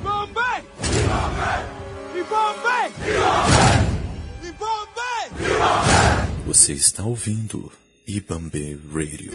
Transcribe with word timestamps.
Ibambe! 0.00 0.40
Ibambe! 2.14 2.80
Ibambe! 4.42 5.20
Você 6.46 6.72
está 6.74 7.02
ouvindo 7.04 7.72
Ibambe 8.06 8.80
Radio. 8.92 9.32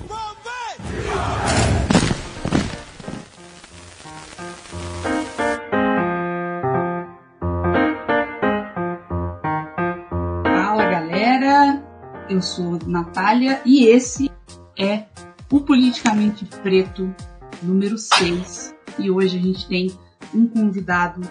Fala 10.43 10.85
galera, 10.85 11.83
eu 12.29 12.41
sou 12.41 12.77
Natália 12.85 13.61
e 13.65 13.87
esse 13.87 14.31
é 14.77 15.05
o 15.51 15.59
Politicamente 15.59 16.45
Preto 16.45 17.13
número 17.61 17.97
6. 17.97 18.75
E 18.99 19.09
hoje 19.09 19.37
a 19.37 19.41
gente 19.41 19.67
tem 19.67 19.91
um 20.33 20.47
convidado 20.47 21.21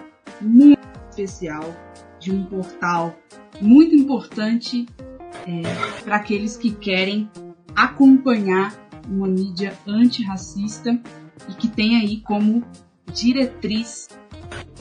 muito 0.41 0.79
especial 1.09 1.63
de 2.19 2.31
um 2.31 2.45
portal 2.45 3.15
muito 3.59 3.95
importante 3.95 4.85
é, 5.47 5.61
para 6.03 6.17
aqueles 6.17 6.55
que 6.55 6.71
querem 6.71 7.29
acompanhar 7.75 8.73
uma 9.07 9.27
mídia 9.27 9.77
antirracista 9.87 10.99
e 11.49 11.53
que 11.53 11.67
tem 11.67 11.97
aí 11.97 12.21
como 12.21 12.63
diretriz 13.11 14.07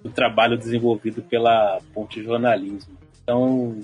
do, 0.03 0.09
trabalho 0.09 0.57
desenvolvido 0.57 1.21
pela 1.21 1.79
Ponte 1.93 2.21
Jornalismo. 2.21 2.97
Então, 3.23 3.79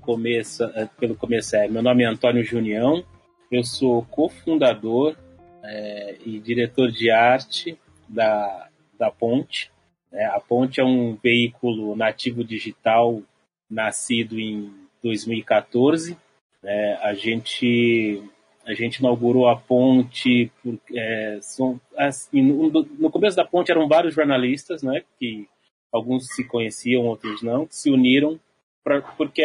começo, 0.00 0.62
é, 0.62 0.88
pelo 0.96 1.16
começo, 1.16 1.56
é, 1.56 1.66
meu 1.66 1.82
nome 1.82 2.04
é 2.04 2.06
Antônio 2.06 2.44
Junião, 2.44 3.02
eu 3.50 3.64
sou 3.64 4.04
cofundador 4.04 5.16
é, 5.64 6.18
e 6.24 6.38
diretor 6.38 6.92
de 6.92 7.10
arte 7.10 7.76
da, 8.08 8.68
da 8.96 9.10
Ponte. 9.10 9.72
É, 10.16 10.24
a 10.24 10.40
Ponte 10.40 10.80
é 10.80 10.84
um 10.84 11.14
veículo 11.14 11.94
nativo 11.94 12.42
digital 12.42 13.22
nascido 13.70 14.40
em 14.40 14.72
2014. 15.02 16.16
É, 16.64 16.94
a 17.02 17.12
gente 17.12 18.22
a 18.64 18.74
gente 18.74 18.96
inaugurou 18.96 19.46
a 19.46 19.56
ponte. 19.56 20.50
Por, 20.62 20.80
é, 20.92 21.38
são, 21.40 21.80
assim, 21.96 22.42
no, 22.42 22.70
no, 22.70 23.10
começo 23.10 23.36
da 23.36 23.44
ponte 23.44 23.70
eram 23.70 23.86
vários 23.86 24.14
jornalistas, 24.14 24.82
né, 24.82 25.04
que 25.18 25.46
alguns 25.92 26.26
se 26.34 26.42
conheciam, 26.42 27.06
outros 27.06 27.42
não, 27.42 27.66
que 27.66 27.76
se 27.76 27.90
uniram 27.90 28.40
pra, 28.82 29.00
porque 29.00 29.44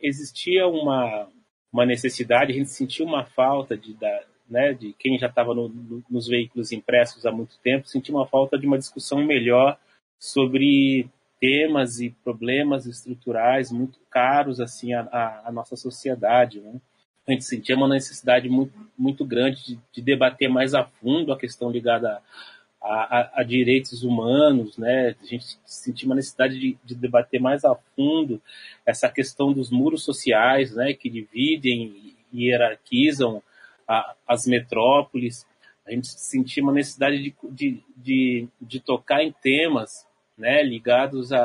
existia 0.00 0.68
uma, 0.68 1.28
uma 1.72 1.84
necessidade, 1.84 2.52
a 2.52 2.54
gente 2.54 2.70
sentia 2.70 3.04
uma 3.04 3.24
falta 3.24 3.76
de, 3.76 3.94
da, 3.94 4.24
né, 4.54 4.72
de 4.72 4.92
quem 4.92 5.18
já 5.18 5.26
estava 5.26 5.52
no, 5.52 5.68
no, 5.68 6.04
nos 6.08 6.28
veículos 6.28 6.70
impressos 6.70 7.26
há 7.26 7.32
muito 7.32 7.58
tempo, 7.58 7.88
sentia 7.88 8.14
uma 8.14 8.24
falta 8.24 8.56
de 8.56 8.68
uma 8.68 8.78
discussão 8.78 9.18
melhor 9.24 9.76
sobre 10.16 11.08
temas 11.40 12.00
e 12.00 12.10
problemas 12.22 12.86
estruturais 12.86 13.72
muito 13.72 13.98
caros 14.08 14.60
assim 14.60 14.94
à, 14.94 15.50
nossa 15.52 15.74
sociedade, 15.74 16.60
né? 16.60 16.80
A 17.26 17.32
gente 17.32 17.44
sentia 17.44 17.74
uma 17.74 17.88
necessidade 17.88 18.48
muito, 18.48 18.72
muito 18.96 19.24
grande 19.24 19.64
de, 19.64 19.80
de 19.92 20.02
debater 20.02 20.48
mais 20.48 20.72
a 20.72 20.84
fundo 20.84 21.32
a 21.32 21.38
questão 21.38 21.70
ligada 21.70 22.20
a, 22.80 22.86
a, 22.86 23.40
a, 23.40 23.42
direitos 23.42 24.04
humanos, 24.04 24.78
né? 24.78 25.16
A 25.20 25.26
gente 25.26 25.58
sentia 25.64 26.06
uma 26.06 26.14
necessidade 26.14 26.60
de, 26.60 26.78
de, 26.84 26.94
debater 26.94 27.40
mais 27.40 27.64
a 27.64 27.74
fundo 27.96 28.40
essa 28.86 29.08
questão 29.08 29.52
dos 29.52 29.68
muros 29.68 30.04
sociais, 30.04 30.76
né? 30.76 30.92
Que 30.92 31.10
dividem 31.10 32.14
e 32.32 32.46
hierarquizam 32.46 33.42
a, 33.86 34.14
as 34.26 34.46
metrópoles. 34.46 35.46
A 35.86 35.90
gente 35.90 36.08
sentia 36.08 36.62
uma 36.62 36.72
necessidade 36.72 37.22
de, 37.22 37.34
de, 37.50 37.82
de, 37.96 38.48
de 38.60 38.80
tocar 38.80 39.22
em 39.22 39.32
temas, 39.32 40.06
né? 40.36 40.62
Ligados 40.62 41.32
a, 41.32 41.44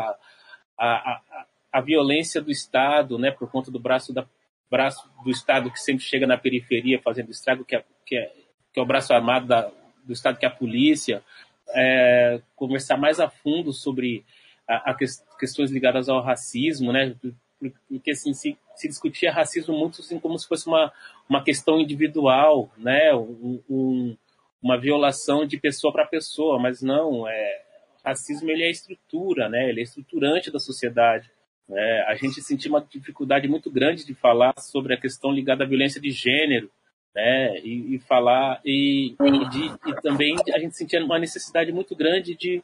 a, 0.77 0.87
a, 0.87 1.45
a 1.73 1.81
violência 1.81 2.41
do 2.41 2.51
Estado, 2.51 3.17
né? 3.17 3.31
Por 3.31 3.49
conta 3.49 3.69
do 3.69 3.79
braço 3.79 4.13
da 4.13 4.25
braço 4.69 5.09
do 5.23 5.31
Estado 5.31 5.71
que 5.71 5.79
sempre 5.79 6.05
chega 6.05 6.27
na 6.27 6.37
periferia 6.37 7.01
fazendo 7.01 7.31
estrago, 7.31 7.65
que 7.65 7.75
é, 7.75 7.83
que 8.05 8.15
é, 8.15 8.31
que 8.71 8.79
é 8.79 8.83
o 8.83 8.85
braço 8.85 9.11
armado 9.11 9.47
da, 9.47 9.71
do 10.03 10.13
Estado, 10.13 10.37
que 10.37 10.45
é 10.45 10.47
a 10.47 10.51
polícia, 10.51 11.23
é, 11.69 12.39
conversar 12.55 12.97
mais 12.97 13.19
a 13.19 13.29
fundo 13.29 13.73
sobre 13.73 14.23
a, 14.67 14.91
a 14.91 14.97
questões 15.39 15.71
ligadas 15.71 16.07
ao 16.07 16.21
racismo, 16.21 16.93
né? 16.93 17.15
Porque 17.59 18.11
assim, 18.11 18.33
se, 18.33 18.57
se 18.75 18.87
discutia 18.87 19.31
racismo 19.31 19.77
muito 19.77 20.01
assim, 20.01 20.19
como 20.19 20.37
se 20.37 20.47
fosse 20.47 20.67
uma, 20.67 20.91
uma 21.29 21.43
questão 21.43 21.79
individual, 21.79 22.71
né? 22.77 23.13
Um, 23.13 23.61
um, 23.69 24.17
uma 24.61 24.77
violação 24.77 25.45
de 25.45 25.57
pessoa 25.57 25.91
para 25.91 26.05
pessoa, 26.05 26.59
mas 26.59 26.81
não, 26.81 27.27
é, 27.27 27.61
racismo 28.03 28.49
ele 28.49 28.63
é 28.63 28.69
estrutura, 28.69 29.49
né? 29.49 29.69
Ele 29.69 29.81
é 29.81 29.83
estruturante 29.83 30.51
da 30.51 30.59
sociedade. 30.59 31.29
É, 31.69 32.01
a 32.07 32.15
gente 32.15 32.41
sentiu 32.41 32.71
uma 32.71 32.81
dificuldade 32.81 33.47
muito 33.47 33.69
grande 33.69 34.05
de 34.05 34.13
falar 34.13 34.53
sobre 34.57 34.93
a 34.93 34.99
questão 34.99 35.31
ligada 35.31 35.63
à 35.63 35.67
violência 35.67 36.01
de 36.01 36.09
gênero, 36.09 36.69
né? 37.13 37.59
E, 37.59 37.95
e 37.95 37.99
falar 37.99 38.61
e, 38.65 39.15
e, 39.19 39.49
de, 39.49 39.65
e, 39.89 40.01
também 40.01 40.35
a 40.53 40.59
gente 40.59 40.75
sentia 40.75 41.03
uma 41.03 41.19
necessidade 41.19 41.71
muito 41.71 41.95
grande 41.95 42.35
de, 42.35 42.63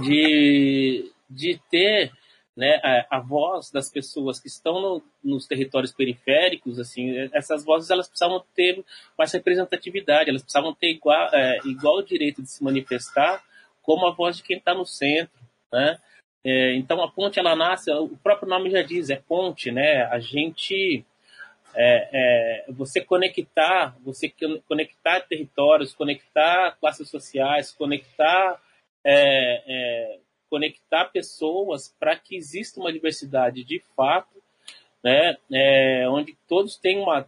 de, 0.00 1.12
de 1.28 1.60
ter 1.70 2.10
né, 2.56 2.80
a, 2.82 3.16
a, 3.16 3.20
voz 3.20 3.70
das 3.70 3.90
pessoas 3.90 4.40
que 4.40 4.48
estão 4.48 4.80
no, 4.80 5.02
nos 5.22 5.46
territórios 5.46 5.92
periféricos, 5.92 6.78
assim, 6.78 7.28
essas 7.32 7.64
vozes 7.64 7.90
elas 7.90 8.08
precisavam 8.08 8.44
ter 8.54 8.84
mais 9.16 9.32
representatividade, 9.32 10.28
elas 10.28 10.42
precisavam 10.42 10.74
ter 10.74 10.90
igual, 10.90 11.28
é, 11.32 11.58
igual 11.64 12.02
direito 12.02 12.42
de 12.42 12.50
se 12.50 12.62
manifestar 12.62 13.42
como 13.82 14.06
a 14.06 14.10
voz 14.12 14.36
de 14.36 14.42
quem 14.42 14.58
está 14.58 14.74
no 14.74 14.84
centro, 14.84 15.40
né? 15.72 15.98
É, 16.44 16.74
então 16.74 17.02
a 17.02 17.10
ponte 17.10 17.38
ela 17.38 17.54
nasce, 17.54 17.90
o 17.90 18.16
próprio 18.22 18.48
nome 18.48 18.70
já 18.70 18.82
diz, 18.82 19.10
é 19.10 19.16
ponte, 19.16 19.70
né? 19.70 20.04
A 20.04 20.18
gente 20.18 21.04
é, 21.74 22.08
é, 22.12 22.72
você 22.72 23.00
conectar, 23.00 23.96
você 24.02 24.32
conectar 24.66 25.20
territórios, 25.20 25.94
conectar 25.94 26.76
classes 26.80 27.08
sociais, 27.08 27.72
conectar, 27.72 28.60
é, 29.04 29.62
é 29.66 30.18
conectar 30.50 31.06
pessoas 31.06 31.94
para 31.98 32.16
que 32.16 32.36
exista 32.36 32.80
uma 32.80 32.92
diversidade 32.92 33.64
de 33.64 33.80
fato, 33.96 34.42
né, 35.02 35.36
é, 35.50 36.06
onde 36.10 36.36
todos 36.46 36.76
tenham 36.76 37.04
uma, 37.04 37.26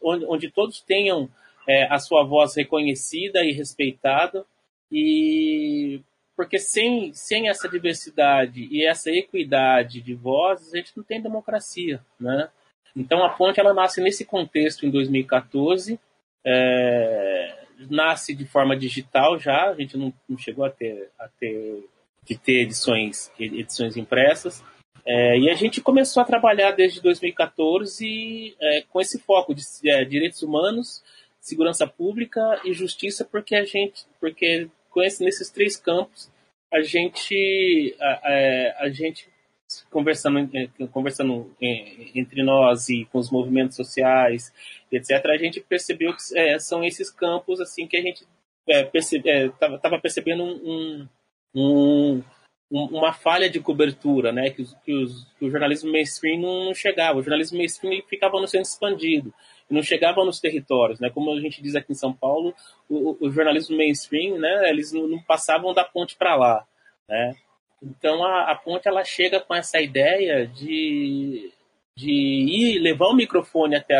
onde, 0.00 0.24
onde 0.26 0.50
todos 0.50 0.80
tenham 0.80 1.28
é, 1.66 1.92
a 1.92 1.98
sua 1.98 2.22
voz 2.22 2.54
reconhecida 2.54 3.44
e 3.44 3.50
respeitada 3.50 4.44
e 4.92 6.00
porque 6.36 6.58
sem, 6.58 7.12
sem 7.12 7.48
essa 7.48 7.68
diversidade 7.68 8.68
e 8.70 8.84
essa 8.84 9.10
equidade 9.10 10.00
de 10.00 10.14
vozes, 10.14 10.74
a 10.74 10.76
gente 10.76 10.92
não 10.96 11.04
tem 11.04 11.22
democracia, 11.22 12.00
né? 12.18 12.48
Então 12.96 13.24
a 13.24 13.30
ponte 13.30 13.58
ela 13.58 13.74
nasce 13.74 14.00
nesse 14.00 14.24
contexto 14.24 14.84
em 14.84 14.90
2014, 14.90 15.98
é, 16.44 17.64
nasce 17.90 18.34
de 18.34 18.44
forma 18.44 18.76
digital 18.76 19.38
já, 19.38 19.70
a 19.70 19.74
gente 19.74 19.96
não, 19.96 20.12
não 20.28 20.38
chegou 20.38 20.64
a 20.64 20.70
ter, 20.70 21.10
a 21.18 21.28
ter 21.28 21.84
de 22.24 22.36
ter 22.36 22.62
edições, 22.62 23.30
edições 23.38 23.96
impressas, 23.96 24.62
é, 25.06 25.38
e 25.38 25.50
a 25.50 25.54
gente 25.54 25.82
começou 25.82 26.22
a 26.22 26.26
trabalhar 26.26 26.70
desde 26.70 27.00
2014 27.02 28.56
é, 28.58 28.82
com 28.88 29.00
esse 29.00 29.18
foco 29.20 29.54
de 29.54 29.62
é, 29.84 30.02
direitos 30.04 30.42
humanos, 30.42 31.02
segurança 31.40 31.86
pública 31.86 32.60
e 32.64 32.72
justiça, 32.72 33.24
porque 33.24 33.54
a 33.54 33.64
gente, 33.64 34.06
porque 34.18 34.68
com 34.88 35.02
esse, 35.02 35.22
nesses 35.22 35.50
três 35.50 35.76
campos 35.76 36.30
a 36.72 36.80
gente, 36.80 37.94
a, 38.00 38.28
a, 38.28 38.32
é, 38.32 38.76
a 38.78 38.88
gente 38.88 39.28
conversando, 39.90 40.50
é, 40.54 40.68
conversando 40.86 41.54
entre 41.60 42.42
nós 42.42 42.88
e 42.88 43.04
com 43.06 43.18
os 43.18 43.30
movimentos 43.30 43.76
sociais, 43.76 44.52
etc., 44.90 45.24
a 45.26 45.36
gente 45.36 45.60
percebeu 45.60 46.14
que 46.14 46.38
é, 46.38 46.58
são 46.58 46.82
esses 46.82 47.10
campos 47.10 47.60
assim 47.60 47.86
que 47.86 47.96
a 47.96 48.02
gente 48.02 48.24
estava 48.66 49.96
é, 49.96 50.00
percebendo 50.00 50.42
um, 50.42 50.52
um, 50.64 51.08
um, 51.54 52.22
uma 52.70 53.12
falha 53.12 53.48
de 53.48 53.60
cobertura, 53.60 54.32
né? 54.32 54.50
Que, 54.50 54.64
que, 54.84 54.94
os, 54.94 55.24
que, 55.38 55.44
o 55.44 55.50
jornalismo 55.50 55.92
mainstream 55.92 56.40
não 56.40 56.74
chegava. 56.74 57.18
O 57.18 57.22
jornalismo 57.22 57.58
mainstream 57.58 58.02
ficava 58.08 58.40
no 58.40 58.48
centro 58.48 58.68
expandido 58.68 59.32
não 59.70 59.82
chegava 59.82 60.24
nos 60.24 60.40
territórios, 60.40 61.00
né? 61.00 61.10
Como 61.10 61.32
a 61.32 61.40
gente 61.40 61.62
diz 61.62 61.74
aqui 61.74 61.92
em 61.92 61.96
São 61.96 62.12
Paulo, 62.12 62.54
o, 62.88 63.26
o 63.26 63.30
jornalismo 63.30 63.76
mainstream, 63.76 64.38
né? 64.38 64.68
Eles 64.68 64.92
não, 64.92 65.06
não 65.06 65.22
passavam 65.22 65.72
da 65.72 65.84
ponte 65.84 66.16
para 66.16 66.36
lá, 66.36 66.66
né? 67.08 67.34
Então 67.82 68.24
a, 68.24 68.50
a, 68.50 68.56
ponte 68.56 68.88
ela 68.88 69.04
chega 69.04 69.40
com 69.40 69.54
essa 69.54 69.80
ideia 69.80 70.46
de, 70.46 71.52
de 71.96 72.10
ir 72.10 72.78
levar 72.78 73.08
o 73.08 73.14
microfone 73.14 73.76
até, 73.76 73.96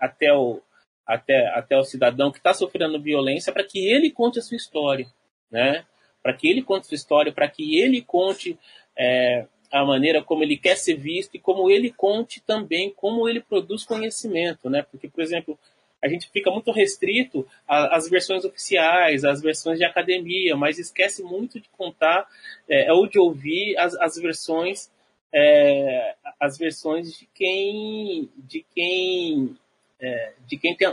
até, 0.00 0.32
o, 0.32 0.60
até, 1.06 1.46
até 1.54 1.76
o 1.76 1.84
cidadão 1.84 2.30
que 2.30 2.38
está 2.38 2.54
sofrendo 2.54 3.00
violência 3.00 3.52
para 3.52 3.64
que 3.64 3.78
ele 3.78 4.10
conte 4.10 4.38
a 4.38 4.42
sua 4.42 4.56
história, 4.56 5.06
né? 5.50 5.84
Para 6.22 6.32
que 6.34 6.48
ele 6.48 6.62
conte 6.62 6.86
sua 6.86 6.94
história, 6.94 7.32
para 7.32 7.48
que 7.48 7.80
ele 7.80 8.02
conte 8.02 8.58
é, 8.96 9.46
a 9.70 9.84
maneira 9.84 10.22
como 10.22 10.42
ele 10.42 10.56
quer 10.56 10.76
ser 10.76 10.96
visto 10.96 11.34
e 11.34 11.38
como 11.38 11.70
ele 11.70 11.90
conte 11.90 12.40
também 12.40 12.92
como 12.96 13.28
ele 13.28 13.40
produz 13.40 13.84
conhecimento, 13.84 14.68
né? 14.68 14.82
Porque, 14.90 15.08
por 15.08 15.22
exemplo, 15.22 15.58
a 16.02 16.08
gente 16.08 16.30
fica 16.30 16.50
muito 16.50 16.70
restrito 16.70 17.46
às 17.66 18.08
versões 18.08 18.44
oficiais, 18.44 19.24
às 19.24 19.42
versões 19.42 19.78
de 19.78 19.84
academia, 19.84 20.56
mas 20.56 20.78
esquece 20.78 21.22
muito 21.22 21.60
de 21.60 21.68
contar 21.70 22.26
é, 22.68 22.92
ou 22.92 23.06
de 23.06 23.18
ouvir 23.18 23.76
as, 23.78 23.94
as 23.94 24.16
versões 24.16 24.90
é, 25.32 26.14
as 26.40 26.56
versões 26.56 27.12
de 27.18 27.28
quem 27.34 28.30
de 28.36 28.64
quem 28.74 29.56
é, 30.00 30.32
de 30.46 30.56
quem 30.56 30.76
tem, 30.76 30.88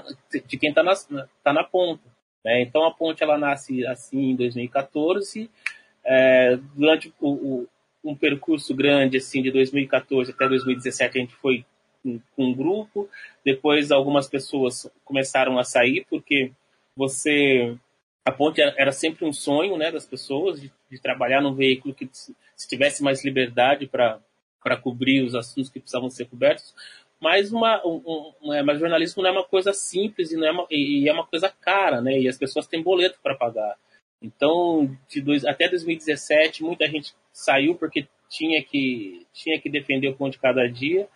de 0.45 0.57
quem 0.57 0.69
está 0.69 0.83
na, 0.83 0.93
tá 1.43 1.53
na 1.53 1.63
ponta. 1.63 2.03
Né? 2.45 2.61
Então 2.61 2.85
a 2.85 2.93
ponte 2.93 3.23
ela 3.23 3.39
nasce 3.39 3.83
assim 3.87 4.29
em 4.29 4.35
2014 4.35 5.49
é, 6.05 6.59
durante 6.75 7.11
o, 7.19 7.31
o, 7.31 7.67
um 8.03 8.15
percurso 8.15 8.75
grande 8.75 9.17
assim 9.17 9.41
de 9.41 9.49
2014 9.49 10.31
até 10.31 10.47
2017 10.47 11.17
a 11.17 11.21
gente 11.21 11.33
foi 11.33 11.65
com, 12.03 12.21
um 12.37 12.53
grupo, 12.53 13.09
depois 13.43 13.91
algumas 13.91 14.29
pessoas 14.29 14.87
começaram 15.03 15.57
a 15.57 15.63
sair 15.63 16.05
porque 16.07 16.51
você 16.95 17.75
a 18.23 18.31
ponte 18.31 18.61
era 18.61 18.91
sempre 18.91 19.25
um 19.25 19.33
sonho 19.33 19.75
né, 19.75 19.91
das 19.91 20.05
pessoas 20.05 20.61
de, 20.61 20.71
de 20.91 21.01
trabalhar 21.01 21.41
num 21.41 21.55
veículo 21.55 21.95
que 21.95 22.07
se 22.11 22.35
tivesse 22.67 23.01
mais 23.01 23.25
liberdade 23.25 23.87
para 23.87 24.77
cobrir 24.83 25.23
os 25.23 25.33
assuntos 25.33 25.71
que 25.71 25.79
precisavam 25.79 26.11
ser 26.11 26.25
cobertos, 26.25 26.75
mas 27.21 27.51
uma, 27.51 27.85
um, 27.85 28.33
um, 28.41 28.53
é, 28.53 28.61
mas 28.61 28.79
jornalismo 28.79 29.23
não 29.23 29.29
é 29.29 29.33
uma 29.33 29.43
coisa 29.43 29.73
simples 29.73 30.31
e, 30.31 30.37
não 30.37 30.47
é 30.47 30.51
uma, 30.51 30.67
e 30.69 31.09
é 31.09 31.13
uma 31.13 31.25
coisa 31.25 31.49
cara, 31.49 32.01
né? 32.01 32.19
E 32.19 32.27
as 32.27 32.37
pessoas 32.37 32.67
têm 32.67 32.83
boleto 32.83 33.19
para 33.23 33.35
pagar. 33.35 33.77
Então, 34.21 34.95
de 35.07 35.21
dois, 35.21 35.45
até 35.45 35.69
2017, 35.69 36.63
muita 36.63 36.87
gente 36.87 37.13
saiu 37.31 37.75
porque 37.75 38.07
tinha 38.29 38.63
que, 38.63 39.25
tinha 39.33 39.59
que 39.59 39.69
defender 39.69 40.09
o 40.09 40.15
ponto 40.15 40.33
de 40.33 40.39
cada 40.39 40.67
dia. 40.67 41.07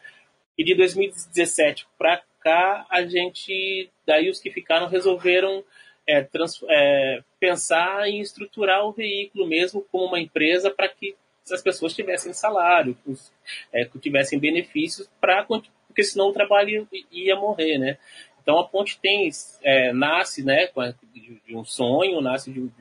E 0.58 0.64
de 0.64 0.76
2017 0.76 1.88
para 1.98 2.22
cá, 2.40 2.86
a 2.90 3.06
gente, 3.06 3.90
daí 4.06 4.30
os 4.30 4.40
que 4.40 4.52
ficaram 4.52 4.88
resolveram 4.88 5.64
é, 6.08 6.22
trans, 6.22 6.62
é, 6.68 7.24
pensar 7.40 8.08
em 8.08 8.20
estruturar 8.20 8.86
o 8.86 8.92
veículo 8.92 9.48
mesmo 9.48 9.86
como 9.92 10.06
uma 10.06 10.20
empresa 10.20 10.72
para 10.72 10.90
que 10.90 11.16
as 11.52 11.62
pessoas 11.62 11.94
tivessem 11.94 12.34
salário, 12.34 12.98
é, 13.74 13.86
tivessem 14.00 14.40
benefícios, 14.40 15.10
para 15.20 15.44
porque 16.00 16.04
senão 16.04 16.30
o 16.30 16.34
trabalho 16.34 16.88
ia 17.12 17.36
morrer, 17.36 17.78
né? 17.78 17.98
Então 18.42 18.58
a 18.58 18.64
ponte 18.64 18.98
tem 19.00 19.30
é, 19.62 19.92
nasce, 19.92 20.44
né, 20.44 20.70
de, 21.14 21.56
um 21.56 21.66
sonho, 21.66 22.22
nasce 22.22 22.52
de, 22.52 22.72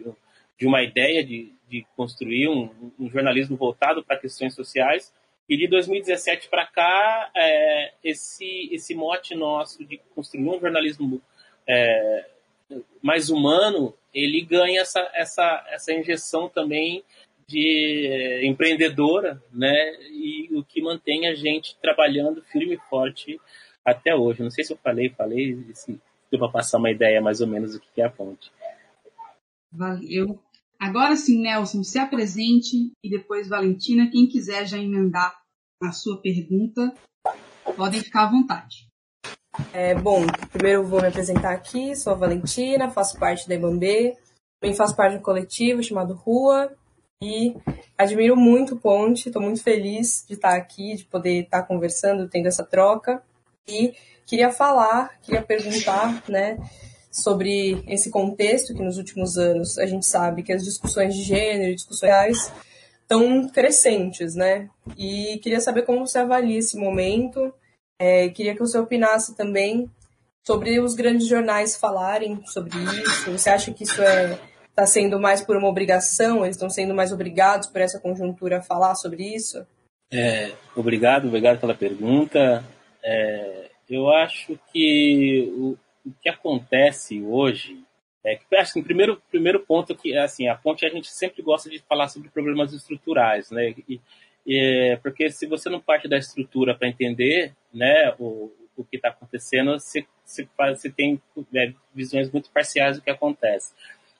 de 0.57 0.67
uma 0.67 0.83
ideia 0.83 1.25
de, 1.25 1.53
de 1.69 1.85
construir 1.97 2.49
um, 2.49 2.71
um 2.99 3.11
jornalismo 3.11 3.57
voltado 3.57 4.05
para 4.05 4.19
questões 4.19 4.55
sociais 4.55 5.13
e 5.49 5.57
de 5.57 5.67
2017 5.67 6.49
para 6.49 6.67
cá, 6.67 7.31
é, 7.37 7.93
esse, 8.05 8.69
esse 8.71 8.95
mote 8.95 9.35
nosso 9.35 9.85
de 9.85 9.99
construir 10.15 10.49
um 10.49 10.61
jornalismo 10.61 11.21
é, 11.67 12.27
mais 13.03 13.31
humano, 13.31 13.95
ele 14.15 14.43
ganha 14.43 14.81
essa, 14.81 15.11
essa, 15.13 15.67
essa 15.71 15.93
injeção 15.93 16.49
também 16.49 17.03
de 17.49 18.07
é, 18.07 18.47
empreendedora, 18.47 19.43
né? 19.53 19.75
E 20.11 20.49
o 20.55 20.63
que 20.63 20.83
mantém 20.83 21.27
a 21.27 21.35
gente 21.35 21.77
trabalhando 21.81 22.43
firme 22.43 22.75
e 22.75 22.89
forte 22.89 23.41
até 23.85 24.15
hoje. 24.15 24.43
Não 24.43 24.51
sei 24.51 24.65
se 24.65 24.73
eu 24.73 24.77
falei, 24.77 25.09
falei, 25.11 25.65
se 25.73 25.99
deu 26.31 26.39
para 26.39 26.53
passar 26.53 26.79
uma 26.79 26.91
ideia 26.91 27.21
mais 27.21 27.41
ou 27.41 27.47
menos 27.47 27.73
do 27.73 27.81
que 27.81 28.03
é 28.03 28.05
a 28.05 28.11
ponte. 28.11 28.53
Valeu. 29.73 30.39
Agora 30.79 31.17
sim, 31.17 31.41
Nelson, 31.41 31.83
se 31.83 31.99
apresente 31.99 32.93
e 33.03 33.11
depois 33.11 33.49
Valentina, 33.49 34.11
quem 34.11 34.29
quiser 34.29 34.67
já 34.67 34.79
emendar 34.79 35.37
a 35.83 35.91
sua 35.91 36.21
pergunta, 36.21 36.95
podem 37.77 38.01
ficar 38.01 38.25
à 38.25 38.31
vontade. 38.31 38.87
É, 39.73 39.95
bom, 39.95 40.25
primeiro 40.53 40.83
eu 40.83 40.87
vou 40.87 41.01
me 41.01 41.09
apresentar 41.09 41.53
aqui, 41.53 41.97
sou 41.97 42.13
a 42.13 42.17
Valentina, 42.17 42.91
faço 42.91 43.19
parte 43.19 43.49
da 43.49 43.57
IBAMB, 43.57 44.15
também 44.61 44.77
faço 44.77 44.95
parte 44.95 45.15
de 45.15 45.19
um 45.19 45.23
coletivo 45.23 45.83
chamado 45.83 46.15
Rua 46.15 46.77
e 47.23 47.57
admiro 47.97 48.37
muito 48.37 48.75
o 48.75 48.79
Ponte, 48.79 49.29
estou 49.29 49.43
muito 49.43 49.63
feliz 49.63 50.25
de 50.27 50.35
estar 50.35 50.55
aqui, 50.55 50.95
de 50.95 51.05
poder 51.05 51.45
estar 51.45 51.63
conversando, 51.65 52.29
tendo 52.29 52.47
essa 52.47 52.65
troca 52.65 53.23
e 53.67 53.95
queria 54.25 54.51
falar, 54.51 55.19
queria 55.21 55.43
perguntar, 55.43 56.23
né, 56.29 56.59
sobre 57.11 57.83
esse 57.89 58.11
contexto 58.11 58.75
que 58.75 58.83
nos 58.83 58.99
últimos 58.99 59.37
anos 59.37 59.79
a 59.79 59.87
gente 59.87 60.07
sabe 60.07 60.43
que 60.43 60.53
as 60.53 60.65
discussões 60.65 61.15
de 61.15 61.23
gênero, 61.23 61.75
discussões 61.75 62.53
estão 63.03 63.49
crescentes, 63.49 64.35
né? 64.35 64.69
E 64.97 65.39
queria 65.43 65.61
saber 65.61 65.83
como 65.83 66.07
você 66.07 66.19
avalia 66.19 66.59
esse 66.59 66.77
momento. 66.77 67.53
É, 67.99 68.29
queria 68.29 68.53
que 68.53 68.61
você 68.61 68.79
opinasse 68.79 69.35
também 69.35 69.91
sobre 70.47 70.79
os 70.79 70.95
grandes 70.95 71.27
jornais 71.27 71.75
falarem 71.75 72.41
sobre 72.47 72.79
isso. 72.79 73.33
Você 73.33 73.49
acha 73.49 73.73
que 73.73 73.85
isso 73.85 74.01
é 74.03 74.39
está 74.79 74.87
sendo 74.87 75.19
mais 75.19 75.45
por 75.45 75.57
uma 75.57 75.69
obrigação? 75.69 76.45
Eles 76.45 76.55
estão 76.55 76.71
sendo 76.71 76.95
mais 76.95 77.13
obrigados 77.13 77.67
por 77.67 77.81
essa 77.81 77.99
conjuntura 77.99 78.59
a 78.59 78.63
falar 78.63 78.95
sobre 78.95 79.25
isso? 79.35 79.67
É, 80.11 80.53
obrigado, 80.77 81.27
obrigado 81.27 81.59
pela 81.59 81.75
pergunta. 81.75 82.65
É, 83.03 83.71
eu 83.91 84.09
acho 84.09 84.59
que 84.73 85.53
o, 85.57 85.77
o 86.07 86.13
que 86.23 86.29
acontece 86.29 87.21
hoje 87.21 87.83
é 88.25 88.37
que, 88.37 88.57
acho 88.57 88.75
que 88.75 88.81
o 88.81 88.85
primeiro, 88.85 89.21
primeiro 89.31 89.61
ponto 89.61 89.97
que 89.97 90.17
assim, 90.17 90.47
a 90.47 90.55
ponte 90.55 90.87
a 90.87 90.89
gente 90.89 91.09
sempre 91.09 91.43
gosta 91.43 91.69
de 91.69 91.81
falar 91.81 92.09
sobre 92.09 92.29
problemas 92.29 92.73
estruturais, 92.73 93.51
né? 93.51 93.75
E, 93.89 94.01
e, 94.47 94.97
porque 95.03 95.29
se 95.31 95.47
você 95.47 95.69
não 95.69 95.81
parte 95.81 96.07
da 96.09 96.17
estrutura 96.17 96.75
para 96.75 96.89
entender, 96.89 97.53
né, 97.75 98.15
o, 98.19 98.51
o 98.77 98.85
que 98.85 98.97
está 98.97 99.09
acontecendo, 99.09 99.73
você, 99.73 100.07
você, 100.25 100.49
faz, 100.57 100.81
você 100.81 100.91
tem 100.91 101.21
é, 101.55 101.73
visões 101.95 102.31
muito 102.31 102.51
parciais 102.51 102.97
do 102.97 103.03
que 103.03 103.11
acontece. 103.11 103.75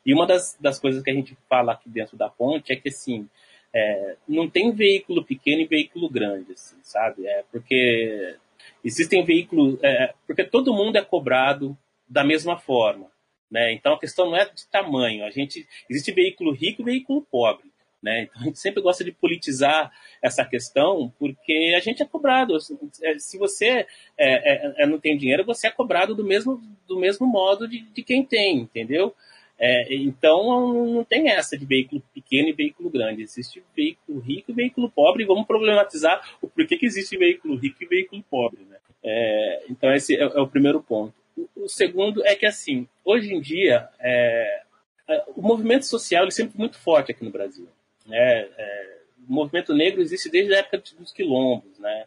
E 0.09 0.15
uma 0.15 0.27
das, 0.27 0.57
das 0.61 0.81
coisas 0.81 1.03
que 1.03 1.11
a 1.11 1.15
gente 1.15 1.37
fala 1.49 1.73
aqui 1.73 1.89
dentro 1.89 2.17
da 2.17 2.29
ponte 2.29 2.73
é 2.73 2.77
que, 2.77 2.89
assim, 2.89 3.29
é, 3.75 4.17
não 4.27 4.49
tem 4.49 4.73
veículo 4.73 5.25
pequeno 5.25 5.63
e 5.63 5.67
veículo 5.67 6.09
grande, 6.09 6.53
assim, 6.53 6.77
sabe? 6.83 7.27
É 7.27 7.45
porque 7.53 8.39
Existem 8.85 9.25
veículos, 9.25 9.79
é, 9.83 10.15
porque 10.27 10.45
todo 10.45 10.75
mundo 10.75 10.97
é 10.97 11.05
cobrado 11.05 11.77
da 12.09 12.25
mesma 12.25 12.57
forma. 12.57 13.11
Né? 13.51 13.73
Então 13.73 13.95
a 13.95 13.99
questão 13.99 14.27
não 14.27 14.37
é 14.37 14.45
de 14.45 14.67
tamanho. 14.69 15.25
A 15.25 15.31
gente 15.31 15.67
existe 15.89 16.13
veículo 16.13 16.53
rico 16.53 16.83
e 16.83 16.85
veículo 16.85 17.27
pobre. 17.31 17.71
Né? 18.03 18.23
Então 18.23 18.43
a 18.43 18.45
gente 18.45 18.59
sempre 18.59 18.81
gosta 18.81 19.03
de 19.03 19.11
politizar 19.11 19.91
essa 20.23 20.45
questão 20.45 21.13
porque 21.19 21.75
a 21.77 21.81
gente 21.81 22.03
é 22.03 22.07
cobrado. 22.07 22.57
É, 23.03 23.19
se 23.19 23.39
você 23.39 23.67
é, 23.67 23.87
é, 24.19 24.75
é, 24.85 24.87
não 24.87 25.01
tem 25.01 25.17
dinheiro, 25.17 25.45
você 25.45 25.67
é 25.67 25.71
cobrado 25.71 26.15
do 26.15 26.25
mesmo, 26.25 26.63
do 26.87 26.99
mesmo 26.99 27.27
modo 27.27 27.67
de, 27.67 27.81
de 27.81 28.03
quem 28.03 28.25
tem, 28.25 28.59
entendeu? 28.59 29.15
É, 29.61 29.93
então 29.95 30.73
não 30.95 31.05
tem 31.05 31.31
essa 31.31 31.59
de 31.59 31.67
veículo 31.67 32.01
pequeno 32.15 32.49
e 32.49 32.53
veículo 32.53 32.89
grande. 32.89 33.23
Existe 33.23 33.63
veículo 33.77 34.21
rico 34.21 34.51
e 34.51 34.55
veículo 34.55 34.89
pobre. 34.89 35.25
E 35.25 35.27
vamos 35.27 35.47
problematizar 35.47 36.37
o 36.41 36.49
porquê 36.49 36.77
que 36.77 36.87
existe 36.87 37.17
veículo 37.17 37.57
rico 37.57 37.83
e 37.83 37.87
veículo 37.87 38.23
pobre. 38.31 38.65
Né? 38.69 38.77
É, 39.03 39.65
então 39.69 39.93
esse 39.93 40.15
é, 40.15 40.23
é, 40.23 40.41
o 40.41 40.47
primeiro 40.47 40.81
ponto. 40.81 41.13
O, 41.37 41.65
o, 41.65 41.69
segundo 41.69 42.25
é 42.25 42.37
que 42.37 42.47
assim, 42.47 42.87
hoje 43.05 43.35
em 43.35 43.41
dia 43.41 43.89
o 45.35 45.43
movimento 45.43 45.87
social 45.87 46.27
é 46.27 46.31
sempre 46.31 46.59
muito 46.59 46.79
forte 46.79 47.11
aqui 47.11 47.25
no 47.25 47.31
Brasil. 47.31 47.69
Né? 48.07 48.49
É, 48.57 48.99
o 49.29 49.33
movimento 49.33 49.75
negro 49.75 50.01
existe 50.01 50.31
desde 50.31 50.55
a 50.55 50.59
época 50.59 50.83
dos 50.99 51.13
quilombos. 51.13 51.79
Né? 51.79 52.05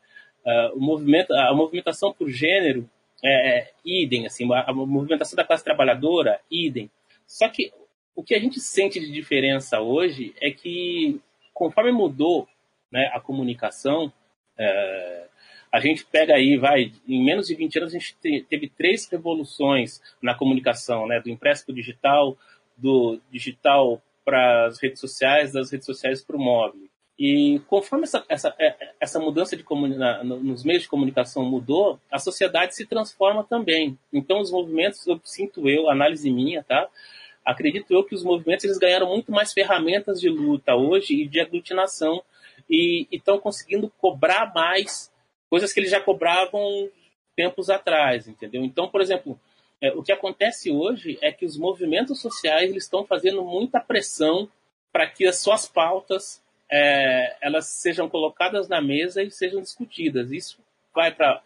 O 0.74 0.80
movimento, 0.80 1.34
a 1.34 1.54
movimentação 1.54 2.14
por 2.14 2.30
gênero 2.30 2.90
é, 3.24 3.60
é 3.60 3.72
idem, 3.86 4.26
assim, 4.26 4.52
a, 4.52 4.70
a, 4.70 4.74
movimentação 4.74 5.36
da 5.36 5.44
classe 5.44 5.64
trabalhadora, 5.64 6.40
idem. 6.50 6.90
Só 7.32 7.48
que 7.48 7.72
o 8.14 8.22
que 8.22 8.36
a 8.36 8.40
gente 8.40 8.60
sente 8.60 9.00
de 9.00 9.10
diferença 9.10 9.80
hoje 9.80 10.36
é 10.42 10.52
que, 10.52 11.22
conforme 11.54 11.90
mudou 11.90 12.46
né, 12.92 13.10
a 13.14 13.22
comunicação, 13.22 14.12
é, 14.60 15.28
a 15.72 15.80
gente 15.80 16.06
pega 16.06 16.36
aí, 16.36 16.58
vai, 16.58 16.92
em 17.08 17.24
menos 17.24 17.48
de 17.48 17.56
20 17.56 17.80
anos 17.80 17.96
a 17.96 17.98
gente 17.98 18.18
teve 18.50 18.68
três 18.68 19.08
revoluções 19.08 20.02
na 20.22 20.36
comunicação, 20.36 21.08
né, 21.08 21.22
do 21.22 21.30
impresso 21.30 21.66
para 21.66 21.72
o 21.72 21.76
digital, 21.76 22.38
do 22.76 23.18
digital 23.32 24.02
para 24.26 24.66
as 24.66 24.82
redes 24.82 25.00
sociais, 25.00 25.54
das 25.54 25.72
redes 25.72 25.86
sociais 25.86 26.22
para 26.22 26.36
o 26.36 26.40
móvel. 26.40 26.82
E 27.18 27.62
conforme 27.68 28.04
essa, 28.04 28.26
essa, 28.28 28.54
é, 28.60 28.94
essa 29.00 29.20
mudança 29.22 29.56
de 29.56 29.64
na, 29.96 30.22
nos 30.22 30.66
meios 30.66 30.84
de 30.84 30.90
comunicação 30.90 31.46
mudou, 31.46 31.98
a 32.12 32.20
sociedade 32.20 32.76
se 32.76 32.86
transforma 32.86 33.42
também. 33.44 33.98
Então, 34.12 34.42
os 34.42 34.52
movimentos, 34.52 35.08
eu 35.08 35.18
sinto 35.24 35.70
eu, 35.70 35.90
análise 35.90 36.30
minha, 36.30 36.62
tá? 36.62 36.90
Acredito 37.46 37.92
eu 37.92 38.04
que 38.04 38.16
os 38.16 38.24
movimentos 38.24 38.66
eles 38.66 38.78
ganharam 38.78 39.08
muito 39.08 39.32
mais 39.32 39.52
ferramentas 39.52 40.20
de 40.20 40.30
luta 40.30 40.76
hoje 40.76 41.22
e 41.22 41.28
de 41.28 41.40
aglutinação 41.40 42.22
e 42.70 43.08
estão 43.12 43.40
conseguindo 43.40 43.92
cobrar 43.98 44.54
mais 44.54 45.12
coisas 45.50 45.74
que 45.74 45.80
eles 45.80 45.92
já 45.92 46.00
cobravam 46.00 46.90
tempos 47.36 47.70
atrás, 47.70 48.28
entendeu? 48.28 48.64
Então, 48.64 48.88
por 48.88 49.02
exemplo, 49.02 49.40
é, 49.82 49.92
o 49.94 50.04
que 50.04 50.12
acontece 50.12 50.72
hoje 50.72 51.18
é 51.22 51.32
que 51.32 51.46
os 51.46 51.58
movimentos 51.58 52.22
sociais 52.22 52.76
estão 52.76 53.06
fazendo 53.06 53.44
muita 53.44 53.80
pressão 53.80 54.48
para 54.92 55.08
que 55.08 55.26
as 55.26 55.40
suas 55.40 55.68
pautas 55.68 56.42
é, 56.72 57.36
elas 57.42 57.68
sejam 57.68 58.08
colocadas 58.08 58.70
na 58.70 58.82
mesa 58.82 59.24
e 59.24 59.32
sejam 59.32 59.62
discutidas. 59.62 60.32
Isso 60.32 60.60
vai 60.94 61.14
para 61.14 61.42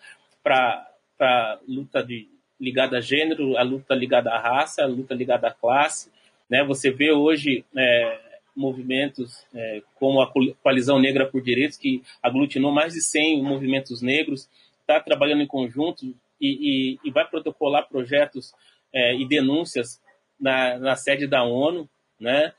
a 1.20 1.60
luta 1.68 2.04
de, 2.04 2.28
ligada 2.60 2.98
a 2.98 3.02
gênero, 3.02 3.58
a 3.58 3.64
luta 3.64 3.94
ligada 3.94 4.32
à 4.32 4.40
raça, 4.40 4.84
a 4.84 4.88
luta 4.88 5.14
ligada 5.14 5.48
à 5.48 5.52
classe. 5.52 6.12
Né? 6.50 6.64
Você 6.64 6.92
vê 6.92 7.12
hoje 7.12 7.66
é, 7.76 8.20
movimentos 8.56 9.46
é, 9.54 9.82
como 9.96 10.22
a 10.22 10.32
Coalizão 10.64 11.00
Negra 11.00 11.26
por 11.26 11.42
Direitos, 11.42 11.78
que 11.78 12.02
aglutinou 12.24 12.72
mais 12.72 12.94
de 12.94 13.02
100 13.02 13.44
movimentos 13.44 14.02
negros, 14.02 14.50
está 14.82 15.00
trabalhando 15.00 15.42
em 15.42 15.48
conjunto 15.48 16.06
e, 16.06 16.16
e, 16.42 17.00
e 17.04 17.12
vai 17.12 17.28
protocolar 17.28 17.88
projetos 17.88 18.54
é, 18.94 19.16
e 19.16 19.28
denúncias 19.28 20.02
na, 20.40 20.78
na, 20.78 20.96
sede 20.96 21.28
da 21.28 21.44
ONU, 21.44 21.90
né? 22.20 22.54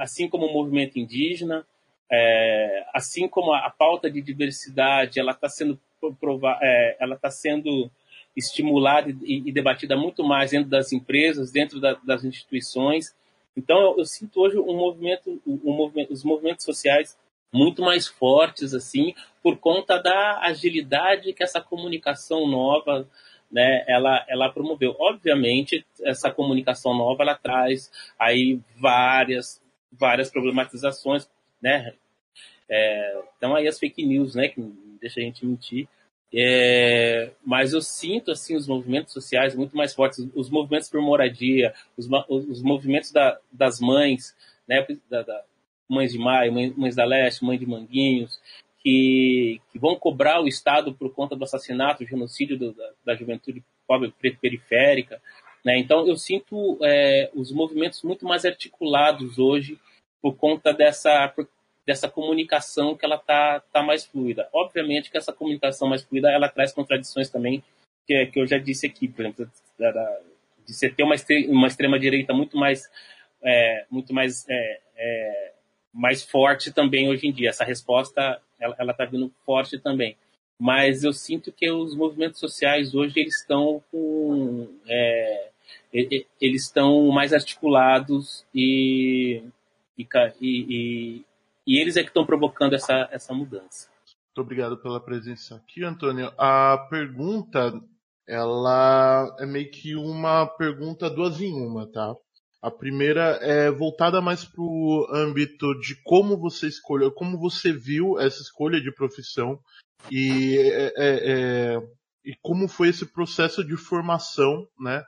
assim 0.00 0.28
como 0.28 0.46
o 0.46 0.52
movimento 0.52 0.98
indígena, 0.98 1.66
é, 2.10 2.86
assim 2.94 3.26
como 3.26 3.52
a, 3.52 3.66
a, 3.66 3.70
pauta 3.70 4.10
de 4.10 4.20
diversidade, 4.20 5.18
ela 5.18 5.32
está 5.32 5.48
sendo 5.48 5.80
prova 6.20 6.58
é, 6.62 6.96
ela 7.00 7.14
está 7.14 7.30
sendo 7.30 7.90
estimulada 8.36 9.10
e, 9.22 9.48
e, 9.48 9.52
debatida 9.52 9.96
muito 9.96 10.24
mais 10.24 10.50
dentro 10.50 10.68
das 10.68 10.92
empresas, 10.92 11.52
dentro 11.52 11.80
da, 11.80 11.94
das 12.04 12.24
instituições. 12.24 13.14
Então, 13.56 13.80
eu, 13.80 13.98
eu, 13.98 14.04
sinto 14.04 14.40
hoje 14.40 14.58
um 14.58 14.76
movimento, 14.76 15.40
um 15.46 15.72
movimento, 15.72 16.12
os 16.12 16.24
movimentos 16.24 16.64
sociais 16.64 17.16
muito 17.52 17.82
mais 17.82 18.08
fortes 18.08 18.74
assim 18.74 19.14
por 19.40 19.58
conta 19.58 19.96
da 20.02 20.40
agilidade 20.40 21.32
que 21.32 21.44
essa 21.44 21.60
comunicação 21.60 22.48
nova 22.48 23.08
né, 23.50 23.84
ela, 23.86 24.24
ela 24.28 24.48
promoveu. 24.48 24.96
Obviamente, 24.98 25.86
essa 26.02 26.30
comunicação 26.30 26.92
nova 26.92 27.22
ela 27.22 27.36
traz 27.36 27.92
aí 28.18 28.58
várias 28.76 29.62
várias 29.92 30.28
problematizações, 30.28 31.30
né? 31.62 31.94
É, 32.68 33.22
então 33.36 33.54
aí 33.54 33.68
as 33.68 33.78
fake 33.78 34.04
news, 34.04 34.34
né, 34.34 34.48
que 34.48 34.60
deixa 35.00 35.20
a 35.20 35.22
gente 35.22 35.46
mentir. 35.46 35.88
É, 36.36 37.30
mas 37.46 37.72
eu 37.72 37.80
sinto 37.80 38.32
assim 38.32 38.56
os 38.56 38.66
movimentos 38.66 39.12
sociais 39.12 39.54
muito 39.54 39.76
mais 39.76 39.94
fortes, 39.94 40.26
os 40.34 40.50
movimentos 40.50 40.90
por 40.90 41.00
moradia, 41.00 41.72
os, 41.96 42.08
os 42.28 42.60
movimentos 42.60 43.12
da, 43.12 43.38
das 43.52 43.78
mães, 43.78 44.34
né, 44.66 44.84
da, 45.08 45.22
da, 45.22 45.44
Mães 45.88 46.12
de 46.12 46.18
Maio, 46.18 46.52
Mães 46.76 46.96
da 46.96 47.04
Leste, 47.04 47.44
Mãe 47.44 47.58
de 47.58 47.66
Manguinhos, 47.66 48.40
que, 48.80 49.60
que, 49.70 49.78
vão 49.78 49.94
cobrar 49.96 50.40
o 50.40 50.48
Estado 50.48 50.92
por 50.92 51.12
conta 51.14 51.36
do 51.36 51.44
assassinato, 51.44 52.02
do 52.02 52.08
genocídio 52.08 52.58
do, 52.58 52.72
da, 52.72 52.90
da, 53.04 53.14
juventude 53.14 53.62
pobre 53.86 54.12
periférica. 54.40 55.20
Né? 55.64 55.78
Então, 55.78 56.06
eu 56.08 56.16
sinto 56.16 56.78
é, 56.82 57.30
os 57.34 57.52
movimentos 57.52 58.02
muito 58.02 58.24
mais 58.26 58.44
articulados 58.44 59.38
hoje 59.38 59.78
por 60.20 60.34
conta 60.36 60.72
dessa, 60.72 61.28
por, 61.28 61.46
dessa 61.86 62.08
comunicação 62.08 62.96
que 62.96 63.04
ela 63.04 63.16
está 63.16 63.60
tá 63.72 63.82
mais 63.82 64.04
fluida. 64.04 64.48
Obviamente 64.52 65.10
que 65.10 65.18
essa 65.18 65.32
comunicação 65.32 65.88
mais 65.88 66.02
fluida 66.02 66.30
ela 66.30 66.48
traz 66.48 66.72
contradições 66.72 67.28
também, 67.28 67.62
que, 68.06 68.14
é, 68.14 68.26
que 68.26 68.40
eu 68.40 68.46
já 68.46 68.58
disse 68.58 68.86
aqui, 68.86 69.08
por 69.08 69.22
exemplo, 69.22 69.50
da, 69.78 69.90
da, 69.90 70.20
de 70.66 70.72
você 70.72 70.88
ter 70.88 71.02
uma, 71.02 71.14
uma 71.48 71.66
extrema 71.66 71.98
direita 71.98 72.32
muito 72.32 72.56
mais, 72.56 72.90
é, 73.42 73.84
muito 73.90 74.14
mais 74.14 74.46
é, 74.48 74.80
é 74.96 75.52
mais 75.92 76.22
forte 76.22 76.72
também 76.72 77.08
hoje 77.08 77.26
em 77.26 77.32
dia. 77.32 77.50
Essa 77.50 77.64
resposta 77.64 78.40
ela 78.58 78.92
está 78.92 79.04
vindo 79.04 79.32
forte 79.44 79.78
também. 79.78 80.16
Mas 80.58 81.04
eu 81.04 81.12
sinto 81.12 81.52
que 81.52 81.70
os 81.70 81.96
movimentos 81.96 82.40
sociais 82.40 82.94
hoje 82.94 83.20
eles 83.20 83.40
estão 83.40 83.82
com, 83.90 84.68
é, 84.86 85.48
eles 85.92 86.62
estão 86.62 87.08
mais 87.08 87.32
articulados 87.32 88.44
e, 88.54 89.42
e, 89.98 90.06
e, 90.40 91.24
e 91.66 91.80
eles 91.80 91.96
é 91.96 92.02
que 92.02 92.08
estão 92.08 92.26
provocando 92.26 92.74
essa, 92.74 93.08
essa 93.10 93.32
mudança. 93.32 93.88
Muito 94.36 94.40
obrigado 94.40 94.76
pela 94.78 95.00
presença 95.00 95.56
aqui, 95.56 95.84
Antônio. 95.84 96.32
A 96.36 96.76
pergunta, 96.90 97.72
ela 98.26 99.36
é 99.38 99.46
meio 99.46 99.70
que 99.70 99.94
uma 99.94 100.46
pergunta 100.46 101.08
duas 101.08 101.40
em 101.40 101.52
uma, 101.52 101.90
tá? 101.90 102.14
A 102.60 102.70
primeira 102.70 103.38
é 103.42 103.70
voltada 103.70 104.20
mais 104.20 104.44
para 104.44 104.62
o 104.62 105.06
âmbito 105.12 105.78
de 105.80 105.94
como 106.02 106.36
você 106.36 106.66
escolheu, 106.66 107.12
como 107.12 107.38
você 107.38 107.72
viu 107.72 108.18
essa 108.18 108.40
escolha 108.40 108.80
de 108.80 108.92
profissão 108.92 109.60
e, 110.10 110.56
é, 110.58 110.86
é, 110.86 110.94
é, 110.96 111.78
e 112.24 112.34
como 112.42 112.66
foi 112.66 112.88
esse 112.88 113.06
processo 113.06 113.62
de 113.62 113.76
formação, 113.76 114.66
né? 114.80 115.04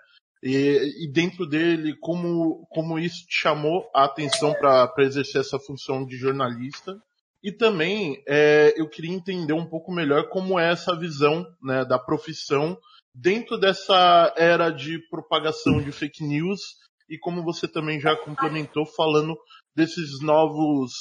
E, 0.46 1.04
e, 1.04 1.10
dentro 1.10 1.46
dele, 1.46 1.96
como, 2.00 2.66
como 2.70 2.98
isso 2.98 3.26
te 3.26 3.40
chamou 3.40 3.84
a 3.94 4.04
atenção 4.04 4.52
para 4.52 4.92
exercer 4.98 5.40
essa 5.40 5.58
função 5.58 6.06
de 6.06 6.16
jornalista. 6.16 6.96
E 7.42 7.50
também 7.50 8.22
é, 8.28 8.74
eu 8.76 8.88
queria 8.88 9.14
entender 9.14 9.52
um 9.52 9.68
pouco 9.68 9.92
melhor 9.92 10.28
como 10.28 10.58
é 10.58 10.70
essa 10.70 10.96
visão 10.96 11.44
né, 11.62 11.84
da 11.84 11.98
profissão 11.98 12.78
dentro 13.14 13.58
dessa 13.58 14.32
era 14.36 14.70
de 14.70 14.98
propagação 15.08 15.80
de 15.80 15.90
fake 15.90 16.22
news 16.22 16.60
e 17.08 17.18
como 17.18 17.42
você 17.42 17.66
também 17.66 17.98
já 17.98 18.14
complementou 18.14 18.84
falando 18.84 19.36
desses 19.74 20.20
novos, 20.20 20.92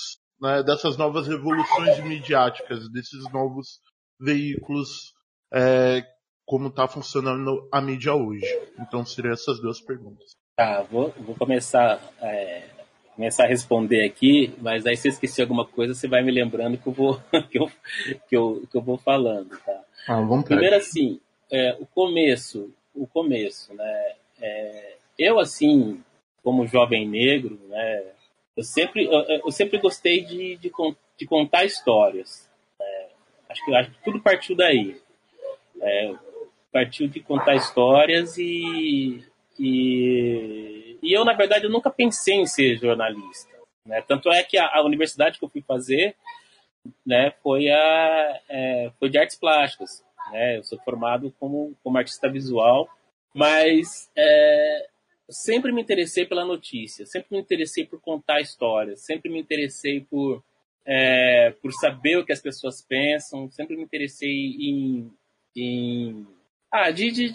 né, 0.41 0.63
dessas 0.63 0.97
novas 0.97 1.27
revoluções 1.27 1.99
midiáticas, 2.03 2.89
desses 2.91 3.23
novos 3.31 3.79
veículos, 4.19 5.13
é, 5.53 6.03
como 6.45 6.67
está 6.67 6.87
funcionando 6.87 7.67
a 7.71 7.81
mídia 7.81 8.13
hoje. 8.13 8.45
Então 8.79 9.05
seriam 9.05 9.33
essas 9.33 9.59
duas 9.59 9.81
perguntas. 9.81 10.35
Tá, 10.55 10.83
vou, 10.83 11.13
vou 11.19 11.35
começar, 11.35 11.99
é, 12.21 12.63
começar 13.15 13.43
a 13.43 13.47
responder 13.47 14.05
aqui, 14.05 14.53
mas 14.61 14.85
aí 14.85 14.95
se 14.95 15.07
eu 15.07 15.11
esquecer 15.11 15.41
alguma 15.41 15.65
coisa, 15.65 15.93
você 15.93 16.07
vai 16.07 16.23
me 16.23 16.31
lembrando 16.31 16.77
que 16.77 16.87
eu 16.87 16.93
vou, 16.93 17.19
que 17.49 17.59
eu, 17.59 17.71
que 18.29 18.37
eu, 18.37 18.63
que 18.69 18.77
eu 18.77 18.81
vou 18.81 18.97
falando, 18.97 19.49
tá? 19.65 19.81
Ah, 20.07 20.21
Primeiro 20.45 20.75
assim, 20.75 21.19
é, 21.51 21.75
o 21.79 21.85
começo, 21.85 22.71
o 22.93 23.07
começo, 23.07 23.73
né? 23.73 24.13
É, 24.39 24.95
eu, 25.17 25.39
assim, 25.39 26.01
como 26.43 26.67
jovem 26.67 27.07
negro, 27.07 27.59
né, 27.67 28.03
eu 28.55 28.63
sempre, 28.63 29.05
eu, 29.05 29.21
eu 29.45 29.51
sempre 29.51 29.77
gostei 29.79 30.23
de, 30.23 30.55
de, 30.57 30.71
de 31.17 31.25
contar 31.25 31.65
histórias. 31.65 32.49
Né? 32.79 33.07
Acho, 33.49 33.65
que, 33.65 33.75
acho 33.75 33.91
que 33.91 34.03
tudo 34.03 34.21
partiu 34.21 34.55
daí. 34.55 34.95
É, 35.81 36.15
partiu 36.75 37.07
de 37.07 37.21
contar 37.21 37.55
histórias 37.55 38.37
e, 38.37 39.23
e, 39.57 40.99
e, 41.01 41.13
eu, 41.13 41.23
na 41.23 41.31
verdade, 41.31 41.63
eu 41.63 41.71
nunca 41.71 41.89
pensei 41.89 42.35
em 42.35 42.45
ser 42.45 42.77
jornalista. 42.77 43.49
Né? 43.85 44.01
Tanto 44.01 44.29
é 44.29 44.43
que 44.43 44.57
a, 44.57 44.67
a 44.67 44.83
universidade 44.83 45.39
que 45.39 45.45
eu 45.45 45.49
fui 45.49 45.61
fazer 45.61 46.17
né, 47.05 47.31
foi, 47.41 47.69
a, 47.69 48.41
é, 48.49 48.91
foi 48.99 49.07
de 49.09 49.17
artes 49.17 49.39
plásticas. 49.39 50.03
Né? 50.33 50.57
Eu 50.57 50.65
sou 50.65 50.77
formado 50.79 51.33
como, 51.39 51.73
como 51.81 51.97
artista 51.97 52.29
visual, 52.29 52.89
mas 53.33 54.11
é, 54.13 54.89
sempre 55.29 55.71
me 55.71 55.81
interessei 55.81 56.25
pela 56.25 56.43
notícia, 56.43 57.05
sempre 57.05 57.37
me 57.37 57.39
interessei 57.39 57.85
por 57.85 58.01
contar 58.01 58.41
histórias, 58.41 59.05
sempre 59.05 59.31
me 59.31 59.39
interessei 59.39 60.01
por, 60.01 60.43
é, 60.85 61.51
por 61.61 61.71
saber 61.71 62.17
o 62.17 62.25
que 62.25 62.33
as 62.33 62.41
pessoas 62.41 62.81
pensam, 62.81 63.49
sempre 63.49 63.77
me 63.77 63.83
interessei 63.83 64.57
em, 64.59 65.09
em 65.55 66.34
ah, 66.75 66.91
de, 66.91 67.11
de, 67.11 67.33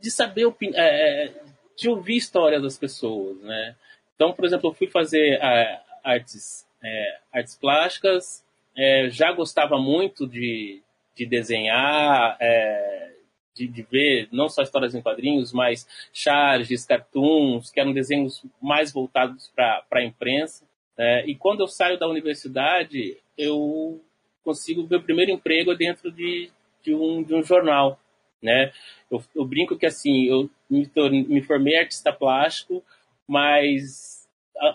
de 0.00 0.10
saber 0.10 0.52
é, 0.74 1.32
de 1.76 1.88
ouvir 1.88 2.16
histórias 2.16 2.62
das 2.62 2.78
pessoas, 2.78 3.40
né? 3.42 3.76
Então, 4.14 4.32
por 4.32 4.44
exemplo, 4.44 4.70
eu 4.70 4.74
fui 4.74 4.88
fazer 4.88 5.38
é, 5.40 5.80
artes, 6.02 6.66
é, 6.82 7.18
artes 7.32 7.56
plásticas, 7.56 8.44
é, 8.76 9.08
já 9.10 9.30
gostava 9.32 9.78
muito 9.78 10.26
de, 10.26 10.82
de 11.14 11.26
desenhar, 11.26 12.36
é, 12.40 13.12
de, 13.54 13.68
de, 13.68 13.82
ver 13.82 14.28
não 14.32 14.48
só 14.48 14.62
histórias 14.62 14.94
em 14.94 15.02
quadrinhos, 15.02 15.52
mas 15.52 15.86
charges, 16.12 16.86
cartoons, 16.86 17.70
que 17.70 17.80
eram 17.80 17.92
desenhos 17.92 18.42
mais 18.60 18.92
voltados 18.92 19.52
para 19.54 19.84
a 19.92 20.02
imprensa. 20.02 20.64
É, 20.96 21.26
e 21.26 21.34
quando 21.34 21.60
eu 21.60 21.68
saio 21.68 21.98
da 21.98 22.08
universidade, 22.08 23.18
eu 23.36 24.00
consigo 24.42 24.82
o 24.82 25.02
primeiro 25.02 25.30
emprego 25.30 25.74
dentro 25.74 26.10
de, 26.10 26.50
de, 26.82 26.94
um, 26.94 27.22
de 27.22 27.34
um 27.34 27.42
jornal. 27.42 28.00
Né? 28.42 28.72
Eu, 29.10 29.22
eu 29.34 29.44
brinco 29.44 29.76
que 29.76 29.86
assim, 29.86 30.24
eu 30.24 30.48
me, 30.70 30.88
me 31.24 31.42
formei 31.42 31.76
artista 31.76 32.12
plástico, 32.12 32.84
mas 33.26 34.26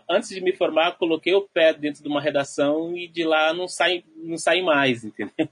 antes 0.10 0.30
de 0.30 0.42
me 0.42 0.54
formar, 0.54 0.98
coloquei 0.98 1.34
o 1.34 1.42
pé 1.42 1.74
dentro 1.74 2.02
de 2.02 2.10
uma 2.10 2.22
redação 2.22 2.98
e 2.98 3.08
de 3.08 3.24
lá 3.24 3.54
não 3.54 3.68
sai, 3.68 4.04
não 4.16 4.38
sai 4.38 4.62
mais, 4.62 5.04
entendeu? 5.06 5.50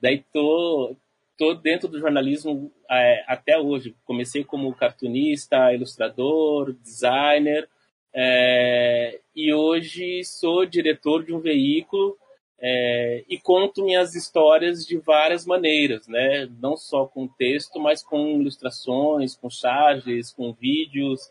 Daí 0.00 0.24
tô, 0.32 0.96
tô 1.36 1.54
dentro 1.54 1.88
do 1.88 1.98
jornalismo 1.98 2.72
é, 2.90 3.24
até 3.26 3.58
hoje. 3.58 3.94
Comecei 4.04 4.44
como 4.44 4.74
cartunista, 4.74 5.72
ilustrador, 5.72 6.72
designer, 6.72 7.68
é, 8.12 9.20
e 9.36 9.52
hoje 9.52 10.24
sou 10.24 10.66
diretor 10.66 11.24
de 11.24 11.32
um 11.32 11.38
veículo 11.38 12.16
é, 12.62 13.24
e 13.28 13.38
conto 13.38 13.84
minhas 13.84 14.14
histórias 14.14 14.84
de 14.84 14.98
várias 14.98 15.46
maneiras, 15.46 16.06
né? 16.06 16.48
Não 16.60 16.76
só 16.76 17.06
com 17.06 17.26
texto, 17.26 17.80
mas 17.80 18.02
com 18.02 18.40
ilustrações, 18.40 19.34
com 19.34 19.48
charges, 19.48 20.30
com 20.30 20.52
vídeos 20.52 21.30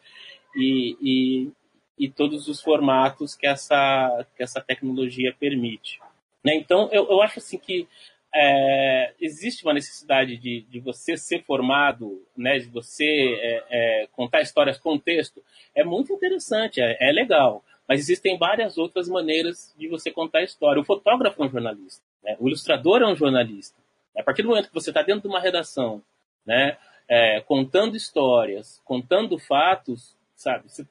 e, 0.55 0.98
e, 1.01 1.51
e 1.98 2.09
todos 2.09 2.48
os 2.48 2.62
formatos 2.62 3.36
que 3.36 3.45
essa, 3.45 4.25
que 4.36 4.41
essa 4.41 4.59
tecnologia 4.59 5.36
permite. 5.39 6.00
Né? 6.43 6.55
Então, 6.55 6.89
eu, 6.91 7.07
eu 7.09 7.21
acho 7.21 7.39
assim 7.39 7.57
que 7.57 7.88
é, 8.33 9.13
existe 9.19 9.63
uma 9.63 9.74
necessidade 9.74 10.38
de, 10.38 10.62
de 10.62 10.79
você 10.79 11.17
ser 11.17 11.43
formado, 11.43 12.24
né, 12.38 12.59
de 12.59 12.67
você 12.67 13.05
é, 13.41 13.63
é, 13.69 14.07
contar 14.12 14.41
histórias 14.41 14.77
com 14.77 15.00
texto, 15.00 15.43
é 15.75 15.83
muito 15.83 16.13
interessante, 16.13 16.81
é, 16.81 16.98
é, 17.00 17.12
legal. 17.12 17.63
Mas 17.89 18.01
existem 18.01 18.38
várias 18.38 18.77
outras 18.77 19.10
maneiras 19.10 19.74
de 19.75 19.88
você 19.88 20.12
contar 20.12 20.39
a 20.39 20.43
história. 20.43 20.79
O 20.79 20.86
fotógrafo 20.86 21.41
é 21.41 21.48
um 21.48 21.50
jornalista, 21.50 22.03
né? 22.24 22.38
o 22.39 22.48
ilustrador 22.48 23.01
é 23.01 23.08
um 23.08 23.15
jornalista. 23.15 23.75
A 24.15 24.22
partir 24.22 24.43
do 24.43 24.50
momento 24.50 24.67
que 24.67 24.74
você 24.74 24.91
está 24.91 25.01
dentro 25.01 25.24
de 25.24 25.27
uma 25.27 25.39
redação, 25.39 26.01
né, 26.46 26.77
é, 27.08 27.41
contando 27.41 27.98
histórias, 27.98 28.81
contando 28.86 29.39
fatos, 29.39 30.15
sabe, 30.36 30.69
você 30.69 30.84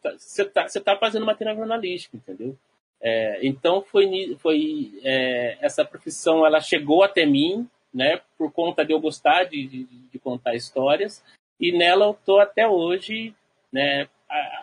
está 0.43 0.64
tá, 0.64 0.81
tá 0.81 0.97
fazendo 0.97 1.25
material 1.26 1.57
jornalístico, 1.57 2.17
entendeu? 2.17 2.57
É, 3.01 3.46
então 3.46 3.81
foi, 3.83 4.37
foi 4.40 4.99
é, 5.05 5.57
essa 5.61 5.85
profissão 5.85 6.44
ela 6.44 6.61
chegou 6.61 7.05
até 7.05 7.25
mim, 7.25 7.68
né, 7.94 8.20
por 8.37 8.53
conta 8.53 8.85
de 8.85 8.92
eu 8.92 9.01
gostar 9.01 9.44
de, 9.44 9.66
de, 9.66 9.85
de 9.85 10.18
contar 10.18 10.55
histórias 10.55 11.22
e 11.61 11.70
nela 11.72 12.07
eu 12.07 12.18
tô 12.25 12.38
até 12.38 12.66
hoje, 12.66 13.35
né, 13.72 14.09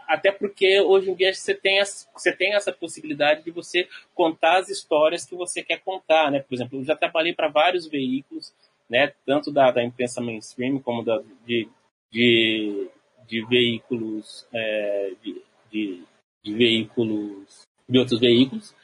até 0.07 0.31
porque 0.31 0.79
hoje 0.79 1.09
em 1.09 1.15
dia 1.15 1.33
você 1.33 1.53
tem, 1.53 1.79
você 2.13 2.31
tem 2.35 2.53
essa 2.53 2.71
possibilidade 2.71 3.43
de 3.43 3.51
você 3.51 3.87
contar 4.13 4.59
as 4.59 4.69
histórias 4.69 5.25
que 5.25 5.35
você 5.35 5.63
quer 5.63 5.79
contar, 5.79 6.31
né? 6.31 6.39
Por 6.39 6.53
exemplo, 6.53 6.79
eu 6.79 6.83
já 6.83 6.95
trabalhei 6.95 7.33
para 7.33 7.47
vários 7.47 7.87
veículos, 7.87 8.53
né? 8.89 9.13
Tanto 9.25 9.51
da, 9.51 9.71
da 9.71 9.83
imprensa 9.83 10.21
mainstream 10.21 10.79
como 10.79 11.03
da, 11.03 11.21
de, 11.45 11.67
de, 12.11 12.87
de 13.27 13.45
veículos 13.45 14.47
é, 14.53 15.13
de, 15.23 15.41
de, 15.71 16.03
de 16.43 16.53
veículos 16.53 17.61
de 17.87 17.99
outros 17.99 18.19
veículos, 18.19 18.75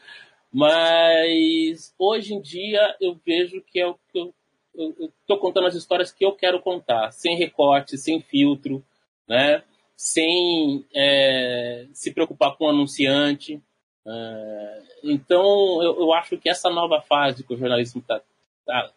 mas 0.52 1.94
hoje 1.98 2.34
em 2.34 2.42
dia 2.42 2.96
eu 3.00 3.20
vejo 3.26 3.62
que 3.62 3.80
é 3.80 3.88
o 3.88 3.96
que 4.12 4.20
eu 4.20 4.34
estou 5.22 5.38
contando 5.38 5.68
as 5.68 5.76
histórias 5.76 6.12
que 6.12 6.26
eu 6.26 6.34
quero 6.34 6.62
contar, 6.62 7.12
sem 7.12 7.38
recorte, 7.38 7.98
sem 7.98 8.22
filtro, 8.22 8.84
né? 9.28 9.64
Sem 10.02 10.84
é, 10.96 11.86
se 11.94 12.12
preocupar 12.12 12.58
com 12.58 12.66
o 12.66 12.70
anunciante. 12.70 13.62
É, 14.04 14.82
então, 15.04 15.84
eu, 15.84 16.00
eu, 16.00 16.14
acho 16.14 16.40
que 16.40 16.50
essa 16.50 16.72
nova 16.72 17.00
fase 17.02 17.44
que 17.44 17.54
o 17.54 17.58
jornalismo 17.58 18.02
está 18.02 18.20
tá, 18.66 18.92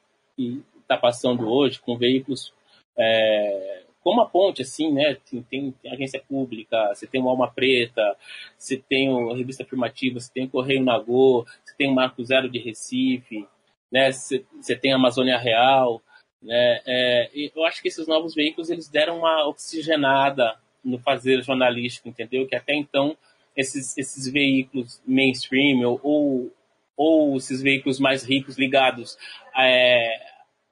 tá 0.88 0.96
passando 0.96 1.46
hoje, 1.46 1.78
com 1.78 1.98
veículos 1.98 2.54
é, 2.96 3.82
como 4.00 4.22
a 4.22 4.26
ponte, 4.26 4.62
assim, 4.62 4.90
né? 4.90 5.18
Tem, 5.30 5.42
tem, 5.42 5.72
tem, 5.72 5.92
agência 5.92 6.22
pública, 6.26 6.94
você 6.94 7.06
tem 7.06 7.22
o 7.22 7.28
Alma 7.28 7.52
Preta, 7.52 8.16
você 8.56 8.78
tem 8.78 9.10
a 9.30 9.36
Revista 9.36 9.62
Afirmativa, 9.62 10.18
você 10.18 10.32
tem 10.32 10.46
o 10.46 10.50
Correio 10.50 10.82
Nagô, 10.82 11.44
você 11.62 11.74
tem 11.76 11.90
o 11.90 11.94
Marco 11.94 12.24
Zero 12.24 12.48
de 12.48 12.58
Recife, 12.58 13.46
né? 13.92 14.10
Você, 14.10 14.42
você 14.58 14.74
tem 14.74 14.94
a 14.94 14.96
Amazônia 14.96 15.36
Real, 15.36 16.02
né? 16.40 16.80
É, 16.86 17.30
eu 17.54 17.62
acho 17.66 17.82
que 17.82 17.88
esses 17.88 18.06
novos 18.06 18.34
veículos, 18.34 18.70
eles 18.70 18.88
deram 18.88 19.18
uma 19.18 19.46
oxigenada 19.46 20.63
no 20.84 20.98
fazer 20.98 21.42
jornalístico, 21.42 22.08
entendeu? 22.08 22.46
Que 22.46 22.56
até 22.56 22.74
então, 22.74 23.16
esses, 23.56 23.96
esses 23.96 24.30
veículos 24.30 25.00
mainstream 25.06 25.82
ou, 25.82 26.00
ou, 26.02 26.52
ou 26.96 27.36
esses 27.36 27.62
veículos 27.62 27.98
mais 27.98 28.24
ricos 28.24 28.58
ligados, 28.58 29.16
é, 29.56 30.08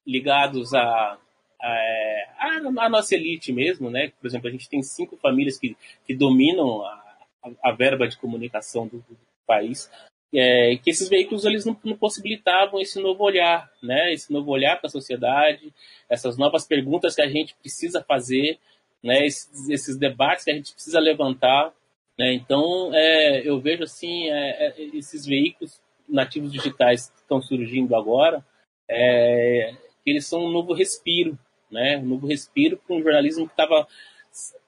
ligados 0.07 0.75
a 0.75 1.19
a, 1.63 2.57
a, 2.87 2.89
nossa 2.89 3.15
elite 3.15 3.53
mesmo, 3.53 3.89
né? 3.89 4.13
Por 4.21 4.27
exemplo, 4.27 4.49
a 4.49 4.51
gente 4.51 4.69
tem 4.69 4.83
cinco 4.83 5.17
famílias 5.17 5.59
que, 5.59 5.77
que 6.05 6.15
dominam 6.15 6.83
a, 6.83 7.17
a, 7.45 7.71
a 7.71 7.73
verba 7.73 8.09
de 8.09 8.17
comunicação 8.17 8.87
do, 8.87 8.99
do 8.99 9.17
país, 9.47 9.91
é, 10.35 10.77
que 10.83 10.91
esses 10.91 11.09
veículos 11.09 11.45
eles 11.45 11.65
não, 11.65 11.77
não, 11.85 11.97
possibilitavam 11.97 12.81
esse 12.81 13.01
novo 13.01 13.23
olhar, 13.23 13.71
né? 13.83 14.13
Esse 14.13 14.33
novo 14.33 14.51
olhar 14.51 14.77
para 14.79 14.89
a 14.89 14.91
sociedade, 14.91 15.73
essas 16.09 16.37
novas 16.37 16.67
perguntas 16.67 17.15
que 17.15 17.23
a 17.23 17.29
gente 17.29 17.55
precisa 17.55 18.03
fazer, 18.03 18.59
né? 19.03 19.27
Esses, 19.27 19.69
esses 19.69 19.97
debates 19.97 20.45
que 20.45 20.51
a 20.51 20.55
gente 20.55 20.73
precisa 20.73 21.01
levantar, 21.01 21.73
né? 22.19 22.33
Então, 22.35 22.91
é, 22.95 23.47
eu 23.49 23.61
vejo 23.61 23.85
assim 23.85 24.29
é, 24.29 24.67
é, 24.69 24.75
esses 24.95 25.27
veículos 25.27 25.81
nativos 26.09 26.53
digitais 26.53 27.11
que 27.11 27.21
estão 27.21 27.41
surgindo 27.41 27.97
agora, 27.97 28.45
é, 28.89 29.75
eles 30.05 30.27
são 30.27 30.45
um 30.45 30.51
novo 30.51 30.73
respiro 30.73 31.39
né? 31.73 31.97
Um 31.97 32.05
novo 32.07 32.27
respiro 32.27 32.77
para 32.77 32.95
um 32.95 33.03
jornalismo 33.03 33.47
que 33.47 33.55
estava 33.55 33.89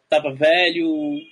tava 0.08 0.32
velho, 0.32 0.88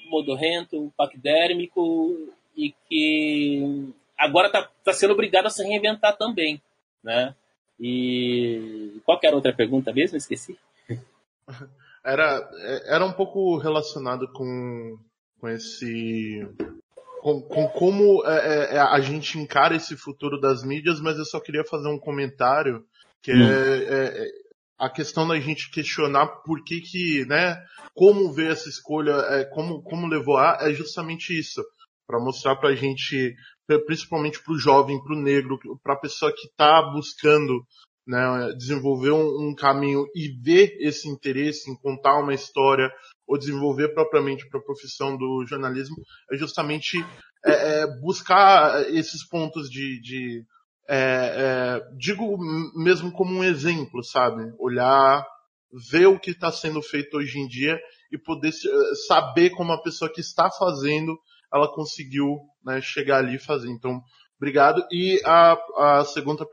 modorrento, 0.09 0.93
paquidérmico 0.97 2.33
e 2.57 2.75
que 2.89 3.93
agora 4.19 4.49
está 4.49 4.69
tá 4.85 4.93
sendo 4.93 5.13
obrigado 5.13 5.47
a 5.47 5.51
se 5.51 5.63
reinventar 5.65 6.17
também, 6.17 6.61
né? 7.03 7.35
E 7.81 9.01
qualquer 9.05 9.35
outra 9.35 9.53
pergunta 9.53 9.93
mesmo? 9.93 10.17
Esqueci. 10.17 10.59
Era, 12.05 12.49
era 12.87 13.05
um 13.05 13.13
pouco 13.13 13.57
relacionado 13.59 14.27
com, 14.33 14.99
com 15.39 15.49
esse 15.49 16.47
com, 17.23 17.41
com, 17.41 17.69
como 17.69 18.27
é, 18.27 18.75
é, 18.75 18.75
é, 18.75 18.79
a 18.81 19.01
gente 19.01 19.39
encara 19.39 19.77
esse 19.77 19.97
futuro 19.97 20.41
das 20.41 20.65
mídias, 20.65 21.01
mas 21.01 21.17
eu 21.17 21.25
só 21.25 21.39
queria 21.39 21.65
fazer 21.65 21.89
um 21.89 21.99
comentário 21.99 22.85
que 23.23 23.33
hum. 23.33 23.49
é, 23.49 23.85
é, 23.89 24.29
a 24.77 24.91
questão 24.91 25.29
da 25.29 25.39
gente 25.39 25.71
questionar 25.71 26.27
por 26.27 26.65
que 26.65 26.81
que, 26.81 27.25
né, 27.27 27.65
como 27.95 28.33
ver 28.33 28.51
essa 28.51 28.69
escolha, 28.69 29.13
é, 29.13 29.45
como, 29.45 29.81
como 29.83 30.09
levou 30.09 30.37
a, 30.37 30.59
é 30.63 30.75
justamente 30.75 31.39
isso. 31.39 31.63
para 32.09 32.19
mostrar 32.19 32.57
pra 32.57 32.75
gente, 32.75 33.37
principalmente 33.87 34.43
pro 34.43 34.59
jovem, 34.59 35.01
pro 35.05 35.15
negro, 35.15 35.61
pra 35.81 35.95
pessoa 35.95 36.33
que 36.33 36.49
tá 36.57 36.83
buscando, 36.93 37.65
né, 38.07 38.53
desenvolver 38.57 39.13
um, 39.13 39.49
um 39.49 39.55
caminho 39.55 40.05
e 40.15 40.29
ver 40.43 40.77
esse 40.81 41.09
interesse 41.09 41.71
em 41.71 41.77
contar 41.77 42.21
uma 42.21 42.35
história, 42.35 42.91
ou 43.27 43.39
desenvolver 43.39 43.95
propriamente 43.95 44.49
para 44.49 44.61
a 44.61 44.65
profissão 44.65 45.17
do 45.17 45.45
jornalismo, 45.47 45.97
é 46.31 46.37
justamente 46.37 46.99
é, 47.45 47.81
é 47.81 47.87
buscar 48.01 48.83
esses 48.93 49.27
pontos 49.27 49.71
de, 49.71 50.01
de 50.01 50.45
é, 50.89 50.97
é, 50.97 51.81
digo 51.97 52.37
mesmo 52.77 53.13
como 53.13 53.33
um 53.33 53.45
exemplo, 53.45 54.03
sabe? 54.03 54.53
Olhar 54.59 55.25
ver 55.91 56.07
o 56.07 56.19
que 56.19 56.31
está 56.33 56.53
sendo 56.53 56.83
feito 56.83 57.17
hoje 57.17 57.39
em 57.39 57.49
dia 57.49 57.81
e 58.13 58.19
poder 58.19 58.51
eh, 58.51 58.95
saber 59.07 59.51
como 59.51 59.73
a 59.73 59.83
pessoa 59.83 60.13
que 60.13 60.21
está 60.21 60.51
fazendo 60.51 61.17
ela 61.53 61.73
conseguiu 61.75 62.39
né, 62.65 62.81
chegar 62.81 63.19
ali 63.19 63.37
e 63.37 63.39
fazer. 63.39 63.69
Então, 63.71 64.01
obrigado. 64.43 64.85
E 64.91 65.23
a, 65.25 65.57
a 65.77 66.05
segunda, 66.05 66.45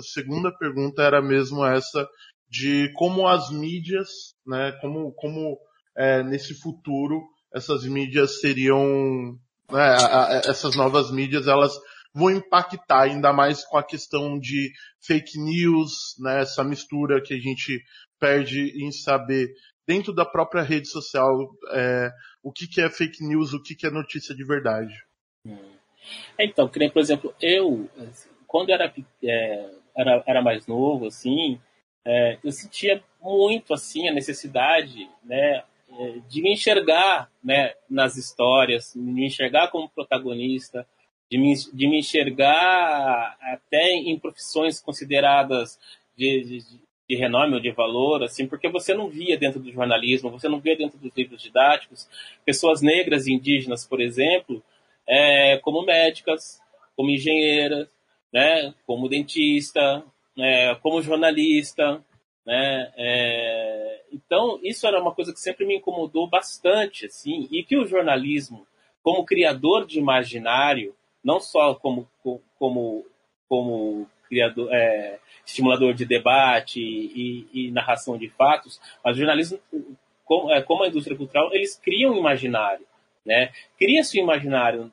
segunda 0.00 0.50
pergunta 0.56 1.02
era 1.02 1.20
mesmo 1.20 1.62
essa 1.62 2.08
de 2.48 2.90
como 2.94 3.28
as 3.28 3.50
mídias, 3.50 4.34
né, 4.46 4.72
como, 4.80 5.12
como 5.12 5.58
é, 5.94 6.22
nesse 6.22 6.54
futuro 6.54 7.22
essas 7.54 7.84
mídias 7.84 8.40
seriam, 8.40 9.38
né, 9.70 9.80
a, 9.80 10.24
a, 10.24 10.36
essas 10.46 10.74
novas 10.74 11.10
mídias, 11.10 11.46
elas 11.46 11.72
vão 12.14 12.30
impactar 12.30 13.02
ainda 13.02 13.32
mais 13.32 13.64
com 13.64 13.76
a 13.76 13.82
questão 13.82 14.38
de 14.38 14.72
fake 15.00 15.38
news, 15.38 16.16
né, 16.18 16.40
essa 16.40 16.64
mistura 16.64 17.22
que 17.22 17.34
a 17.34 17.38
gente 17.38 17.80
perde 18.18 18.72
em 18.82 18.90
saber 18.90 19.52
dentro 19.86 20.14
da 20.14 20.24
própria 20.24 20.62
rede 20.62 20.88
social 20.88 21.30
é, 21.72 22.10
o 22.42 22.50
que, 22.50 22.66
que 22.66 22.80
é 22.80 22.88
fake 22.88 23.22
news, 23.22 23.52
o 23.52 23.62
que, 23.62 23.74
que 23.74 23.86
é 23.86 23.90
notícia 23.90 24.34
de 24.34 24.44
verdade. 24.44 24.94
Hum. 25.46 25.74
Então, 26.38 26.68
que 26.68 26.78
nem, 26.78 26.90
por 26.90 27.00
exemplo, 27.00 27.34
eu, 27.40 27.88
quando 28.46 28.70
era, 28.70 28.92
é, 29.22 29.70
era, 29.96 30.22
era 30.26 30.42
mais 30.42 30.66
novo, 30.66 31.06
assim, 31.06 31.58
é, 32.04 32.38
eu 32.42 32.52
sentia 32.52 33.02
muito, 33.22 33.72
assim, 33.72 34.08
a 34.08 34.12
necessidade, 34.12 35.08
né, 35.24 35.62
é, 35.98 36.18
de 36.28 36.42
me 36.42 36.52
enxergar, 36.52 37.30
né, 37.42 37.72
nas 37.88 38.16
histórias, 38.16 38.94
me 38.94 39.26
enxergar 39.26 39.68
como 39.68 39.88
protagonista, 39.88 40.86
de 41.30 41.38
me, 41.38 41.54
de 41.54 41.88
me 41.88 41.98
enxergar 41.98 43.36
até 43.40 43.92
em 43.92 44.18
profissões 44.18 44.80
consideradas 44.80 45.78
de, 46.16 46.42
de, 46.44 46.58
de 47.08 47.16
renome 47.16 47.54
ou 47.54 47.60
de 47.60 47.70
valor, 47.70 48.22
assim, 48.22 48.46
porque 48.46 48.68
você 48.68 48.94
não 48.94 49.08
via 49.08 49.36
dentro 49.36 49.60
do 49.60 49.72
jornalismo, 49.72 50.30
você 50.30 50.48
não 50.48 50.60
via 50.60 50.76
dentro 50.76 50.98
dos 50.98 51.12
livros 51.16 51.42
didáticos. 51.42 52.08
Pessoas 52.44 52.80
negras 52.82 53.26
e 53.26 53.32
indígenas, 53.32 53.86
por 53.86 54.00
exemplo, 54.00 54.62
é, 55.06 55.58
como 55.58 55.84
médicas, 55.84 56.60
como 56.96 57.10
engenheiras, 57.10 57.88
né, 58.32 58.74
como 58.86 59.08
dentista, 59.08 60.04
é, 60.38 60.74
como 60.76 61.02
jornalista, 61.02 62.04
né, 62.46 62.92
é, 62.96 64.02
então 64.12 64.58
isso 64.62 64.86
era 64.86 65.00
uma 65.00 65.14
coisa 65.14 65.32
que 65.32 65.40
sempre 65.40 65.66
me 65.66 65.76
incomodou 65.76 66.28
bastante, 66.28 67.06
assim, 67.06 67.48
e 67.50 67.62
que 67.62 67.76
o 67.76 67.86
jornalismo, 67.86 68.66
como 69.02 69.24
criador 69.24 69.86
de 69.86 69.98
imaginário, 69.98 70.94
não 71.22 71.40
só 71.40 71.74
como, 71.74 72.08
como, 72.58 73.04
como 73.48 74.06
criador, 74.28 74.68
é, 74.72 75.18
estimulador 75.44 75.94
de 75.94 76.04
debate 76.04 76.80
e, 76.80 77.46
e, 77.52 77.70
narração 77.70 78.18
de 78.18 78.28
fatos, 78.28 78.80
mas 79.02 79.16
o 79.16 79.18
jornalismo, 79.18 79.58
como, 80.24 80.52
é, 80.52 80.62
como 80.62 80.82
a 80.82 80.88
indústria 80.88 81.16
cultural, 81.16 81.50
eles 81.52 81.76
criam 81.76 82.16
imaginário. 82.16 82.86
Né? 83.24 83.50
Cria-se 83.78 84.18
um 84.18 84.24
imaginário 84.24 84.92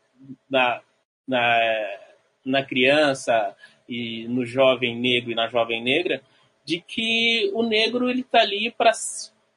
na, 0.49 0.81
na, 1.27 1.99
na 2.45 2.63
criança 2.63 3.55
e 3.87 4.27
no 4.27 4.45
jovem 4.45 4.97
negro 4.97 5.31
e 5.31 5.35
na 5.35 5.47
jovem 5.47 5.83
negra 5.83 6.21
de 6.63 6.79
que 6.79 7.51
o 7.53 7.63
negro 7.63 8.09
ele 8.09 8.21
está 8.21 8.41
ali 8.41 8.71
para 8.71 8.93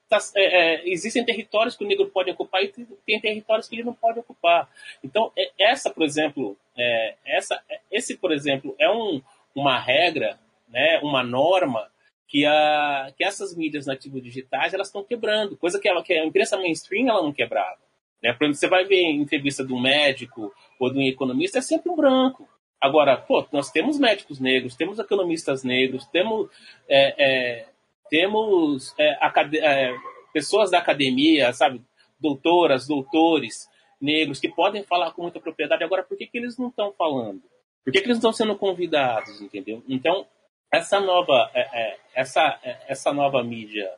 Tá, 0.06 0.18
é, 0.36 0.42
é, 0.44 0.88
existem 0.88 1.24
territórios 1.24 1.76
que 1.76 1.84
o 1.84 1.88
negro 1.88 2.06
pode 2.10 2.30
ocupar 2.30 2.62
e 2.62 2.68
tem 3.06 3.18
territórios 3.18 3.66
que 3.66 3.74
ele 3.74 3.84
não 3.84 3.94
pode 3.94 4.18
ocupar. 4.20 4.68
Então, 5.02 5.32
é, 5.36 5.50
essa, 5.58 5.90
por 5.90 6.04
exemplo, 6.04 6.58
é, 6.76 7.14
essa, 7.24 7.60
esse, 7.90 8.16
por 8.16 8.30
exemplo, 8.30 8.74
é 8.78 8.90
um, 8.90 9.22
uma 9.54 9.78
regra, 9.78 10.38
né, 10.68 11.00
uma 11.02 11.22
norma 11.22 11.90
que, 12.28 12.44
a, 12.44 13.12
que 13.16 13.24
essas 13.24 13.56
mídias 13.56 13.86
nativas 13.86 14.22
digitais 14.22 14.74
elas 14.74 14.88
estão 14.88 15.02
quebrando, 15.02 15.56
coisa 15.56 15.80
que, 15.80 15.88
ela, 15.88 16.02
que 16.02 16.12
a 16.12 16.24
imprensa 16.24 16.58
mainstream 16.58 17.08
ela 17.08 17.22
não 17.22 17.32
quebrava. 17.32 17.78
Né? 18.24 18.32
Por 18.32 18.44
exemplo, 18.44 18.54
você 18.54 18.68
vai 18.68 18.86
ver 18.86 19.02
entrevista 19.02 19.62
de 19.62 19.74
um 19.74 19.78
médico 19.78 20.50
ou 20.80 20.90
de 20.90 20.98
um 20.98 21.02
economista, 21.02 21.58
é 21.58 21.60
sempre 21.62 21.92
um 21.92 21.96
branco. 21.96 22.48
Agora, 22.80 23.18
pô, 23.18 23.46
nós 23.52 23.70
temos 23.70 23.98
médicos 23.98 24.40
negros, 24.40 24.74
temos 24.74 24.98
economistas 24.98 25.62
negros, 25.62 26.06
temos 26.06 26.48
é, 26.88 27.14
é, 27.18 27.68
temos 28.08 28.94
é, 28.98 29.18
é, 29.58 29.94
pessoas 30.32 30.70
da 30.70 30.78
academia, 30.78 31.52
sabe, 31.52 31.82
doutoras, 32.18 32.86
doutores 32.86 33.68
negros 34.00 34.40
que 34.40 34.48
podem 34.48 34.82
falar 34.82 35.12
com 35.12 35.22
muita 35.22 35.40
propriedade. 35.40 35.84
Agora, 35.84 36.02
por 36.02 36.16
que, 36.16 36.26
que 36.26 36.38
eles 36.38 36.56
não 36.56 36.68
estão 36.68 36.94
falando? 36.96 37.42
Por 37.84 37.92
que, 37.92 38.00
que 38.00 38.06
eles 38.06 38.16
estão 38.16 38.32
sendo 38.32 38.56
convidados, 38.56 39.42
entendeu? 39.42 39.82
Então, 39.86 40.26
essa 40.72 40.98
nova, 40.98 41.50
é, 41.54 41.60
é, 41.60 41.96
essa, 42.14 42.58
essa 42.88 43.12
nova 43.12 43.42
mídia, 43.42 43.90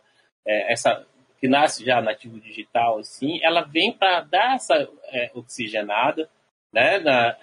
essa 0.45 1.07
que 1.41 1.49
nasce 1.49 1.85
já 1.85 2.01
nativo 2.01 2.41
digital, 2.41 2.99
assim, 2.99 3.39
ela 3.43 3.63
vem 3.63 3.93
para 3.93 4.21
dar 4.23 4.55
essa 4.55 4.89
oxigenada, 5.35 6.29
né, 6.73 6.99
na, 6.99 7.37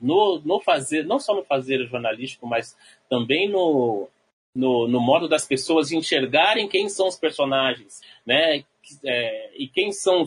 no, 0.00 0.40
no 0.44 0.60
fazer, 0.60 1.04
não 1.04 1.18
só 1.18 1.34
no 1.34 1.44
fazer 1.44 1.86
jornalístico, 1.86 2.46
mas 2.46 2.76
também 3.08 3.48
no, 3.48 4.08
no, 4.54 4.86
no 4.86 5.00
modo 5.00 5.28
das 5.28 5.46
pessoas 5.46 5.90
enxergarem 5.90 6.68
quem 6.68 6.88
são 6.88 7.08
os 7.08 7.18
personagens, 7.18 8.00
né? 8.24 8.64
É, 9.02 9.50
e 9.56 9.66
quem 9.66 9.92
são, 9.92 10.26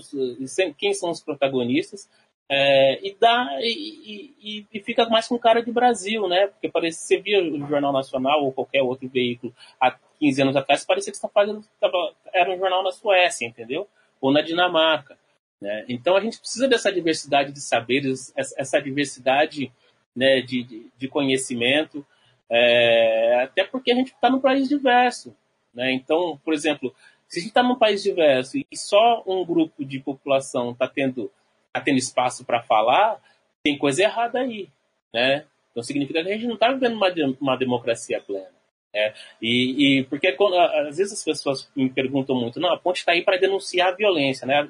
quem 0.78 0.92
são 0.92 1.12
os 1.12 1.22
protagonistas, 1.22 2.10
é, 2.50 3.06
e, 3.06 3.16
dá, 3.20 3.50
e, 3.60 4.34
e, 4.40 4.66
e, 4.74 4.80
fica 4.82 5.08
mais 5.10 5.28
com 5.28 5.38
cara 5.38 5.62
de 5.62 5.72
Brasil, 5.72 6.28
né? 6.28 6.48
Porque 6.48 6.70
parece 6.70 7.00
você 7.00 7.18
via 7.20 7.44
o 7.44 7.68
Jornal 7.68 7.92
Nacional 7.92 8.44
ou 8.44 8.54
qualquer 8.54 8.82
outro 8.82 9.10
veículo 9.10 9.54
há 9.80 9.98
15 10.20 10.42
anos 10.42 10.56
atrás, 10.56 10.86
parecia 10.86 11.12
que 11.12 11.18
você 11.18 11.28
fazendo, 11.28 11.64
tava, 11.80 12.14
era 12.34 12.50
um 12.50 12.58
jornal 12.58 12.84
na 12.84 12.92
Suécia, 12.92 13.46
entendeu? 13.46 13.88
Ou 14.20 14.32
na 14.32 14.42
Dinamarca. 14.42 15.18
Né? 15.62 15.86
Então 15.90 16.16
a 16.16 16.22
gente 16.22 16.40
precisa 16.40 16.68
dessa 16.68 16.92
diversidade 16.92 17.52
de 17.52 17.62
saberes, 17.62 18.34
essa 18.36 18.82
diversidade 18.82 19.72
né, 20.16 20.42
de, 20.42 20.64
de, 20.64 20.88
de 20.98 21.08
conhecimento, 21.08 22.06
é, 22.50 23.44
até 23.44 23.64
porque 23.64 23.92
a 23.92 23.96
gente 23.96 24.14
está 24.14 24.30
num 24.30 24.40
país 24.40 24.68
diverso. 24.70 25.36
Né? 25.74 25.92
Então, 25.92 26.40
por 26.44 26.54
exemplo, 26.54 26.94
se 27.28 27.40
a 27.40 27.42
gente 27.42 27.50
está 27.50 27.62
num 27.62 27.76
país 27.76 28.02
diverso 28.02 28.58
e 28.58 28.78
só 28.78 29.24
um 29.28 29.46
grupo 29.46 29.84
de 29.84 30.00
população 30.00 30.72
está 30.72 30.88
tendo, 30.88 31.26
tá 31.28 31.32
tendo 31.82 31.98
espaço 31.98 32.46
para 32.46 32.62
falar, 32.62 33.22
tem 33.64 33.78
coisa 33.78 34.04
errada 34.04 34.40
aí. 34.40 34.70
Né? 35.14 35.46
Então 35.72 35.84
significa 35.84 36.24
que 36.24 36.30
a 36.30 36.34
gente 36.34 36.48
não 36.48 36.56
está 36.56 36.72
vivendo 36.72 36.96
uma, 36.96 37.08
uma 37.40 37.58
democracia 37.58 38.22
plena. 38.22 38.50
Né? 38.94 39.14
E, 39.42 40.00
e, 40.00 40.04
porque 40.06 40.32
quando, 40.34 40.58
às 40.58 40.98
vezes 40.98 41.14
as 41.14 41.24
pessoas 41.24 41.70
me 41.76 41.90
perguntam 41.90 42.36
muito, 42.36 42.60
não, 42.60 42.74
a 42.74 42.78
ponte 42.78 42.98
está 42.98 43.12
aí 43.12 43.24
para 43.24 43.38
denunciar 43.38 43.90
a 43.90 43.96
violência, 43.96 44.46
né? 44.48 44.68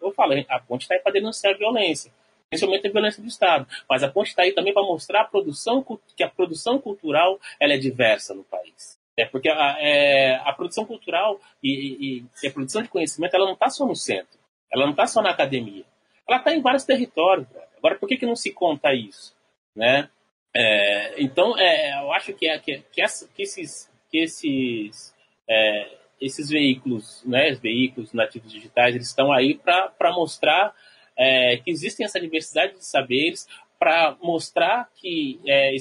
Eu 0.00 0.12
falo, 0.12 0.34
a 0.48 0.60
ponte 0.60 0.82
está 0.82 0.94
aí 0.94 1.00
para 1.00 1.12
denunciar 1.12 1.54
a 1.54 1.56
violência 1.56 2.12
principalmente 2.52 2.86
a 2.86 2.90
violência 2.90 3.22
do 3.22 3.28
Estado. 3.28 3.66
Mas 3.88 4.02
a 4.02 4.10
ponte 4.10 4.28
está 4.28 4.42
aí 4.42 4.52
também 4.52 4.74
para 4.74 4.82
mostrar 4.82 5.22
a 5.22 5.24
produção, 5.24 5.82
que 6.14 6.22
a 6.22 6.28
produção 6.28 6.78
cultural 6.78 7.40
ela 7.58 7.72
é 7.72 7.78
diversa 7.78 8.34
no 8.34 8.44
país. 8.44 9.00
É 9.16 9.24
porque 9.24 9.48
a, 9.48 9.76
é, 9.80 10.36
a 10.36 10.52
produção 10.52 10.84
cultural 10.84 11.40
e, 11.62 11.70
e, 11.70 12.24
e, 12.42 12.46
a 12.46 12.50
produção 12.50 12.82
de 12.82 12.88
conhecimento 12.88 13.34
ela 13.34 13.46
não 13.46 13.54
está 13.54 13.70
só 13.70 13.86
no 13.86 13.96
centro, 13.96 14.38
ela 14.72 14.84
não 14.84 14.92
está 14.92 15.06
só 15.06 15.22
na 15.22 15.30
academia, 15.30 15.84
ela 16.28 16.38
está 16.38 16.54
em 16.54 16.60
vários 16.60 16.84
territórios. 16.84 17.46
Agora, 17.78 17.96
por 17.96 18.08
que, 18.08 18.16
que 18.16 18.26
não 18.26 18.36
se 18.36 18.52
conta 18.52 18.94
isso? 18.94 19.34
Né? 19.74 20.08
É, 20.54 21.22
então, 21.22 21.58
é, 21.58 22.00
eu 22.02 22.12
acho 22.12 22.32
que, 22.34 22.48
é, 22.48 22.58
que, 22.58 22.82
que, 22.92 23.02
essa, 23.02 23.28
que 23.28 23.42
esses, 23.42 23.90
que 24.10 24.18
esses, 24.18 25.14
é, 25.48 25.90
esses 26.20 26.48
veículos, 26.48 27.22
né, 27.24 27.50
os 27.50 27.58
veículos 27.58 28.12
nativos 28.12 28.52
digitais, 28.52 28.94
eles 28.94 29.08
estão 29.08 29.32
aí 29.32 29.54
para 29.54 30.12
mostrar 30.12 30.74
é, 31.16 31.56
que 31.56 31.70
existem 31.70 32.04
essa 32.04 32.20
diversidade 32.20 32.74
de 32.74 32.84
saberes 32.84 33.46
para 33.78 34.16
mostrar 34.22 34.88
que 34.94 35.40
é, 35.46 35.74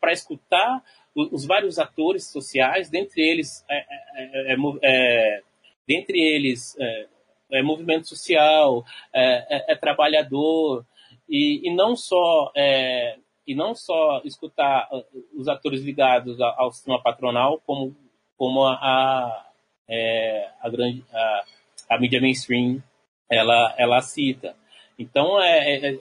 para 0.00 0.12
escutar 0.12 0.82
os, 1.14 1.46
vários 1.46 1.78
atores 1.78 2.30
sociais, 2.30 2.90
dentre 2.90 3.22
eles 3.22 3.64
é, 3.70 3.76
é, 3.76 4.52
é, 4.52 4.56
é 4.82 5.42
dentre 5.86 6.20
eles 6.20 6.76
é, 7.50 7.62
movimento 7.62 8.08
social, 8.08 8.84
é, 9.12 9.74
trabalhador 9.76 10.84
e, 11.28 11.68
e, 11.68 11.74
não 11.74 11.96
só 11.96 12.52
e 13.46 13.54
não 13.54 13.74
só 13.74 14.20
escutar 14.24 14.88
os 15.34 15.48
atores 15.48 15.82
ligados 15.82 16.40
ao, 16.40 16.72
sistema 16.72 17.02
patronal, 17.02 17.60
como 17.64 17.96
como 18.36 18.64
a, 18.64 18.74
a, 18.74 19.46
a 20.60 20.68
grande 20.68 21.04
a, 21.12 21.44
a 21.90 22.00
mídia 22.00 22.20
mainstream 22.20 22.82
ela 23.30 23.74
ela 23.78 24.00
cita. 24.00 24.54
Então, 24.98 25.40
é, 25.40 25.58
é, 25.58 25.88
é, 25.90 25.98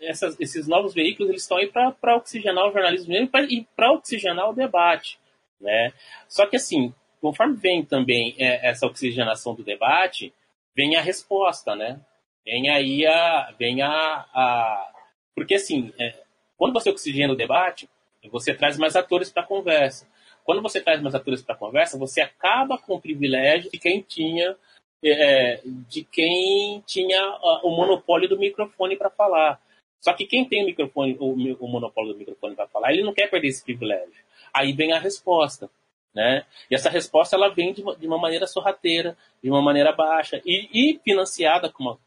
essas, 0.00 0.38
esses 0.40 0.66
novos 0.66 0.94
veículos 0.94 1.28
eles 1.28 1.42
estão 1.42 1.58
aí 1.58 1.66
para 1.66 2.16
oxigenar 2.16 2.66
o 2.66 2.72
jornalismo 2.72 3.12
mesmo 3.12 3.30
e 3.48 3.66
para 3.76 3.92
oxigenar 3.92 4.48
o 4.48 4.54
debate. 4.54 5.18
Né? 5.60 5.92
Só 6.28 6.46
que, 6.46 6.56
assim, 6.56 6.94
conforme 7.20 7.56
vem 7.56 7.84
também 7.84 8.34
é, 8.38 8.68
essa 8.68 8.86
oxigenação 8.86 9.54
do 9.54 9.62
debate, 9.62 10.32
vem 10.74 10.96
a 10.96 11.00
resposta, 11.00 11.74
né? 11.74 12.00
Vem 12.44 12.68
aí 12.70 13.06
a. 13.06 13.54
Vem 13.58 13.82
a, 13.82 14.26
a 14.32 14.92
porque, 15.34 15.54
assim, 15.54 15.92
é, 15.98 16.14
quando 16.56 16.72
você 16.72 16.90
oxigena 16.90 17.32
o 17.32 17.36
debate, 17.36 17.88
você 18.30 18.54
traz 18.54 18.78
mais 18.78 18.96
atores 18.96 19.30
para 19.30 19.42
a 19.42 19.46
conversa. 19.46 20.06
quando 20.44 20.62
você 20.62 20.80
traz 20.80 21.00
mais 21.00 21.14
atores 21.14 21.42
para 21.42 21.54
a 21.54 21.58
conversa, 21.58 21.98
você 21.98 22.20
acaba 22.20 22.76
com 22.78 22.94
o 22.94 23.00
privilégio 23.00 23.70
de 23.70 23.78
quem 23.78 24.00
tinha 24.00 24.56
é, 25.04 25.60
de 25.64 26.04
quem 26.04 26.80
tinha 26.86 27.20
o 27.64 27.70
monopólio 27.70 28.28
do 28.28 28.38
microfone 28.38 28.96
para 28.96 29.10
falar. 29.10 29.60
Só 30.00 30.12
que 30.12 30.26
quem 30.26 30.44
tem 30.44 30.62
o 30.62 30.66
microfone, 30.66 31.16
o, 31.18 31.32
o 31.64 31.68
monopólio 31.68 32.12
do 32.12 32.18
microfone 32.18 32.54
para 32.54 32.68
falar, 32.68 32.92
ele 32.92 33.02
não 33.02 33.14
quer 33.14 33.28
perder 33.28 33.48
esse 33.48 33.64
privilégio. 33.64 34.24
Aí 34.52 34.72
vem 34.72 34.92
a 34.92 34.98
resposta. 34.98 35.70
Né? 36.14 36.44
E 36.70 36.74
essa 36.74 36.90
resposta 36.90 37.36
ela 37.36 37.48
vem 37.48 37.72
de 37.72 37.82
uma, 37.82 37.96
de 37.96 38.06
uma 38.06 38.18
maneira 38.18 38.46
sorrateira, 38.46 39.16
de 39.42 39.48
uma 39.48 39.62
maneira 39.62 39.92
baixa 39.92 40.42
e, 40.44 40.68
e 40.72 40.98
financiada 40.98 41.70
com, 41.70 41.84
uma, 41.84 41.98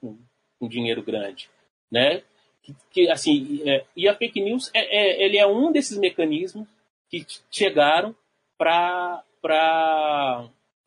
com, 0.60 0.68
dinheiro 0.68 1.02
grande, 1.02 1.50
né? 1.92 2.22
Que, 2.62 2.76
que 2.92 3.10
assim, 3.10 3.62
é, 3.68 3.84
e 3.96 4.08
a 4.08 4.16
fake 4.16 4.42
news 4.42 4.70
é, 4.74 4.80
é, 4.80 5.26
ele 5.26 5.38
é 5.38 5.46
um 5.46 5.72
desses 5.72 5.98
mecanismos 5.98 6.68
que 7.10 7.26
chegaram 7.52 8.16
para 8.58 9.24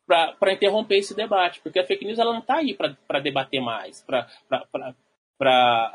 para 0.05 0.51
interromper 0.51 0.97
esse 0.97 1.15
debate, 1.15 1.61
porque 1.61 1.79
a 1.79 1.85
fake 1.85 2.03
news 2.03 2.17
ela 2.17 2.33
não 2.33 2.39
está 2.39 2.55
aí 2.55 2.73
para 2.73 3.19
debater 3.19 3.61
mais, 3.61 4.03
para 4.03 4.27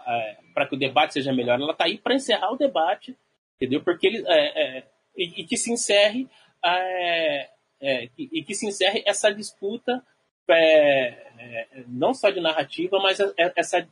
é, 0.07 0.67
que 0.67 0.75
o 0.77 0.79
debate 0.79 1.15
seja 1.15 1.33
melhor, 1.33 1.61
ela 1.61 1.73
está 1.73 1.85
aí 1.85 1.99
para 1.99 2.15
encerrar 2.15 2.53
o 2.53 2.57
debate, 2.57 3.17
entendeu? 3.57 3.83
Porque 3.83 4.07
ele, 4.07 4.25
é, 4.29 4.79
é, 4.79 4.85
e, 5.17 5.43
e, 5.43 5.45
que 5.45 5.57
se 5.57 5.73
encerre 5.73 6.29
é, 6.65 7.51
é, 7.81 8.09
e 8.19 8.43
que 8.43 8.55
se 8.55 8.67
encerre 8.67 9.03
essa 9.07 9.33
disputa 9.33 10.03
é, 10.49 11.67
não 11.87 12.13
só 12.15 12.31
de 12.31 12.41
narrativa, 12.41 12.99
mas 12.99 13.19
essa, 13.57 13.87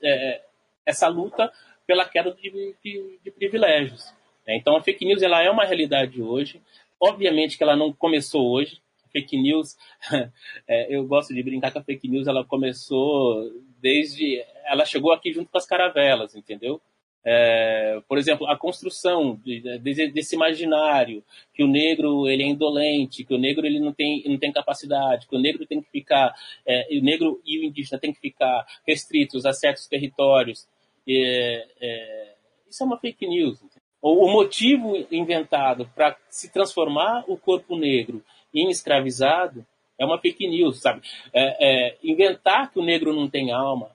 essa 0.84 1.08
luta 1.08 1.52
pela 1.86 2.08
queda 2.08 2.32
de, 2.32 2.74
de, 2.82 3.18
de 3.22 3.30
privilégios. 3.30 4.12
Então 4.46 4.76
a 4.76 4.82
fake 4.82 5.04
news 5.04 5.22
ela 5.22 5.42
é 5.42 5.50
uma 5.50 5.64
realidade 5.64 6.20
hoje. 6.20 6.60
Obviamente 7.00 7.56
que 7.56 7.62
ela 7.62 7.76
não 7.76 7.92
começou 7.92 8.50
hoje, 8.50 8.80
fake 9.12 9.36
news, 9.36 9.76
é, 10.66 10.94
eu 10.94 11.04
gosto 11.06 11.34
de 11.34 11.42
brincar 11.42 11.70
que 11.70 11.78
a 11.78 11.82
fake 11.82 12.08
news 12.08 12.26
ela 12.26 12.44
começou 12.44 13.50
desde. 13.80 14.42
Ela 14.64 14.84
chegou 14.84 15.12
aqui 15.12 15.32
junto 15.32 15.50
com 15.50 15.58
as 15.58 15.66
caravelas, 15.66 16.34
entendeu? 16.34 16.80
É, 17.24 18.00
por 18.08 18.18
exemplo, 18.18 18.48
a 18.48 18.56
construção 18.56 19.40
de, 19.44 19.60
de, 19.78 20.08
desse 20.08 20.34
imaginário 20.34 21.22
que 21.54 21.62
o 21.62 21.68
negro 21.68 22.28
ele 22.28 22.42
é 22.42 22.46
indolente, 22.46 23.24
que 23.24 23.34
o 23.34 23.38
negro 23.38 23.64
ele 23.64 23.78
não 23.78 23.92
tem, 23.92 24.24
não 24.26 24.38
tem 24.38 24.52
capacidade, 24.52 25.28
que 25.28 25.36
o 25.36 25.40
negro 25.40 25.64
tem 25.66 25.80
que 25.80 25.90
ficar, 25.90 26.34
é, 26.66 26.88
o 26.98 27.02
negro 27.02 27.40
e 27.46 27.60
o 27.60 27.64
indígena 27.64 28.00
tem 28.00 28.12
que 28.12 28.20
ficar 28.20 28.66
restritos 28.86 29.46
a 29.46 29.52
certos 29.52 29.86
territórios. 29.86 30.66
É, 31.08 31.66
é 31.80 32.32
isso 32.68 32.82
é 32.82 32.86
uma 32.86 32.98
fake 32.98 33.26
news. 33.26 33.62
O, 34.00 34.26
o 34.26 34.32
motivo 34.32 35.06
inventado 35.10 35.88
para 35.94 36.16
se 36.28 36.50
transformar 36.50 37.24
o 37.28 37.36
corpo 37.36 37.76
negro 37.76 38.24
em 38.52 38.68
escravizado 38.70 39.64
é 39.98 40.04
uma 40.04 40.18
fake 40.18 40.48
news, 40.48 40.80
sabe? 40.80 41.02
É, 41.32 41.90
é, 41.90 41.96
inventar 42.02 42.72
que 42.72 42.78
o 42.78 42.84
negro 42.84 43.12
não 43.12 43.28
tem 43.28 43.52
alma, 43.52 43.90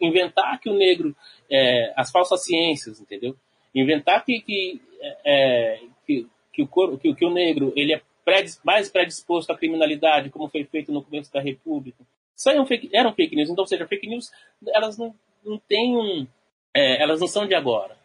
inventar 0.00 0.60
que 0.60 0.68
o 0.68 0.74
negro, 0.74 1.14
é, 1.50 1.92
as 1.96 2.10
falsas 2.10 2.44
ciências, 2.44 3.00
entendeu? 3.00 3.36
Inventar 3.74 4.24
que, 4.24 4.40
que, 4.40 4.80
é, 5.24 5.80
que, 6.06 6.26
que, 6.52 6.62
o, 6.62 6.68
cor, 6.68 6.98
que, 6.98 7.14
que, 7.14 7.24
o 7.24 7.30
negro 7.30 7.72
ele 7.76 7.94
é 7.94 8.02
mais 8.64 8.90
predisposto 8.90 9.52
à 9.52 9.56
criminalidade, 9.56 10.30
como 10.30 10.48
foi 10.48 10.64
feito 10.64 10.92
no 10.92 11.02
começo 11.02 11.32
da 11.32 11.40
República. 11.40 12.04
Isso 12.36 12.50
aí 12.50 12.56
é 12.56 12.66
fake, 12.66 12.90
eram 12.92 13.12
fake 13.12 13.36
news. 13.36 13.50
Então, 13.50 13.62
ou 13.62 13.68
seja, 13.68 13.86
fake 13.86 14.06
news, 14.06 14.30
elas 14.74 14.98
não, 14.98 15.14
não 15.44 15.58
têm 15.58 15.96
um, 15.96 16.26
é, 16.74 17.02
elas 17.02 17.20
não 17.20 17.26
são 17.26 17.46
de 17.46 17.54
agora. 17.54 17.96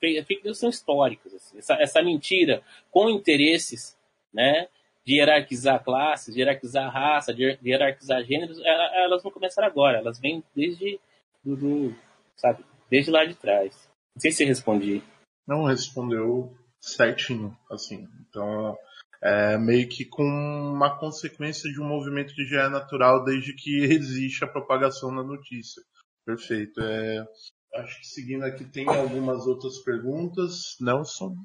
Fake 0.00 0.42
news 0.44 0.58
são 0.58 0.68
históricas. 0.68 1.32
Assim. 1.34 1.58
Essa, 1.58 1.74
essa 1.74 2.02
mentira 2.02 2.62
com 2.90 3.08
interesses, 3.08 3.96
né? 4.32 4.68
De 5.06 5.16
hierarquizar 5.16 5.82
classes, 5.84 6.34
de 6.34 6.40
hierarquizar 6.40 6.92
raça, 6.92 7.34
de 7.34 7.58
hierarquizar 7.62 8.24
gêneros, 8.24 8.58
elas 8.64 9.22
não 9.22 9.30
começaram 9.30 9.68
agora, 9.68 9.98
elas 9.98 10.18
vêm 10.18 10.42
desde, 10.54 10.98
do, 11.44 11.56
do, 11.56 11.94
sabe, 12.36 12.64
desde 12.90 13.10
lá 13.10 13.24
de 13.24 13.34
trás. 13.34 13.88
Não 14.14 14.20
sei 14.20 14.32
se 14.32 14.44
respondi. 14.44 15.02
Não, 15.46 15.64
respondeu 15.64 16.56
certinho, 16.80 17.56
assim. 17.70 18.08
Então, 18.28 18.76
é 19.22 19.58
meio 19.58 19.88
que 19.88 20.04
com 20.04 20.22
uma 20.22 20.98
consequência 20.98 21.70
de 21.70 21.80
um 21.80 21.88
movimento 21.88 22.34
que 22.34 22.44
já 22.44 22.64
é 22.64 22.68
natural 22.68 23.24
desde 23.24 23.54
que 23.54 23.84
existe 23.84 24.44
a 24.44 24.48
propagação 24.48 25.14
da 25.14 25.22
notícia. 25.22 25.82
Perfeito. 26.24 26.80
É, 26.80 27.26
acho 27.74 28.00
que 28.00 28.06
seguindo 28.06 28.44
aqui 28.44 28.64
tem 28.64 28.88
algumas 28.88 29.46
outras 29.46 29.78
perguntas. 29.82 30.76
Nelson? 30.80 31.36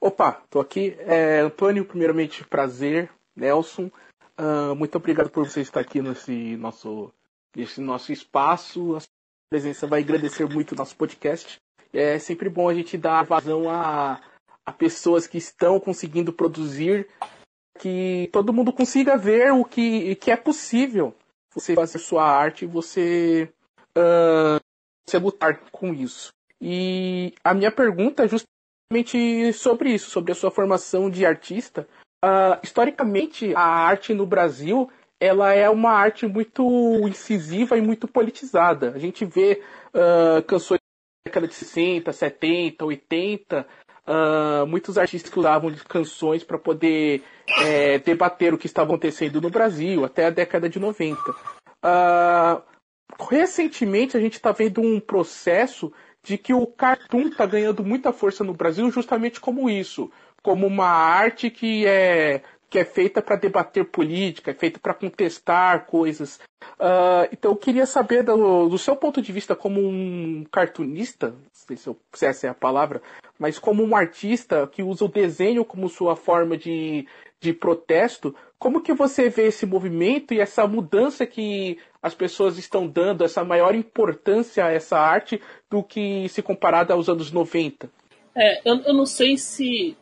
Opa, 0.00 0.40
tô 0.48 0.60
aqui. 0.60 0.96
É, 1.00 1.40
Antônio, 1.40 1.84
primeiramente, 1.84 2.44
prazer. 2.44 3.10
Nelson, 3.34 3.90
uh, 4.38 4.74
muito 4.76 4.96
obrigado 4.96 5.30
por 5.30 5.48
você 5.48 5.60
estar 5.60 5.80
aqui 5.80 6.02
nesse 6.02 6.56
nosso, 6.56 7.12
nesse 7.54 7.80
nosso 7.80 8.12
espaço. 8.12 8.96
A 8.96 9.00
presença 9.50 9.86
vai 9.86 10.00
agradecer 10.00 10.44
muito 10.48 10.72
o 10.72 10.76
nosso 10.76 10.96
podcast. 10.96 11.58
É 11.92 12.18
sempre 12.18 12.48
bom 12.48 12.68
a 12.68 12.74
gente 12.74 12.96
dar 12.96 13.24
vazão 13.24 13.70
a, 13.70 14.20
a 14.64 14.72
pessoas 14.72 15.26
que 15.26 15.38
estão 15.38 15.80
conseguindo 15.80 16.32
produzir, 16.32 17.08
que 17.78 18.28
todo 18.32 18.52
mundo 18.52 18.72
consiga 18.72 19.16
ver 19.16 19.52
o 19.52 19.64
que, 19.64 20.14
que 20.16 20.30
é 20.30 20.36
possível 20.36 21.14
você 21.54 21.74
fazer 21.74 21.98
sua 21.98 22.24
arte 22.24 22.64
e 22.64 22.68
você, 22.68 23.52
uh, 23.96 24.60
você 25.08 25.18
lutar 25.18 25.60
com 25.72 25.92
isso. 25.94 26.32
E 26.60 27.32
a 27.42 27.54
minha 27.54 27.70
pergunta 27.70 28.24
é 28.24 28.28
justamente 28.28 28.57
sobre 29.52 29.90
isso, 29.90 30.10
sobre 30.10 30.32
a 30.32 30.34
sua 30.34 30.50
formação 30.50 31.10
de 31.10 31.26
artista. 31.26 31.86
Uh, 32.24 32.58
historicamente, 32.62 33.54
a 33.54 33.60
arte 33.62 34.14
no 34.14 34.26
Brasil 34.26 34.90
ela 35.20 35.52
é 35.52 35.68
uma 35.68 35.90
arte 35.90 36.26
muito 36.26 37.06
incisiva 37.06 37.76
e 37.76 37.80
muito 37.80 38.06
politizada. 38.06 38.92
A 38.92 38.98
gente 38.98 39.24
vê 39.24 39.62
uh, 39.92 40.42
canções 40.44 40.78
da 40.78 41.30
década 41.30 41.48
de 41.48 41.54
60, 41.54 42.12
70, 42.12 42.84
80, 42.84 43.66
uh, 44.06 44.66
muitos 44.66 44.96
artistas 44.96 45.30
que 45.30 45.38
usavam 45.38 45.74
canções 45.88 46.44
para 46.44 46.56
poder 46.56 47.22
é, 47.60 47.98
debater 47.98 48.54
o 48.54 48.58
que 48.58 48.66
estava 48.66 48.88
acontecendo 48.88 49.40
no 49.40 49.50
Brasil, 49.50 50.04
até 50.04 50.26
a 50.26 50.30
década 50.30 50.68
de 50.68 50.78
90. 50.78 51.20
Uh, 51.84 52.62
recentemente, 53.28 54.16
a 54.16 54.20
gente 54.20 54.34
está 54.34 54.52
vendo 54.52 54.80
um 54.80 55.00
processo 55.00 55.92
de 56.22 56.36
que 56.36 56.52
o 56.52 56.66
cartoon 56.66 57.28
está 57.28 57.46
ganhando 57.46 57.84
muita 57.84 58.12
força 58.12 58.44
no 58.44 58.54
Brasil 58.54 58.90
justamente 58.90 59.40
como 59.40 59.70
isso, 59.70 60.10
como 60.42 60.66
uma 60.66 60.86
arte 60.86 61.50
que 61.50 61.86
é 61.86 62.42
que 62.70 62.78
é 62.78 62.84
feita 62.84 63.22
para 63.22 63.36
debater 63.36 63.84
política, 63.86 64.50
é 64.50 64.54
feita 64.54 64.78
para 64.78 64.92
contestar 64.92 65.86
coisas. 65.86 66.38
Uh, 66.78 67.24
então 67.32 67.52
eu 67.52 67.56
queria 67.56 67.86
saber 67.86 68.22
do, 68.22 68.68
do, 68.68 68.78
seu 68.78 68.94
ponto 68.94 69.22
de 69.22 69.32
vista 69.32 69.56
como 69.56 69.80
um 69.80 70.44
cartunista, 70.52 71.34
se, 71.50 71.86
eu, 71.86 71.98
se 72.12 72.26
essa 72.26 72.46
é 72.46 72.50
a 72.50 72.54
palavra, 72.54 73.00
mas 73.38 73.58
como 73.58 73.82
um 73.82 73.96
artista 73.96 74.66
que 74.66 74.82
usa 74.82 75.04
o 75.04 75.08
desenho 75.08 75.64
como 75.64 75.88
sua 75.88 76.14
forma 76.14 76.58
de, 76.58 77.08
de 77.40 77.54
protesto, 77.54 78.34
como 78.58 78.82
que 78.82 78.92
você 78.92 79.28
vê 79.28 79.46
esse 79.46 79.64
movimento 79.64 80.34
e 80.34 80.40
essa 80.40 80.66
mudança 80.66 81.24
que 81.24 81.78
as 82.02 82.14
pessoas 82.14 82.58
estão 82.58 82.86
dando, 82.86 83.24
essa 83.24 83.44
maior 83.44 83.74
importância 83.74 84.64
a 84.64 84.72
essa 84.72 84.98
arte 84.98 85.40
do 85.70 85.82
que 85.82 86.28
se 86.28 86.42
comparada 86.42 86.92
aos 86.92 87.08
anos 87.08 87.30
90? 87.30 87.90
É, 88.36 88.60
eu, 88.68 88.80
eu 88.82 88.94
não 88.94 89.06
sei 89.06 89.36
se 89.36 89.96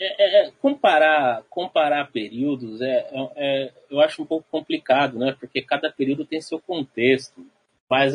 é, 0.00 0.44
é, 0.44 0.46
é 0.46 0.52
comparar 0.60 1.42
comparar 1.50 2.10
períodos 2.10 2.80
é, 2.80 3.06
é, 3.10 3.28
é, 3.36 3.72
eu 3.90 4.00
acho 4.00 4.22
um 4.22 4.26
pouco 4.26 4.46
complicado, 4.50 5.18
né? 5.18 5.36
Porque 5.38 5.60
cada 5.60 5.90
período 5.90 6.24
tem 6.24 6.40
seu 6.40 6.58
contexto. 6.58 7.44
Mas 7.90 8.12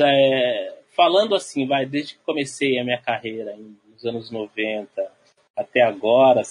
falando 0.96 1.34
assim, 1.34 1.68
vai 1.68 1.86
desde 1.86 2.14
que 2.14 2.22
comecei 2.24 2.78
a 2.78 2.84
minha 2.84 3.02
carreira 3.02 3.56
nos 3.92 4.06
anos 4.06 4.30
90 4.30 5.12
até 5.56 5.82
agora, 5.82 6.42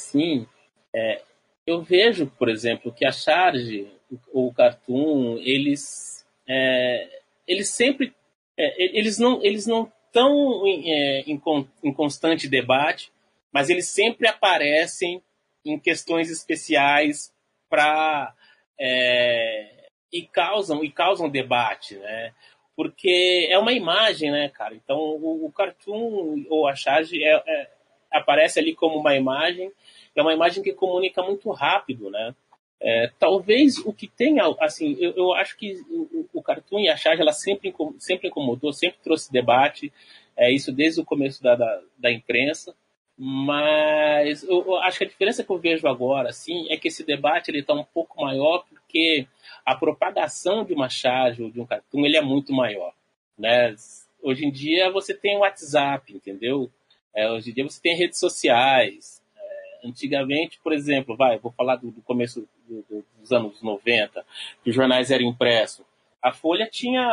é, 0.95 1.23
eu 1.67 1.83
vejo, 1.83 2.27
por 2.39 2.49
exemplo, 2.49 2.93
que 2.93 3.07
a 3.07 3.13
Charge 3.13 3.89
ou 4.33 4.49
o 4.49 4.55
Cartoon, 4.55 5.39
eles, 5.39 6.27
é, 6.49 7.21
eles 7.47 7.71
sempre, 7.71 8.15
é, 8.59 8.99
eles 8.99 9.19
não, 9.19 9.43
eles 9.43 9.67
não 9.67 9.91
estão 10.07 10.67
em, 10.67 10.93
é, 10.93 11.21
em, 11.21 11.41
em 11.85 11.93
constante 11.93 12.49
debate, 12.49 13.13
mas 13.53 13.71
eles 13.71 13.89
sempre 13.89 14.27
aparecem 14.27 15.23
em 15.65 15.79
questões 15.79 16.31
especiais 16.31 17.33
para 17.69 18.35
é, 18.79 19.87
e 20.13 20.23
causam 20.23 20.85
e 20.85 20.91
causam 20.91 21.29
debate, 21.29 21.97
né? 21.97 22.35
Porque 22.75 23.49
é 23.51 23.59
uma 23.59 23.73
imagem, 23.73 24.31
né, 24.31 24.49
cara? 24.49 24.75
Então 24.75 24.99
o, 24.99 25.47
o 25.47 25.53
cartoon 25.53 26.45
ou 26.49 26.67
a 26.67 26.75
charge 26.75 27.23
é, 27.23 27.43
é, 27.47 27.71
aparece 28.11 28.59
ali 28.59 28.75
como 28.75 28.99
uma 28.99 29.15
imagem 29.15 29.71
é 30.15 30.23
uma 30.23 30.35
imagem 30.35 30.63
que 30.63 30.73
comunica 30.73 31.23
muito 31.23 31.51
rápido, 31.51 32.11
né? 32.11 32.35
É, 32.85 33.11
talvez 33.17 33.79
o 33.79 33.93
que 33.93 34.09
tenha, 34.09 34.43
assim, 34.61 34.97
eu, 34.99 35.13
eu 35.13 35.33
acho 35.35 35.57
que 35.57 35.81
o, 35.89 36.27
o, 36.33 36.43
Cartoon 36.43 36.81
e 36.81 36.89
a 36.89 36.97
Charge, 36.97 37.23
ela 37.23 37.33
sempre, 37.33 37.73
sempre 37.97 38.27
incomodou, 38.27 38.73
sempre 38.73 38.99
trouxe 39.05 39.31
debate, 39.31 39.93
é, 40.37 40.53
isso 40.53 40.73
desde 40.73 41.01
o 41.01 41.05
começo 41.05 41.41
da, 41.41 41.55
da, 41.55 41.81
da 41.97 42.11
imprensa, 42.11 42.75
Mas 43.17 44.43
eu, 44.43 44.65
eu 44.67 44.77
acho 44.79 44.99
que 44.99 45.05
a 45.05 45.09
diferença 45.09 45.45
que 45.45 45.51
eu 45.51 45.59
vejo 45.59 45.87
agora, 45.87 46.31
assim, 46.31 46.67
é 46.71 46.77
que 46.77 46.89
esse 46.89 47.05
debate 47.05 47.53
ele 47.53 47.61
está 47.61 47.73
um 47.73 47.85
pouco 47.85 48.21
maior 48.21 48.65
porque 48.69 49.29
a 49.65 49.77
propagação 49.77 50.65
de 50.65 50.75
uma 50.75 50.89
charge 50.89 51.41
ou 51.41 51.51
de 51.51 51.61
um 51.61 51.67
cartoon 51.67 52.05
ele 52.05 52.17
é 52.17 52.23
muito 52.23 52.53
maior, 52.53 52.93
né? 53.39 53.77
Hoje 54.21 54.45
em 54.45 54.51
dia 54.51 54.91
você 54.91 55.15
tem 55.15 55.37
o 55.37 55.41
WhatsApp, 55.41 56.13
entendeu? 56.13 56.69
É, 57.15 57.31
hoje 57.31 57.51
em 57.51 57.55
dia 57.55 57.65
você 57.65 57.81
tem 57.81 57.97
redes 57.97 58.19
sociais. 58.19 59.22
É, 59.83 59.89
antigamente, 59.89 60.59
por 60.63 60.73
exemplo, 60.73 61.17
vai, 61.17 61.39
vou 61.39 61.53
falar 61.53 61.77
do, 61.77 61.91
do 61.91 62.03
começo 62.03 62.47
do, 62.69 62.83
do, 62.89 63.05
dos 63.19 63.33
anos 63.33 63.61
90, 63.63 64.25
que 64.63 64.71
os 64.71 64.77
jornais 64.77 65.11
eram 65.11 65.27
impressos. 65.27 65.85
A 66.23 66.33
Folha 66.33 66.69
tinha, 66.71 67.05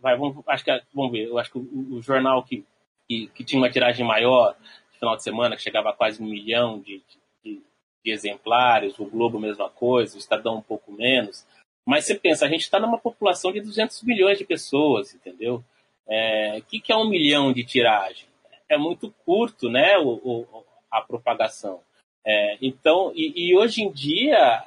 vai, 0.00 0.16
vamos, 0.16 0.42
acho 0.48 0.64
que, 0.64 0.82
vamos 0.94 1.12
ver, 1.12 1.28
eu 1.28 1.38
acho 1.38 1.52
que 1.52 1.58
o, 1.58 1.96
o 1.96 2.02
jornal 2.02 2.42
que, 2.42 2.64
que, 3.08 3.28
que, 3.28 3.44
tinha 3.44 3.60
uma 3.60 3.70
tiragem 3.70 4.04
maior, 4.04 4.56
final 4.98 5.16
de 5.16 5.22
semana, 5.22 5.56
que 5.56 5.62
chegava 5.62 5.90
a 5.90 5.92
quase 5.92 6.22
um 6.22 6.26
milhão 6.26 6.80
de, 6.80 7.02
de, 7.44 7.62
de 8.04 8.10
exemplares, 8.10 8.98
o 8.98 9.04
Globo 9.04 9.38
mesma 9.38 9.68
coisa, 9.68 10.16
o 10.16 10.18
Estadão 10.18 10.56
um 10.56 10.62
pouco 10.62 10.90
menos. 10.90 11.46
Mas 11.84 12.04
você 12.04 12.14
pensa, 12.14 12.46
a 12.46 12.48
gente 12.48 12.62
está 12.62 12.80
numa 12.80 12.98
população 12.98 13.52
de 13.52 13.60
200 13.60 14.02
milhões 14.02 14.38
de 14.38 14.44
pessoas, 14.44 15.14
entendeu? 15.14 15.62
É, 16.08 16.56
o 16.58 16.62
que, 16.62 16.80
que 16.80 16.92
é 16.92 16.96
um 16.96 17.08
milhão 17.08 17.52
de 17.52 17.62
tiragem? 17.64 18.26
É 18.68 18.76
muito 18.76 19.14
curto, 19.24 19.68
né, 19.68 19.96
o, 19.98 20.20
o 20.24 20.64
a 20.90 21.02
propagação. 21.02 21.80
É, 22.26 22.58
então, 22.60 23.12
e, 23.14 23.50
e, 23.50 23.56
hoje 23.56 23.82
em 23.82 23.92
dia, 23.92 24.64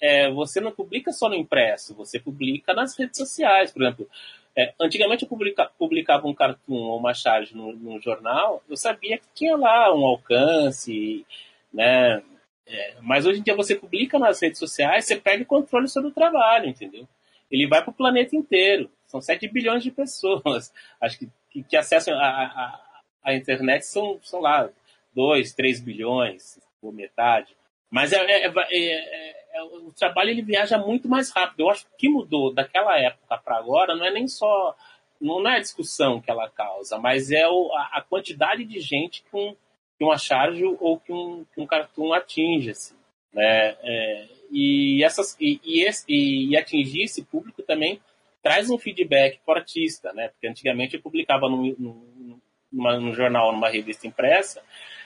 é, 0.00 0.30
você 0.30 0.60
não 0.60 0.70
publica 0.70 1.10
só 1.10 1.28
no 1.28 1.34
impresso, 1.34 1.94
você 1.94 2.20
publica 2.20 2.74
nas 2.74 2.96
redes 2.98 3.16
sociais. 3.16 3.72
Por 3.72 3.82
exemplo, 3.82 4.08
é, 4.54 4.74
antigamente 4.78 5.22
eu 5.22 5.28
publica, 5.28 5.70
publicava 5.78 6.26
um 6.26 6.34
cartoon 6.34 6.74
ou 6.74 6.98
uma 6.98 7.14
charge 7.14 7.56
no, 7.56 7.72
no, 7.72 7.98
jornal, 8.00 8.62
eu 8.68 8.76
sabia 8.76 9.16
que 9.16 9.24
tinha 9.34 9.56
lá 9.56 9.94
um 9.94 10.04
alcance, 10.04 11.24
né? 11.72 12.22
É, 12.66 12.96
mas 13.00 13.26
hoje 13.26 13.40
em 13.40 13.42
dia 13.42 13.56
você 13.56 13.74
publica 13.74 14.18
nas 14.18 14.40
redes 14.40 14.58
sociais, 14.58 15.06
você 15.06 15.16
perde 15.16 15.44
controle 15.44 15.88
sobre 15.88 16.10
o 16.10 16.14
trabalho, 16.14 16.68
entendeu? 16.68 17.08
Ele 17.50 17.66
vai 17.66 17.82
para 17.82 17.90
o 17.90 17.94
planeta 17.94 18.36
inteiro. 18.36 18.90
São 19.06 19.20
7 19.20 19.46
bilhões 19.48 19.82
de 19.82 19.90
pessoas. 19.90 20.72
Acho 21.00 21.18
que, 21.18 21.28
que, 21.50 21.62
que 21.62 21.76
acessam 21.76 22.18
a, 22.18 22.26
a, 22.26 22.80
a, 23.24 23.34
internet 23.34 23.84
são, 23.84 24.18
são 24.22 24.40
lá 24.40 24.70
2, 25.14 25.52
3 25.52 25.80
bilhões, 25.80 26.58
ou 26.82 26.92
metade. 26.92 27.56
Mas 27.90 28.12
é, 28.12 28.18
é, 28.18 28.46
é, 28.46 29.46
é, 29.54 29.62
o 29.62 29.92
trabalho 29.92 30.30
ele 30.30 30.42
viaja 30.42 30.78
muito 30.78 31.08
mais 31.08 31.30
rápido. 31.30 31.60
Eu 31.60 31.70
acho 31.70 31.86
que 31.98 32.08
mudou 32.08 32.52
daquela 32.52 32.98
época 32.98 33.38
para 33.38 33.56
agora 33.56 33.94
não 33.94 34.04
é 34.04 34.10
nem 34.10 34.26
só 34.26 34.74
não 35.20 35.48
é 35.48 35.56
a 35.56 35.60
discussão 35.60 36.20
que 36.20 36.30
ela 36.30 36.50
causa, 36.50 36.98
mas 36.98 37.30
é 37.30 37.48
o, 37.48 37.72
a, 37.72 37.98
a, 37.98 38.02
quantidade 38.02 38.64
de 38.64 38.80
gente 38.80 39.22
um, 39.32 39.54
que 39.96 40.04
uma 40.04 40.18
charge 40.18 40.64
ou 40.64 40.98
que 40.98 41.12
um, 41.12 41.44
que 41.54 41.60
um 41.60 41.66
cartoon 41.66 42.12
atinge. 42.12 42.70
Assim, 42.70 42.94
né? 43.32 43.76
É, 43.82 44.28
e, 44.50 45.02
essas, 45.02 45.36
e, 45.40 45.60
e, 45.64 45.84
esse, 45.84 46.04
e, 46.08 46.56
atingir 46.56 47.04
esse 47.04 47.24
público 47.24 47.62
também 47.62 48.00
traz 48.42 48.68
um 48.68 48.76
feedback 48.76 49.38
para 49.46 49.54
o 49.54 49.58
artista, 49.58 50.12
né? 50.12 50.28
Porque 50.28 50.48
antigamente 50.48 50.96
eu 50.96 51.02
publicava 51.02 51.48
numa, 51.48 52.98
num 52.98 53.14
jornal, 53.14 53.52
numa 53.52 53.70
revista 53.70 54.06
impressa, 54.06 54.62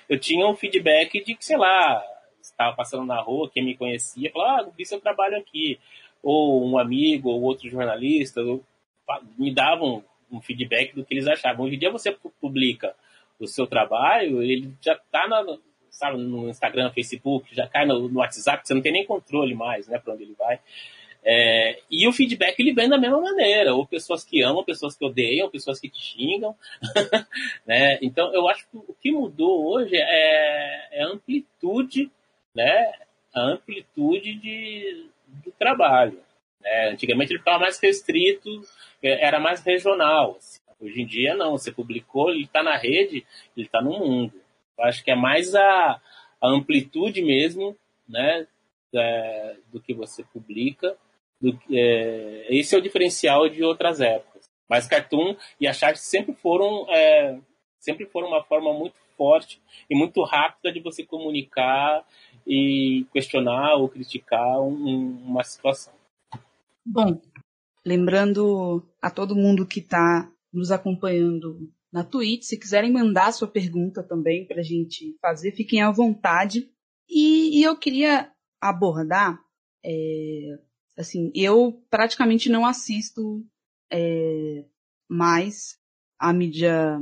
eu 0.09 0.19
tinha 0.19 0.47
um 0.47 0.55
feedback 0.55 1.23
de 1.25 1.35
que, 1.35 1.45
sei 1.45 1.57
lá, 1.57 2.03
estava 2.41 2.75
passando 2.77 3.05
na 3.05 3.21
rua, 3.21 3.51
quem 3.51 3.65
me 3.65 3.77
conhecia, 3.77 4.31
falava, 4.31 4.69
ah, 4.69 4.73
vi 4.77 4.85
seu 4.85 5.01
trabalho 5.01 5.37
aqui. 5.37 5.79
Ou 6.23 6.67
um 6.67 6.79
amigo, 6.79 7.29
ou 7.29 7.43
outro 7.43 7.69
jornalista, 7.69 8.41
me 9.39 9.53
davam 9.55 10.05
um 10.31 10.41
feedback 10.41 10.95
do 10.95 11.05
que 11.05 11.15
eles 11.15 11.27
achavam. 11.27 11.67
Hoje 11.67 11.77
em 11.77 11.79
dia 11.79 11.91
você 11.91 12.17
publica 12.41 12.95
o 13.39 13.47
seu 13.47 13.67
trabalho, 13.67 14.43
ele 14.43 14.73
já 14.81 14.95
está 14.95 15.29
sabe, 15.91 16.19
no 16.19 16.49
Instagram, 16.49 16.91
Facebook, 16.91 17.55
já 17.55 17.67
cai 17.67 17.87
no, 17.87 18.09
no, 18.09 18.19
WhatsApp, 18.19 18.67
você 18.67 18.75
não 18.75 18.83
tem 18.83 18.93
nem 18.93 19.07
controle 19.07 19.55
mais, 19.55 19.89
né, 19.89 19.99
para 19.99 20.15
onde 20.15 20.25
ele 20.25 20.35
vai. 20.39 20.61
É, 21.29 21.81
e 21.91 22.07
o 22.07 22.13
feedback 22.13 22.61
ele 22.61 22.73
vem 22.73 22.89
da 22.89 22.97
mesma 22.97 23.21
maneira, 23.21 23.75
ou 23.75 23.85
pessoas 23.85 24.25
que 24.25 24.43
amam, 24.43 24.63
pessoas 24.63 24.97
que 24.97 25.05
odeiam, 25.05 25.51
pessoas 25.51 25.81
que 25.81 25.89
te 25.89 26.01
xingam, 26.01 26.55
né? 27.67 27.99
Então 28.01 28.33
eu 28.33 28.49
acho 28.49 28.65
que 28.71 28.77
o 28.77 28.95
que 29.01 29.11
mudou 29.11 29.67
hoje 29.67 29.97
é, 29.97 30.89
é 30.93 31.03
a 31.03 31.09
amplitude 31.09 32.11
né, 32.57 32.93
a 33.35 33.43
amplitude 33.43 34.35
de, 34.35 35.11
do 35.45 35.53
trabalho. 35.53 36.19
Né? 36.61 36.89
Antigamente 36.89 37.33
ele 37.33 37.39
ficava 37.39 37.59
mais 37.59 37.79
restrito, 37.79 38.49
é, 39.03 39.27
era 39.27 39.39
mais 39.39 39.63
regional. 39.63 40.37
Assim. 40.39 40.59
Hoje 40.81 41.03
em 41.03 41.07
dia 41.07 41.35
não, 41.35 41.53
você 41.53 41.71
publicou, 41.71 42.31
ele 42.31 42.45
está 42.45 42.63
na 42.63 42.77
rede, 42.77 43.27
ele 43.55 43.67
está 43.67 43.83
no 43.83 43.91
mundo. 43.91 44.33
Eu 44.79 44.85
acho 44.85 45.05
que 45.05 45.11
é 45.11 45.15
mais 45.15 45.55
a, 45.55 46.01
a 46.41 46.49
amplitude 46.49 47.23
mesmo, 47.23 47.77
né, 48.09 48.47
é, 48.95 49.57
do 49.71 49.81
que 49.81 49.93
você 49.93 50.25
publica. 50.25 50.97
Do, 51.41 51.59
é, 51.71 52.47
esse 52.51 52.75
é 52.75 52.79
o 52.79 52.83
diferencial 52.83 53.49
de 53.49 53.63
outras 53.63 54.01
épocas. 54.01 54.49
Mas 54.69 54.87
Cartoon 54.87 55.37
e 55.61 55.67
a 55.67 55.73
Chart 55.73 55.97
sempre 55.97 56.35
foram 56.35 56.87
é, 56.91 57.39
sempre 57.79 58.07
foram 58.07 58.29
uma 58.29 58.43
forma 58.43 58.73
muito 58.73 58.97
forte 59.17 59.61
e 59.89 59.97
muito 59.97 60.23
rápida 60.25 60.73
de 60.73 60.81
você 60.81 61.05
comunicar 61.05 62.05
e 62.47 63.07
questionar 63.13 63.75
ou 63.77 63.89
criticar 63.89 64.61
um, 64.61 65.23
uma 65.25 65.43
situação. 65.43 65.95
Bom, 66.85 67.21
lembrando 67.85 68.83
a 69.01 69.11
todo 69.11 69.35
mundo 69.35 69.67
que 69.67 69.81
está 69.81 70.31
nos 70.53 70.71
acompanhando 70.71 71.73
na 71.93 72.05
Twitch, 72.05 72.43
se 72.43 72.59
quiserem 72.59 72.93
mandar 72.93 73.33
sua 73.33 73.49
pergunta 73.49 74.03
também 74.03 74.45
para 74.45 74.61
a 74.61 74.65
gente 74.65 75.17
fazer, 75.21 75.53
fiquem 75.53 75.81
à 75.81 75.91
vontade. 75.91 76.69
E, 77.09 77.59
e 77.59 77.63
eu 77.63 77.77
queria 77.77 78.31
abordar, 78.61 79.41
é, 79.85 80.59
assim, 80.97 81.31
eu 81.35 81.83
praticamente 81.91 82.49
não 82.49 82.65
assisto 82.65 83.45
é, 83.91 84.65
mais 85.09 85.79
a 86.19 86.33
mídia 86.33 87.01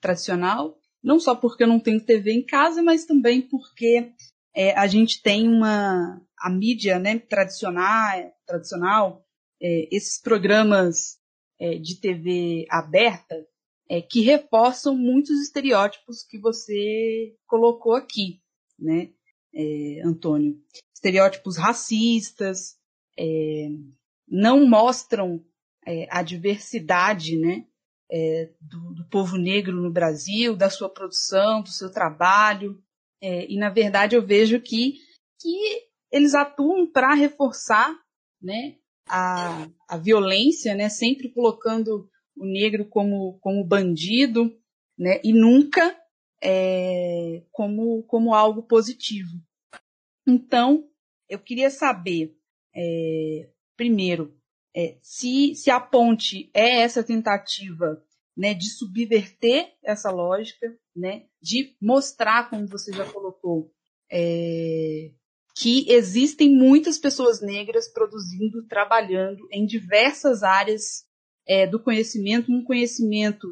tradicional, 0.00 0.78
não 1.02 1.20
só 1.20 1.34
porque 1.34 1.62
eu 1.62 1.68
não 1.68 1.78
tenho 1.78 2.00
TV 2.00 2.32
em 2.32 2.44
casa, 2.44 2.82
mas 2.82 3.04
também 3.04 3.42
porque 3.42 4.12
é, 4.54 4.72
a 4.78 4.86
gente 4.86 5.20
tem 5.22 5.48
uma 5.48 6.20
a 6.38 6.50
mídia 6.50 6.98
né, 6.98 7.18
tradicional, 7.18 8.32
tradicional 8.46 9.24
é, 9.60 9.88
esses 9.90 10.20
programas 10.20 11.18
é, 11.58 11.78
de 11.78 11.98
TV 12.00 12.66
aberta 12.68 13.46
é, 13.88 14.00
que 14.02 14.20
reforçam 14.20 14.96
muitos 14.96 15.40
estereótipos 15.40 16.22
que 16.22 16.38
você 16.38 17.34
colocou 17.46 17.94
aqui, 17.94 18.42
né, 18.78 19.10
é, 19.54 20.02
Antônio? 20.04 20.58
Estereótipos 20.94 21.56
racistas, 21.56 22.76
é, 23.18 23.68
não 24.28 24.66
mostram 24.66 25.44
a 26.08 26.22
diversidade, 26.22 27.36
né, 27.38 27.66
do, 28.58 28.94
do 28.94 29.08
povo 29.10 29.36
negro 29.36 29.76
no 29.76 29.90
Brasil, 29.90 30.56
da 30.56 30.70
sua 30.70 30.88
produção, 30.88 31.62
do 31.62 31.68
seu 31.68 31.92
trabalho, 31.92 32.82
é, 33.26 33.50
e, 33.50 33.56
na 33.56 33.70
verdade, 33.70 34.14
eu 34.14 34.20
vejo 34.20 34.60
que, 34.60 34.98
que 35.40 35.88
eles 36.12 36.34
atuam 36.34 36.86
para 36.86 37.14
reforçar 37.14 37.98
né, 38.38 38.76
a, 39.08 39.66
a 39.88 39.96
violência, 39.96 40.74
né, 40.74 40.90
sempre 40.90 41.32
colocando 41.32 42.06
o 42.36 42.44
negro 42.44 42.84
como, 42.84 43.38
como 43.40 43.64
bandido 43.64 44.54
né, 44.98 45.22
e 45.24 45.32
nunca 45.32 45.98
é, 46.42 47.42
como, 47.50 48.02
como 48.02 48.34
algo 48.34 48.62
positivo. 48.62 49.40
Então, 50.28 50.86
eu 51.26 51.38
queria 51.38 51.70
saber, 51.70 52.36
é, 52.74 53.48
primeiro, 53.76 54.36
é, 54.74 54.98
se, 55.02 55.54
se 55.54 55.70
a 55.70 55.78
ponte 55.78 56.50
é 56.52 56.80
essa 56.80 57.02
tentativa 57.04 58.02
né, 58.36 58.52
de 58.52 58.68
subverter 58.68 59.72
essa 59.82 60.10
lógica, 60.10 60.76
né, 60.94 61.26
de 61.40 61.76
mostrar, 61.80 62.50
como 62.50 62.66
você 62.66 62.92
já 62.92 63.10
colocou, 63.10 63.72
é, 64.10 65.12
que 65.56 65.90
existem 65.90 66.50
muitas 66.50 66.98
pessoas 66.98 67.40
negras 67.40 67.88
produzindo, 67.92 68.66
trabalhando 68.66 69.46
em 69.52 69.64
diversas 69.64 70.42
áreas 70.42 71.04
é, 71.46 71.66
do 71.66 71.80
conhecimento, 71.80 72.50
um 72.50 72.64
conhecimento 72.64 73.46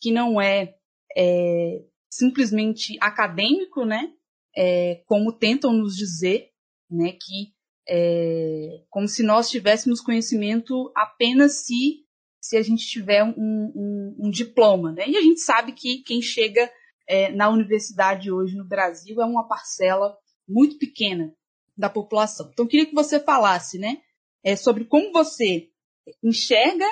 que 0.00 0.10
não 0.10 0.40
é, 0.40 0.74
é 1.16 1.84
simplesmente 2.10 2.96
acadêmico, 3.00 3.84
né, 3.84 4.12
é, 4.56 5.02
como 5.06 5.32
tentam 5.32 5.72
nos 5.72 5.94
dizer, 5.94 6.50
né, 6.90 7.12
que 7.12 7.54
é, 7.88 8.82
como 8.88 9.06
se 9.06 9.22
nós 9.22 9.50
tivéssemos 9.50 10.00
conhecimento 10.00 10.92
apenas 10.96 11.64
se 11.64 12.04
se 12.40 12.58
a 12.58 12.62
gente 12.62 12.86
tiver 12.86 13.24
um, 13.24 13.32
um, 13.38 14.16
um 14.26 14.30
diploma, 14.30 14.92
né? 14.92 15.08
E 15.08 15.16
a 15.16 15.22
gente 15.22 15.40
sabe 15.40 15.72
que 15.72 16.02
quem 16.02 16.20
chega 16.20 16.70
é, 17.08 17.32
na 17.32 17.48
universidade 17.48 18.30
hoje 18.30 18.54
no 18.54 18.66
Brasil 18.66 19.18
é 19.22 19.24
uma 19.24 19.48
parcela 19.48 20.14
muito 20.46 20.78
pequena 20.78 21.34
da 21.74 21.88
população. 21.88 22.50
Então, 22.52 22.66
queria 22.66 22.84
que 22.84 22.94
você 22.94 23.18
falasse, 23.18 23.78
né, 23.78 23.98
é, 24.44 24.56
sobre 24.56 24.84
como 24.84 25.10
você 25.10 25.70
enxerga 26.22 26.86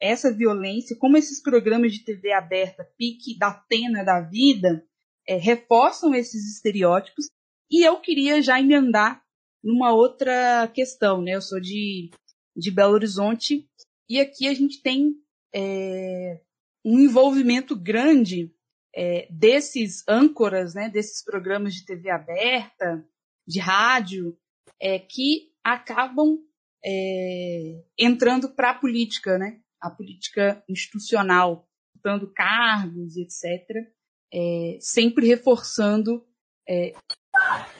essa 0.00 0.32
violência, 0.32 0.96
como 0.96 1.16
esses 1.16 1.42
programas 1.42 1.92
de 1.92 2.04
TV 2.04 2.32
aberta, 2.32 2.88
pique 2.96 3.36
da 3.36 3.48
Atena 3.48 4.04
da 4.04 4.20
vida, 4.20 4.84
é, 5.28 5.36
reforçam 5.36 6.14
esses 6.14 6.56
estereótipos. 6.56 7.26
E 7.70 7.86
eu 7.86 8.00
queria 8.00 8.42
já 8.42 8.60
emendar 8.60 9.21
numa 9.62 9.92
outra 9.92 10.68
questão, 10.68 11.22
né? 11.22 11.34
Eu 11.34 11.42
sou 11.42 11.60
de, 11.60 12.10
de 12.56 12.70
Belo 12.70 12.94
Horizonte 12.94 13.68
e 14.08 14.20
aqui 14.20 14.48
a 14.48 14.54
gente 14.54 14.82
tem 14.82 15.14
é, 15.54 16.40
um 16.84 16.98
envolvimento 16.98 17.76
grande 17.76 18.54
é, 18.94 19.26
desses 19.30 20.02
âncoras, 20.08 20.74
né? 20.74 20.88
Desses 20.88 21.24
programas 21.24 21.74
de 21.74 21.84
TV 21.84 22.10
aberta, 22.10 23.06
de 23.46 23.60
rádio, 23.60 24.36
é, 24.80 24.98
que 24.98 25.52
acabam 25.64 26.38
é, 26.84 27.84
entrando 27.98 28.50
para 28.50 28.70
a 28.70 28.78
política, 28.78 29.38
né? 29.38 29.60
A 29.80 29.90
política 29.90 30.62
institucional, 30.68 31.68
dando 32.02 32.32
cargos, 32.32 33.16
etc 33.16 33.92
é, 34.32 34.78
sempre 34.80 35.26
reforçando 35.26 36.24
é, 36.66 36.94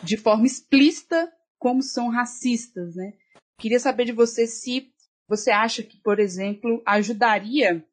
de 0.03 0.17
forma 0.17 0.47
explícita 0.47 1.33
como 1.63 1.81
são 1.81 2.09
racistas, 2.09 2.97
né? 2.97 3.13
Queria 3.57 3.79
saber 3.79 4.05
de 4.05 4.11
você 4.13 4.49
se 4.49 4.93
você 5.29 5.53
acha 5.53 5.81
que, 5.81 5.97
por 6.03 6.19
exemplo, 6.19 6.83
ajudaria 6.85 7.87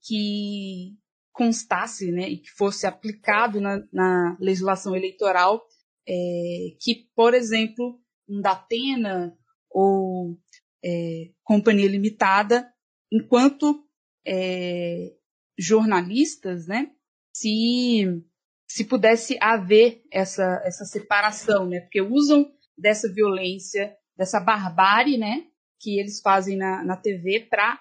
que 0.00 0.96
constasse, 1.32 2.12
né, 2.12 2.28
e 2.28 2.38
que 2.38 2.48
fosse 2.50 2.86
aplicado 2.86 3.60
na, 3.60 3.84
na 3.92 4.36
legislação 4.38 4.94
eleitoral 4.94 5.66
é, 6.08 6.76
que, 6.80 7.08
por 7.16 7.34
exemplo, 7.34 8.00
um 8.28 8.40
Datena 8.40 9.36
ou 9.68 10.38
é, 10.84 11.30
companhia 11.42 11.88
limitada, 11.88 12.72
enquanto 13.10 13.84
é, 14.24 15.12
jornalistas, 15.58 16.68
né, 16.68 16.92
se, 17.32 18.22
se 18.68 18.84
pudesse 18.84 19.36
haver 19.40 20.04
essa, 20.12 20.62
essa 20.64 20.84
separação, 20.84 21.66
né? 21.66 21.80
Porque 21.80 22.00
usam 22.00 22.48
dessa 22.78 23.12
violência, 23.12 23.96
dessa 24.16 24.40
barbárie, 24.40 25.18
né? 25.18 25.46
Que 25.80 25.98
eles 25.98 26.20
fazem 26.20 26.56
na, 26.56 26.82
na 26.84 26.96
TV 26.96 27.46
para 27.48 27.80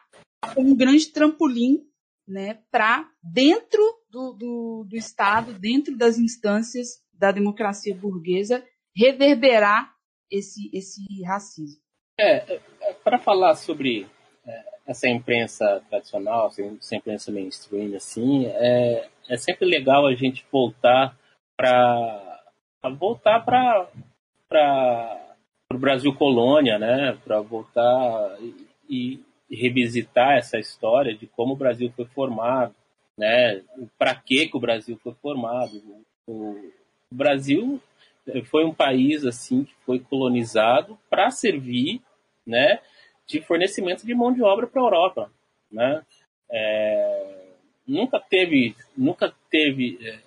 um 0.57 0.75
grande 0.75 1.07
trampolim, 1.11 1.85
né? 2.27 2.59
Para 2.71 3.09
dentro 3.23 3.81
do, 4.09 4.33
do, 4.33 4.85
do 4.89 4.95
Estado, 4.95 5.53
dentro 5.53 5.97
das 5.97 6.17
instâncias 6.17 7.01
da 7.13 7.31
democracia 7.31 7.95
burguesa, 7.95 8.63
reverberar 8.95 9.93
esse, 10.31 10.69
esse 10.73 11.01
racismo. 11.23 11.81
É, 12.19 12.55
é 12.81 12.93
para 13.03 13.19
falar 13.19 13.55
sobre 13.55 14.07
essa 14.87 15.07
imprensa 15.09 15.83
tradicional, 15.89 16.47
essa 16.47 16.95
imprensa 16.95 17.31
mainstream, 17.31 17.93
assim, 17.95 18.45
é, 18.47 19.09
é 19.29 19.37
sempre 19.37 19.65
legal 19.65 20.07
a 20.07 20.15
gente 20.15 20.45
voltar 20.49 21.17
para 21.57 22.41
voltar 22.97 23.43
para 23.43 23.89
para 24.47 25.35
o 25.73 25.77
Brasil 25.77 26.13
colônia, 26.13 26.77
né? 26.79 27.17
Para 27.23 27.41
voltar 27.41 28.37
e, 28.89 29.23
e, 29.49 29.55
revisitar 29.55 30.37
essa 30.37 30.57
história 30.57 31.15
de 31.15 31.27
como 31.27 31.53
o 31.53 31.57
Brasil 31.57 31.91
foi 31.95 32.05
formado, 32.05 32.75
né? 33.17 33.61
Para 33.97 34.15
que 34.15 34.47
que 34.47 34.57
o 34.57 34.59
Brasil 34.59 34.99
foi 35.03 35.13
formado? 35.21 35.81
O, 36.27 36.71
o 37.11 37.15
Brasil 37.15 37.81
foi 38.45 38.65
um 38.65 38.73
país 38.73 39.25
assim 39.25 39.63
que 39.63 39.73
foi 39.85 39.99
colonizado 39.99 40.97
para 41.09 41.31
servir, 41.31 42.01
né? 42.45 42.79
de 43.27 43.41
fornecimento 43.41 44.05
de 44.05 44.15
mão 44.15 44.33
de 44.33 44.41
obra 44.41 44.65
para 44.65 44.81
a 44.81 44.85
Europa, 44.85 45.31
né? 45.69 46.01
É, 46.49 47.45
nunca 47.85 48.19
teve, 48.19 48.73
nunca 48.95 49.33
teve 49.51 49.99
é, 50.01 50.19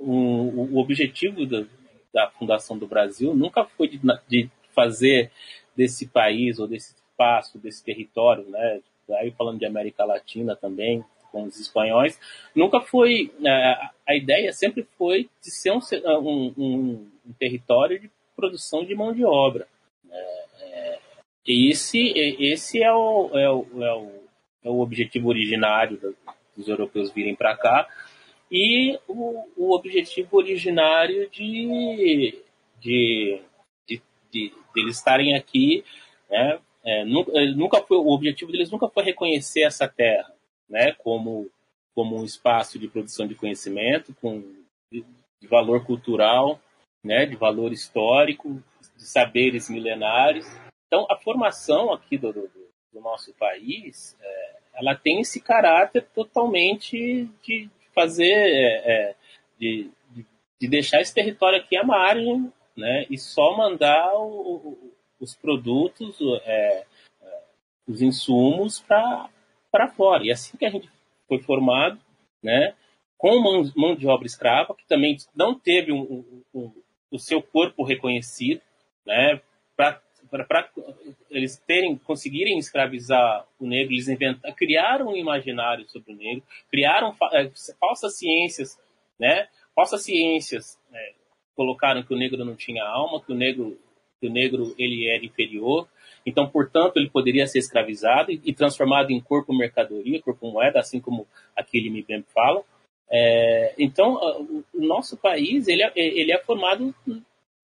um, 0.00 0.72
o 0.74 0.78
objetivo 0.78 1.44
da, 1.44 1.66
da, 2.12 2.30
fundação 2.30 2.78
do 2.78 2.86
Brasil 2.86 3.34
nunca 3.34 3.64
foi 3.64 3.88
de, 3.88 4.00
de, 4.28 4.50
fazer 4.74 5.30
desse 5.76 6.06
país 6.06 6.58
ou 6.58 6.66
desse 6.66 6.94
espaço, 6.94 7.58
desse 7.58 7.84
território, 7.84 8.48
né? 8.48 8.80
Aí 9.18 9.32
falando 9.32 9.58
de 9.58 9.66
América 9.66 10.04
Latina 10.04 10.54
também, 10.54 11.04
com 11.32 11.44
os 11.44 11.58
espanhóis, 11.58 12.18
nunca 12.54 12.80
foi 12.80 13.32
é, 13.44 13.90
a 14.08 14.16
ideia 14.16 14.52
sempre 14.52 14.86
foi 14.96 15.28
de 15.42 15.50
ser 15.50 15.72
um, 15.72 15.80
um, 16.58 17.10
um, 17.26 17.32
território 17.38 18.00
de 18.00 18.10
produção 18.36 18.84
de 18.84 18.94
mão 18.94 19.12
de 19.12 19.24
obra. 19.24 19.66
É, 20.10 20.98
esse, 21.46 22.12
esse 22.16 22.82
é, 22.82 22.92
o, 22.92 23.30
é, 23.34 23.50
o, 23.50 23.66
é, 23.82 23.94
o, 23.94 24.12
é 24.64 24.70
o 24.70 24.80
objetivo 24.80 25.28
originário 25.28 26.16
dos 26.56 26.68
europeus 26.68 27.10
virem 27.10 27.34
para 27.34 27.56
cá 27.56 27.88
e 28.50 28.98
o, 29.06 29.46
o, 29.56 29.74
objetivo 29.74 30.36
originário 30.36 31.28
de, 31.30 32.42
de, 32.80 33.42
de, 33.86 34.02
de, 34.30 34.52
de 34.72 34.80
eles 34.80 34.96
estarem 34.96 35.34
aqui, 35.36 35.84
né? 36.28 36.58
É, 36.82 37.04
nunca, 37.04 37.32
nunca 37.54 37.82
foi 37.82 37.98
o 37.98 38.08
objetivo 38.08 38.50
deles 38.50 38.70
nunca 38.70 38.88
foi 38.88 39.04
reconhecer 39.04 39.62
essa 39.62 39.86
terra, 39.86 40.32
né? 40.68 40.92
Como 40.92 41.48
como 41.94 42.16
um 42.16 42.24
espaço 42.24 42.78
de 42.78 42.88
produção 42.88 43.26
de 43.26 43.34
conhecimento 43.34 44.14
com 44.20 44.40
de, 44.90 45.04
de 45.40 45.48
valor 45.48 45.84
cultural, 45.84 46.60
né? 47.04 47.26
De 47.26 47.36
valor 47.36 47.72
histórico, 47.72 48.62
de 48.96 49.04
saberes 49.04 49.68
milenares 49.68 50.46
então, 50.90 51.06
a 51.08 51.16
formação 51.16 51.92
aqui 51.92 52.18
do, 52.18 52.32
do, 52.32 52.50
do 52.92 53.00
nosso 53.00 53.32
país, 53.34 54.16
é, 54.20 54.58
ela 54.74 54.96
tem 54.96 55.20
esse 55.20 55.40
caráter 55.40 56.04
totalmente 56.12 57.30
de 57.40 57.70
fazer, 57.94 58.32
é, 58.32 58.92
é 58.92 59.14
de, 59.58 59.90
de, 60.60 60.68
deixar 60.68 61.00
esse 61.00 61.14
território 61.14 61.58
aqui 61.58 61.76
à 61.76 61.84
margem, 61.84 62.52
né, 62.76 63.06
e 63.10 63.18
só 63.18 63.56
mandar 63.56 64.14
o, 64.14 64.94
os 65.18 65.34
produtos, 65.34 66.16
é, 66.44 66.86
é 67.22 67.42
os 67.86 68.00
insumos 68.00 68.80
para 68.80 69.88
fora. 69.94 70.24
E 70.24 70.30
assim 70.30 70.56
que 70.56 70.64
a 70.64 70.70
gente 70.70 70.88
foi 71.28 71.40
formado, 71.40 72.00
né, 72.42 72.74
com 73.18 73.38
mão, 73.40 73.70
mão 73.76 73.94
de 73.94 74.06
obra 74.06 74.26
escrava, 74.26 74.74
que 74.74 74.86
também 74.86 75.16
não 75.34 75.54
teve 75.54 75.92
um, 75.92 76.00
um, 76.00 76.42
um, 76.54 76.72
o 77.10 77.18
seu 77.18 77.42
corpo 77.42 77.84
reconhecido, 77.84 78.62
né, 79.04 79.40
para 79.76 80.00
para 80.30 80.70
eles 81.30 81.56
terem 81.66 81.96
conseguirem 81.98 82.58
escravizar 82.58 83.46
o 83.58 83.66
negro, 83.66 83.92
eles 83.92 84.08
inventaram, 84.08 84.54
criaram 84.54 85.08
um 85.08 85.16
imaginário 85.16 85.88
sobre 85.88 86.12
o 86.12 86.16
negro, 86.16 86.42
criaram 86.70 87.14
é, 87.32 87.50
falsas 87.78 88.16
ciências, 88.16 88.78
né? 89.18 89.48
Falsas 89.74 90.04
ciências 90.04 90.78
é, 90.92 91.12
colocaram 91.56 92.02
que 92.02 92.14
o 92.14 92.16
negro 92.16 92.44
não 92.44 92.54
tinha 92.54 92.84
alma, 92.84 93.22
que 93.22 93.32
o 93.32 93.36
negro 93.36 93.78
que 94.20 94.26
o 94.26 94.30
negro 94.30 94.74
ele 94.78 95.08
era 95.08 95.24
inferior, 95.24 95.88
então 96.26 96.46
portanto 96.46 96.98
ele 96.98 97.08
poderia 97.08 97.46
ser 97.46 97.58
escravizado 97.58 98.30
e, 98.30 98.38
e 98.44 98.52
transformado 98.52 99.10
em 99.10 99.20
corpo 99.20 99.56
mercadoria, 99.56 100.20
corpo 100.20 100.50
moeda, 100.50 100.78
assim 100.78 101.00
como 101.00 101.26
aquele 101.56 101.88
me 101.88 102.02
bem 102.02 102.22
fala. 102.34 102.62
É, 103.10 103.74
então 103.78 104.20
o 104.74 104.80
nosso 104.80 105.16
país 105.16 105.66
ele 105.66 105.82
é, 105.82 105.92
ele 105.96 106.32
é 106.32 106.38
formado 106.38 106.94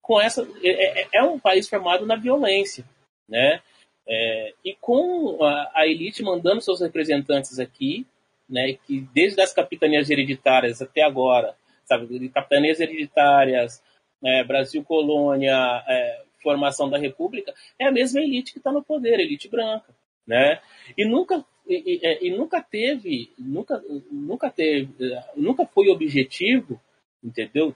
com 0.01 0.21
essa 0.21 0.47
é, 0.63 1.01
é, 1.01 1.07
é 1.13 1.23
um 1.23 1.39
país 1.39 1.67
formado 1.67 2.05
na 2.05 2.15
violência, 2.15 2.85
né? 3.27 3.61
É, 4.07 4.53
e 4.63 4.73
com 4.79 5.43
a, 5.43 5.71
a, 5.75 5.87
elite 5.87 6.23
mandando 6.23 6.61
seus 6.61 6.79
representantes 6.79 7.59
aqui, 7.59 8.05
né? 8.49 8.73
Que 8.85 9.01
desde 9.13 9.41
as 9.41 9.53
capitanias 9.53 10.09
hereditárias 10.09 10.81
até 10.81 11.01
agora, 11.01 11.55
sabe, 11.85 12.29
capitanias 12.29 12.79
hereditárias, 12.79 13.83
é, 14.23 14.43
Brasil 14.45 14.83
colônia, 14.83 15.83
é, 15.87 16.23
formação 16.41 16.89
da 16.89 16.97
República, 16.97 17.53
é 17.77 17.85
a 17.85 17.91
mesma 17.91 18.21
elite 18.21 18.53
que 18.53 18.59
está 18.59 18.71
no 18.71 18.83
poder, 18.83 19.19
elite 19.19 19.49
branca, 19.49 19.93
né? 20.25 20.61
E 20.97 21.03
nunca 21.05 21.45
e, 21.67 21.99
e, 22.01 22.27
e, 22.27 22.37
nunca 22.37 22.61
teve, 22.61 23.33
nunca, 23.37 23.83
nunca 24.09 24.49
teve, 24.49 24.89
nunca 25.35 25.65
foi 25.65 25.89
objetivo, 25.89 26.79
entendeu? 27.21 27.75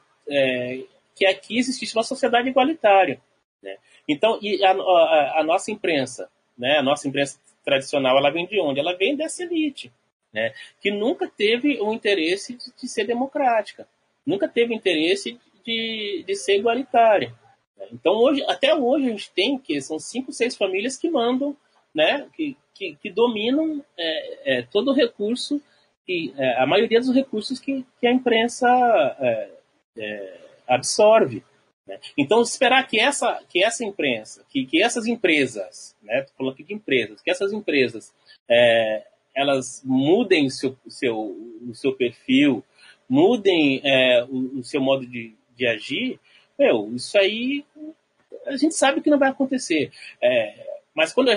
Que 1.15 1.25
aqui 1.25 1.57
existisse 1.57 1.95
uma 1.95 2.03
sociedade 2.03 2.49
igualitária. 2.49 3.21
Né? 3.61 3.77
Então, 4.07 4.39
e 4.41 4.63
a, 4.63 4.71
a, 4.71 5.39
a, 5.39 5.43
nossa 5.43 5.71
imprensa, 5.71 6.29
né, 6.57 6.77
a 6.77 6.83
nossa 6.83 7.07
imprensa 7.07 7.39
tradicional, 7.63 8.17
ela 8.17 8.31
vem 8.31 8.47
de 8.47 8.59
onde? 8.59 8.79
Ela 8.79 8.95
vem 8.95 9.15
dessa 9.15 9.43
elite, 9.43 9.91
né, 10.33 10.53
que 10.81 10.91
nunca 10.91 11.29
teve 11.29 11.79
o 11.79 11.93
interesse 11.93 12.55
de, 12.55 12.73
de 12.75 12.87
ser 12.87 13.05
democrática, 13.05 13.87
nunca 14.25 14.47
teve 14.47 14.73
interesse 14.73 15.39
de, 15.63 16.23
de 16.25 16.35
ser 16.35 16.57
igualitária. 16.57 17.33
Né? 17.77 17.87
Então, 17.91 18.13
hoje, 18.13 18.43
até 18.47 18.73
hoje, 18.73 19.05
a 19.05 19.09
gente 19.09 19.31
tem 19.31 19.57
que 19.57 19.79
são 19.81 19.99
cinco, 19.99 20.31
seis 20.31 20.55
famílias 20.57 20.97
que 20.97 21.09
mandam, 21.09 21.55
né, 21.93 22.27
que, 22.33 22.57
que, 22.73 22.95
que 22.95 23.11
dominam 23.11 23.83
é, 23.97 24.57
é, 24.57 24.61
todo 24.63 24.91
o 24.91 24.93
recurso, 24.93 25.61
e, 26.07 26.33
é, 26.35 26.61
a 26.61 26.65
maioria 26.65 26.99
dos 26.99 27.13
recursos 27.13 27.59
que, 27.59 27.85
que 27.99 28.07
a 28.07 28.11
imprensa 28.11 28.67
é, 29.19 29.49
é, 29.97 30.41
absorve. 30.71 31.43
Né? 31.85 31.99
Então, 32.17 32.41
esperar 32.41 32.87
que 32.87 32.99
essa, 32.99 33.43
que 33.49 33.63
essa 33.63 33.83
imprensa, 33.83 34.45
que, 34.49 34.65
que 34.65 34.81
essas 34.81 35.05
empresas, 35.05 35.95
né, 36.01 36.25
falando 36.37 36.53
aqui 36.53 36.63
de 36.63 36.73
empresas, 36.73 37.21
que 37.21 37.29
essas 37.29 37.51
empresas 37.51 38.13
é, 38.49 39.05
elas 39.35 39.81
mudem 39.83 40.45
o 40.45 40.49
seu, 40.49 40.77
seu, 40.87 41.17
o 41.67 41.73
seu 41.73 41.93
perfil, 41.93 42.63
mudem 43.09 43.81
é, 43.83 44.23
o, 44.23 44.59
o, 44.59 44.63
seu 44.63 44.81
modo 44.81 45.05
de, 45.05 45.35
de 45.55 45.67
agir, 45.67 46.19
meu, 46.57 46.93
isso 46.95 47.17
aí 47.17 47.65
a 48.45 48.55
gente 48.55 48.75
sabe 48.75 49.01
que 49.01 49.09
não 49.09 49.19
vai 49.19 49.29
acontecer. 49.29 49.91
É, 50.21 50.71
mas, 50.93 51.13
quando, 51.13 51.29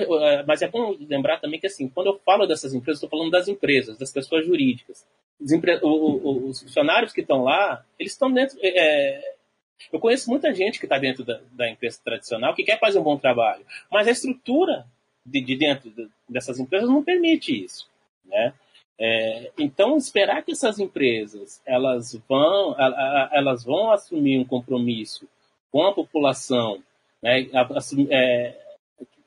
mas 0.46 0.62
é 0.62 0.68
bom 0.68 0.96
lembrar 1.08 1.40
também 1.40 1.60
que, 1.60 1.66
assim, 1.66 1.88
quando 1.88 2.08
eu 2.08 2.20
falo 2.24 2.46
dessas 2.46 2.74
empresas, 2.74 3.02
estou 3.02 3.10
falando 3.10 3.30
das 3.30 3.48
empresas, 3.48 3.96
das 3.96 4.12
pessoas 4.12 4.46
jurídicas. 4.46 5.06
Os, 5.44 6.50
os 6.50 6.62
funcionários 6.62 7.12
que 7.12 7.20
estão 7.20 7.42
lá, 7.42 7.84
eles 7.98 8.12
estão 8.12 8.32
dentro. 8.32 8.58
É... 8.62 9.34
eu 9.92 10.00
conheço 10.00 10.30
muita 10.30 10.54
gente 10.54 10.78
que 10.78 10.86
está 10.86 10.98
dentro 10.98 11.22
da, 11.24 11.40
da, 11.52 11.68
empresa 11.68 12.00
tradicional 12.02 12.54
que 12.54 12.64
quer 12.64 12.78
fazer 12.78 12.98
um 12.98 13.04
bom 13.04 13.18
trabalho, 13.18 13.64
mas 13.90 14.08
a 14.08 14.10
estrutura 14.10 14.86
de, 15.24 15.42
de 15.42 15.56
dentro 15.56 15.90
de, 15.90 16.08
dessas 16.28 16.58
empresas 16.58 16.88
não 16.88 17.04
permite 17.04 17.64
isso, 17.64 17.88
né? 18.24 18.54
É, 18.98 19.50
então 19.58 19.96
esperar 19.96 20.42
que 20.44 20.52
essas 20.52 20.78
empresas 20.78 21.60
elas 21.66 22.14
vão 22.28 22.76
elas 23.32 23.64
vão 23.64 23.90
assumir 23.90 24.38
um 24.38 24.44
compromisso 24.44 25.28
com 25.72 25.82
a 25.82 25.92
população, 25.92 26.80
né? 27.20 27.48
É, 28.10 28.56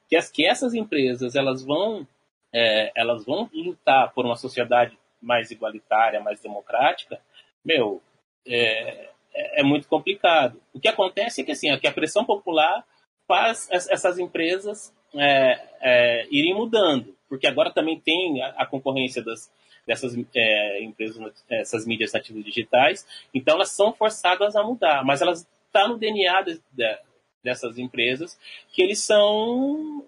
que, 0.07 0.15
as, 0.15 0.31
que 0.31 0.45
essas 0.45 0.73
empresas 0.73 1.35
elas 1.35 1.63
vão 1.63 2.07
é, 2.53 2.91
elas 2.95 3.25
vão 3.25 3.49
lutar 3.53 4.13
por 4.13 4.25
uma 4.25 4.37
sociedade 4.37 4.97
mais 5.21 5.51
igualitária, 5.51 6.21
mais 6.21 6.39
democrática, 6.39 7.19
meu, 7.63 8.01
é, 8.47 9.09
é, 9.33 9.61
é 9.61 9.63
muito 9.63 9.87
complicado. 9.87 10.61
O 10.73 10.79
que 10.79 10.87
acontece 10.87 11.41
é 11.41 11.43
que, 11.43 11.51
assim, 11.51 11.69
é 11.69 11.77
que 11.77 11.87
a 11.87 11.91
pressão 11.91 12.25
popular 12.25 12.85
faz 13.27 13.67
essas 13.69 14.17
empresas 14.17 14.93
é, 15.13 15.61
é, 15.81 16.27
irem 16.31 16.55
mudando, 16.55 17.15
porque 17.27 17.47
agora 17.47 17.71
também 17.71 17.99
tem 17.99 18.41
a, 18.41 18.49
a 18.49 18.65
concorrência 18.65 19.23
das, 19.23 19.51
dessas 19.85 20.15
é, 20.35 20.83
empresas, 20.83 21.45
essas 21.49 21.85
mídias 21.85 22.13
nativas 22.13 22.43
digitais, 22.43 23.05
então 23.33 23.55
elas 23.55 23.71
são 23.71 23.93
forçadas 23.93 24.55
a 24.55 24.63
mudar, 24.63 25.03
mas 25.03 25.21
elas 25.21 25.39
estão 25.39 25.83
tá 25.83 25.87
no 25.87 25.97
DNA 25.97 26.41
de, 26.43 26.61
de, 26.71 26.97
dessas 27.43 27.77
empresas 27.77 28.39
que 28.69 28.81
eles 28.81 29.03
são 29.03 30.05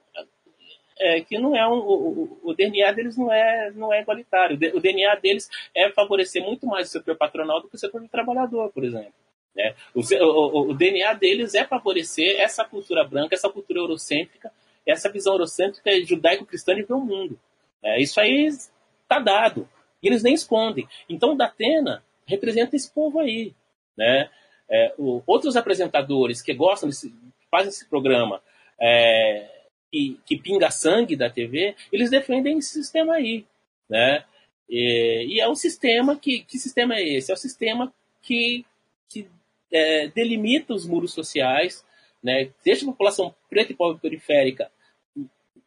é, 0.99 1.21
que 1.21 1.37
não 1.37 1.55
é 1.55 1.65
um, 1.67 1.79
o, 1.79 2.39
o, 2.43 2.53
DNA 2.53 2.91
deles 2.91 3.17
não 3.17 3.31
é, 3.31 3.71
não 3.71 3.93
é 3.93 4.01
igualitário. 4.01 4.57
O 4.73 4.79
DNA 4.79 5.15
deles 5.15 5.49
é 5.73 5.89
favorecer 5.89 6.43
muito 6.43 6.67
mais 6.67 6.89
o 6.89 6.91
setor 6.91 7.15
patronal 7.15 7.61
do 7.61 7.69
que 7.69 7.75
o 7.75 7.79
setor 7.79 8.01
do 8.01 8.07
trabalhador, 8.09 8.69
por 8.71 8.83
exemplo. 8.83 9.13
Né? 9.55 9.73
O, 9.95 10.01
o, 10.01 10.71
o, 10.71 10.73
DNA 10.73 11.13
deles 11.13 11.55
é 11.55 11.63
favorecer 11.63 12.39
essa 12.39 12.65
cultura 12.65 13.03
branca, 13.03 13.33
essa 13.33 13.49
cultura 13.49 13.79
eurocêntrica, 13.79 14.51
essa 14.85 15.09
visão 15.09 15.33
eurocêntrica 15.33 15.89
judaico-cristã 16.05 16.75
de 16.75 16.83
ver 16.83 16.93
o 16.93 16.99
mundo. 16.99 17.39
É, 17.81 18.01
isso 18.01 18.19
aí 18.19 18.47
está 18.47 19.19
dado. 19.19 19.67
E 20.03 20.07
eles 20.07 20.21
nem 20.21 20.33
escondem. 20.33 20.87
Então, 21.07 21.35
Datena 21.35 22.03
representa 22.25 22.75
esse 22.75 22.91
povo 22.91 23.19
aí. 23.19 23.53
Né? 23.97 24.29
É, 24.69 24.93
o, 24.97 25.23
outros 25.25 25.55
apresentadores 25.55 26.41
que 26.41 26.53
gostam 26.53 26.89
desse, 26.89 27.13
fazem 27.49 27.69
esse 27.69 27.87
programa, 27.89 28.41
é, 28.79 29.58
que, 29.91 30.19
que 30.25 30.37
pinga 30.37 30.71
sangue 30.71 31.15
da 31.15 31.29
TV, 31.29 31.75
eles 31.91 32.09
defendem 32.09 32.57
esse 32.57 32.69
sistema 32.69 33.15
aí, 33.15 33.45
né? 33.89 34.23
E, 34.69 35.35
e, 35.35 35.39
é 35.39 35.49
um 35.49 35.55
sistema 35.55 36.15
que 36.15 36.43
que 36.43 36.59
sistema 36.59 36.95
é 36.95 37.01
esse? 37.01 37.31
É 37.31 37.33
o 37.33 37.37
um 37.37 37.39
sistema 37.39 37.93
que, 38.21 38.65
que 39.09 39.27
é, 39.71 40.07
delimita 40.07 40.73
os 40.73 40.85
muros 40.85 41.13
sociais, 41.13 41.83
né? 42.23 42.51
Deixa 42.63 42.83
a 42.83 42.91
população 42.91 43.33
preta 43.49 43.71
e 43.71 43.75
pobre 43.75 43.99
periférica 43.99 44.71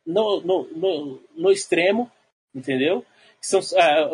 no, 0.07 0.41
no, 0.41 0.69
no, 0.69 1.23
no 1.35 1.51
extremo, 1.51 2.11
entendeu? 2.55 3.05
São, 3.41 3.61
é, 3.77 4.05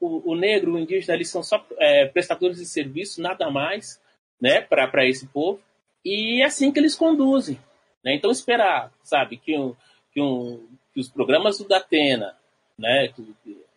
o, 0.00 0.30
o, 0.30 0.34
negro, 0.34 0.72
o 0.72 0.78
indígena, 0.78 1.14
eles 1.14 1.28
são 1.28 1.42
só 1.42 1.64
é, 1.78 2.06
prestadores 2.06 2.58
de 2.58 2.64
serviço, 2.64 3.20
nada 3.20 3.50
mais, 3.50 4.00
né? 4.40 4.60
Para 4.62 5.06
esse 5.06 5.26
povo. 5.26 5.60
E 6.04 6.42
é 6.42 6.46
assim 6.46 6.72
que 6.72 6.78
eles 6.78 6.94
conduzem. 6.94 7.58
Né? 8.04 8.14
Então, 8.14 8.30
esperar, 8.30 8.92
sabe, 9.02 9.36
que, 9.36 9.56
um, 9.56 9.74
que, 10.12 10.20
um, 10.20 10.66
que 10.92 11.00
os 11.00 11.08
programas 11.08 11.58
do 11.58 11.68
Datena 11.68 12.36
né, 12.78 13.12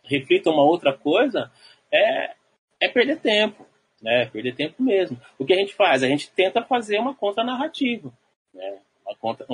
reflitam 0.04 0.54
uma 0.54 0.64
outra 0.64 0.94
coisa 0.94 1.52
é, 1.92 2.36
é 2.80 2.88
perder 2.88 3.20
tempo. 3.20 3.66
Né? 4.02 4.26
Perder 4.26 4.56
tempo 4.56 4.82
mesmo. 4.82 5.20
O 5.38 5.46
que 5.46 5.54
a 5.54 5.58
gente 5.58 5.74
faz? 5.74 6.04
A 6.04 6.08
gente 6.08 6.32
tenta 6.32 6.62
fazer 6.62 7.00
uma 7.00 7.14
contra-narrativa. 7.14 8.12
Né? 8.54 8.80
Uma, 9.06 9.16
contra, 9.16 9.46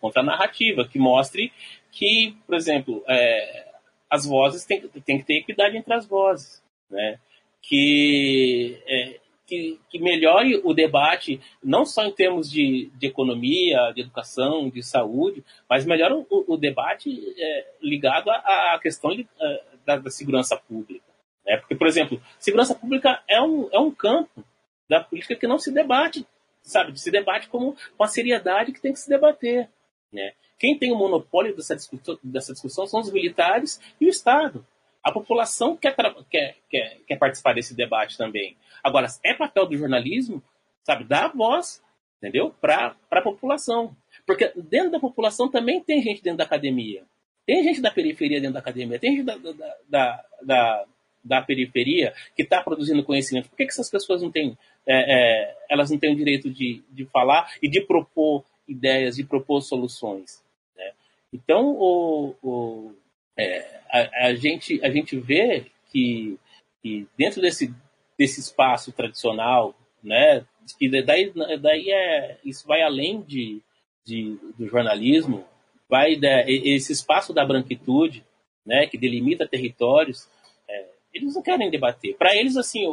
uma 0.00 0.48
que 0.88 0.98
mostre 0.98 1.52
que, 1.90 2.36
por 2.46 2.54
exemplo, 2.54 3.04
é, 3.08 3.72
as 4.10 4.26
vozes 4.26 4.64
têm, 4.64 4.80
que 4.80 5.24
ter 5.24 5.38
equidade 5.38 5.76
entre 5.76 5.94
as 5.94 6.06
vozes. 6.06 6.62
Né? 6.90 7.18
Que 7.60 8.82
é, 8.86 9.20
que, 9.46 9.80
que 9.90 9.98
melhore 9.98 10.60
o 10.64 10.72
debate, 10.72 11.40
não 11.62 11.84
só 11.84 12.04
em 12.04 12.12
termos 12.12 12.50
de, 12.50 12.90
de 12.94 13.06
economia, 13.06 13.92
de 13.94 14.02
educação, 14.02 14.70
de 14.70 14.82
saúde, 14.82 15.44
mas 15.68 15.84
melhore 15.84 16.14
o, 16.30 16.54
o 16.54 16.56
debate 16.56 17.10
é, 17.36 17.66
ligado 17.80 18.30
à, 18.30 18.74
à 18.74 18.78
questão 18.80 19.12
é, 19.12 19.62
da, 19.84 19.96
da, 19.96 20.10
segurança 20.10 20.56
pública. 20.56 21.04
Né? 21.44 21.56
Porque, 21.58 21.74
por 21.74 21.86
exemplo, 21.86 22.22
segurança 22.38 22.74
pública 22.74 23.22
é 23.28 23.40
um, 23.40 23.68
é 23.72 23.78
um 23.78 23.90
campo 23.90 24.44
da 24.88 25.00
política 25.00 25.36
que 25.36 25.46
não 25.46 25.58
se 25.58 25.72
debate, 25.72 26.26
sabe? 26.62 26.98
Se 26.98 27.10
debate 27.10 27.48
como, 27.48 27.76
com 27.96 28.06
seriedade 28.06 28.72
que 28.72 28.80
tem 28.80 28.92
que 28.92 29.00
se 29.00 29.08
debater. 29.08 29.68
Né? 30.12 30.32
Quem 30.58 30.78
tem 30.78 30.92
o 30.92 30.96
monopólio 30.96 31.56
dessa 31.56 31.74
discussão, 31.74 32.18
dessa 32.22 32.52
discussão 32.52 32.86
são 32.86 33.00
os 33.00 33.12
militares 33.12 33.80
e 34.00 34.06
o 34.06 34.08
Estado. 34.08 34.64
A 35.02 35.10
população 35.10 35.76
quer, 35.76 35.94
quer, 36.30 36.56
quer, 36.70 36.98
quer 37.06 37.16
participar 37.16 37.54
desse 37.54 37.74
debate 37.74 38.16
também. 38.16 38.56
Agora, 38.82 39.08
é 39.24 39.34
papel 39.34 39.66
do 39.66 39.76
jornalismo, 39.76 40.42
sabe, 40.84 41.04
dar 41.04 41.28
voz, 41.28 41.82
entendeu? 42.18 42.54
Para 42.60 42.94
a 43.10 43.20
população. 43.20 43.96
Porque 44.24 44.52
dentro 44.54 44.92
da 44.92 45.00
população 45.00 45.50
também 45.50 45.82
tem 45.82 46.00
gente 46.00 46.22
dentro 46.22 46.38
da 46.38 46.44
academia. 46.44 47.04
Tem 47.44 47.64
gente 47.64 47.80
da 47.80 47.90
periferia 47.90 48.40
dentro 48.40 48.54
da 48.54 48.60
academia, 48.60 48.98
tem 48.98 49.16
gente 49.16 49.24
da, 49.24 49.36
da, 49.36 49.76
da, 49.88 50.24
da, 50.42 50.84
da 51.24 51.42
periferia 51.42 52.14
que 52.36 52.42
está 52.42 52.62
produzindo 52.62 53.02
conhecimento. 53.02 53.48
Por 53.48 53.56
que, 53.56 53.64
que 53.64 53.72
essas 53.72 53.90
pessoas 53.90 54.22
não 54.22 54.30
têm, 54.30 54.56
é, 54.86 55.14
é, 55.14 55.56
elas 55.68 55.90
não 55.90 55.98
têm 55.98 56.12
o 56.12 56.16
direito 56.16 56.48
de, 56.48 56.82
de 56.90 57.04
falar 57.06 57.52
e 57.60 57.68
de 57.68 57.80
propor 57.80 58.44
ideias, 58.68 59.16
de 59.16 59.24
propor 59.24 59.60
soluções? 59.60 60.40
Né? 60.76 60.92
Então, 61.32 61.70
o, 61.70 62.36
o 62.40 62.94
é, 63.36 63.80
a, 63.90 64.26
a, 64.26 64.34
gente, 64.34 64.80
a 64.84 64.90
gente 64.90 65.18
vê 65.18 65.66
que, 65.90 66.38
que 66.82 67.06
dentro 67.16 67.40
desse, 67.40 67.74
desse 68.18 68.40
espaço 68.40 68.92
tradicional, 68.92 69.74
né, 70.02 70.44
que 70.78 70.88
daí, 71.02 71.32
daí 71.60 71.90
é, 71.90 72.38
isso 72.44 72.66
vai 72.66 72.82
além 72.82 73.22
de, 73.22 73.60
de, 74.04 74.38
do 74.58 74.66
jornalismo, 74.66 75.44
vai 75.88 76.16
da, 76.16 76.44
esse 76.48 76.92
espaço 76.92 77.32
da 77.32 77.44
branquitude, 77.44 78.24
né, 78.64 78.86
que 78.86 78.96
delimita 78.96 79.46
territórios, 79.46 80.28
é, 80.68 80.86
eles 81.12 81.34
não 81.34 81.42
querem 81.42 81.70
debater. 81.70 82.16
Para 82.16 82.34
eles, 82.34 82.56
assim, 82.56 82.86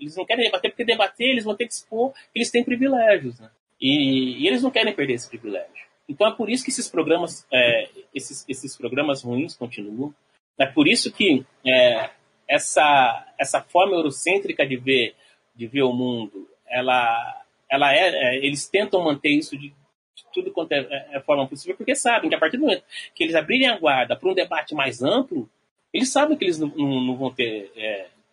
eles 0.00 0.16
não 0.16 0.24
querem 0.24 0.44
debater 0.44 0.70
porque 0.70 0.84
debater 0.84 1.28
eles 1.28 1.44
vão 1.44 1.56
ter 1.56 1.66
que 1.66 1.74
expor 1.74 2.12
que 2.12 2.38
eles 2.38 2.50
têm 2.50 2.64
privilégios, 2.64 3.38
né? 3.38 3.50
E, 3.80 4.42
e 4.42 4.46
eles 4.46 4.62
não 4.62 4.70
querem 4.70 4.94
perder 4.94 5.14
esse 5.14 5.28
privilégio. 5.28 5.85
Então 6.08 6.26
é 6.26 6.32
por 6.32 6.48
isso 6.48 6.64
que 6.64 6.70
esses 6.70 6.88
programas, 6.88 7.46
é, 7.52 7.88
esses, 8.14 8.44
esses 8.48 8.76
programas 8.76 9.22
ruins 9.22 9.56
continuam. 9.56 10.14
É 10.58 10.66
por 10.66 10.86
isso 10.86 11.12
que 11.12 11.44
é, 11.66 12.10
essa, 12.48 13.26
essa 13.38 13.60
forma 13.60 13.96
eurocêntrica 13.96 14.66
de 14.66 14.76
ver, 14.76 15.14
de 15.54 15.66
ver 15.66 15.82
o 15.82 15.92
mundo, 15.92 16.48
ela, 16.68 17.42
ela 17.68 17.92
é, 17.92 18.08
é 18.08 18.36
eles 18.36 18.68
tentam 18.68 19.02
manter 19.02 19.30
isso 19.30 19.58
de, 19.58 19.68
de 19.68 20.24
tudo 20.32 20.52
quanto 20.52 20.72
é, 20.72 20.78
é, 20.78 21.16
é, 21.16 21.20
forma 21.20 21.46
possível, 21.46 21.76
porque 21.76 21.94
sabem 21.94 22.30
que 22.30 22.36
a 22.36 22.38
partir 22.38 22.56
do 22.56 22.62
momento 22.62 22.84
que 23.14 23.24
eles 23.24 23.34
abrirem 23.34 23.68
a 23.68 23.78
guarda 23.78 24.16
para 24.16 24.30
um 24.30 24.34
debate 24.34 24.74
mais 24.74 25.02
amplo, 25.02 25.48
eles 25.92 26.10
sabem 26.10 26.36
que 26.36 26.44
eles 26.44 26.58
não, 26.58 26.68
não, 26.68 27.00
não 27.00 27.16
vão 27.16 27.30
ter, 27.32 27.70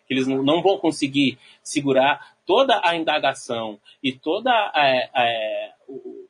que 0.06 0.14
eles 0.14 0.26
não, 0.26 0.42
não, 0.42 0.62
vão 0.62 0.78
conseguir 0.78 1.38
segurar 1.62 2.36
toda 2.46 2.80
a 2.84 2.94
indagação 2.94 3.80
e 4.02 4.12
toda 4.12 4.50
a, 4.50 5.72
o, 5.88 6.24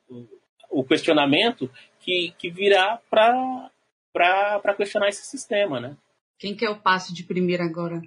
o 0.69 0.83
questionamento 0.83 1.69
que, 1.99 2.33
que 2.37 2.49
virá 2.49 2.99
para 3.09 4.75
questionar 4.75 5.09
esse 5.09 5.25
sistema, 5.25 5.79
né? 5.79 5.97
Quem 6.37 6.55
quer 6.55 6.69
o 6.69 6.79
passe 6.79 7.13
de 7.13 7.23
primeira 7.23 7.63
agora? 7.63 8.01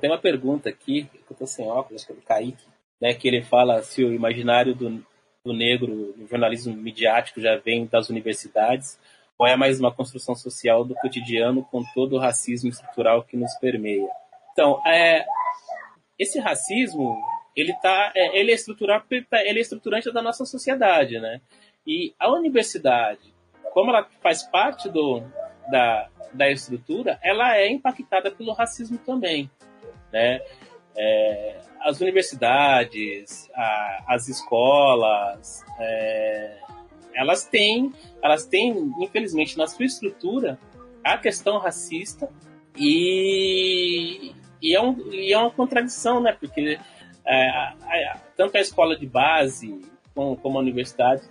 Tem 0.00 0.10
uma 0.10 0.20
pergunta 0.20 0.68
aqui, 0.68 1.04
que 1.04 1.32
eu 1.32 1.36
tô 1.36 1.46
sem 1.46 1.66
óculos, 1.66 2.04
que 2.04 2.12
é 2.12 2.14
do 2.14 2.22
Kaique, 2.22 2.64
né, 3.00 3.14
que 3.14 3.26
ele 3.26 3.42
fala 3.42 3.82
se 3.82 4.04
o 4.04 4.12
imaginário 4.12 4.74
do, 4.74 5.04
do 5.44 5.52
negro 5.52 6.14
no 6.16 6.26
jornalismo 6.26 6.76
midiático 6.76 7.40
já 7.40 7.56
vem 7.56 7.86
das 7.86 8.10
universidades 8.10 8.98
ou 9.38 9.46
é 9.46 9.56
mais 9.56 9.78
uma 9.78 9.94
construção 9.94 10.34
social 10.34 10.84
do 10.84 10.94
cotidiano 10.96 11.64
com 11.64 11.84
todo 11.94 12.16
o 12.16 12.18
racismo 12.18 12.68
estrutural 12.68 13.22
que 13.22 13.36
nos 13.36 13.54
permeia. 13.60 14.08
Então, 14.52 14.82
é, 14.84 15.24
esse 16.18 16.40
racismo, 16.40 17.16
ele 17.54 17.72
tá, 17.80 18.12
é, 18.16 18.38
ele 18.38 18.50
é 18.50 18.56
ele 19.44 19.58
é 19.58 19.62
estruturante 19.62 20.12
da 20.12 20.20
nossa 20.20 20.44
sociedade, 20.44 21.20
né? 21.20 21.40
E 21.88 22.14
a 22.20 22.30
universidade, 22.30 23.34
como 23.72 23.90
ela 23.90 24.06
faz 24.22 24.42
parte 24.44 24.88
do, 24.88 25.22
da, 25.70 26.08
da 26.32 26.50
estrutura, 26.50 27.18
ela 27.22 27.56
é 27.56 27.68
impactada 27.68 28.30
pelo 28.30 28.52
racismo 28.52 28.98
também. 28.98 29.50
Né? 30.12 30.40
é, 30.98 31.60
as 31.80 32.00
universidades, 32.00 33.48
a, 33.54 34.04
as 34.08 34.28
escolas, 34.28 35.64
é, 35.78 36.58
elas 37.14 37.44
têm, 37.44 37.92
elas 38.20 38.44
têm, 38.46 38.92
infelizmente, 39.00 39.56
na 39.56 39.68
sua 39.68 39.84
estrutura, 39.84 40.58
a 41.04 41.16
questão 41.16 41.58
racista 41.58 42.28
e, 42.76 44.32
e, 44.60 44.74
é, 44.74 44.82
um, 44.82 44.96
e 45.12 45.32
é 45.32 45.38
uma 45.38 45.52
contradição, 45.52 46.20
né? 46.20 46.36
Porque 46.38 46.78
é, 47.24 47.48
a, 47.48 47.74
a, 47.86 48.18
tanto 48.36 48.56
a 48.56 48.60
escola 48.60 48.96
de 48.96 49.06
base 49.06 49.80
como, 50.18 50.36
como 50.36 50.58
a 50.58 50.60
universidade 50.60 51.22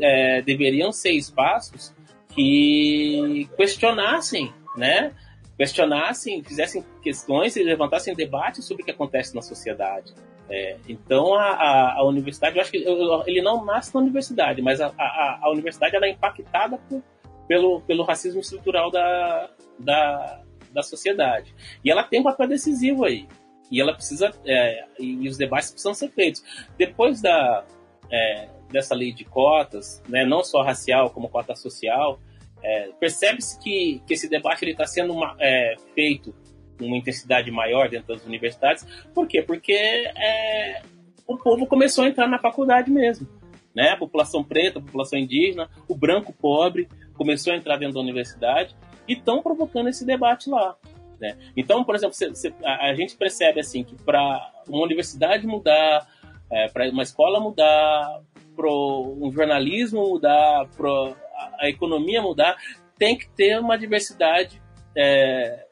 é, 0.00 0.40
deveriam 0.42 0.92
ser 0.92 1.10
espaços 1.10 1.92
que 2.32 3.48
questionassem, 3.56 4.54
né? 4.76 5.12
questionassem, 5.56 6.44
fizessem 6.44 6.84
questões 7.02 7.56
e 7.56 7.64
levantassem 7.64 8.14
debates 8.14 8.64
sobre 8.64 8.84
o 8.84 8.86
que 8.86 8.92
acontece 8.92 9.34
na 9.34 9.42
sociedade. 9.42 10.14
É, 10.48 10.76
então 10.88 11.34
a, 11.34 11.50
a, 11.50 11.94
a, 11.98 12.04
universidade, 12.06 12.54
eu 12.54 12.62
acho 12.62 12.70
que 12.70 12.78
ele 13.26 13.42
não 13.42 13.64
nasce 13.64 13.92
na 13.92 14.00
universidade, 14.00 14.62
mas 14.62 14.80
a, 14.80 14.94
a, 14.96 15.40
a 15.42 15.50
universidade 15.50 15.96
ela 15.96 16.06
é 16.06 16.10
impactada 16.10 16.78
por, 16.88 17.02
pelo, 17.48 17.80
pelo 17.80 18.04
racismo 18.04 18.40
estrutural 18.40 18.88
da, 18.88 19.50
da, 19.80 20.42
da 20.72 20.82
sociedade. 20.84 21.52
E 21.84 21.90
ela 21.90 22.04
tem 22.04 22.20
um 22.20 22.24
papel 22.24 22.46
decisivo 22.46 23.04
aí. 23.04 23.26
E 23.70 23.80
ela 23.80 23.92
precisa. 23.92 24.32
É, 24.46 24.84
e 24.98 25.28
os 25.28 25.36
debates 25.36 25.70
precisam 25.70 25.92
ser 25.92 26.08
feitos. 26.08 26.42
Depois 26.78 27.20
da, 27.20 27.66
é, 28.10 28.48
dessa 28.70 28.94
lei 28.94 29.12
de 29.12 29.24
cotas, 29.24 30.02
né, 30.08 30.24
não 30.24 30.42
só 30.42 30.62
racial, 30.62 31.10
como 31.10 31.28
cota 31.28 31.54
social, 31.54 32.20
é, 32.62 32.90
Percebe-se 32.98 33.58
que, 33.60 34.02
que 34.06 34.14
esse 34.14 34.28
debate 34.28 34.68
está 34.68 34.86
sendo 34.86 35.12
uma, 35.12 35.36
é, 35.38 35.76
feito 35.94 36.34
com 36.78 36.86
uma 36.86 36.96
intensidade 36.96 37.50
maior 37.50 37.88
dentro 37.88 38.14
das 38.14 38.24
universidades. 38.24 38.86
Por 39.14 39.26
quê? 39.26 39.42
Porque 39.42 39.72
é, 39.72 40.82
o 41.26 41.36
povo 41.36 41.66
começou 41.66 42.04
a 42.04 42.08
entrar 42.08 42.26
na 42.26 42.38
faculdade 42.38 42.90
mesmo. 42.90 43.28
Né? 43.74 43.90
A 43.90 43.96
população 43.96 44.42
preta, 44.42 44.78
a 44.78 44.82
população 44.82 45.18
indígena, 45.18 45.68
o 45.88 45.94
branco 45.94 46.32
pobre 46.32 46.88
começou 47.14 47.52
a 47.52 47.56
entrar 47.56 47.76
dentro 47.76 47.94
da 47.94 48.00
universidade 48.00 48.76
e 49.06 49.12
estão 49.14 49.42
provocando 49.42 49.88
esse 49.88 50.04
debate 50.04 50.50
lá. 50.50 50.76
Né? 51.20 51.36
Então, 51.56 51.84
por 51.84 51.94
exemplo, 51.94 52.14
cê, 52.14 52.32
cê, 52.34 52.52
a, 52.64 52.90
a, 52.90 52.94
gente 52.94 53.16
percebe 53.16 53.60
assim 53.60 53.82
que 53.82 53.96
para 53.96 54.52
uma 54.68 54.84
universidade 54.84 55.46
mudar, 55.46 56.06
é, 56.50 56.68
para 56.68 56.88
uma 56.90 57.02
escola 57.02 57.40
mudar, 57.40 58.22
para 58.56 58.68
um 58.70 59.30
jornalismo 59.32 60.08
mudar, 60.08 60.66
para 60.76 61.14
a 61.60 61.68
economia 61.68 62.20
mudar, 62.22 62.56
tem 62.98 63.16
que 63.16 63.28
ter 63.30 63.58
uma 63.60 63.78
diversidade, 63.78 64.60
é, 64.96 65.66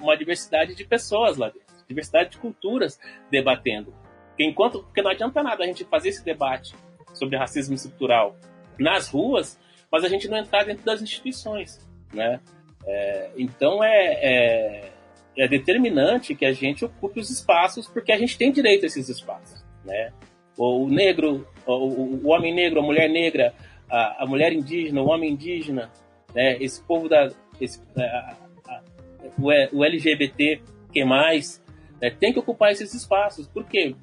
uma 0.00 0.16
diversidade 0.16 0.74
de 0.74 0.84
pessoas 0.84 1.36
lá 1.36 1.48
dentro, 1.48 1.84
diversidade 1.88 2.30
de 2.30 2.38
culturas 2.38 2.98
debatendo. 3.30 3.94
Enquanto, 4.38 4.82
porque 4.82 5.02
não 5.02 5.10
adianta 5.10 5.42
nada 5.42 5.62
a 5.64 5.66
gente 5.66 5.84
fazer 5.84 6.10
esse 6.10 6.24
debate 6.24 6.74
sobre 7.14 7.36
racismo 7.36 7.74
estrutural 7.74 8.36
nas 8.78 9.08
ruas, 9.08 9.58
mas 9.90 10.04
a 10.04 10.08
gente 10.08 10.28
não 10.28 10.38
entrar 10.38 10.64
dentro 10.64 10.84
das 10.84 11.02
instituições, 11.02 11.86
né? 12.12 12.40
É, 12.84 13.30
então 13.36 13.82
é, 13.84 14.14
é, 14.14 14.92
é, 15.36 15.48
determinante 15.48 16.34
que 16.34 16.44
a 16.44 16.52
gente 16.52 16.84
ocupe 16.84 17.20
os 17.20 17.30
espaços, 17.30 17.86
porque 17.86 18.10
a 18.10 18.18
gente 18.18 18.36
tem 18.36 18.50
direito 18.50 18.84
a 18.84 18.86
esses 18.86 19.08
espaços, 19.08 19.61
né? 19.84 20.12
O 20.56 20.88
negro, 20.88 21.46
o, 21.66 21.72
o 21.72 22.28
homem 22.28 22.54
negro, 22.54 22.80
a 22.80 22.82
mulher 22.82 23.08
negra, 23.08 23.54
a, 23.90 24.24
a 24.24 24.26
mulher 24.26 24.52
indígena, 24.52 25.02
o 25.02 25.08
homem 25.08 25.32
indígena, 25.32 25.90
né, 26.34 26.56
esse 26.60 26.82
povo 26.82 27.08
da. 27.08 27.30
Esse, 27.60 27.80
a, 27.96 28.36
a, 28.68 28.82
o, 29.38 29.78
o 29.78 29.84
LGBT 29.84 30.60
que 30.92 31.04
mais 31.04 31.62
né, 32.00 32.10
tem 32.10 32.32
que 32.32 32.38
ocupar 32.38 32.72
esses 32.72 32.94
espaços. 32.94 33.46
Por 33.46 33.64
quê? 33.64 33.94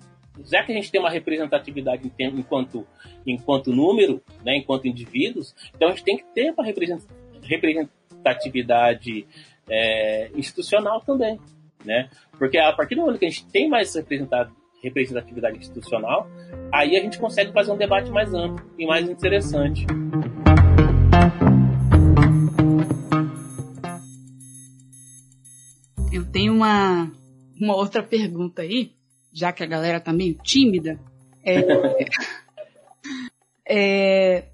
Já 0.45 0.63
que 0.63 0.71
a 0.71 0.75
gente 0.75 0.91
tem 0.91 1.01
uma 1.01 1.09
representatividade 1.09 2.11
enquanto, 2.19 2.87
enquanto 3.27 3.73
número, 3.73 4.21
né, 4.43 4.55
enquanto 4.55 4.87
indivíduos, 4.87 5.53
então 5.75 5.89
a 5.89 5.91
gente 5.91 6.03
tem 6.03 6.17
que 6.17 6.23
ter 6.33 6.51
uma 6.51 6.63
representatividade 6.63 9.27
é, 9.69 10.31
institucional 10.35 11.01
também. 11.01 11.39
Né? 11.83 12.09
Porque 12.37 12.57
a 12.57 12.71
partir 12.73 12.95
do 12.95 13.01
momento 13.01 13.19
que 13.19 13.25
a 13.25 13.29
gente 13.29 13.45
tem 13.47 13.67
mais 13.67 13.93
representado, 13.95 14.55
representatividade 14.81 15.57
institucional, 15.57 16.29
aí 16.73 16.95
a 16.95 17.01
gente 17.01 17.19
consegue 17.19 17.51
fazer 17.51 17.71
um 17.71 17.77
debate 17.77 18.09
mais 18.11 18.33
amplo 18.33 18.65
e 18.77 18.85
mais 18.85 19.09
interessante. 19.09 19.85
Eu 26.11 26.25
tenho 26.31 26.53
uma, 26.53 27.11
uma 27.59 27.75
outra 27.75 28.01
pergunta 28.01 28.61
aí, 28.61 28.93
já 29.31 29.51
que 29.51 29.63
a 29.63 29.67
galera 29.67 29.99
tá 29.99 30.11
meio 30.11 30.35
tímida. 30.35 30.99
É, 31.43 31.59
é, 33.69 34.45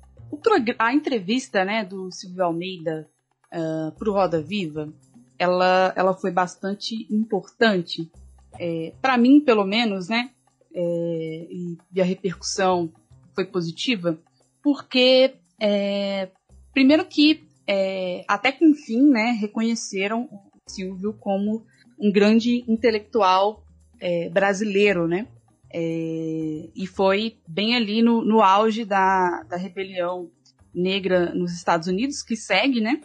a 0.78 0.94
entrevista 0.94 1.64
né, 1.64 1.86
do 1.86 2.12
Silvio 2.12 2.44
Almeida 2.44 3.08
uh, 3.54 3.92
pro 3.98 4.12
Roda 4.14 4.42
Viva, 4.42 4.92
ela, 5.38 5.94
ela 5.96 6.14
foi 6.14 6.32
bastante 6.32 7.08
importante 7.14 8.12
é, 8.60 8.94
para 9.02 9.18
mim, 9.18 9.40
pelo 9.40 9.66
menos, 9.66 10.10
né? 10.10 10.32
É, 10.74 11.48
e, 11.50 11.78
a 12.02 12.04
repercussão 12.04 12.92
foi 13.34 13.46
positiva, 13.46 14.20
porque 14.62 15.34
é, 15.60 16.30
primeiro 16.74 17.06
que 17.06 17.44
é, 17.68 18.24
até 18.28 18.52
que 18.52 18.66
enfim, 18.66 19.10
né, 19.10 19.32
reconheceram 19.40 20.24
o 20.32 20.40
Silvio 20.68 21.14
como 21.14 21.66
um 21.98 22.12
grande 22.12 22.64
intelectual 22.68 23.64
é, 24.00 24.30
brasileiro, 24.30 25.08
né? 25.08 25.28
É, 25.74 26.70
e 26.76 26.88
foi 26.88 27.38
bem 27.48 27.76
ali 27.76 28.02
no, 28.02 28.24
no 28.24 28.42
auge 28.42 28.86
da, 28.86 29.44
da 29.44 29.58
rebelião 29.58 30.30
negra 30.74 31.34
nos 31.34 31.54
Estados 31.54 31.88
Unidos, 31.88 32.22
que 32.22 32.36
segue, 32.36 32.82
né? 32.82 33.02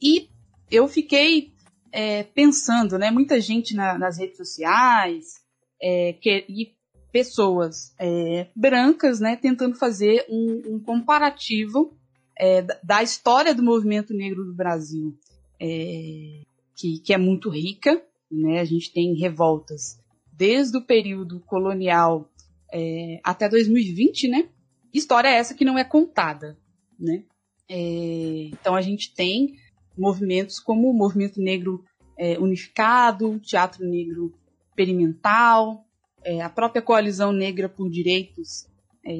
e 0.00 0.28
eu 0.70 0.86
fiquei 0.86 1.53
é, 1.94 2.24
pensando, 2.24 2.98
né? 2.98 3.08
Muita 3.12 3.40
gente 3.40 3.72
na, 3.72 3.96
nas 3.96 4.18
redes 4.18 4.36
sociais 4.36 5.40
é, 5.80 6.12
que, 6.14 6.44
e 6.48 6.74
pessoas 7.12 7.94
é, 8.00 8.48
brancas, 8.54 9.20
né? 9.20 9.36
Tentando 9.36 9.76
fazer 9.76 10.26
um, 10.28 10.74
um 10.74 10.80
comparativo 10.80 11.96
é, 12.36 12.62
da 12.82 13.00
história 13.00 13.54
do 13.54 13.62
movimento 13.62 14.12
negro 14.12 14.44
do 14.44 14.52
Brasil, 14.52 15.16
é, 15.60 16.42
que, 16.74 16.98
que 16.98 17.14
é 17.14 17.16
muito 17.16 17.48
rica, 17.48 18.02
né? 18.28 18.58
A 18.58 18.64
gente 18.64 18.92
tem 18.92 19.14
revoltas 19.14 19.96
desde 20.32 20.76
o 20.76 20.82
período 20.82 21.38
colonial 21.46 22.28
é, 22.72 23.20
até 23.22 23.48
2020, 23.48 24.26
né? 24.26 24.48
História 24.92 25.28
essa 25.28 25.54
que 25.54 25.64
não 25.64 25.78
é 25.78 25.84
contada, 25.84 26.58
né? 26.98 27.22
então 27.66 28.74
a 28.74 28.82
gente 28.82 29.14
tem 29.14 29.56
movimentos 29.96 30.58
como 30.58 30.90
o 30.90 30.94
Movimento 30.94 31.40
Negro 31.40 31.84
é, 32.18 32.38
Unificado, 32.38 33.38
Teatro 33.40 33.84
Negro 33.86 34.34
Experimental, 34.68 35.84
é, 36.24 36.40
a 36.40 36.48
própria 36.48 36.82
Coalizão 36.82 37.32
Negra 37.32 37.68
por 37.68 37.90
Direitos, 37.90 38.66
é, 39.06 39.12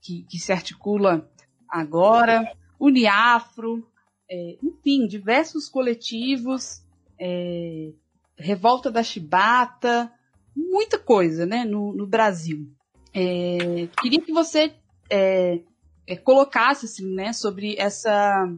que, 0.00 0.22
que, 0.28 0.38
se 0.38 0.52
articula 0.52 1.28
agora, 1.68 2.52
Uniafro, 2.78 3.86
é, 4.30 4.56
enfim, 4.62 5.06
diversos 5.06 5.68
coletivos, 5.68 6.82
é, 7.18 7.92
Revolta 8.38 8.90
da 8.90 9.02
Chibata, 9.02 10.10
muita 10.56 10.98
coisa 10.98 11.44
né, 11.44 11.64
no, 11.64 11.92
no 11.92 12.06
Brasil. 12.06 12.70
É, 13.12 13.86
queria 14.00 14.20
que 14.20 14.32
você 14.32 14.72
colocasse 16.24 16.86
assim, 16.86 17.12
né, 17.14 17.32
sobre 17.32 17.76
essa 17.76 18.50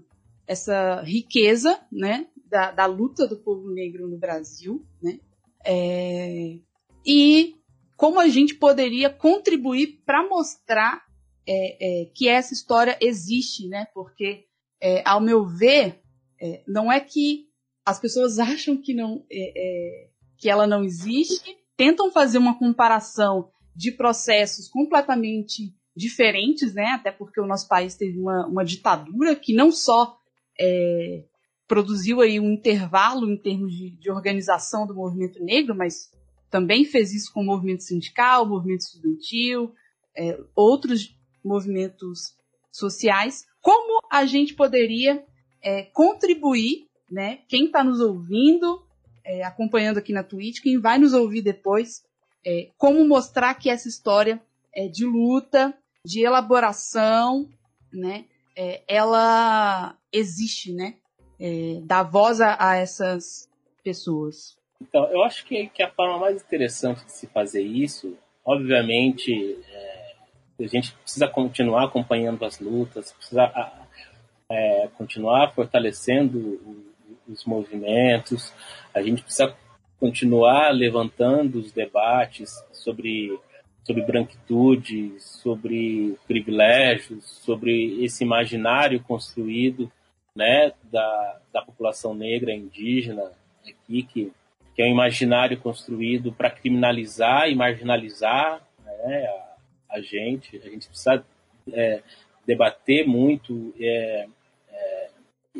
essa 0.46 1.02
riqueza, 1.02 1.80
né, 1.90 2.26
da, 2.48 2.70
da 2.70 2.86
luta 2.86 3.26
do 3.26 3.36
povo 3.36 3.70
negro 3.70 4.08
no 4.08 4.18
Brasil, 4.18 4.84
né, 5.02 5.18
é, 5.64 6.58
e 7.06 7.56
como 7.96 8.18
a 8.20 8.28
gente 8.28 8.54
poderia 8.54 9.08
contribuir 9.08 10.02
para 10.04 10.28
mostrar 10.28 11.04
é, 11.46 12.02
é, 12.02 12.04
que 12.14 12.28
essa 12.28 12.52
história 12.52 12.98
existe, 13.00 13.68
né, 13.68 13.86
porque, 13.94 14.44
é, 14.80 15.02
ao 15.08 15.20
meu 15.20 15.46
ver, 15.46 16.00
é, 16.40 16.62
não 16.66 16.90
é 16.90 17.00
que 17.00 17.46
as 17.84 17.98
pessoas 18.00 18.38
acham 18.38 18.76
que 18.76 18.94
não 18.94 19.24
é, 19.30 20.08
que 20.36 20.50
ela 20.50 20.66
não 20.66 20.82
existe, 20.82 21.56
tentam 21.76 22.10
fazer 22.10 22.38
uma 22.38 22.58
comparação 22.58 23.48
de 23.74 23.92
processos 23.92 24.68
completamente 24.68 25.74
diferentes, 25.96 26.74
né? 26.74 26.86
Até 26.86 27.10
porque 27.10 27.40
o 27.40 27.46
nosso 27.46 27.68
país 27.68 27.94
teve 27.94 28.18
uma, 28.18 28.46
uma 28.46 28.64
ditadura 28.64 29.36
que 29.36 29.54
não 29.54 29.70
só 29.70 30.18
é, 30.58 31.24
produziu 31.66 32.20
aí 32.20 32.38
um 32.38 32.52
intervalo 32.52 33.30
em 33.30 33.36
termos 33.36 33.72
de, 33.74 33.90
de, 33.90 34.10
organização 34.10 34.86
do 34.86 34.94
movimento 34.94 35.42
negro, 35.42 35.74
mas 35.74 36.10
também 36.50 36.84
fez 36.84 37.12
isso 37.12 37.32
com 37.32 37.40
o 37.40 37.46
movimento 37.46 37.82
sindical, 37.82 38.44
o 38.44 38.48
movimento 38.48 38.80
estudantil, 38.80 39.72
é, 40.16 40.38
outros 40.54 41.16
movimentos 41.44 42.36
sociais. 42.70 43.46
Como 43.60 44.02
a 44.10 44.26
gente 44.26 44.54
poderia 44.54 45.24
é, 45.62 45.84
contribuir, 45.84 46.86
né, 47.10 47.40
quem 47.48 47.66
está 47.66 47.82
nos 47.82 48.00
ouvindo, 48.00 48.82
é, 49.24 49.44
acompanhando 49.44 49.98
aqui 49.98 50.12
na 50.12 50.22
Twitch, 50.22 50.60
quem 50.60 50.80
vai 50.80 50.98
nos 50.98 51.12
ouvir 51.12 51.42
depois, 51.42 52.02
é, 52.44 52.70
como 52.76 53.06
mostrar 53.06 53.54
que 53.54 53.70
essa 53.70 53.88
história 53.88 54.42
é 54.74 54.88
de 54.88 55.04
luta, 55.04 55.74
de 56.04 56.24
elaboração, 56.24 57.48
né? 57.92 58.24
É, 58.56 58.82
ela 58.86 59.96
existe, 60.12 60.72
né? 60.72 60.96
É, 61.40 61.80
dá 61.82 62.02
voz 62.02 62.40
a, 62.40 62.56
a, 62.58 62.76
essas 62.76 63.48
pessoas. 63.82 64.56
Então, 64.80 65.04
eu 65.06 65.22
acho 65.22 65.44
que, 65.44 65.68
que 65.68 65.82
a 65.82 65.90
forma 65.90 66.18
mais 66.18 66.42
interessante 66.42 67.04
de 67.04 67.12
se 67.12 67.26
fazer 67.28 67.62
isso, 67.62 68.16
obviamente, 68.44 69.32
é, 69.68 70.14
a 70.60 70.66
gente 70.66 70.92
precisa 70.92 71.28
continuar 71.28 71.84
acompanhando 71.84 72.44
as 72.44 72.60
lutas, 72.60 73.12
precisa 73.12 73.50
é, 74.50 74.88
continuar 74.96 75.52
fortalecendo 75.54 76.84
os 77.28 77.44
movimentos, 77.44 78.52
a 78.94 79.02
gente 79.02 79.22
precisa 79.22 79.56
continuar 79.98 80.70
levantando 80.70 81.58
os 81.58 81.72
debates 81.72 82.50
sobre, 82.72 83.38
sobre 83.84 84.02
branquitude, 84.02 85.14
sobre 85.18 86.16
privilégios, 86.26 87.24
sobre 87.24 88.04
esse 88.04 88.22
imaginário 88.22 89.02
construído 89.02 89.90
né, 90.34 90.72
da, 90.90 91.40
da 91.52 91.62
população 91.62 92.14
negra 92.14 92.52
indígena 92.52 93.30
aqui, 93.60 94.02
que, 94.04 94.32
que 94.74 94.82
é 94.82 94.86
um 94.86 94.92
imaginário 94.92 95.58
construído 95.58 96.32
para 96.32 96.50
criminalizar 96.50 97.48
e 97.48 97.54
marginalizar 97.54 98.62
né, 98.84 99.26
a, 99.26 99.96
a, 99.96 100.00
gente. 100.00 100.56
A 100.56 100.70
gente 100.70 100.88
precisa 100.88 101.24
é, 101.72 102.02
debater 102.46 103.06
muito, 103.06 103.74
é, 103.78 104.26
é, 104.70 105.10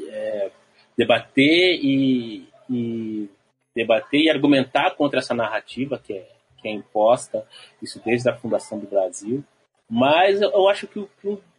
é 0.09 0.51
debater 0.97 1.81
e, 1.83 2.49
e 2.71 3.29
debater 3.75 4.21
e 4.21 4.31
argumentar 4.31 4.93
contra 4.93 5.19
essa 5.19 5.35
narrativa 5.35 5.99
que 5.99 6.13
é, 6.13 6.29
que 6.63 6.69
é 6.69 6.73
imposta, 6.73 7.47
isso 7.83 8.01
desde 8.05 8.31
a 8.31 8.37
fundação 8.37 8.79
do 8.79 8.87
Brasil. 8.87 9.45
Mas 9.91 10.41
eu 10.41 10.69
acho 10.69 10.87
que 10.87 11.01
o, 11.01 11.09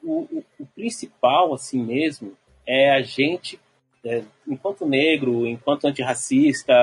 o, 0.04 0.44
o, 0.60 0.66
principal, 0.74 1.54
assim 1.54 1.84
mesmo, 1.84 2.36
é 2.66 2.90
a 2.90 3.02
gente, 3.02 3.60
é, 4.04 4.24
enquanto 4.48 4.88
negro, 4.88 5.46
enquanto 5.46 5.86
antirracista, 5.86 6.74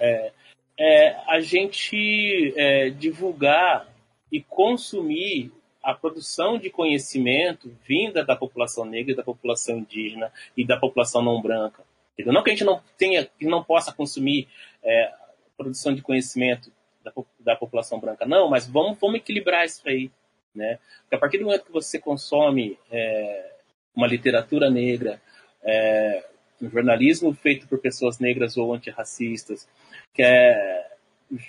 é, 0.00 0.32
é 0.76 1.16
a 1.28 1.38
gente 1.40 2.52
é, 2.56 2.90
divulgar 2.90 3.86
e 4.32 4.40
consumir 4.40 5.52
a 5.82 5.94
produção 5.94 6.58
de 6.58 6.68
conhecimento 6.68 7.72
vinda 7.86 8.24
da 8.24 8.34
população 8.34 8.84
negra, 8.84 9.14
da 9.14 9.22
população 9.22 9.78
indígena 9.78 10.32
e 10.56 10.66
da 10.66 10.76
população 10.76 11.22
não 11.22 11.40
branca. 11.40 11.84
Não 12.26 12.42
que 12.42 12.50
a 12.50 12.52
gente 12.52 12.64
não 12.64 12.82
tenha, 12.96 13.24
que 13.24 13.46
não 13.46 13.62
possa 13.62 13.92
consumir 13.92 14.48
é, 14.82 15.12
produção 15.56 15.94
de 15.94 16.02
conhecimento 16.02 16.72
da, 17.14 17.24
da, 17.40 17.56
população 17.56 17.98
branca, 17.98 18.26
não, 18.26 18.48
mas 18.48 18.66
vamos, 18.66 18.98
vamos 18.98 19.16
equilibrar 19.16 19.64
isso 19.64 19.82
aí, 19.86 20.10
né? 20.54 20.78
Porque 21.02 21.16
a 21.16 21.18
partir 21.18 21.38
do 21.38 21.44
momento 21.44 21.64
que 21.64 21.72
você 21.72 21.98
consome 21.98 22.78
é, 22.90 23.52
uma 23.94 24.06
literatura 24.06 24.70
negra, 24.70 25.20
é, 25.62 26.24
um 26.60 26.68
jornalismo 26.68 27.32
feito 27.34 27.66
por 27.68 27.78
pessoas 27.78 28.18
negras 28.18 28.56
ou 28.56 28.74
antirracistas, 28.74 29.68
que 30.14 30.22
é, 30.22 30.90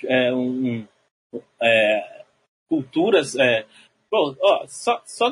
é 0.05 0.33
um, 0.33 0.85
é, 1.61 2.23
culturas, 2.67 3.35
é, 3.35 3.65
bom, 4.09 4.35
ó, 4.41 4.65
só, 4.67 5.01
só 5.05 5.29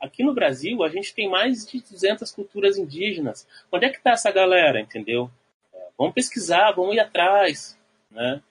Aqui 0.00 0.24
no 0.24 0.32
Brasil, 0.32 0.82
a 0.82 0.88
gente 0.88 1.14
tem 1.14 1.28
mais 1.28 1.66
de 1.66 1.78
200 1.78 2.32
culturas 2.32 2.78
indígenas. 2.78 3.46
Onde 3.70 3.84
é 3.84 3.90
que 3.90 3.98
está 3.98 4.12
essa 4.12 4.32
galera, 4.32 4.80
entendeu? 4.80 5.30
É, 5.74 5.88
vamos 5.98 6.14
pesquisar, 6.14 6.72
vamos 6.72 6.94
ir 6.94 7.00
atrás, 7.00 7.78
né? 8.10 8.42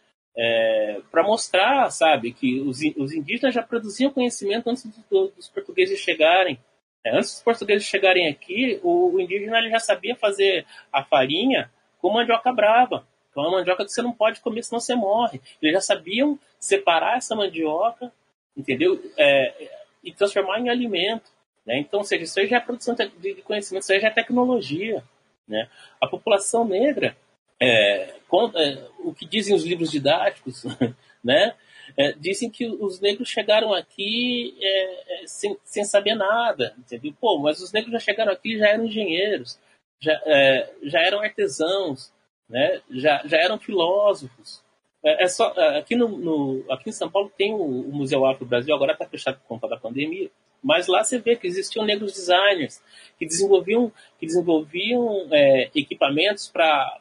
É, 0.41 1.01
para 1.11 1.21
mostrar, 1.21 1.91
sabe, 1.91 2.31
que 2.31 2.61
os, 2.61 2.79
os, 2.95 3.13
indígenas 3.13 3.53
já 3.53 3.61
produziam 3.61 4.09
conhecimento 4.09 4.69
antes 4.69 4.85
do, 5.09 5.27
dos 5.35 5.49
portugueses 5.49 5.99
chegarem. 5.99 6.57
É, 7.05 7.13
antes 7.13 7.33
dos 7.33 7.43
portugueses 7.43 7.85
chegarem 7.85 8.29
aqui, 8.29 8.79
o, 8.81 9.15
o, 9.15 9.19
indígena 9.19 9.61
já 9.69 9.79
sabia 9.79 10.15
fazer 10.15 10.65
a 10.93 11.03
farinha 11.03 11.69
com 11.99 12.13
mandioca 12.13 12.53
brava. 12.53 13.05
Que 13.33 13.39
é 13.39 13.43
uma 13.43 13.51
mandioca 13.51 13.83
que 13.83 13.91
você 13.91 14.01
não 14.01 14.13
pode 14.13 14.39
comer, 14.39 14.63
senão 14.63 14.79
você 14.79 14.95
morre. 14.95 15.41
Eles 15.61 15.73
já 15.73 15.81
sabiam 15.81 16.39
separar 16.57 17.17
essa 17.17 17.35
mandioca, 17.35 18.09
entendeu? 18.55 18.97
É, 19.17 19.69
e 20.01 20.13
transformar 20.13 20.61
em 20.61 20.69
alimento. 20.69 21.29
Né? 21.65 21.79
Então, 21.79 22.01
seja, 22.01 22.23
isso 22.23 22.47
já 22.47 22.57
é 22.57 22.61
produção 22.61 22.95
de 22.95 23.35
conhecimento, 23.41 23.83
isso 23.83 23.99
já 23.99 24.07
é 24.07 24.11
tecnologia. 24.11 25.03
Né? 25.45 25.67
A 25.99 26.07
população 26.07 26.63
negra, 26.63 27.17
é, 27.59 28.15
com, 28.27 28.51
é, 28.55 28.87
o 28.99 29.13
que 29.13 29.25
dizem 29.25 29.55
os 29.55 29.65
livros 29.65 29.91
didáticos, 29.91 30.63
né? 31.23 31.55
É, 31.97 32.11
dizem 32.13 32.49
que 32.49 32.67
os 32.67 32.99
negros 32.99 33.27
chegaram 33.27 33.73
aqui 33.73 34.55
é, 34.61 35.23
é, 35.23 35.27
sem, 35.27 35.57
sem 35.63 35.83
saber 35.83 36.15
nada, 36.15 36.73
entendeu? 36.77 37.13
Pô, 37.19 37.39
mas 37.39 37.59
os 37.61 37.71
negros 37.71 37.91
já 37.91 37.99
chegaram 37.99 38.31
aqui 38.31 38.57
já 38.57 38.67
eram 38.67 38.85
engenheiros, 38.85 39.59
já, 39.99 40.13
é, 40.25 40.71
já 40.83 40.99
eram 41.01 41.19
artesãos, 41.19 42.13
né? 42.47 42.81
já, 42.91 43.21
já 43.25 43.37
eram 43.37 43.59
filósofos. 43.59 44.63
É, 45.03 45.27
só, 45.27 45.47
aqui, 45.77 45.95
no, 45.95 46.09
no, 46.09 46.65
aqui 46.71 46.89
em 46.89 46.93
São 46.93 47.09
Paulo 47.09 47.31
tem 47.35 47.53
o, 47.53 47.57
o 47.57 47.91
Museu 47.91 48.25
Afro 48.25 48.45
Brasil, 48.45 48.75
agora 48.75 48.93
está 48.93 49.05
fechado 49.05 49.39
por 49.39 49.47
conta 49.47 49.67
da 49.67 49.77
pandemia, 49.77 50.29
mas 50.61 50.87
lá 50.87 51.03
você 51.03 51.17
vê 51.19 51.35
que 51.35 51.47
existiam 51.47 51.85
negros 51.85 52.13
designers 52.13 52.81
que 53.17 53.25
desenvolviam, 53.25 53.91
que 54.19 54.25
desenvolviam 54.25 55.27
é, 55.31 55.71
equipamentos 55.73 56.49
para 56.49 56.99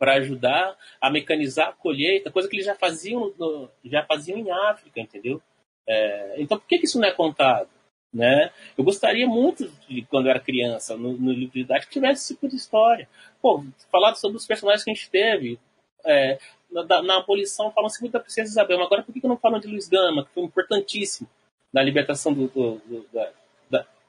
ajudar 0.00 0.76
a 1.00 1.10
mecanizar 1.10 1.68
a 1.68 1.72
colheita, 1.72 2.30
coisa 2.30 2.48
que 2.48 2.56
eles 2.56 2.66
já 2.66 2.74
faziam, 2.74 3.32
no, 3.38 3.70
já 3.84 4.04
faziam 4.04 4.38
em 4.38 4.50
África, 4.50 5.00
entendeu? 5.00 5.40
É, 5.88 6.36
então 6.38 6.58
por 6.58 6.66
que, 6.66 6.78
que, 6.78 6.86
isso 6.86 7.00
não 7.00 7.08
é 7.08 7.12
contado? 7.12 7.68
Né? 8.12 8.50
Eu 8.76 8.82
gostaria 8.82 9.26
muito 9.26 9.68
de, 9.88 10.02
quando 10.02 10.26
eu 10.26 10.30
era 10.30 10.40
criança, 10.40 10.96
no, 10.96 11.12
no 11.12 11.32
livro 11.32 11.54
de 11.54 11.60
idade, 11.60 11.86
que 11.86 11.92
tivesse 11.92 12.24
esse 12.24 12.34
tipo 12.34 12.48
de 12.48 12.56
história. 12.56 13.08
Pô, 13.40 13.64
falado 13.90 14.16
sobre 14.16 14.36
os 14.36 14.46
personagens 14.46 14.82
que 14.82 14.90
a 14.90 14.94
gente 14.94 15.10
teve. 15.10 15.58
É, 16.04 16.38
na, 16.70 17.02
na 17.02 17.18
abolição 17.18 17.70
falam-se 17.70 18.00
muito 18.00 18.12
da 18.12 18.20
Princesa 18.20 18.50
Isabel, 18.50 18.78
mas 18.78 18.86
agora 18.86 19.02
por 19.02 19.12
que, 19.12 19.20
que 19.20 19.28
não 19.28 19.36
falam 19.36 19.60
de 19.60 19.68
Luiz 19.68 19.88
Gama, 19.88 20.24
que 20.24 20.32
foi 20.32 20.42
importantíssimo? 20.42 21.28
na 21.72 21.82
libertação 21.82 22.32
do, 22.32 22.48
do, 22.48 22.74
do 22.86 23.06
da, 23.12 23.32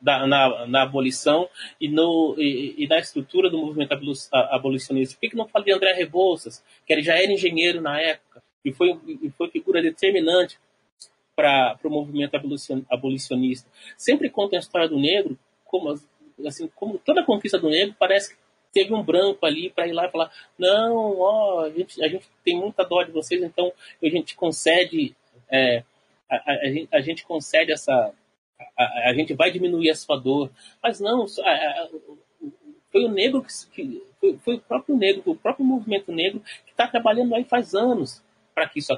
da, 0.01 0.25
na, 0.25 0.65
na, 0.67 0.81
abolição 0.83 1.47
e, 1.79 1.87
no, 1.87 2.35
e, 2.37 2.75
e, 2.77 2.87
na 2.87 2.99
estrutura 2.99 3.49
do 3.49 3.57
movimento 3.57 3.93
abolicionista. 4.31 5.15
Por 5.15 5.21
que, 5.21 5.29
que 5.29 5.35
não 5.35 5.47
fala 5.47 5.65
de 5.65 5.71
André 5.71 5.93
Rebouças, 5.93 6.63
que 6.85 6.93
ele 6.93 7.03
já 7.03 7.15
era 7.15 7.31
engenheiro 7.31 7.81
na 7.81 7.99
época 7.99 8.41
e 8.65 8.71
foi, 8.71 8.99
e 9.21 9.29
foi 9.31 9.49
figura 9.49 9.81
determinante 9.81 10.59
para 11.35 11.77
o 11.83 11.89
movimento 11.89 12.35
abolicionista? 12.89 13.69
Sempre 13.97 14.29
conta 14.29 14.55
a 14.55 14.59
história 14.59 14.89
do 14.89 14.99
negro 14.99 15.37
como, 15.65 15.93
assim, 16.45 16.67
como 16.75 16.97
toda 16.97 17.21
a 17.21 17.25
conquista 17.25 17.57
do 17.57 17.69
negro 17.69 17.95
parece 17.97 18.33
que 18.33 18.41
teve 18.73 18.93
um 18.93 19.03
branco 19.03 19.45
ali 19.45 19.69
para 19.69 19.87
ir 19.87 19.93
lá 19.93 20.07
e 20.07 20.11
falar: 20.11 20.31
não, 20.57 21.19
ó, 21.19 21.65
a 21.65 21.69
gente, 21.69 22.03
a 22.03 22.07
gente 22.07 22.27
tem 22.43 22.57
muita 22.57 22.83
dó 22.83 23.03
de 23.03 23.11
vocês, 23.11 23.41
então 23.41 23.71
a 24.01 24.09
gente 24.09 24.35
concede 24.35 25.15
é, 25.49 25.83
a, 26.29 26.35
a, 26.35 26.97
a 26.97 27.01
gente 27.01 27.25
concede 27.25 27.71
essa. 27.71 28.13
A, 28.77 29.09
a, 29.09 29.13
gente 29.13 29.33
vai 29.33 29.51
diminuir 29.51 29.89
a 29.89 29.95
sua 29.95 30.17
dor. 30.17 30.51
Mas 30.81 30.99
não, 30.99 31.25
foi 32.91 33.05
o 33.05 33.09
negro 33.09 33.43
que. 33.43 33.57
que 33.69 34.03
foi, 34.19 34.37
foi, 34.37 34.55
o 34.55 34.61
próprio 34.61 34.95
negro, 34.95 35.23
o 35.25 35.35
próprio 35.35 35.65
movimento 35.65 36.11
negro 36.11 36.41
que 36.65 36.71
está 36.71 36.87
trabalhando 36.87 37.33
aí 37.35 37.43
faz 37.43 37.73
anos 37.73 38.23
para 38.53 38.67
que, 38.67 38.79
isso, 38.79 38.93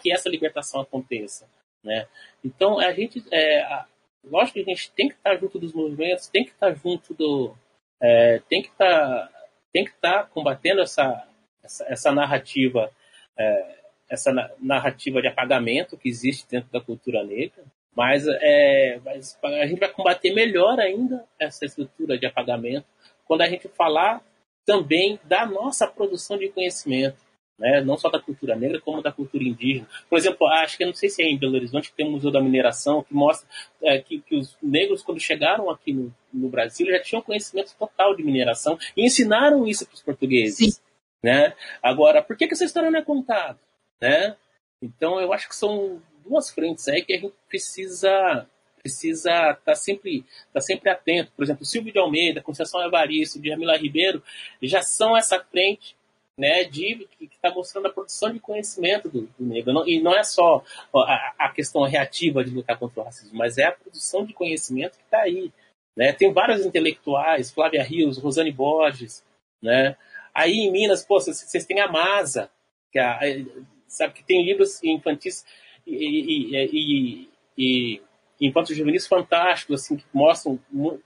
que 0.00 0.12
essa 0.12 0.28
libertação 0.28 0.80
aconteça. 0.80 1.48
Né? 1.82 2.06
Então, 2.44 2.78
a 2.78 2.92
gente. 2.92 3.22
É, 3.32 3.84
lógico 4.24 4.54
que 4.54 4.60
a 4.60 4.74
gente 4.74 4.90
tem 4.92 5.08
que 5.08 5.14
estar 5.14 5.36
junto 5.36 5.58
dos 5.58 5.72
movimentos, 5.72 6.28
tem 6.28 6.44
que 6.44 6.52
estar 6.52 6.72
junto 6.74 7.14
do. 7.14 7.54
É, 8.00 8.40
tem 8.48 8.62
que 8.62 8.68
estar. 8.68 9.30
Tem 9.72 9.84
que 9.84 9.90
estar 9.90 10.28
combatendo 10.28 10.80
essa, 10.82 11.26
essa, 11.62 11.84
essa 11.88 12.12
narrativa 12.12 12.92
é, 13.36 13.84
essa 14.08 14.32
narrativa 14.60 15.20
de 15.20 15.28
apagamento 15.28 15.96
que 15.96 16.08
existe 16.08 16.48
dentro 16.48 16.70
da 16.70 16.80
cultura 16.80 17.24
negra, 17.24 17.64
mas, 17.96 18.26
é, 18.26 19.00
mas 19.04 19.38
a 19.42 19.66
gente 19.66 19.78
vai 19.78 19.88
combater 19.88 20.32
melhor 20.32 20.78
ainda 20.78 21.24
essa 21.38 21.64
estrutura 21.64 22.18
de 22.18 22.26
apagamento 22.26 22.86
quando 23.24 23.42
a 23.42 23.48
gente 23.48 23.68
falar 23.68 24.22
também 24.66 25.18
da 25.24 25.46
nossa 25.46 25.86
produção 25.86 26.38
de 26.38 26.48
conhecimento, 26.48 27.16
né? 27.58 27.82
não 27.82 27.96
só 27.96 28.08
da 28.08 28.20
cultura 28.20 28.56
negra, 28.56 28.80
como 28.80 29.02
da 29.02 29.12
cultura 29.12 29.44
indígena. 29.44 29.86
Por 30.08 30.18
exemplo, 30.18 30.46
acho 30.46 30.76
que 30.76 30.84
não 30.84 30.94
sei 30.94 31.08
se 31.08 31.22
é 31.22 31.26
em 31.26 31.38
Belo 31.38 31.54
Horizonte 31.54 31.90
que 31.90 31.96
tem 31.96 32.08
o 32.08 32.10
Museu 32.10 32.30
da 32.30 32.40
Mineração, 32.40 33.02
que 33.02 33.14
mostra 33.14 33.48
é, 33.82 33.98
que, 34.00 34.20
que, 34.20 34.36
os 34.36 34.56
negros, 34.62 35.02
quando 35.02 35.20
chegaram 35.20 35.70
aqui 35.70 35.92
no, 35.92 36.14
no, 36.32 36.48
Brasil, 36.48 36.86
já 36.86 37.00
tinham 37.00 37.22
conhecimento 37.22 37.74
total 37.78 38.16
de 38.16 38.22
mineração 38.22 38.78
e 38.96 39.04
ensinaram 39.04 39.66
isso 39.66 39.86
para 39.86 39.94
os 39.94 40.02
portugueses. 40.02 40.74
Sim. 40.74 40.80
Né? 41.22 41.54
Agora, 41.82 42.22
por 42.22 42.36
que, 42.36 42.46
que 42.46 42.54
essa 42.54 42.64
história 42.64 42.90
não 42.90 42.98
é 42.98 43.02
contada? 43.02 43.58
né? 44.04 44.36
Então 44.82 45.18
eu 45.18 45.32
acho 45.32 45.48
que 45.48 45.56
são 45.56 46.02
duas 46.24 46.50
frentes 46.50 46.88
aí 46.88 47.02
que 47.02 47.12
a 47.12 47.18
gente 47.18 47.34
precisa 47.48 48.48
precisa 48.82 49.30
estar 49.30 49.54
tá 49.64 49.74
sempre 49.74 50.24
tá 50.52 50.60
sempre 50.60 50.90
atento. 50.90 51.32
Por 51.34 51.42
exemplo, 51.42 51.64
Silvio 51.64 51.92
de 51.92 51.98
Almeida, 51.98 52.42
Conceição 52.42 52.82
Evaristo, 52.82 53.40
Jamila 53.42 53.76
Ribeiro 53.78 54.22
já 54.62 54.82
são 54.82 55.16
essa 55.16 55.42
frente 55.42 55.96
né, 56.36 56.64
de, 56.64 57.08
que 57.18 57.26
está 57.26 57.50
mostrando 57.50 57.86
a 57.86 57.92
produção 57.92 58.32
de 58.32 58.40
conhecimento 58.40 59.08
do, 59.08 59.22
do 59.38 59.46
negro. 59.46 59.72
Não, 59.72 59.86
e 59.86 60.02
não 60.02 60.14
é 60.14 60.22
só 60.22 60.62
a, 60.94 61.34
a, 61.38 61.48
questão 61.50 61.82
reativa 61.82 62.44
de 62.44 62.50
lutar 62.50 62.78
contra 62.78 63.00
o 63.00 63.04
racismo, 63.04 63.36
mas 63.38 63.56
é 63.56 63.66
a 63.66 63.72
produção 63.72 64.24
de 64.24 64.32
conhecimento 64.32 64.98
que 64.98 65.04
está 65.04 65.20
aí. 65.22 65.52
Né? 65.96 66.12
Tem 66.12 66.32
vários 66.32 66.66
intelectuais, 66.66 67.52
Flávia 67.52 67.82
Rios, 67.82 68.18
Rosane 68.18 68.50
Borges. 68.50 69.24
Né? 69.62 69.96
Aí 70.34 70.52
em 70.52 70.72
Minas, 70.72 71.04
pô, 71.04 71.20
vocês 71.20 71.64
têm 71.64 71.80
a 71.80 71.90
Masa, 71.90 72.50
que 72.90 72.98
é, 72.98 73.44
sabe 73.86 74.14
que 74.14 74.24
tem 74.24 74.44
livros 74.44 74.82
infantis 74.82 75.44
e, 75.86 76.56
e, 76.56 77.28
e, 77.56 78.00
e 78.38 78.46
infantos 78.46 78.76
juvenis 78.76 79.06
fantásticos, 79.06 79.82
assim, 79.82 79.96
que 79.96 80.04
mostram, 80.12 80.58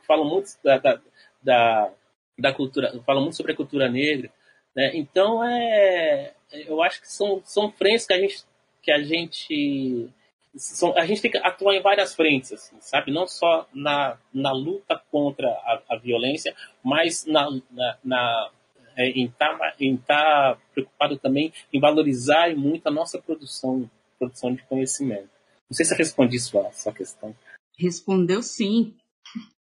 falam 0.07 0.25
muito 0.25 0.51
da, 0.63 0.79
da, 0.79 1.01
da, 1.43 1.91
da 2.39 2.53
cultura, 2.53 3.01
falam 3.05 3.23
muito 3.23 3.37
sobre 3.37 3.53
a 3.53 3.57
cultura 3.57 3.89
negra. 3.89 4.31
Né? 4.75 4.93
Então, 4.95 5.43
é, 5.45 6.33
eu 6.53 6.83
acho 6.83 7.01
que 7.01 7.11
são, 7.11 7.43
são 7.45 7.71
frentes 7.73 8.07
que 8.07 8.13
a 8.13 8.19
gente, 8.19 8.45
que 8.83 8.91
a 8.93 9.03
gente 9.03 10.11
são, 10.57 10.97
a 10.97 11.05
gente 11.05 11.21
tem 11.21 11.31
que 11.31 11.39
atuar 11.39 11.75
em 11.75 11.83
várias 11.83 12.15
frentes, 12.15 12.53
assim, 12.53 12.77
sabe? 12.81 13.13
Não 13.13 13.27
só 13.27 13.67
na, 13.73 14.19
na 14.33 14.53
luta 14.53 15.01
contra 15.11 15.49
a, 15.49 15.83
a 15.91 15.97
violência, 15.97 16.55
mas 16.83 17.27
na, 17.27 17.49
na, 17.71 17.99
na 18.03 18.51
é, 18.97 19.11
em 19.11 19.27
estar 19.27 19.57
tá, 19.57 19.75
em 19.79 19.97
tá 19.97 20.59
preocupado 20.73 21.17
também 21.19 21.53
em 21.73 21.79
valorizar 21.79 22.55
muito 22.57 22.87
a 22.87 22.91
nossa 22.91 23.21
produção, 23.21 23.89
produção 24.19 24.55
de 24.55 24.63
conhecimento. 24.65 25.31
Não 25.71 25.77
sei 25.77 25.85
se 25.85 25.93
eu 25.93 25.99
respondi 25.99 26.39
sua, 26.39 26.71
sua 26.73 26.93
questão. 26.93 27.35
Respondeu 27.79 28.43
sim. 28.43 28.97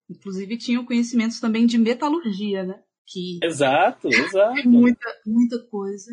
Inclusive 0.09 0.57
tinha 0.57 0.85
conhecimentos 0.85 1.41
também 1.41 1.67
de 1.67 1.79
metalurgia, 1.79 2.65
né? 2.65 2.83
Que 3.07 3.41
exato, 3.43 4.09
exato. 4.11 4.69
muita, 4.69 5.09
muita 5.27 5.59
coisa. 5.67 6.11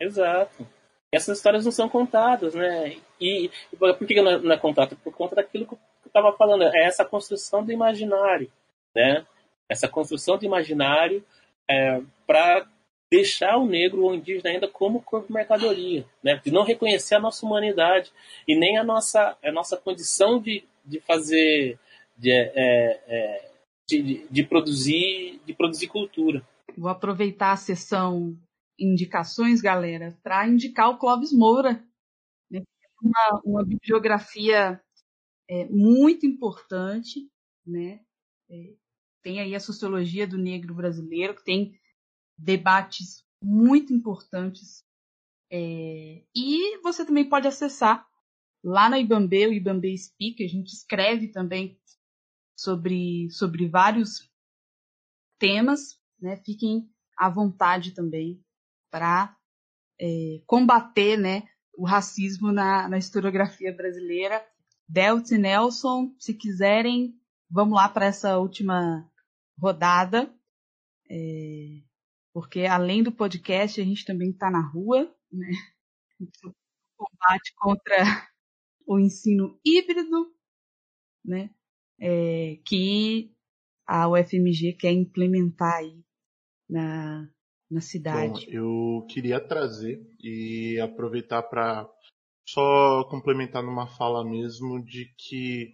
Exato. 0.00 0.66
Essas 1.12 1.38
histórias 1.38 1.64
não 1.64 1.72
são 1.72 1.88
contadas, 1.88 2.54
né? 2.54 2.96
E, 3.20 3.50
e 3.72 3.76
por 3.76 3.96
que 4.06 4.20
não 4.20 4.30
é, 4.30 4.38
não 4.38 4.52
é 4.52 4.58
contado? 4.58 4.96
Por 4.96 5.12
conta 5.12 5.36
daquilo 5.36 5.66
que 5.66 5.74
eu 5.74 5.78
estava 6.06 6.32
falando, 6.36 6.64
é 6.64 6.84
essa 6.84 7.04
construção 7.04 7.64
do 7.64 7.72
imaginário, 7.72 8.50
né? 8.94 9.24
Essa 9.68 9.88
construção 9.88 10.36
do 10.36 10.44
imaginário 10.44 11.24
é, 11.70 12.02
para 12.26 12.66
deixar 13.14 13.56
o 13.58 13.66
negro 13.66 14.02
ou 14.02 14.10
o 14.10 14.14
indígena 14.16 14.50
ainda 14.50 14.66
como 14.66 15.00
corpo 15.00 15.32
mercadoria, 15.32 16.04
né? 16.22 16.40
De 16.44 16.50
não 16.50 16.64
reconhecer 16.64 17.14
a 17.14 17.20
nossa 17.20 17.46
humanidade 17.46 18.12
e 18.46 18.58
nem 18.58 18.76
a 18.76 18.82
nossa, 18.82 19.38
a 19.40 19.52
nossa 19.52 19.76
condição 19.76 20.40
de, 20.40 20.64
de 20.84 20.98
fazer, 20.98 21.78
de, 22.18 22.32
é, 22.32 23.00
é, 23.06 23.50
de, 23.88 24.26
de, 24.28 24.42
produzir, 24.42 25.40
de 25.46 25.54
produzir 25.54 25.86
cultura. 25.86 26.44
Vou 26.76 26.90
aproveitar 26.90 27.52
a 27.52 27.56
sessão 27.56 28.36
indicações, 28.76 29.60
galera, 29.60 30.18
para 30.20 30.48
indicar 30.48 30.90
o 30.90 30.98
Clóvis 30.98 31.32
Moura, 31.32 31.80
né? 32.50 32.62
uma, 33.00 33.42
uma 33.44 33.64
bibliografia 33.64 34.80
é, 35.48 35.66
muito 35.66 36.26
importante, 36.26 37.20
né? 37.64 38.00
É, 38.50 38.74
tem 39.22 39.40
aí 39.40 39.54
a 39.54 39.60
sociologia 39.60 40.26
do 40.26 40.36
negro 40.36 40.74
brasileiro, 40.74 41.36
que 41.36 41.44
tem 41.44 41.78
debates 42.36 43.24
muito 43.42 43.92
importantes. 43.92 44.84
É, 45.50 46.24
e 46.34 46.78
você 46.82 47.04
também 47.04 47.28
pode 47.28 47.46
acessar 47.46 48.06
lá 48.62 48.88
na 48.88 48.98
Ibambe, 48.98 49.46
o 49.46 49.52
Ibambe 49.52 49.96
Speak, 49.96 50.42
a 50.42 50.48
gente 50.48 50.72
escreve 50.72 51.28
também 51.28 51.78
sobre, 52.56 53.28
sobre 53.30 53.68
vários 53.68 54.30
temas, 55.38 56.00
né? 56.18 56.36
Fiquem 56.36 56.88
à 57.16 57.28
vontade 57.28 57.92
também 57.92 58.42
para 58.90 59.36
é, 60.00 60.40
combater 60.46 61.18
né, 61.18 61.42
o 61.76 61.84
racismo 61.84 62.52
na, 62.52 62.88
na 62.88 62.98
historiografia 62.98 63.72
brasileira. 63.72 64.44
Delt 64.88 65.30
e 65.30 65.38
Nelson, 65.38 66.14
se 66.18 66.34
quiserem, 66.34 67.18
vamos 67.50 67.74
lá 67.74 67.88
para 67.88 68.06
essa 68.06 68.38
última 68.38 69.10
rodada. 69.58 70.32
É, 71.10 71.82
porque 72.34 72.66
além 72.66 73.00
do 73.00 73.12
podcast, 73.12 73.80
a 73.80 73.84
gente 73.84 74.04
também 74.04 74.30
está 74.30 74.50
na 74.50 74.60
rua, 74.60 75.08
né? 75.32 75.50
Combate 76.96 77.54
contra 77.56 77.96
o 78.84 78.98
ensino 78.98 79.56
híbrido, 79.64 80.34
né? 81.24 81.48
É, 82.00 82.58
que 82.66 83.32
a 83.86 84.08
UFMG 84.08 84.72
quer 84.72 84.90
implementar 84.90 85.74
aí 85.74 86.04
na, 86.68 87.30
na 87.70 87.80
cidade. 87.80 88.52
Eu 88.52 89.06
queria 89.08 89.40
trazer 89.40 90.04
e 90.20 90.80
aproveitar 90.80 91.44
para 91.44 91.88
só 92.48 93.04
complementar 93.04 93.62
numa 93.62 93.86
fala 93.86 94.28
mesmo 94.28 94.84
de 94.84 95.06
que 95.16 95.72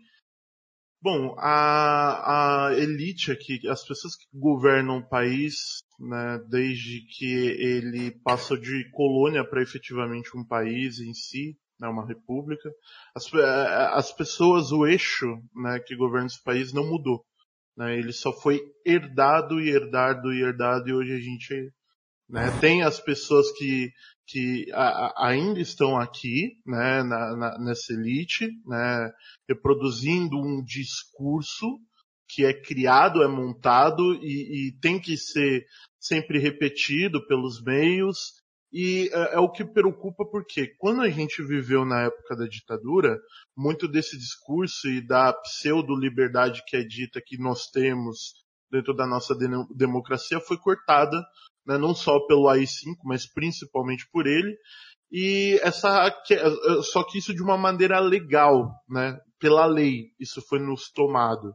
Bom, 1.03 1.35
a, 1.39 2.67
a 2.67 2.75
elite 2.75 3.33
aqui, 3.33 3.67
as 3.67 3.83
pessoas 3.87 4.15
que 4.15 4.27
governam 4.35 4.99
o 4.99 5.09
país, 5.09 5.83
né, 6.01 6.41
desde 6.49 7.03
que 7.03 7.31
ele 7.31 8.11
passou 8.25 8.57
de 8.57 8.91
colônia 8.93 9.45
para 9.45 9.63
efetivamente 9.63 10.37
um 10.37 10.45
país 10.45 10.99
em 10.99 11.13
si, 11.13 11.57
né, 11.79 11.87
uma 11.89 12.07
república, 12.07 12.71
as, 13.15 13.33
as 13.95 14.13
pessoas, 14.13 14.73
o 14.73 14.87
eixo 14.87 15.27
né, 15.55 15.79
que 15.79 15.95
governa 15.95 16.27
esse 16.27 16.43
país 16.43 16.73
não 16.73 16.89
mudou. 16.89 17.25
Né, 17.77 17.99
ele 17.99 18.13
só 18.13 18.33
foi 18.33 18.61
herdado 18.85 19.61
e 19.61 19.71
herdado 19.71 20.33
e 20.33 20.43
herdado 20.43 20.89
e 20.89 20.93
hoje 20.93 21.13
a 21.13 21.21
gente 21.21 21.73
né? 22.31 22.49
Tem 22.61 22.83
as 22.83 23.01
pessoas 23.01 23.51
que, 23.53 23.91
que 24.27 24.71
a, 24.73 24.83
a, 24.83 25.29
ainda 25.29 25.61
estão 25.61 25.99
aqui, 25.99 26.53
né, 26.65 27.03
na, 27.03 27.37
na, 27.37 27.59
nessa 27.59 27.93
elite, 27.93 28.49
né, 28.65 29.11
reproduzindo 29.49 30.37
um 30.39 30.63
discurso 30.63 31.67
que 32.33 32.45
é 32.45 32.53
criado, 32.53 33.23
é 33.23 33.29
montado 33.29 34.15
e, 34.15 34.69
e 34.69 34.81
tem 34.81 35.01
que 35.01 35.17
ser 35.17 35.65
sempre 35.99 36.39
repetido 36.39 37.27
pelos 37.27 37.63
meios. 37.63 38.19
E 38.73 39.11
é, 39.13 39.35
é, 39.35 39.39
o 39.39 39.51
que 39.51 39.65
preocupa 39.65 40.25
porque 40.31 40.69
quando 40.79 41.03
a 41.03 41.09
gente 41.09 41.43
viveu 41.43 41.85
na 41.85 42.03
época 42.03 42.37
da 42.37 42.47
ditadura, 42.47 43.19
muito 43.57 43.89
desse 43.89 44.17
discurso 44.17 44.89
e 44.89 45.05
da 45.05 45.33
pseudo-liberdade 45.33 46.63
que 46.67 46.77
é 46.77 46.85
dita 46.85 47.21
que 47.25 47.37
nós 47.37 47.67
temos 47.67 48.33
dentro 48.71 48.95
da 48.95 49.07
nossa 49.07 49.35
de 49.35 49.49
democracia 49.75 50.39
foi 50.39 50.57
cortada 50.57 51.21
né, 51.67 51.79
não 51.79 51.95
só 51.95 52.19
pelo 52.27 52.49
AI-5, 52.49 52.97
mas 53.05 53.31
principalmente 53.33 54.09
por 54.11 54.27
ele. 54.27 54.57
E 55.13 55.59
essa, 55.63 56.13
só 56.83 57.05
que 57.05 57.19
isso 57.19 57.35
de 57.35 57.43
uma 57.43 57.57
maneira 57.57 57.99
legal, 57.99 58.71
né, 58.89 59.19
pela 59.39 59.67
lei, 59.67 60.13
isso 60.19 60.41
foi 60.43 60.61
nos 60.61 60.91
tomado. 60.91 61.53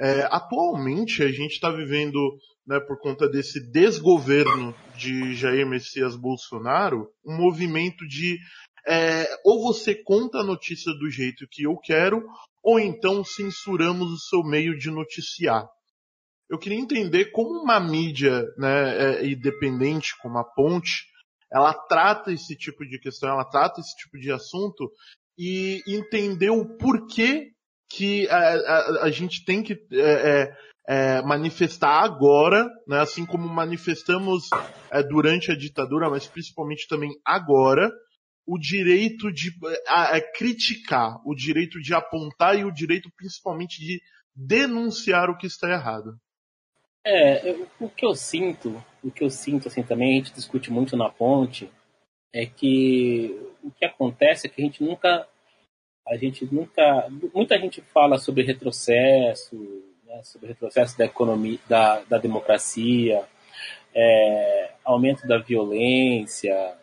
É, 0.00 0.22
atualmente 0.30 1.22
a 1.22 1.28
gente 1.28 1.52
está 1.52 1.70
vivendo, 1.70 2.18
né, 2.66 2.80
por 2.80 2.98
conta 2.98 3.28
desse 3.28 3.60
desgoverno 3.70 4.74
de 4.96 5.34
Jair 5.34 5.66
Messias 5.66 6.16
Bolsonaro, 6.16 7.08
um 7.24 7.36
movimento 7.36 8.06
de 8.06 8.38
é, 8.86 9.28
ou 9.44 9.62
você 9.62 9.94
conta 9.94 10.38
a 10.38 10.44
notícia 10.44 10.92
do 10.94 11.08
jeito 11.08 11.46
que 11.50 11.64
eu 11.64 11.76
quero, 11.76 12.24
ou 12.62 12.80
então 12.80 13.24
censuramos 13.24 14.10
o 14.10 14.18
seu 14.18 14.42
meio 14.42 14.76
de 14.76 14.90
noticiar. 14.90 15.68
Eu 16.50 16.58
queria 16.58 16.78
entender 16.78 17.26
como 17.26 17.62
uma 17.62 17.80
mídia 17.80 18.44
né, 18.58 19.20
é, 19.20 19.26
independente, 19.26 20.16
como 20.20 20.38
a 20.38 20.44
Ponte, 20.44 21.06
ela 21.52 21.72
trata 21.74 22.32
esse 22.32 22.56
tipo 22.56 22.84
de 22.84 22.98
questão, 22.98 23.30
ela 23.30 23.44
trata 23.44 23.80
esse 23.80 23.94
tipo 23.96 24.18
de 24.18 24.32
assunto 24.32 24.90
e 25.38 25.82
entender 25.86 26.50
o 26.50 26.76
porquê 26.76 27.52
que 27.96 28.28
a, 28.28 28.36
a, 28.36 29.04
a 29.04 29.10
gente 29.10 29.44
tem 29.44 29.62
que 29.62 29.74
é, 29.92 30.00
é, 30.00 30.56
é, 30.88 31.22
manifestar 31.22 32.02
agora, 32.02 32.68
né, 32.86 33.00
assim 33.00 33.26
como 33.26 33.48
manifestamos 33.48 34.48
é, 34.90 35.02
durante 35.02 35.52
a 35.52 35.56
ditadura, 35.56 36.08
mas 36.08 36.26
principalmente 36.26 36.88
também 36.88 37.10
agora, 37.24 37.90
o 38.46 38.58
direito 38.58 39.30
de 39.30 39.50
a, 39.86 40.20
criticar, 40.20 41.20
o 41.24 41.34
direito 41.34 41.80
de 41.80 41.94
apontar 41.94 42.58
e 42.58 42.64
o 42.64 42.72
direito 42.72 43.10
principalmente 43.16 43.80
de 43.80 44.00
denunciar 44.34 45.28
o 45.28 45.36
que 45.36 45.46
está 45.46 45.70
errado. 45.70 46.16
É, 47.04 47.50
eu, 47.50 47.68
o 47.80 47.90
que 47.90 48.06
eu 48.06 48.14
sinto, 48.14 48.82
o 49.02 49.10
que 49.10 49.22
eu 49.22 49.30
sinto 49.30 49.68
assim 49.68 49.82
também, 49.82 50.14
a 50.14 50.16
gente 50.16 50.34
discute 50.34 50.70
muito 50.70 50.96
na 50.96 51.10
ponte, 51.10 51.70
é 52.32 52.46
que 52.46 53.36
o 53.62 53.70
que 53.70 53.84
acontece 53.84 54.46
é 54.46 54.50
que 54.50 54.62
a 54.62 54.64
gente 54.64 54.82
nunca, 54.82 55.28
a 56.06 56.16
gente 56.16 56.46
nunca, 56.52 57.08
muita 57.34 57.58
gente 57.58 57.80
fala 57.80 58.18
sobre 58.18 58.42
retrocesso, 58.42 59.56
né, 60.04 60.22
sobre 60.22 60.48
retrocesso 60.48 60.96
da 60.98 61.04
economia, 61.04 61.58
da, 61.68 62.00
da 62.02 62.18
democracia, 62.18 63.24
é, 63.94 64.72
aumento 64.84 65.26
da 65.26 65.38
violência, 65.38 66.76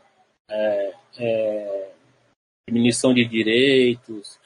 é, 0.49 0.93
é, 1.17 1.91
diminuição 2.67 3.13
de 3.13 3.25
direitos, 3.25 4.39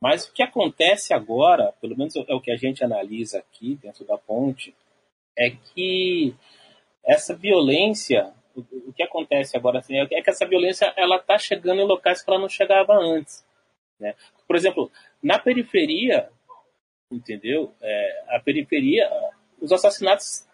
mas 0.00 0.26
o 0.26 0.32
que 0.32 0.42
acontece 0.42 1.12
agora, 1.12 1.72
pelo 1.80 1.96
menos 1.96 2.14
é 2.16 2.34
o 2.34 2.40
que 2.40 2.52
a 2.52 2.56
gente 2.56 2.84
analisa 2.84 3.38
aqui 3.38 3.76
dentro 3.82 4.04
da 4.04 4.16
ponte, 4.16 4.74
é 5.36 5.50
que 5.50 6.34
essa 7.04 7.34
violência, 7.34 8.32
o, 8.54 8.60
o, 8.60 8.92
que 8.92 9.02
acontece 9.02 9.56
agora 9.56 9.80
assim, 9.80 9.98
é 9.98 10.06
que 10.06 10.30
essa 10.30 10.46
violência 10.46 10.92
ela 10.96 11.16
está 11.16 11.38
chegando 11.38 11.80
em 11.80 11.86
locais 11.86 12.22
que 12.22 12.30
ela 12.30 12.40
não 12.40 12.48
chegava 12.48 12.94
antes. 12.94 13.44
Né? 13.98 14.14
Por 14.46 14.56
exemplo, 14.56 14.90
na 15.22 15.38
periferia, 15.38 16.30
entendeu? 17.10 17.74
É, 17.80 18.24
a 18.36 18.40
periferia, 18.40 19.10
os 19.60 19.72
assassinatos 19.72 20.48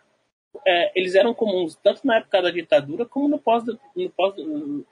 é, 0.66 0.92
eles 0.98 1.14
eram 1.14 1.34
comuns 1.34 1.76
tanto 1.76 2.06
na 2.06 2.18
época 2.18 2.42
da 2.42 2.50
ditadura 2.50 3.04
como 3.04 3.28
no 3.28 3.38
pós 3.38 3.64
no 3.64 4.10
pós 4.10 4.34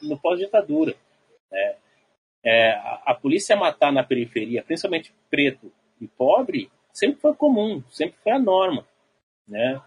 no 0.01 0.19
pós 0.19 0.39
ditadura. 0.39 0.95
Né? 1.51 1.77
É, 2.45 2.73
a, 2.73 3.03
a, 3.07 3.15
polícia 3.15 3.55
matar 3.55 3.93
na 3.93 4.03
periferia, 4.03 4.65
principalmente 4.65 5.15
preto 5.31 5.73
e 6.01 6.09
pobre, 6.09 6.71
sempre 6.93 7.21
foi 7.21 7.35
comum, 7.35 7.83
sempre 7.89 8.17
foi 8.21 8.33
a 8.33 8.39
norma, 8.39 8.85
né? 9.47 9.81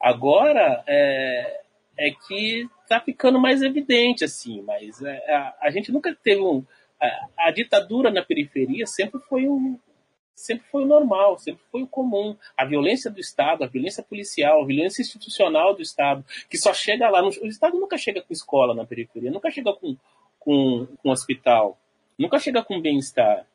Agora 0.00 0.82
é, 0.86 1.60
é 1.98 2.10
que 2.26 2.66
está 2.82 2.98
ficando 2.98 3.38
mais 3.38 3.60
evidente 3.60 4.24
assim, 4.24 4.62
mas 4.62 5.02
é, 5.02 5.34
a, 5.34 5.56
a 5.60 5.70
gente 5.70 5.92
nunca 5.92 6.14
teve 6.14 6.40
um 6.40 6.64
a, 7.02 7.48
a 7.48 7.50
ditadura 7.50 8.10
na 8.10 8.22
periferia 8.22 8.86
sempre 8.86 9.20
foi 9.20 9.48
um, 9.48 9.78
sempre 10.34 10.66
foi 10.68 10.84
o 10.84 10.86
normal, 10.86 11.38
sempre 11.38 11.62
foi 11.70 11.82
o 11.82 11.86
comum. 11.86 12.36
A 12.56 12.64
violência 12.64 13.10
do 13.10 13.20
Estado, 13.20 13.64
a 13.64 13.66
violência 13.66 14.02
policial, 14.02 14.62
a 14.62 14.66
violência 14.66 15.02
institucional 15.02 15.74
do 15.74 15.82
Estado, 15.82 16.24
que 16.48 16.56
só 16.56 16.72
chega 16.72 17.08
lá. 17.08 17.22
O 17.22 17.46
Estado 17.46 17.78
nunca 17.78 17.98
chega 17.98 18.22
com 18.22 18.32
escola 18.32 18.74
na 18.74 18.86
periferia, 18.86 19.30
nunca 19.30 19.50
chega 19.50 19.72
com, 19.72 19.96
com, 20.38 20.86
com 21.02 21.10
hospital, 21.10 21.78
nunca 22.18 22.38
chega 22.38 22.62
com 22.62 22.80
bem-estar. 22.80 23.46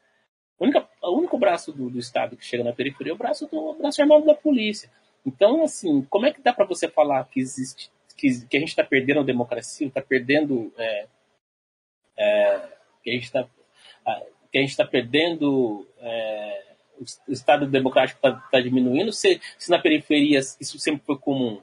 O 0.60 0.66
único, 0.66 0.88
o 1.02 1.18
único 1.18 1.38
braço 1.38 1.72
do, 1.72 1.90
do, 1.90 2.00
Estado 2.00 2.36
que 2.36 2.46
chega 2.46 2.64
na 2.64 2.74
periferia 2.74 3.14
é 3.14 3.16
o 3.16 3.18
braço, 3.18 3.48
do, 3.48 3.58
o 3.58 3.74
braço 3.76 4.02
armado 4.02 4.26
da 4.26 4.34
polícia. 4.34 4.90
Então, 5.26 5.64
assim, 5.64 6.06
como 6.10 6.26
é 6.26 6.34
que 6.34 6.42
dá 6.42 6.54
para 6.54 6.66
você 6.66 6.88
falar 6.88 7.24
que 7.26 7.40
existe, 7.40 7.92
que, 8.16 8.46
que 8.48 8.58
a 8.58 8.60
gente 8.60 8.70
está 8.70 8.84
perdendo 8.84 9.20
a 9.20 9.24
democracia, 9.24 9.88
está 9.88 10.02
perdendo. 10.02 10.74
É, 10.78 11.08
é, 12.20 12.77
que 13.08 13.12
a 13.12 13.14
gente 13.14 13.24
está 13.24 13.48
que 14.52 14.58
a 14.58 14.62
gente 14.62 14.72
está 14.72 14.86
perdendo 14.86 15.88
é, 16.00 16.64
o 17.28 17.32
Estado 17.32 17.66
democrático 17.68 18.18
está 18.18 18.42
tá 18.52 18.60
diminuindo, 18.60 19.12
se, 19.14 19.40
se 19.58 19.70
na 19.70 19.80
periferia 19.80 20.40
isso 20.40 20.80
sempre 20.80 21.06
foi 21.06 21.18
comum, 21.18 21.62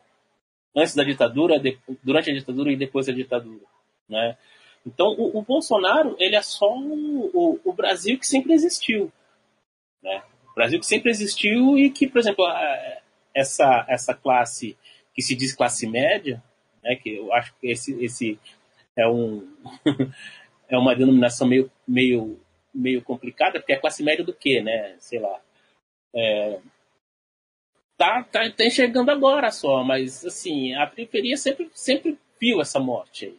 antes 0.74 0.94
da 0.94 1.04
ditadura, 1.04 1.58
de, 1.58 1.78
durante 2.02 2.30
a 2.30 2.34
ditadura 2.34 2.72
e 2.72 2.76
depois 2.76 3.06
da 3.06 3.12
ditadura, 3.12 3.64
né? 4.08 4.36
Então, 4.86 5.08
o, 5.08 5.38
o 5.38 5.42
Bolsonaro, 5.42 6.14
ele 6.18 6.36
é 6.36 6.42
só 6.42 6.70
o, 6.76 7.30
o, 7.32 7.60
o, 7.64 7.72
Brasil 7.72 8.18
que 8.18 8.26
sempre 8.26 8.52
existiu, 8.52 9.10
né? 10.02 10.22
O 10.50 10.54
Brasil 10.54 10.78
que 10.78 10.86
sempre 10.86 11.10
existiu 11.10 11.78
e 11.78 11.90
que, 11.90 12.06
por 12.06 12.18
exemplo, 12.18 12.44
a, 12.44 12.98
essa, 13.34 13.86
essa 13.88 14.14
classe 14.14 14.76
que 15.14 15.22
se 15.22 15.34
diz 15.34 15.54
classe 15.54 15.86
média, 15.86 16.42
né? 16.82 16.96
Que 16.96 17.16
eu 17.16 17.32
acho 17.32 17.54
que 17.58 17.70
esse, 17.70 18.04
esse 18.04 18.38
é 18.96 19.08
um... 19.08 19.46
é 20.68 20.76
uma 20.78 20.94
denominação 20.94 21.46
meio, 21.46 21.70
meio 21.86 22.38
meio 22.74 23.00
complicada, 23.02 23.60
porque 23.60 23.72
é 23.72 23.78
classe 23.78 24.02
média 24.02 24.24
do 24.24 24.34
quê, 24.34 24.60
né? 24.60 24.96
Sei 24.98 25.20
lá. 25.20 25.40
É, 26.12 26.58
tá, 27.96 28.24
tá, 28.24 28.50
tá 28.50 28.64
enxergando 28.64 29.10
agora 29.10 29.50
só, 29.50 29.84
mas 29.84 30.24
assim, 30.24 30.74
a 30.74 30.86
periferia 30.86 31.36
sempre, 31.36 31.70
sempre 31.72 32.18
viu 32.40 32.60
essa 32.60 32.80
morte 32.80 33.26
aí. 33.26 33.38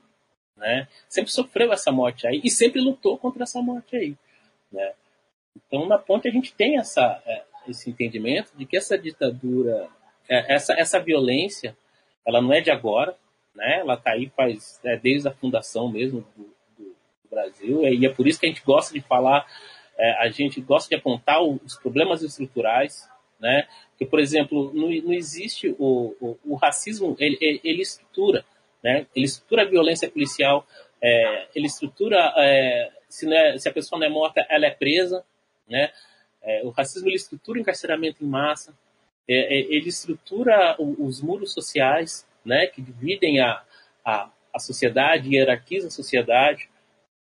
Né? 0.56 0.88
Sempre 1.10 1.32
sofreu 1.32 1.74
essa 1.74 1.92
morte 1.92 2.26
aí 2.26 2.40
e 2.44 2.50
sempre 2.50 2.80
lutou 2.80 3.18
contra 3.18 3.44
essa 3.44 3.62
morte 3.62 3.96
aí. 3.98 4.16
Né? 4.72 4.94
Então, 5.56 5.86
na 5.86 5.98
ponte, 5.98 6.30
a 6.30 6.32
gente 6.32 6.54
tem 6.54 6.78
essa, 6.78 7.22
é, 7.26 7.44
esse 7.68 7.90
entendimento 7.90 8.56
de 8.56 8.66
que 8.66 8.78
essa 8.78 8.98
ditadura, 8.98 9.90
é, 10.30 10.54
essa, 10.54 10.74
essa 10.74 11.00
violência, 11.00 11.76
ela 12.26 12.42
não 12.42 12.54
é 12.54 12.62
de 12.62 12.72
agora, 12.72 13.18
né? 13.54 13.80
ela 13.80 13.96
está 13.96 14.12
aí 14.12 14.32
faz, 14.36 14.80
é, 14.84 14.98
desde 14.98 15.28
a 15.28 15.34
fundação 15.34 15.92
mesmo 15.92 16.26
do, 16.36 16.55
Brasil, 17.36 17.84
e 17.84 18.06
é 18.06 18.10
por 18.10 18.28
isso 18.28 18.40
que 18.40 18.46
a 18.46 18.50
gente 18.50 18.64
gosta 18.64 18.94
de 18.94 19.02
falar, 19.02 19.46
é, 19.98 20.12
a 20.24 20.30
gente 20.30 20.60
gosta 20.62 20.90
de 20.90 20.96
apontar 20.96 21.42
os 21.42 21.76
problemas 21.78 22.22
estruturais, 22.22 23.08
né? 23.40 23.68
Que, 23.98 24.06
por 24.06 24.20
exemplo, 24.20 24.72
não, 24.74 24.90
não 24.90 25.14
existe 25.14 25.76
o, 25.80 26.16
o, 26.20 26.38
o 26.46 26.56
racismo, 26.56 27.16
ele, 27.20 27.38
ele, 27.64 27.82
estrutura, 27.82 28.46
né? 28.84 29.06
Ele 29.16 29.26
estrutura 29.26 29.64
a 29.64 29.66
violência 29.66 30.10
policial, 30.10 30.66
é, 31.02 31.48
ele 31.56 31.68
estrutura, 31.68 32.34
é, 32.38 32.92
se, 33.08 33.32
é, 33.34 33.58
se, 33.58 33.70
a 33.70 33.74
pessoa 33.74 34.00
não 34.00 34.08
é 34.08 34.10
morta, 34.10 34.46
ela 34.50 34.66
é 34.66 34.72
presa, 34.72 35.24
né? 35.68 35.92
É, 36.42 36.62
o 36.64 36.70
racismo 36.70 37.08
ele 37.08 37.16
estrutura 37.16 37.58
o 37.58 37.62
encarceramento 37.62 38.24
em 38.24 38.28
massa, 38.28 38.74
é, 39.28 39.54
ele 39.54 39.90
estrutura 39.90 40.76
os 40.80 41.22
muros 41.22 41.54
sociais, 41.54 42.28
né? 42.44 42.68
Que 42.68 42.82
dividem 42.82 43.40
a, 43.40 43.64
a, 44.04 44.30
a 44.54 44.60
sociedade, 44.60 45.36
hierarquizam 45.36 45.88
a 45.88 45.92
sociedade, 45.92 46.70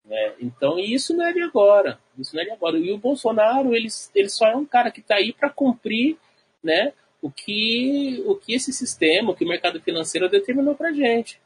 né? 0.08 0.34
Então, 0.40 0.80
isso 0.80 1.16
não 1.16 1.26
é 1.26 1.34
de 1.34 1.42
agora. 1.42 2.00
Isso 2.18 2.36
não 2.36 2.42
é 2.42 2.46
de 2.46 2.52
agora. 2.52 2.78
E 2.78 2.92
o 2.92 2.98
Bolsonaro, 2.98 3.76
ele, 3.76 3.90
ele 4.16 4.30
só 4.30 4.48
é 4.48 4.56
um 4.56 4.66
cara 4.66 4.90
que 4.90 5.02
está 5.02 5.16
aí 5.16 5.34
para 5.34 5.50
cumprir 5.50 6.18
né, 6.64 6.94
o, 7.22 7.30
que, 7.30 8.24
o 8.26 8.36
que 8.36 8.54
esse 8.54 8.72
sistema, 8.72 9.32
o 9.32 9.36
que 9.36 9.44
o 9.44 9.48
mercado 9.48 9.82
financeiro 9.82 10.30
determinou 10.30 10.76
para 10.76 10.94
gente. 10.94 11.40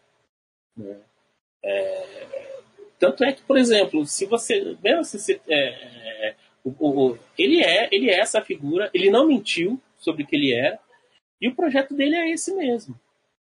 Né? 0.77 0.97
É, 1.63 2.51
tanto 2.99 3.23
é 3.23 3.33
que, 3.33 3.41
por 3.41 3.57
exemplo, 3.57 4.05
se 4.05 4.25
você. 4.27 4.77
Mesmo 4.83 5.03
se 5.03 5.41
é, 5.49 6.27
é, 6.27 6.35
o, 6.63 6.69
o, 6.69 7.17
ele, 7.37 7.63
é, 7.63 7.89
ele 7.91 8.11
é 8.11 8.19
essa 8.19 8.41
figura, 8.41 8.91
ele 8.93 9.09
não 9.09 9.27
mentiu 9.27 9.81
sobre 9.97 10.23
o 10.23 10.27
que 10.27 10.35
ele 10.35 10.53
era, 10.53 10.79
e 11.39 11.47
o 11.47 11.55
projeto 11.55 11.95
dele 11.95 12.15
é 12.15 12.29
esse 12.29 12.53
mesmo. 12.53 12.99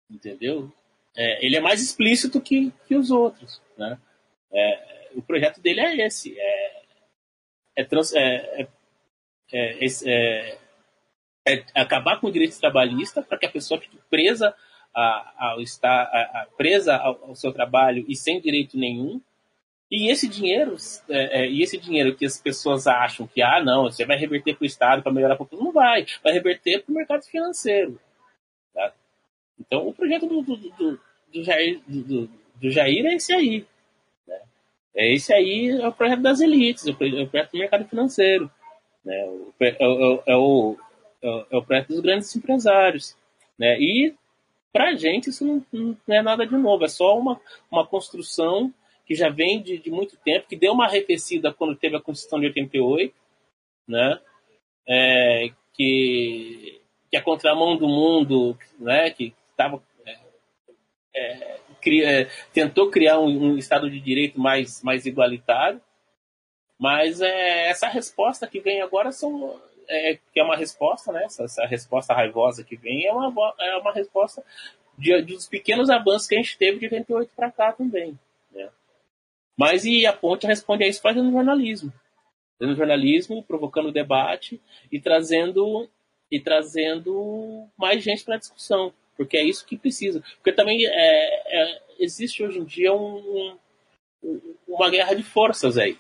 Entendeu? 0.09 0.71
É, 1.15 1.45
ele 1.45 1.55
é 1.55 1.61
mais 1.61 1.81
explícito 1.81 2.41
que, 2.41 2.73
que 2.87 2.95
os 2.95 3.11
outros. 3.11 3.61
Né? 3.77 3.97
É, 4.53 5.09
o 5.15 5.21
projeto 5.21 5.61
dele 5.61 5.81
é 5.81 6.05
esse: 6.05 6.37
é, 6.37 6.81
é, 7.77 7.83
trans, 7.83 8.13
é, 8.13 8.67
é, 9.53 9.85
é, 10.05 10.57
é 11.45 11.63
acabar 11.73 12.19
com 12.19 12.27
o 12.27 12.31
direito 12.31 12.59
trabalhista 12.59 13.21
para 13.21 13.37
que 13.37 13.45
a 13.45 13.51
pessoa 13.51 13.79
fique 13.79 13.97
presa 14.09 14.55
ao 14.93 15.59
estar 15.61 16.03
a, 16.03 16.41
a, 16.41 16.47
presa 16.57 16.95
ao, 16.95 17.29
ao, 17.29 17.35
seu 17.35 17.51
trabalho 17.51 18.05
e 18.07 18.15
sem 18.15 18.39
direito 18.39 18.77
nenhum. 18.77 19.21
E 19.91 20.09
esse 20.09 20.27
dinheiro, 20.27 20.75
e 21.07 21.61
esse 21.61 21.77
dinheiro 21.77 22.15
que 22.15 22.25
as 22.25 22.41
pessoas 22.41 22.87
acham 22.87 23.27
que 23.27 23.41
ah 23.41 23.63
não, 23.63 23.83
você 23.83 24.03
vai 24.03 24.17
reverter 24.17 24.55
para 24.55 24.63
o 24.63 24.65
Estado 24.65 25.03
para 25.03 25.11
melhorar 25.11 25.35
a 25.35 25.37
população, 25.37 25.65
não 25.65 25.71
vai, 25.71 26.07
vai 26.23 26.33
reverter 26.33 26.83
para 26.83 26.91
o 26.91 26.95
mercado 26.95 27.23
financeiro. 27.23 27.99
Tá? 28.73 28.93
Então 29.59 29.87
o 29.87 29.93
projeto 29.93 30.25
do, 30.25 30.41
do, 30.41 30.55
do, 30.57 30.99
do 31.31 31.43
Jair, 31.43 31.81
do, 31.87 32.27
do 32.55 32.71
Jair 32.71 33.05
é 33.05 33.13
esse 33.13 33.33
aí. 33.33 33.65
É, 34.95 35.13
esse 35.13 35.33
aí 35.33 35.69
é 35.69 35.87
o 35.87 35.91
projeto 35.91 36.21
das 36.21 36.39
elites, 36.39 36.87
é 36.87 36.91
o 36.91 36.95
projeto 36.95 37.51
do 37.51 37.57
mercado 37.57 37.85
financeiro. 37.87 38.49
Né? 39.03 39.15
É, 39.59 39.67
é, 39.67 39.69
é, 39.69 40.23
é, 40.27 40.35
o, 40.35 40.77
é 41.21 41.57
o 41.57 41.63
projeto 41.63 41.89
dos 41.89 41.99
grandes 41.99 42.35
empresários. 42.35 43.17
Né? 43.57 43.77
E, 43.79 44.15
para 44.71 44.89
a 44.89 44.95
gente, 44.95 45.29
isso 45.29 45.45
não, 45.45 45.65
não, 45.71 45.97
é 46.15 46.21
nada 46.21 46.45
de 46.45 46.55
novo, 46.55 46.85
é 46.85 46.87
só 46.87 47.17
uma, 47.17 47.39
uma 47.69 47.85
construção 47.85 48.73
que 49.05 49.13
já 49.13 49.29
vem 49.29 49.61
de, 49.61 49.77
de 49.77 49.91
muito 49.91 50.17
tempo, 50.17 50.47
que 50.47 50.55
deu 50.55 50.73
uma 50.73 50.85
arrefecida 50.85 51.53
quando 51.53 51.75
teve 51.75 51.95
a 51.95 52.01
Constituição 52.01 52.39
de 52.39 52.47
88, 52.47 53.13
né? 53.87 54.19
É, 54.87 55.51
que, 55.73 56.81
que 57.09 57.17
a 57.17 57.21
contramão 57.21 57.77
do 57.77 57.87
mundo, 57.87 58.57
né? 58.79 59.09
que 59.11 59.33
estava 59.51 59.81
é, 60.05 60.17
é, 61.15 61.59
é, 62.03 62.29
tentou 62.53 62.89
criar 62.89 63.19
um, 63.19 63.51
um, 63.51 63.57
Estado 63.57 63.89
de 63.89 63.99
Direito 63.99 64.39
mais, 64.39 64.81
mais 64.83 65.05
igualitário, 65.05 65.81
mas 66.79 67.21
é, 67.21 67.69
essa 67.69 67.87
resposta 67.87 68.47
que 68.47 68.59
vem 68.59 68.81
agora 68.81 69.11
são, 69.11 69.59
é, 69.87 70.19
que 70.33 70.39
é 70.39 70.43
uma 70.43 70.55
resposta, 70.55 71.11
né, 71.11 71.23
essa, 71.25 71.43
essa, 71.43 71.65
resposta 71.65 72.13
raivosa 72.13 72.63
que 72.63 72.75
vem 72.75 73.05
é 73.05 73.13
uma, 73.13 73.53
é 73.59 73.77
uma 73.77 73.93
resposta 73.93 74.43
de, 74.97 75.21
dos 75.21 75.47
pequenos 75.47 75.89
avanços 75.89 76.27
que 76.27 76.35
a 76.35 76.37
gente 76.37 76.57
teve 76.57 76.79
de 76.79 76.85
88 76.85 77.31
para 77.35 77.51
cá 77.51 77.71
também. 77.71 78.17
Né? 78.51 78.69
Mas 79.57 79.85
e 79.85 80.05
a 80.05 80.13
ponte 80.13 80.47
responde 80.47 80.83
a 80.83 80.87
isso 80.87 81.01
fazendo 81.01 81.31
jornalismo. 81.31 81.93
Fazendo 82.57 82.75
jornalismo, 82.75 83.43
provocando 83.43 83.91
debate 83.91 84.61
e 84.91 84.99
trazendo, 84.99 85.89
e 86.31 86.39
trazendo 86.39 87.67
mais 87.77 88.03
gente 88.03 88.23
para 88.23 88.35
a 88.35 88.39
discussão 88.39 88.93
porque 89.15 89.37
é 89.37 89.43
isso 89.43 89.65
que 89.65 89.77
precisa. 89.77 90.21
Porque 90.35 90.51
também 90.51 90.85
é, 90.85 90.91
é, 90.91 91.81
existe 91.99 92.43
hoje 92.43 92.59
em 92.59 92.63
dia 92.63 92.93
um, 92.93 93.57
um, 94.23 94.55
uma 94.67 94.89
guerra 94.89 95.13
de 95.13 95.23
forças 95.23 95.77
aí. 95.77 95.97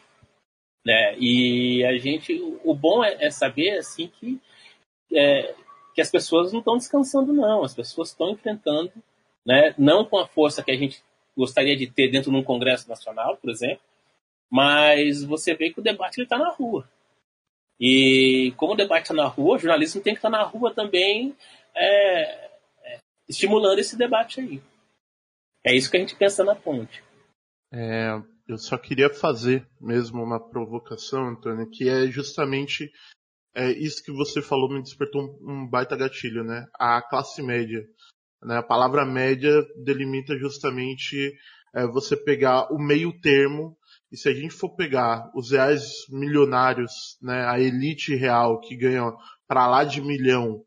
Né? 0.85 1.17
E 1.17 1.83
a 1.85 1.97
gente, 1.97 2.33
o 2.63 2.73
bom 2.73 3.03
é, 3.03 3.25
é 3.25 3.29
saber 3.31 3.77
assim 3.77 4.07
que, 4.07 4.39
é, 5.13 5.55
que 5.93 6.01
as 6.01 6.11
pessoas 6.11 6.51
não 6.51 6.59
estão 6.59 6.77
descansando, 6.77 7.33
não. 7.33 7.63
As 7.63 7.73
pessoas 7.73 8.09
estão 8.09 8.29
enfrentando, 8.29 8.91
né? 9.45 9.73
não 9.77 10.05
com 10.05 10.17
a 10.17 10.27
força 10.27 10.63
que 10.63 10.71
a 10.71 10.77
gente 10.77 11.03
gostaria 11.35 11.75
de 11.75 11.87
ter 11.87 12.09
dentro 12.09 12.31
de 12.31 12.37
um 12.37 12.43
Congresso 12.43 12.87
Nacional, 12.87 13.37
por 13.37 13.49
exemplo, 13.49 13.81
mas 14.49 15.23
você 15.23 15.53
vê 15.53 15.69
que 15.69 15.79
o 15.79 15.83
debate 15.83 16.21
está 16.21 16.37
na 16.37 16.49
rua. 16.49 16.87
E 17.79 18.53
como 18.55 18.73
o 18.73 18.77
debate 18.77 19.03
está 19.03 19.13
na 19.13 19.27
rua, 19.27 19.55
o 19.55 19.59
jornalismo 19.59 20.01
tem 20.01 20.13
que 20.13 20.19
estar 20.19 20.31
tá 20.31 20.37
na 20.37 20.43
rua 20.43 20.73
também 20.73 21.35
é, 21.75 22.51
estimulando 23.27 23.79
esse 23.79 23.97
debate 23.97 24.39
aí. 24.39 24.61
É 25.63 25.75
isso 25.75 25.89
que 25.89 25.97
a 25.97 25.99
gente 25.99 26.15
pensa 26.15 26.43
na 26.43 26.55
ponte. 26.55 27.03
É, 27.73 28.21
eu 28.47 28.57
só 28.57 28.77
queria 28.77 29.09
fazer 29.09 29.67
mesmo 29.81 30.21
uma 30.21 30.39
provocação, 30.39 31.29
Antônio, 31.29 31.69
que 31.69 31.89
é 31.89 32.07
justamente 32.07 32.91
é, 33.55 33.71
isso 33.71 34.03
que 34.03 34.11
você 34.11 34.41
falou 34.41 34.69
me 34.69 34.81
despertou 34.81 35.21
um, 35.21 35.51
um 35.51 35.67
baita 35.67 35.95
gatilho, 35.95 36.43
né? 36.43 36.67
A 36.77 37.01
classe 37.01 37.41
média. 37.41 37.83
Né? 38.43 38.57
A 38.57 38.63
palavra 38.63 39.05
média 39.05 39.65
delimita 39.83 40.37
justamente 40.37 41.33
é, 41.73 41.87
você 41.87 42.15
pegar 42.15 42.71
o 42.71 42.77
meio 42.77 43.17
termo 43.19 43.77
e 44.11 44.17
se 44.17 44.29
a 44.29 44.33
gente 44.33 44.53
for 44.53 44.75
pegar 44.75 45.29
os 45.35 45.51
reais 45.51 46.05
milionários, 46.09 47.17
né, 47.21 47.45
a 47.47 47.59
elite 47.59 48.15
real 48.15 48.61
que 48.61 48.75
ganha 48.75 49.11
para 49.47 49.67
lá 49.67 49.83
de 49.83 50.01
milhão, 50.01 50.63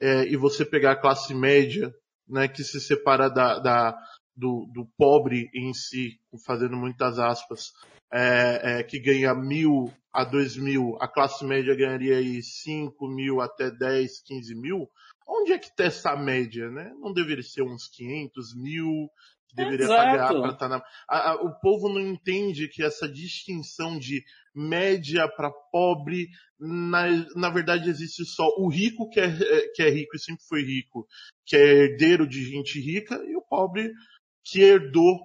é, 0.00 0.24
e 0.24 0.36
você 0.36 0.64
pegar 0.64 0.92
a 0.92 1.00
classe 1.00 1.34
média, 1.34 1.92
né, 2.28 2.48
que 2.48 2.62
se 2.64 2.80
separa 2.80 3.28
da, 3.28 3.58
da 3.58 3.98
do, 4.34 4.68
do, 4.72 4.86
pobre 4.98 5.48
em 5.54 5.72
si, 5.72 6.20
fazendo 6.44 6.76
muitas 6.76 7.18
aspas, 7.18 7.72
é, 8.12 8.80
é, 8.80 8.82
que 8.82 9.00
ganha 9.00 9.34
mil 9.34 9.90
a 10.12 10.24
dois 10.24 10.56
mil, 10.56 10.96
a 11.00 11.08
classe 11.08 11.44
média 11.44 11.74
ganharia 11.74 12.16
aí 12.16 12.42
cinco 12.42 13.08
mil 13.08 13.40
até 13.40 13.70
dez, 13.70 14.20
quinze 14.22 14.54
mil. 14.54 14.88
Onde 15.26 15.52
é 15.52 15.58
que 15.58 15.66
está 15.66 15.84
essa 15.84 16.16
média, 16.16 16.70
né? 16.70 16.92
Não 17.00 17.12
deveria 17.12 17.42
ser 17.42 17.62
uns 17.62 17.88
quinhentos 17.88 18.54
mil, 18.54 19.10
deveria 19.54 19.84
Exato. 19.84 20.10
pagar 20.10 20.28
para 20.28 20.52
estar 20.52 20.56
tá 20.56 20.68
na. 20.68 20.84
A, 21.08 21.30
a, 21.30 21.34
o 21.36 21.58
povo 21.60 21.88
não 21.88 22.00
entende 22.00 22.68
que 22.68 22.82
essa 22.82 23.08
distinção 23.08 23.98
de 23.98 24.22
média 24.54 25.28
para 25.28 25.50
pobre, 25.50 26.28
na, 26.58 27.06
na 27.34 27.50
verdade 27.50 27.88
existe 27.88 28.24
só 28.24 28.48
o 28.58 28.68
rico 28.68 29.08
que 29.10 29.20
é, 29.20 29.26
é, 29.26 29.68
que 29.74 29.82
é 29.82 29.90
rico 29.90 30.16
e 30.16 30.18
sempre 30.18 30.44
foi 30.48 30.62
rico, 30.62 31.06
que 31.44 31.56
é 31.56 31.84
herdeiro 31.84 32.26
de 32.26 32.44
gente 32.44 32.80
rica, 32.80 33.14
e 33.26 33.36
o 33.36 33.42
pobre 33.42 33.92
que 34.44 34.60
herdou 34.60 35.18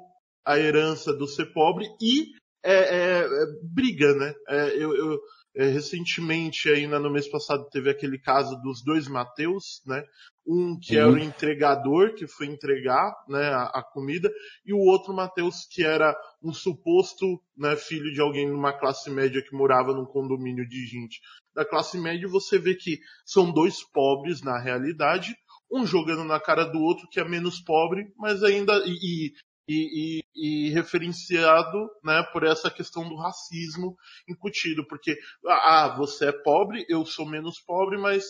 a 0.45 0.57
herança 0.57 1.13
do 1.13 1.28
ser 1.28 1.53
pobre 1.53 1.86
e 2.01 2.32
é, 2.63 2.74
é, 2.74 3.19
é 3.22 3.45
briga, 3.63 4.13
né? 4.15 4.34
É, 4.47 4.76
eu, 4.76 4.95
eu 4.95 5.19
recentemente, 5.56 6.70
ainda 6.70 6.99
no 6.99 7.12
mês 7.12 7.28
passado, 7.30 7.68
teve 7.70 7.89
aquele 7.89 8.18
caso 8.18 8.56
dos 8.62 8.84
dois 8.84 9.08
Mateus, 9.08 9.82
né? 9.86 10.04
Um 10.47 10.78
que 10.80 10.97
uhum. 10.97 11.02
era 11.02 11.12
o 11.12 11.20
entregador, 11.20 12.16
que 12.16 12.26
foi 12.28 12.47
entregar 12.47 13.14
né, 13.28 13.49
a, 13.49 13.64
a, 13.66 13.84
comida, 13.84 14.32
e 14.66 14.74
o 14.74 14.80
outro 14.80 15.14
Mateus 15.14 15.68
que 15.70 15.84
era 15.84 16.16
um 16.41 16.52
suposto 16.52 17.39
né, 17.56 17.76
filho 17.76 18.12
de 18.12 18.20
alguém 18.20 18.49
numa 18.49 18.74
classe 18.74 19.10
média 19.10 19.43
que 19.43 19.56
morava 19.56 19.93
num 19.93 20.06
condomínio 20.06 20.68
de 20.68 20.86
gente 20.88 21.20
da 21.54 21.64
classe 21.64 21.97
média. 21.99 22.28
Você 22.28 22.58
vê 22.58 22.74
que 22.74 22.99
são 23.24 23.52
dois 23.52 23.84
pobres 23.84 24.41
na 24.41 24.60
realidade, 24.60 25.36
um 25.72 25.86
jogando 25.86 26.24
na 26.24 26.39
cara 26.39 26.66
do 26.66 26.80
outro 26.80 27.08
que 27.10 27.20
é 27.20 27.24
menos 27.24 27.62
pobre, 27.62 28.12
mas 28.18 28.43
ainda 28.43 28.74
e, 28.86 29.32
e, 29.72 30.22
e, 30.36 30.67
e, 30.67 30.69
referenciado 30.72 31.89
né, 32.03 32.24
por 32.34 32.43
essa 32.43 32.69
questão 32.69 33.07
do 33.07 33.15
racismo 33.15 33.95
incutido, 34.28 34.86
porque 34.88 35.17
ah, 35.47 35.86
ah, 35.86 35.95
você 35.97 36.30
é 36.30 36.32
pobre, 36.32 36.86
eu 36.89 37.05
sou 37.05 37.26
menos 37.26 37.59
pobre, 37.61 37.97
mas 37.97 38.26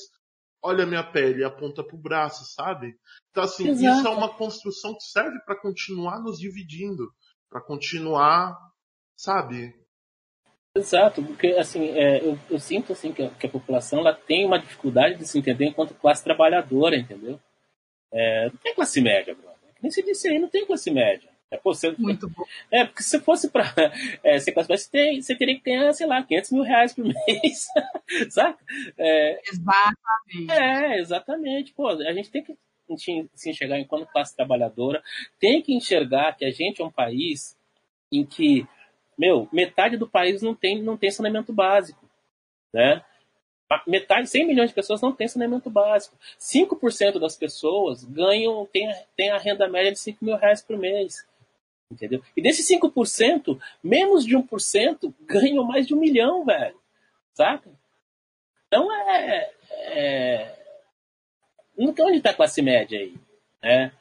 olha 0.64 0.84
a 0.84 0.88
minha 0.88 1.04
pele, 1.04 1.44
aponta 1.44 1.84
pro 1.84 1.98
braço, 1.98 2.46
sabe? 2.54 2.94
Então 3.32 3.44
assim, 3.44 3.70
Exato. 3.70 4.00
isso 4.00 4.08
é 4.08 4.12
uma 4.12 4.30
construção 4.30 4.94
que 4.94 5.04
serve 5.04 5.40
para 5.46 5.60
continuar 5.60 6.20
nos 6.20 6.38
dividindo, 6.38 7.12
para 7.50 7.62
continuar, 7.62 8.56
sabe? 9.18 9.74
Exato, 10.78 11.24
porque 11.24 11.48
assim, 11.48 11.90
é, 11.90 12.24
eu, 12.24 12.38
eu, 12.50 12.60
sinto 12.60 12.94
assim 12.94 13.12
que 13.12 13.24
a, 13.24 13.30
que 13.32 13.48
a, 13.48 13.50
população 13.50 14.00
ela 14.00 14.14
tem 14.14 14.46
uma 14.46 14.58
dificuldade 14.58 15.18
de 15.18 15.28
se 15.28 15.38
entender 15.38 15.66
enquanto 15.66 15.94
classe 15.96 16.24
trabalhadora, 16.24 16.96
entendeu? 16.96 17.40
É, 18.14 18.46
não 18.50 18.58
tem 18.58 18.74
classe 18.74 19.02
média, 19.02 19.36
brother. 19.36 19.74
Nem 19.82 19.92
se 19.92 20.04
disse 20.04 20.30
aí, 20.30 20.40
não 20.40 20.48
tem 20.48 20.66
classe 20.66 20.92
média. 20.92 21.31
É, 21.52 21.58
pô, 21.58 21.74
você, 21.74 21.92
Muito 21.92 22.30
bom. 22.30 22.44
É, 22.72 22.86
porque 22.86 23.04
se 23.04 23.20
fosse 23.20 23.50
para 23.50 23.66
é, 24.24 24.40
ser 24.40 24.54
média, 24.54 24.78
você, 24.78 24.90
tem, 24.90 25.22
você 25.22 25.36
teria 25.36 25.56
que 25.56 25.62
ter, 25.62 25.94
sei 25.94 26.08
lá, 26.08 26.24
500 26.24 26.52
mil 26.52 26.64
reais 26.64 26.94
por 26.94 27.04
mês, 27.06 27.68
saca? 28.30 28.64
É, 28.98 29.42
exatamente. 29.50 30.52
É, 30.52 31.00
exatamente. 31.00 31.74
Pô, 31.74 31.90
a 31.90 32.14
gente 32.14 32.32
tem 32.32 32.42
que 32.42 32.58
se 33.36 33.50
enxergar 33.50 33.80
enquanto 33.80 34.08
classe 34.08 34.36
trabalhadora, 34.36 35.04
tem 35.40 35.62
que 35.62 35.74
enxergar 35.74 36.36
que 36.36 36.46
a 36.46 36.52
gente 36.52 36.82
é 36.82 36.86
um 36.86 36.92
país 36.92 37.58
em 38.12 38.26
que, 38.26 38.68
meu, 39.18 39.48
metade 39.52 39.98
do 39.98 40.10
país 40.10 40.42
não 40.42 40.54
tem, 40.54 40.82
não 40.82 40.98
tem 40.98 41.12
saneamento 41.12 41.54
básico, 41.54 42.06
né? 42.74 43.04
metade, 43.88 44.28
100 44.28 44.48
milhões 44.48 44.70
de 44.70 44.76
pessoas 44.76 45.02
não 45.02 45.14
têm 45.14 45.28
saneamento 45.28 45.70
básico. 45.70 46.18
5% 46.38 47.20
das 47.20 47.38
pessoas 47.38 48.04
ganham, 48.04 48.66
tem, 48.66 48.94
tem 49.16 49.30
a 49.30 49.38
renda 49.38 49.68
média 49.68 49.94
de 49.94 50.00
5 50.00 50.24
mil 50.26 50.36
reais 50.36 50.62
por 50.62 50.78
mês. 50.78 51.26
Entendeu? 51.92 52.24
E 52.36 52.42
desses 52.42 52.68
5%, 52.70 53.60
menos 53.84 54.26
de 54.26 54.38
1% 54.38 55.14
ganham 55.26 55.64
mais 55.64 55.86
de 55.86 55.94
um 55.94 56.00
milhão, 56.00 56.46
velho. 56.46 56.80
Saca? 57.34 57.70
Então 58.68 58.92
é. 58.92 59.52
é 59.78 60.58
onde 61.78 62.18
está 62.18 62.30
a 62.30 62.34
classe 62.34 62.62
média 62.62 63.00
aí? 63.00 63.16
É, 63.62 63.92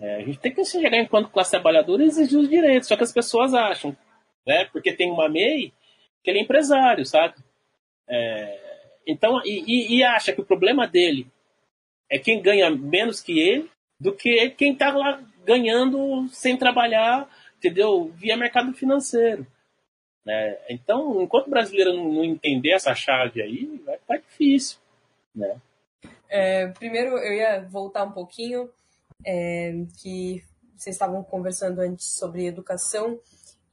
é, 0.00 0.16
a 0.16 0.20
gente 0.20 0.38
tem 0.38 0.52
que 0.52 0.64
chegar 0.64 0.98
enquanto 0.98 1.30
classe 1.30 1.50
trabalhadora 1.50 2.02
e 2.02 2.06
exigir 2.06 2.38
os 2.38 2.48
direitos. 2.48 2.88
Só 2.88 2.96
que 2.96 3.04
as 3.04 3.12
pessoas 3.12 3.54
acham, 3.54 3.96
né? 4.46 4.64
Porque 4.66 4.92
tem 4.92 5.10
uma 5.10 5.28
MEI 5.28 5.72
que 6.22 6.30
ele 6.30 6.38
é 6.38 6.42
empresário, 6.42 7.04
sabe? 7.04 7.34
É, 8.08 8.58
então, 9.06 9.40
e, 9.44 9.96
e, 9.96 10.02
acha 10.02 10.32
que 10.32 10.40
o 10.40 10.44
problema 10.44 10.86
dele 10.86 11.26
é 12.10 12.18
quem 12.18 12.40
ganha 12.40 12.70
menos 12.70 13.20
que 13.20 13.38
ele 13.38 13.70
do 14.00 14.12
que 14.12 14.50
quem 14.50 14.72
está 14.72 14.90
lá 14.92 15.22
ganhando 15.44 16.28
sem 16.30 16.56
trabalhar, 16.56 17.28
entendeu? 17.58 18.12
Via 18.16 18.36
mercado 18.36 18.72
financeiro. 18.72 19.46
Né? 20.24 20.58
Então, 20.70 21.22
enquanto 21.22 21.48
o 21.48 21.50
brasileiro 21.50 21.92
não, 21.92 22.12
não 22.12 22.24
entender 22.24 22.70
essa 22.70 22.94
chave 22.94 23.42
aí, 23.42 23.80
vai 23.84 23.98
ficar 23.98 24.16
difícil. 24.16 24.78
Né? 25.34 25.56
É, 26.28 26.68
primeiro, 26.68 27.18
eu 27.18 27.32
ia 27.34 27.60
voltar 27.62 28.04
um 28.04 28.12
pouquinho, 28.12 28.70
é, 29.24 29.72
que 30.00 30.42
vocês 30.76 30.96
estavam 30.96 31.22
conversando 31.22 31.80
antes 31.80 32.18
sobre 32.18 32.46
educação, 32.46 33.20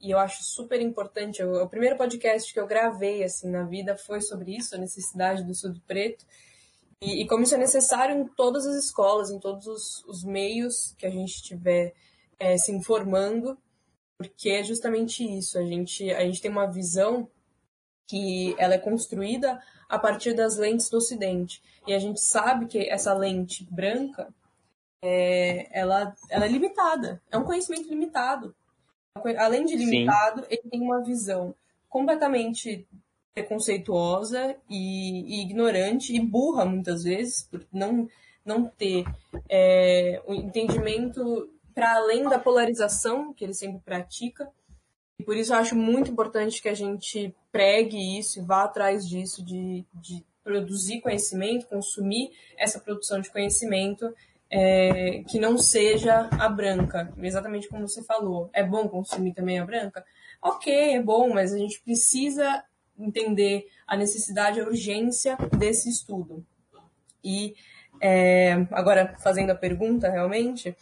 e 0.00 0.10
eu 0.10 0.18
acho 0.18 0.42
super 0.42 0.80
importante. 0.80 1.42
O, 1.42 1.62
o, 1.62 1.68
primeiro 1.68 1.96
podcast 1.96 2.52
que 2.52 2.58
eu 2.58 2.66
gravei 2.66 3.22
assim 3.22 3.50
na 3.50 3.62
vida 3.62 3.96
foi 3.96 4.20
sobre 4.20 4.56
isso, 4.56 4.74
a 4.74 4.78
necessidade 4.78 5.44
do 5.44 5.52
estudo 5.52 5.80
preto. 5.86 6.24
E, 7.02 7.22
e 7.22 7.26
como 7.26 7.42
isso 7.42 7.54
é 7.54 7.58
necessário 7.58 8.16
em 8.16 8.24
todas 8.24 8.66
as 8.66 8.76
escolas, 8.76 9.30
em 9.30 9.38
todos 9.38 9.66
os, 9.66 10.04
os 10.04 10.24
meios 10.24 10.94
que 10.96 11.04
a 11.04 11.10
gente 11.10 11.34
estiver 11.34 11.92
é, 12.38 12.56
se 12.56 12.70
informando, 12.72 13.58
porque 14.16 14.50
é 14.50 14.62
justamente 14.62 15.24
isso. 15.24 15.58
A 15.58 15.64
gente, 15.64 16.10
a 16.10 16.20
gente 16.20 16.40
tem 16.40 16.50
uma 16.50 16.70
visão 16.70 17.28
que 18.06 18.54
ela 18.58 18.74
é 18.74 18.78
construída 18.78 19.60
a 19.88 19.98
partir 19.98 20.32
das 20.32 20.56
lentes 20.56 20.88
do 20.88 20.98
Ocidente. 20.98 21.62
E 21.86 21.92
a 21.92 21.98
gente 21.98 22.20
sabe 22.20 22.66
que 22.66 22.88
essa 22.88 23.12
lente 23.12 23.66
branca, 23.70 24.32
é, 25.02 25.68
ela, 25.76 26.14
ela 26.30 26.46
é 26.46 26.48
limitada, 26.48 27.20
é 27.30 27.36
um 27.36 27.44
conhecimento 27.44 27.88
limitado 27.88 28.54
além 29.38 29.64
de 29.64 29.76
limitado, 29.76 30.40
Sim. 30.40 30.46
ele 30.50 30.70
tem 30.70 30.80
uma 30.80 31.02
visão 31.02 31.54
completamente 31.88 32.86
preconceituosa 33.34 34.56
e, 34.68 35.38
e, 35.38 35.42
ignorante 35.42 36.14
e 36.14 36.20
burra 36.20 36.64
muitas 36.64 37.02
vezes, 37.04 37.42
por 37.42 37.66
não, 37.72 38.08
não 38.44 38.64
ter 38.66 39.04
é, 39.48 40.22
o 40.26 40.34
entendimento 40.34 41.48
para 41.74 41.96
além 41.96 42.24
da 42.24 42.38
polarização 42.38 43.32
que 43.32 43.44
ele 43.44 43.54
sempre 43.54 43.80
pratica. 43.80 44.48
E 45.18 45.24
por 45.24 45.36
isso 45.36 45.52
eu 45.52 45.58
acho 45.58 45.74
muito 45.74 46.10
importante 46.10 46.60
que 46.60 46.68
a 46.68 46.74
gente 46.74 47.34
pregue 47.50 48.18
isso 48.18 48.38
e 48.38 48.44
vá 48.44 48.64
atrás 48.64 49.08
disso, 49.08 49.42
de, 49.44 49.84
de 49.94 50.24
produzir 50.44 51.00
conhecimento, 51.00 51.66
consumir 51.66 52.30
essa 52.58 52.80
produção 52.80 53.20
de 53.20 53.30
conhecimento 53.30 54.12
é, 54.50 55.22
que 55.28 55.38
não 55.38 55.56
seja 55.56 56.28
a 56.32 56.48
branca, 56.48 57.10
exatamente 57.18 57.68
como 57.68 57.88
você 57.88 58.02
falou. 58.02 58.50
É 58.52 58.62
bom 58.62 58.86
consumir 58.88 59.32
também 59.32 59.58
a 59.58 59.64
branca? 59.64 60.04
Ok, 60.42 60.72
é 60.72 61.00
bom, 61.00 61.32
mas 61.32 61.54
a 61.54 61.58
gente 61.58 61.80
precisa 61.80 62.62
entender 62.98 63.66
a 63.86 63.96
necessidade, 63.96 64.60
a 64.60 64.64
urgência 64.64 65.36
desse 65.58 65.88
estudo. 65.88 66.44
E 67.24 67.54
é, 68.00 68.66
agora, 68.72 69.16
fazendo 69.18 69.50
a 69.50 69.54
pergunta 69.54 70.10
realmente, 70.10 70.76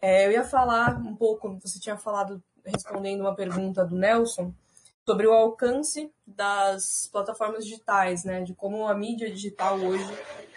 é, 0.00 0.26
eu 0.26 0.32
ia 0.32 0.44
falar 0.44 0.96
um 0.98 1.16
pouco, 1.16 1.58
você 1.60 1.80
tinha 1.80 1.96
falado, 1.96 2.42
respondendo 2.64 3.22
uma 3.22 3.34
pergunta 3.34 3.84
do 3.84 3.96
Nelson, 3.96 4.52
sobre 5.06 5.26
o 5.28 5.32
alcance 5.32 6.12
das 6.26 7.08
plataformas 7.12 7.64
digitais, 7.64 8.24
né? 8.24 8.42
De 8.42 8.52
como 8.54 8.88
a 8.88 8.94
mídia 8.94 9.30
digital 9.30 9.78
hoje 9.78 10.04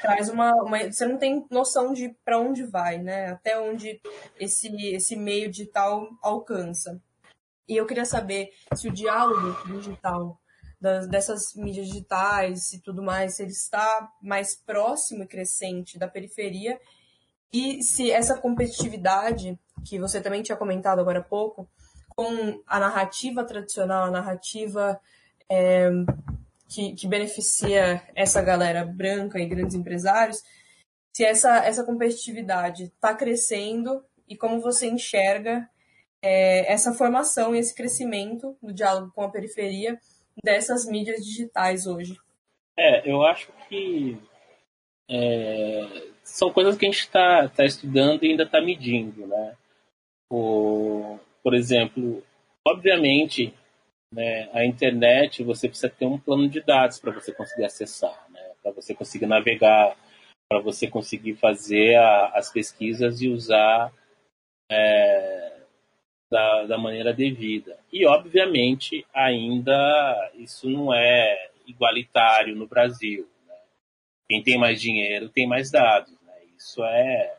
traz 0.01 0.27
uma, 0.27 0.51
uma 0.63 0.91
você 0.91 1.05
não 1.05 1.17
tem 1.17 1.45
noção 1.51 1.93
de 1.93 2.09
para 2.25 2.39
onde 2.39 2.63
vai, 2.63 2.97
né? 2.97 3.27
Até 3.27 3.59
onde 3.59 4.01
esse 4.39 4.75
esse 4.87 5.15
meio 5.15 5.51
digital 5.51 6.09
alcança. 6.21 6.99
E 7.67 7.77
eu 7.77 7.85
queria 7.85 8.05
saber 8.05 8.49
se 8.73 8.87
o 8.87 8.91
diálogo 8.91 9.55
digital 9.67 10.39
das, 10.79 11.07
dessas 11.07 11.53
mídias 11.55 11.87
digitais 11.87 12.73
e 12.73 12.81
tudo 12.81 13.01
mais, 13.01 13.39
ele 13.39 13.51
está 13.51 14.11
mais 14.21 14.55
próximo 14.55 15.23
e 15.23 15.27
crescente 15.27 15.99
da 15.99 16.07
periferia. 16.07 16.79
E 17.51 17.81
se 17.83 18.11
essa 18.11 18.37
competitividade 18.37 19.59
que 19.85 19.99
você 19.99 20.21
também 20.21 20.41
tinha 20.41 20.57
comentado 20.57 20.99
agora 20.99 21.19
há 21.19 21.23
pouco, 21.23 21.69
com 22.09 22.61
a 22.67 22.79
narrativa 22.79 23.43
tradicional, 23.43 24.05
a 24.05 24.11
narrativa 24.11 24.99
é, 25.49 25.89
que, 26.67 26.93
que 26.93 27.07
beneficia 27.07 28.01
essa 28.15 28.41
galera 28.41 28.85
branca 28.85 29.39
e 29.39 29.47
grandes 29.47 29.75
empresários, 29.75 30.43
se 31.13 31.23
essa, 31.23 31.57
essa 31.65 31.83
competitividade 31.83 32.83
está 32.83 33.13
crescendo 33.15 34.03
e 34.27 34.37
como 34.37 34.61
você 34.61 34.87
enxerga 34.87 35.67
é, 36.21 36.71
essa 36.71 36.93
formação 36.93 37.55
e 37.55 37.59
esse 37.59 37.73
crescimento 37.73 38.55
do 38.61 38.73
diálogo 38.73 39.11
com 39.13 39.23
a 39.23 39.31
periferia 39.31 39.99
dessas 40.43 40.85
mídias 40.85 41.23
digitais 41.23 41.85
hoje. 41.85 42.17
É, 42.77 43.09
eu 43.09 43.23
acho 43.23 43.51
que 43.67 44.17
é, 45.09 46.07
são 46.23 46.51
coisas 46.51 46.77
que 46.77 46.85
a 46.85 46.89
gente 46.89 47.01
está 47.01 47.49
tá 47.49 47.65
estudando 47.65 48.23
e 48.23 48.31
ainda 48.31 48.43
está 48.43 48.61
medindo, 48.61 49.25
né? 49.27 49.57
O, 50.31 51.17
por 51.43 51.53
exemplo, 51.53 52.23
obviamente, 52.65 53.53
né, 54.13 54.49
a 54.53 54.65
internet 54.65 55.43
você 55.43 55.67
precisa 55.67 55.89
ter 55.89 56.05
um 56.05 56.19
plano 56.19 56.47
de 56.47 56.61
dados 56.61 56.99
para 56.99 57.11
você 57.11 57.33
conseguir 57.33 57.65
acessar, 57.65 58.27
né? 58.29 58.53
Para 58.61 58.71
você 58.71 58.93
conseguir 58.93 59.25
navegar, 59.25 59.97
para 60.47 60.61
você 60.61 60.87
conseguir 60.87 61.35
fazer 61.35 61.95
a, 61.95 62.27
as 62.35 62.51
pesquisas 62.51 63.21
e 63.21 63.29
usar 63.29 63.91
é, 64.71 65.48
da, 66.29 66.65
da 66.65 66.77
maneira 66.77 67.13
devida. 67.13 67.77
E, 67.91 68.05
obviamente, 68.05 69.05
ainda 69.13 70.31
isso 70.35 70.69
não 70.69 70.93
é 70.93 71.49
igualitário 71.65 72.55
no 72.55 72.67
Brasil. 72.67 73.27
Né? 73.47 73.55
Quem 74.27 74.43
tem 74.43 74.57
mais 74.57 74.81
dinheiro 74.81 75.29
tem 75.29 75.47
mais 75.47 75.71
dados. 75.71 76.13
Né? 76.21 76.33
Isso 76.57 76.83
é 76.83 77.35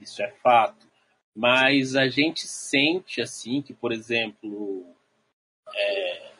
isso 0.00 0.22
é 0.22 0.28
fato. 0.42 0.90
Mas 1.34 1.94
a 1.94 2.08
gente 2.08 2.40
sente 2.40 3.22
assim 3.22 3.62
que, 3.62 3.72
por 3.72 3.92
exemplo, 3.92 4.84
é, 5.74 6.30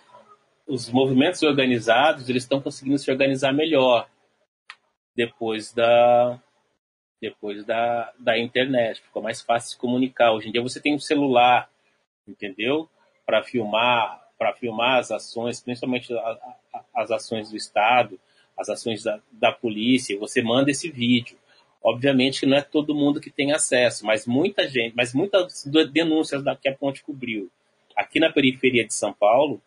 os 0.67 0.91
movimentos 0.91 1.43
organizados 1.43 2.29
eles 2.29 2.43
estão 2.43 2.61
conseguindo 2.61 2.99
se 2.99 3.11
organizar 3.11 3.53
melhor 3.53 4.09
depois 5.15 5.73
da 5.73 6.41
depois 7.23 7.65
da, 7.65 8.13
da 8.19 8.37
internet. 8.37 9.01
Ficou 9.01 9.23
mais 9.23 9.41
fácil 9.41 9.71
se 9.71 9.79
comunicar. 9.79 10.33
Hoje 10.33 10.49
em 10.49 10.53
dia 10.53 10.61
você 10.61 10.81
tem 10.81 10.93
um 10.93 10.99
celular, 10.99 11.71
entendeu? 12.27 12.89
Para 13.25 13.45
filmar, 13.45 14.21
para 14.37 14.53
filmar 14.53 14.99
as 14.99 15.13
ações, 15.13 15.61
principalmente 15.61 16.13
a, 16.13 16.19
a, 16.19 16.85
as 16.97 17.13
ações 17.13 17.51
do 17.51 17.57
Estado, 17.57 18.19
as 18.59 18.69
ações 18.69 19.05
da, 19.05 19.21
da 19.31 19.53
polícia. 19.53 20.19
Você 20.19 20.43
manda 20.43 20.73
esse 20.73 20.91
vídeo. 20.91 21.39
Obviamente 21.81 22.41
que 22.41 22.47
não 22.47 22.57
é 22.57 22.63
todo 22.63 22.95
mundo 22.95 23.21
que 23.21 23.31
tem 23.31 23.53
acesso, 23.53 24.05
mas 24.05 24.27
muita 24.27 24.69
gente, 24.69 24.95
mas 24.95 25.15
muitas 25.15 25.65
denúncias 25.93 26.43
da 26.43 26.57
que 26.57 26.69
a 26.69 26.75
ponte 26.77 27.03
cobriu 27.03 27.51
aqui 27.97 28.21
na 28.21 28.33
periferia 28.33 28.87
de 28.87 28.95
São 28.95 29.13
Paulo 29.13 29.61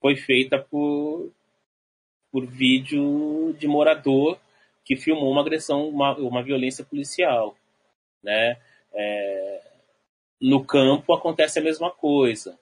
foi 0.00 0.16
feita 0.16 0.58
por, 0.58 1.30
por 2.30 2.46
vídeo 2.46 3.54
de 3.58 3.66
morador 3.66 4.38
que 4.84 4.96
filmou 4.96 5.30
uma 5.30 5.40
agressão, 5.40 5.88
uma, 5.88 6.16
uma 6.16 6.42
violência 6.42 6.84
policial, 6.84 7.56
né? 8.22 8.56
É, 8.94 9.60
no 10.40 10.64
campo 10.64 11.14
acontece 11.14 11.58
a 11.58 11.62
mesma 11.62 11.90
coisa. 11.90 12.58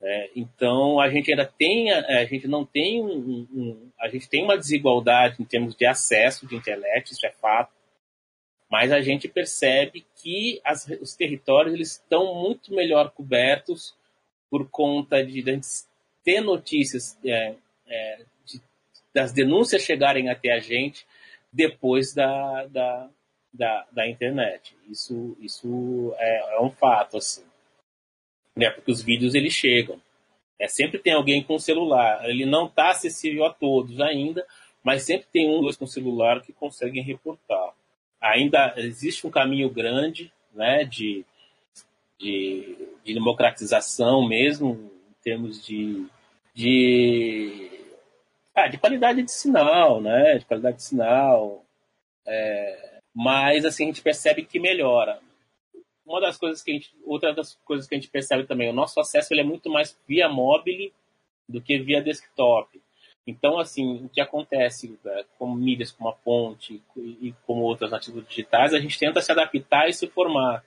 Né? 0.00 0.28
Então 0.36 1.00
a 1.00 1.10
gente 1.10 1.30
ainda 1.30 1.44
tem, 1.44 1.90
a, 1.90 2.24
gente 2.24 2.46
não 2.46 2.64
tem 2.64 3.02
um, 3.02 3.46
um, 3.52 3.90
a 3.98 4.08
gente 4.08 4.28
tem 4.28 4.44
uma 4.44 4.56
desigualdade 4.56 5.42
em 5.42 5.44
termos 5.44 5.74
de 5.74 5.84
acesso 5.84 6.46
de 6.46 6.54
internet, 6.54 7.10
isso 7.10 7.26
é 7.26 7.30
fato. 7.32 7.72
Mas 8.70 8.92
a 8.92 9.00
gente 9.00 9.26
percebe 9.26 10.06
que 10.22 10.60
as, 10.62 10.86
os 11.00 11.16
territórios 11.16 11.74
eles 11.74 11.92
estão 11.92 12.34
muito 12.34 12.72
melhor 12.72 13.10
cobertos 13.10 13.96
por 14.50 14.68
conta 14.70 15.24
de, 15.24 15.42
de 15.42 15.60
ter 16.22 16.40
notícias 16.40 17.18
é, 17.24 17.54
é, 17.86 18.24
de, 18.44 18.60
das 19.12 19.32
denúncias 19.32 19.82
chegarem 19.82 20.28
até 20.28 20.52
a 20.52 20.60
gente 20.60 21.06
depois 21.52 22.14
da, 22.14 22.66
da, 22.66 23.10
da, 23.52 23.86
da 23.92 24.08
internet. 24.08 24.76
Isso, 24.88 25.36
isso 25.40 26.14
é, 26.18 26.56
é, 26.56 26.60
um 26.60 26.70
fato, 26.70 27.16
assim. 27.16 27.44
Né? 28.56 28.70
Porque 28.70 28.90
os 28.90 29.02
vídeos, 29.02 29.34
eles 29.34 29.52
chegam. 29.52 30.00
É, 30.58 30.66
sempre 30.66 30.98
tem 30.98 31.12
alguém 31.12 31.42
com 31.42 31.58
celular. 31.58 32.28
Ele 32.28 32.44
não 32.44 32.66
está 32.66 32.90
acessível 32.90 33.44
a 33.44 33.52
todos 33.52 34.00
ainda, 34.00 34.46
mas 34.82 35.02
sempre 35.02 35.28
tem 35.32 35.48
um, 35.48 35.60
dois 35.60 35.76
com 35.76 35.86
celular 35.86 36.42
que 36.42 36.52
conseguem 36.52 37.02
reportar. 37.02 37.72
Ainda 38.20 38.74
existe 38.76 39.26
um 39.26 39.30
caminho 39.30 39.70
grande 39.70 40.32
né, 40.52 40.84
de, 40.84 41.24
de, 42.18 42.76
de 43.04 43.14
democratização 43.14 44.26
mesmo, 44.26 44.90
em 45.08 45.22
termos 45.22 45.64
de, 45.64 46.04
de 46.52 47.70
ah, 48.64 48.68
de 48.68 48.78
qualidade 48.78 49.22
de 49.22 49.30
sinal, 49.30 50.00
né? 50.00 50.38
De 50.38 50.44
qualidade 50.44 50.76
de 50.78 50.82
sinal. 50.84 51.64
É, 52.26 53.00
mas 53.14 53.64
assim 53.64 53.84
a 53.84 53.86
gente 53.86 54.02
percebe 54.02 54.44
que 54.44 54.60
melhora. 54.60 55.20
Uma 56.06 56.20
das 56.20 56.38
coisas 56.38 56.62
que 56.62 56.70
a 56.70 56.74
gente, 56.74 56.90
outra 57.04 57.34
das 57.34 57.54
coisas 57.64 57.86
que 57.86 57.94
a 57.94 57.98
gente 57.98 58.10
percebe 58.10 58.44
também, 58.44 58.70
o 58.70 58.74
nosso 58.74 58.98
acesso 59.00 59.32
ele 59.32 59.40
é 59.40 59.44
muito 59.44 59.70
mais 59.70 59.98
via 60.06 60.28
mobile 60.28 60.92
do 61.48 61.60
que 61.60 61.78
via 61.78 62.02
desktop. 62.02 62.80
Então, 63.26 63.58
assim, 63.58 64.06
o 64.06 64.08
que 64.08 64.22
acontece 64.22 64.98
né, 65.04 65.24
como 65.38 65.54
mídias 65.54 65.92
como 65.92 66.08
a 66.08 66.14
Ponte 66.14 66.82
e 66.96 67.34
como 67.46 67.62
outras 67.62 67.90
nativas 67.90 68.26
digitais, 68.26 68.72
a 68.72 68.78
gente 68.78 68.98
tenta 68.98 69.20
se 69.20 69.30
adaptar 69.30 69.82
a 69.82 69.88
esse 69.88 70.06
formato, 70.06 70.66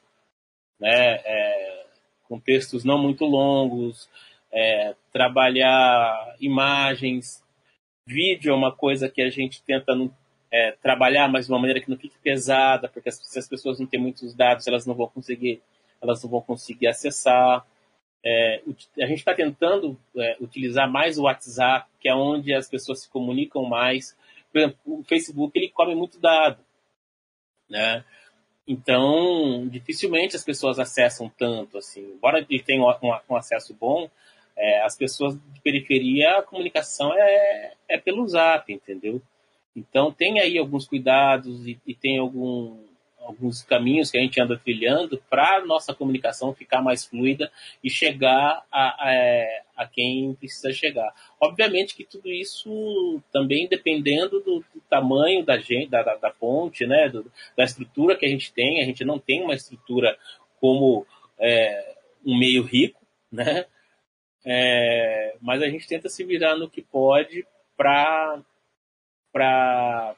né? 0.80 1.22
É, 1.26 1.86
com 2.28 2.40
textos 2.40 2.84
não 2.84 3.00
muito 3.00 3.26
longos, 3.26 4.08
é, 4.52 4.96
trabalhar 5.12 6.36
imagens 6.40 7.44
Vídeo 8.06 8.52
é 8.52 8.56
uma 8.56 8.72
coisa 8.72 9.10
que 9.10 9.22
a 9.22 9.30
gente 9.30 9.62
tenta 9.64 9.94
é, 10.52 10.74
trabalhar, 10.74 11.30
mas 11.30 11.46
de 11.46 11.52
uma 11.52 11.60
maneira 11.60 11.80
que 11.80 11.90
não 11.90 11.98
fique 11.98 12.18
pesada, 12.22 12.90
porque 12.90 13.10
as, 13.10 13.16
se 13.16 13.40
as 13.40 13.48
pessoas 13.48 13.80
não 13.80 13.88
têm 13.88 14.00
muitos 14.00 14.34
dados, 14.34 14.68
elas 14.68 14.86
não 14.86 14.94
vão 14.94 15.08
conseguir, 15.08 15.62
elas 16.02 16.22
não 16.24 16.30
vão 16.30 16.42
conseguir 16.42 16.88
acessar. 16.88 17.66
É, 18.24 18.62
a 19.00 19.06
gente 19.06 19.20
está 19.20 19.34
tentando 19.34 19.98
é, 20.16 20.38
utilizar 20.40 20.90
mais 20.92 21.18
o 21.18 21.24
WhatsApp, 21.24 21.90
que 22.00 22.10
é 22.10 22.14
onde 22.14 22.54
as 22.54 22.70
pessoas 22.70 23.02
se 23.02 23.10
comunicam 23.10 23.64
mais. 23.64 24.16
Por 24.52 24.60
exemplo, 24.60 24.78
o 24.86 25.04
Facebook 25.04 25.58
ele 25.58 25.70
come 25.70 25.96
muito 25.96 26.20
dado, 26.20 26.60
né? 27.70 28.04
Então, 28.68 29.68
dificilmente 29.68 30.36
as 30.36 30.44
pessoas 30.44 30.80
acessam 30.80 31.30
tanto 31.38 31.78
assim. 31.78 32.02
Embora 32.02 32.46
ele 32.48 32.62
tenha 32.62 32.82
um, 32.82 32.94
um 33.30 33.36
acesso 33.36 33.74
bom, 33.74 34.10
é, 34.58 34.82
as 34.82 34.96
pessoas 34.96 35.36
de 35.36 35.62
periferia, 35.62 36.38
a 36.38 36.44
comunicação 36.44 37.14
é, 37.14 37.74
é 37.90 37.98
pelo 37.98 38.28
zap, 38.28 38.72
entendeu? 38.72 39.22
Então 39.76 40.12
tem 40.12 40.40
aí 40.40 40.58
alguns 40.58 40.88
cuidados 40.88 41.66
e, 41.66 41.80
e 41.88 41.96
tem 41.96 42.18
algum, 42.18 42.78
alguns 43.20 43.64
caminhos 43.64 44.12
que 44.12 44.18
a 44.18 44.22
gente 44.22 44.40
anda 44.42 44.58
trilhando 44.58 45.22
para 45.30 45.66
nossa 45.66 45.94
comunicação 45.94 46.54
ficar 46.54 46.82
mais 46.82 47.06
fluida 47.06 47.52
e 47.84 47.90
chegar 47.90 48.66
a, 48.72 49.10
a, 49.10 49.64
a, 49.78 49.88
quem 49.88 50.34
precisa 50.36 50.74
chegar. 50.74 51.14
Obviamente 51.40 51.96
que 51.96 52.04
tudo 52.04 52.30
isso 52.30 53.22
também 53.32 53.68
dependendo 53.68 54.42
do, 54.42 54.60
do 54.74 54.82
tamanho 54.90 55.46
da 55.46 55.58
gente, 55.58 55.90
da, 55.90 56.04
da, 56.04 56.16
da 56.16 56.30
ponte, 56.30 56.86
né, 56.86 57.08
do, 57.08 57.32
da 57.56 57.64
estrutura 57.64 58.18
que 58.18 58.26
a 58.26 58.30
gente 58.30 58.52
tem. 58.52 58.82
A 58.82 58.86
gente 58.86 59.06
não 59.06 59.18
tem 59.18 59.42
uma 59.42 59.56
estrutura 59.56 60.18
como 60.60 61.06
é, 61.40 61.96
um 62.26 62.38
meio 62.38 62.64
rico, 62.64 63.02
né? 63.32 63.66
É, 64.44 65.38
mas 65.42 65.62
a 65.62 65.70
gente 65.70 65.88
tenta 65.88 66.10
se 66.10 66.24
virar 66.24 66.56
no 66.56 66.70
que 66.70 66.82
pode 66.82 67.46
para 67.78 68.44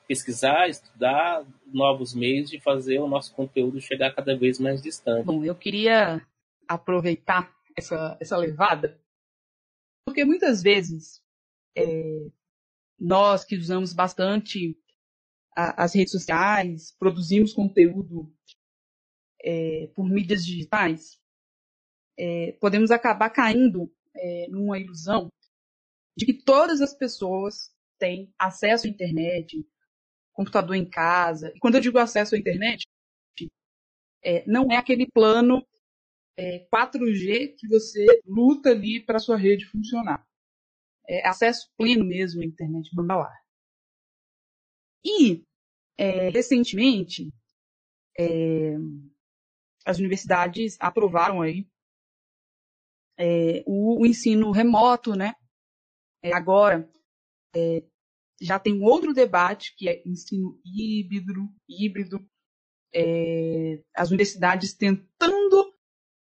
pesquisar, 0.08 0.70
estudar 0.70 1.46
novos 1.68 2.14
meios 2.14 2.50
de 2.50 2.60
fazer 2.60 3.00
o 3.00 3.08
nosso 3.08 3.34
conteúdo 3.34 3.82
chegar 3.82 4.14
cada 4.14 4.36
vez 4.36 4.60
mais 4.60 4.82
distante. 4.82 5.26
Bom, 5.26 5.44
eu 5.44 5.56
queria 5.56 6.26
aproveitar 6.68 7.54
essa, 7.76 8.18
essa 8.20 8.38
levada, 8.38 9.00
porque 10.06 10.24
muitas 10.24 10.64
vezes 10.64 11.22
é, 11.76 12.28
nós 13.00 13.44
que 13.44 13.56
usamos 13.56 13.94
bastante 13.94 14.78
a, 15.56 15.84
as 15.84 15.94
redes 15.94 16.12
sociais, 16.12 16.96
produzimos 16.98 17.54
conteúdo 17.54 18.34
é, 19.44 19.92
por 19.96 20.08
mídias 20.08 20.46
digitais, 20.46 21.20
é, 22.18 22.54
podemos 22.60 22.92
acabar 22.92 23.30
caindo 23.30 23.92
é, 24.16 24.48
numa 24.50 24.80
ilusão 24.80 25.30
de 26.16 26.26
que 26.26 26.34
todas 26.34 26.82
as 26.82 26.94
pessoas 26.94 27.72
têm 27.98 28.34
acesso 28.38 28.88
à 28.88 28.90
internet, 28.90 29.66
computador 30.32 30.76
em 30.76 30.90
casa. 30.90 31.52
E 31.56 31.60
quando 31.60 31.76
eu 31.76 31.82
digo 31.82 31.98
acesso 31.98 32.36
à 32.36 32.38
internet, 32.38 32.86
é, 34.24 34.46
não 34.48 34.72
é 34.72 34.78
aquele 34.78 35.08
plano 35.12 35.66
é, 36.38 36.66
4G 36.74 37.56
que 37.58 37.68
você 37.68 38.06
luta 38.26 38.70
ali 38.70 39.04
para 39.04 39.20
sua 39.20 39.38
rede 39.38 39.66
funcionar. 39.66 40.26
É 41.08 41.28
acesso 41.28 41.70
pleno 41.78 42.06
mesmo 42.06 42.42
à 42.42 42.46
internet 42.46 42.90
banda 42.96 43.30
E, 45.04 45.44
é, 45.98 46.30
recentemente, 46.30 47.32
é, 48.18 48.76
as 49.86 50.00
universidades 50.00 50.78
aprovaram 50.80 51.42
aí 51.42 51.68
é, 53.18 53.64
o, 53.66 54.02
o, 54.02 54.06
ensino 54.06 54.52
remoto, 54.52 55.16
né? 55.16 55.34
É, 56.22 56.34
agora 56.34 56.90
é, 57.56 57.84
já 58.42 58.60
tem 58.60 58.74
um 58.74 58.84
outro 58.84 59.14
debate 59.14 59.76
que 59.76 59.88
é 59.88 60.02
ensino 60.06 60.60
híbrido, 60.66 61.50
híbrido 61.68 62.26
é, 62.94 63.84
as 63.96 64.10
universidades 64.10 64.74
tentando 64.74 65.74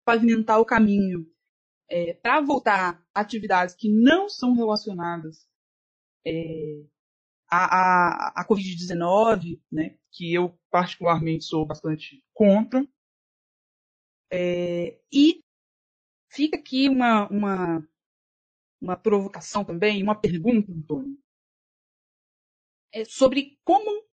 pavimentar 0.05 0.61
o 0.61 0.67
caminho 0.67 1.27
é, 1.89 2.15
para 2.15 2.41
voltar 2.41 3.05
atividades 3.15 3.75
que 3.75 3.89
não 3.89 4.29
são 4.29 4.55
relacionadas 4.55 5.47
à, 7.51 8.33
à, 8.39 8.41
à 8.41 8.49
Covid-19, 8.49 9.61
né, 9.71 9.97
que 10.11 10.33
eu 10.33 10.59
particularmente 10.71 11.45
sou 11.45 11.67
bastante 11.67 12.25
contra. 12.33 12.87
É, 14.33 14.99
e 15.13 15.44
fica 16.35 16.59
aqui 16.59 16.89
uma, 16.89 17.29
uma, 17.29 17.89
uma 18.81 18.97
provocação 18.97 19.65
também, 19.65 20.03
uma 20.03 20.21
pergunta, 20.21 20.73
Antônio, 20.73 21.17
é 22.93 23.05
sobre 23.05 23.59
como 23.65 24.05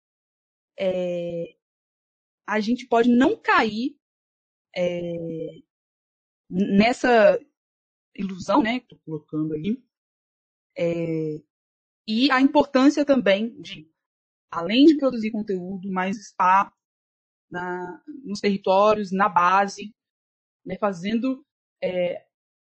é, 0.78 1.56
a 2.46 2.60
gente 2.60 2.86
pode 2.86 3.08
não 3.08 3.40
cair 3.40 3.98
é, 4.76 5.12
nessa 6.48 7.38
ilusão, 8.14 8.62
né, 8.62 8.80
que 8.80 8.94
estou 8.94 8.98
colocando 9.00 9.54
aí, 9.54 9.82
é, 10.76 11.42
e 12.06 12.30
a 12.30 12.40
importância 12.40 13.04
também 13.04 13.60
de, 13.60 13.90
além 14.50 14.84
de 14.84 14.96
produzir 14.96 15.30
conteúdo, 15.30 15.90
mais 15.90 16.18
estar 16.18 16.74
na, 17.50 18.02
nos 18.24 18.40
territórios, 18.40 19.12
na 19.12 19.28
base, 19.28 19.94
né, 20.64 20.76
fazendo 20.78 21.44
é, 21.82 22.26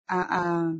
a, 0.07 0.69
a, 0.69 0.77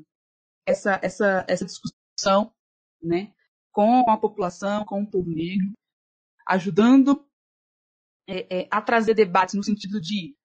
essa, 0.65 0.99
essa, 1.03 1.45
essa 1.47 1.65
discussão 1.65 2.53
né, 3.01 3.33
com 3.71 4.09
a 4.09 4.17
população, 4.17 4.85
com 4.85 5.01
o 5.01 5.09
povo 5.09 5.29
negro, 5.29 5.73
ajudando 6.47 7.27
é, 8.27 8.61
é, 8.61 8.67
a 8.71 8.81
trazer 8.81 9.13
debates 9.13 9.55
no 9.55 9.63
sentido 9.63 10.01
de 10.01 10.35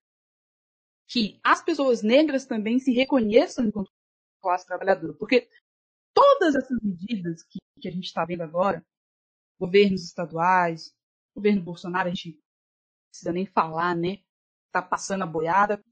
que 1.09 1.40
as 1.43 1.62
pessoas 1.62 2.02
negras 2.02 2.47
também 2.47 2.78
se 2.78 2.93
reconheçam 2.93 3.66
enquanto 3.66 3.90
classe 4.40 4.66
trabalhadora. 4.66 5.15
Porque 5.15 5.48
todas 6.15 6.55
essas 6.55 6.78
medidas 6.82 7.43
que, 7.43 7.59
que 7.81 7.89
a 7.89 7.90
gente 7.90 8.05
está 8.05 8.24
vendo 8.24 8.43
agora, 8.43 8.85
governos 9.59 10.05
estaduais, 10.05 10.94
governo 11.35 11.62
Bolsonaro, 11.62 12.09
a 12.09 12.15
gente 12.15 12.40
precisa 13.11 13.32
nem 13.32 13.47
falar, 13.47 13.94
né? 13.94 14.23
Está 14.66 14.82
passando 14.82 15.24
a 15.24 15.27
boiada. 15.27 15.82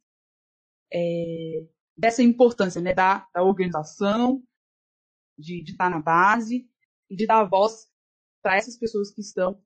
É, 0.92 1.66
dessa 1.98 2.22
importância 2.22 2.80
né, 2.80 2.94
da, 2.94 3.28
da 3.34 3.42
organização, 3.42 4.42
de, 5.36 5.62
de 5.62 5.72
estar 5.72 5.90
na 5.90 6.00
base 6.00 6.70
e 7.10 7.16
de 7.16 7.26
dar 7.26 7.44
voz 7.44 7.88
para 8.40 8.56
essas 8.56 8.78
pessoas 8.78 9.12
que 9.12 9.20
estão 9.20 9.60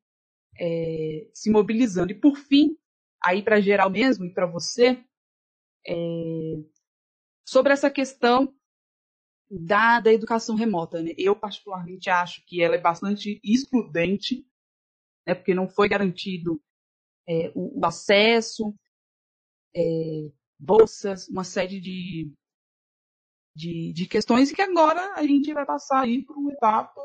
é, 0.59 1.29
se 1.35 1.51
mobilizando. 1.51 2.13
E 2.13 2.19
por 2.19 2.37
fim, 2.37 2.77
aí 3.23 3.43
para 3.43 3.61
geral 3.61 3.91
mesmo 3.91 4.25
e 4.25 4.33
para 4.33 4.47
você, 4.47 5.05
é, 5.87 5.95
sobre 7.47 7.73
essa 7.73 7.91
questão 7.91 8.55
da, 9.51 10.01
da 10.01 10.13
educação 10.13 10.57
remota. 10.57 11.03
Né? 11.03 11.13
Eu, 11.19 11.37
particularmente, 11.37 12.09
acho 12.09 12.43
que 12.47 12.63
ela 12.63 12.77
é 12.77 12.81
bastante 12.81 13.39
excludente, 13.45 14.47
né, 15.27 15.35
porque 15.35 15.55
não 15.55 15.69
foi 15.69 15.89
garantido 15.89 16.63
é, 17.29 17.53
o, 17.55 17.79
o, 17.79 17.87
acesso, 17.87 18.75
é, 19.77 20.33
bolsas, 20.63 21.29
uma 21.29 21.43
série 21.43 21.81
de, 21.81 22.33
de, 23.55 23.93
de, 23.93 24.07
questões, 24.07 24.51
e 24.51 24.55
que 24.55 24.63
agora 24.63 25.15
a 25.15 25.27
gente 25.27 25.53
vai 25.53 25.67
passar 25.67 26.03
aí 26.03 26.25
por 26.25 26.37
uma 26.37 26.53
etapa 26.53 27.01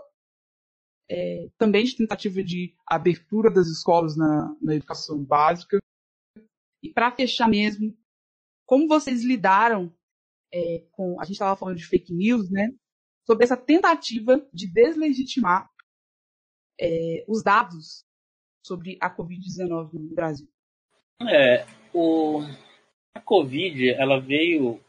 é, 1.09 1.49
também 1.57 1.83
de 1.83 1.95
tentativa 1.95 2.43
de 2.43 2.75
abertura 2.85 3.49
das 3.49 3.67
escolas 3.67 4.15
na, 4.15 4.55
na 4.61 4.75
educação 4.75 5.23
básica. 5.23 5.79
E 6.83 6.93
para 6.93 7.11
fechar 7.11 7.49
mesmo, 7.49 7.97
como 8.65 8.87
vocês 8.87 9.23
lidaram 9.23 9.91
é, 10.53 10.85
com. 10.91 11.19
A 11.19 11.23
gente 11.23 11.33
estava 11.33 11.55
falando 11.55 11.77
de 11.77 11.85
fake 11.85 12.13
news, 12.13 12.51
né? 12.51 12.71
Sobre 13.25 13.43
essa 13.43 13.57
tentativa 13.57 14.45
de 14.53 14.71
deslegitimar 14.71 15.69
é, 16.79 17.25
os 17.27 17.41
dados 17.43 18.05
sobre 18.65 18.97
a 19.01 19.13
Covid-19 19.13 19.93
no 19.93 20.13
Brasil. 20.13 20.47
É, 21.21 21.65
o, 21.93 22.41
a 23.17 23.21
Covid, 23.21 23.89
ela 23.93 24.19
veio, 24.19 24.79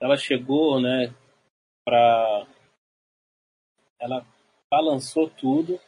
ela 0.00 0.16
chegou, 0.16 0.80
né, 0.80 1.14
para. 1.84 2.46
Ela 4.00 4.26
balançou 4.70 5.28
tudo, 5.28 5.78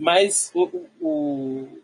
mas 0.00 0.52
o, 0.54 0.88
o, 1.00 1.82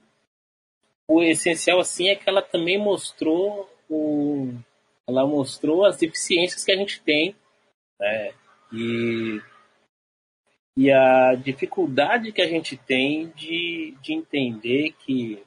o 1.09 1.23
essencial, 1.23 1.81
assim, 1.81 2.09
é 2.09 2.15
que 2.17 2.29
ela 2.29 2.43
também 2.43 2.79
mostrou 2.79 3.69
o 3.89 4.53
ela 5.09 5.25
mostrou 5.25 5.85
as 5.85 5.97
deficiências 5.99 6.65
que 6.65 6.73
a 6.73 6.77
gente 6.77 7.01
tem 7.01 7.37
né? 8.01 8.35
e, 8.73 9.41
e 10.77 10.91
a 10.91 11.35
dificuldade 11.35 12.33
que 12.33 12.43
a 12.43 12.49
gente 12.49 12.77
tem 12.77 13.29
de, 13.31 13.97
de 14.03 14.13
entender 14.13 14.93
que 14.99 15.43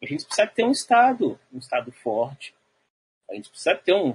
a 0.00 0.06
gente 0.06 0.24
precisa 0.24 0.46
ter 0.46 0.64
um 0.64 0.70
Estado, 0.70 1.38
um 1.52 1.58
Estado 1.58 1.90
forte, 1.90 2.54
a 3.32 3.34
gente 3.34 3.48
precisa 3.48 3.74
ter, 3.74 3.94
um, 3.94 4.14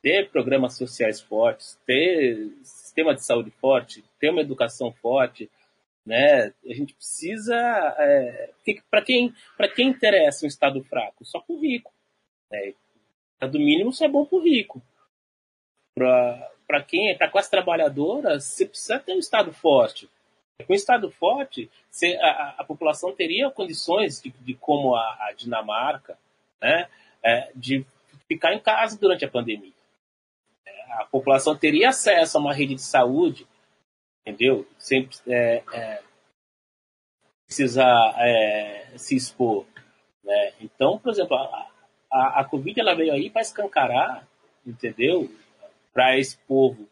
ter 0.00 0.30
programas 0.30 0.76
sociais 0.76 1.20
fortes, 1.20 1.78
ter 1.84 2.50
sistema 2.62 3.14
de 3.14 3.24
saúde 3.24 3.50
forte, 3.50 4.04
ter 4.20 4.30
uma 4.30 4.40
educação 4.40 4.92
forte, 4.92 5.50
né? 6.06 6.52
A 6.64 6.74
gente 6.74 6.94
precisa, 6.94 7.56
é, 7.98 8.50
para 8.90 9.02
quem 9.02 9.34
para 9.56 9.68
quem 9.68 9.88
interessa 9.88 10.44
um 10.44 10.48
Estado 10.48 10.82
fraco, 10.84 11.24
só 11.24 11.40
para 11.40 11.54
o 11.54 11.60
rico, 11.60 11.92
né? 12.50 12.74
do 13.50 13.58
mínimo 13.58 13.90
isso 13.90 14.04
é 14.04 14.08
bom 14.08 14.24
para 14.24 14.38
o 14.38 14.42
rico. 14.42 14.82
Para 15.94 16.82
quem 16.86 17.10
é 17.10 17.14
para 17.14 17.26
a 17.26 17.30
classe 17.30 17.50
trabalhadora, 17.50 18.40
você 18.40 18.64
precisa 18.64 18.98
ter 18.98 19.12
um 19.12 19.18
Estado 19.18 19.52
forte. 19.52 20.08
Com 20.66 20.72
um 20.72 20.76
Estado 20.76 21.10
forte, 21.10 21.70
você, 21.90 22.16
a, 22.20 22.54
a, 22.58 22.64
população 22.64 23.12
teria 23.12 23.50
condições 23.50 24.22
de, 24.22 24.30
de 24.30 24.54
como 24.54 24.94
a, 24.94 25.02
a 25.28 25.32
Dinamarca, 25.36 26.16
né, 26.60 26.88
é, 27.22 27.50
de 27.54 27.84
ficar 28.28 28.54
em 28.54 28.60
casa 28.60 28.98
durante 28.98 29.24
a 29.24 29.30
pandemia. 29.30 29.72
A 30.90 31.04
população 31.06 31.56
teria 31.56 31.88
acesso 31.88 32.36
a 32.36 32.40
uma 32.40 32.54
rede 32.54 32.74
de 32.74 32.82
saúde, 32.82 33.46
entendeu? 34.20 34.66
Sem 34.78 35.08
é, 35.26 35.62
é, 35.72 36.02
precisar 37.46 38.14
é, 38.18 38.92
se 38.96 39.16
expor. 39.16 39.66
Né? 40.22 40.52
Então, 40.60 40.98
por 40.98 41.10
exemplo, 41.10 41.36
a, 41.36 41.68
a, 42.10 42.40
a 42.40 42.44
Covid 42.44 42.80
ela 42.80 42.94
veio 42.94 43.12
aí 43.12 43.28
para 43.28 43.42
escancarar, 43.42 44.26
entendeu? 44.66 45.30
Para 45.92 46.18
esse 46.18 46.36
povo 46.38 46.88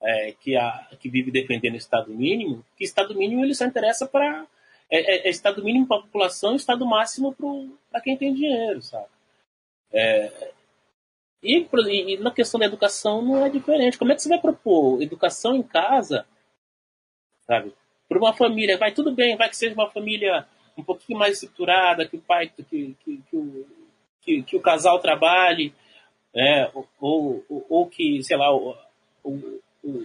é, 0.00 0.32
que, 0.40 0.56
a, 0.56 0.88
que 0.98 1.08
vive 1.08 1.30
defendendo 1.30 1.74
o 1.74 1.78
Estado 1.78 2.12
mínimo, 2.12 2.64
que 2.76 2.84
Estado 2.84 3.14
mínimo 3.14 3.44
ele 3.44 3.54
só 3.54 3.64
interessa 3.64 4.06
para. 4.06 4.46
É, 4.90 5.00
é, 5.00 5.26
é, 5.26 5.30
Estado 5.30 5.62
mínimo 5.62 5.86
para 5.86 5.98
a 5.98 6.02
população 6.02 6.56
Estado 6.56 6.86
máximo 6.86 7.36
para 7.90 8.00
quem 8.00 8.16
tem 8.16 8.32
dinheiro, 8.32 8.80
sabe? 8.80 9.06
É, 9.92 10.52
e, 11.42 11.66
e, 12.14 12.16
na 12.18 12.30
questão 12.30 12.58
da 12.58 12.66
educação 12.66 13.22
não 13.22 13.44
é 13.44 13.48
diferente. 13.48 13.98
Como 13.98 14.12
é 14.12 14.14
que 14.14 14.22
você 14.22 14.28
vai 14.28 14.40
propor 14.40 15.00
educação 15.00 15.54
em 15.54 15.62
casa, 15.62 16.26
sabe? 17.46 17.72
Para 18.08 18.18
uma 18.18 18.32
família, 18.32 18.78
vai 18.78 18.92
tudo 18.92 19.12
bem, 19.14 19.36
vai 19.36 19.48
que 19.48 19.56
seja 19.56 19.74
uma 19.74 19.90
família 19.90 20.46
um 20.76 20.82
pouquinho 20.82 21.18
mais 21.18 21.34
estruturada, 21.34 22.06
que 22.06 22.16
o 22.16 22.20
pai, 22.20 22.48
que, 22.48 22.62
que, 22.62 22.96
que 23.04 23.36
o, 23.36 23.66
que, 24.22 24.42
que 24.42 24.56
o 24.56 24.60
casal 24.60 25.00
trabalhe, 25.00 25.74
né, 26.34 26.70
ou, 26.72 27.44
ou, 27.48 27.66
ou 27.68 27.86
que, 27.86 28.22
sei 28.22 28.36
lá, 28.36 28.54
o, 28.54 28.76
o, 29.24 29.60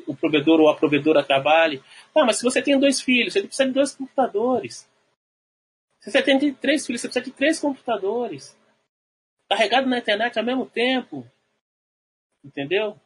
o, 0.07 0.15
provedor 0.15 0.59
ou 0.59 0.69
a 0.69 0.75
provedora 0.75 1.23
trabalhe. 1.23 1.81
Ah, 2.15 2.25
mas 2.25 2.37
se 2.37 2.43
você 2.43 2.61
tem 2.61 2.79
dois 2.79 3.01
filhos, 3.01 3.33
você 3.33 3.41
precisa 3.43 3.67
de 3.67 3.73
dois 3.73 3.95
computadores. 3.95 4.89
Se 5.99 6.11
você 6.11 6.21
tem 6.21 6.53
três 6.55 6.85
filhos, 6.85 7.01
você 7.01 7.07
precisa 7.07 7.25
de 7.25 7.31
três 7.31 7.59
computadores. 7.59 8.57
Carregado 9.53 9.87
na 9.87 9.99
internet 9.99 10.39
ao 10.39 10.43
mesmo 10.43 10.65
tempo. 10.65 11.23
Entendeu? 12.43 12.99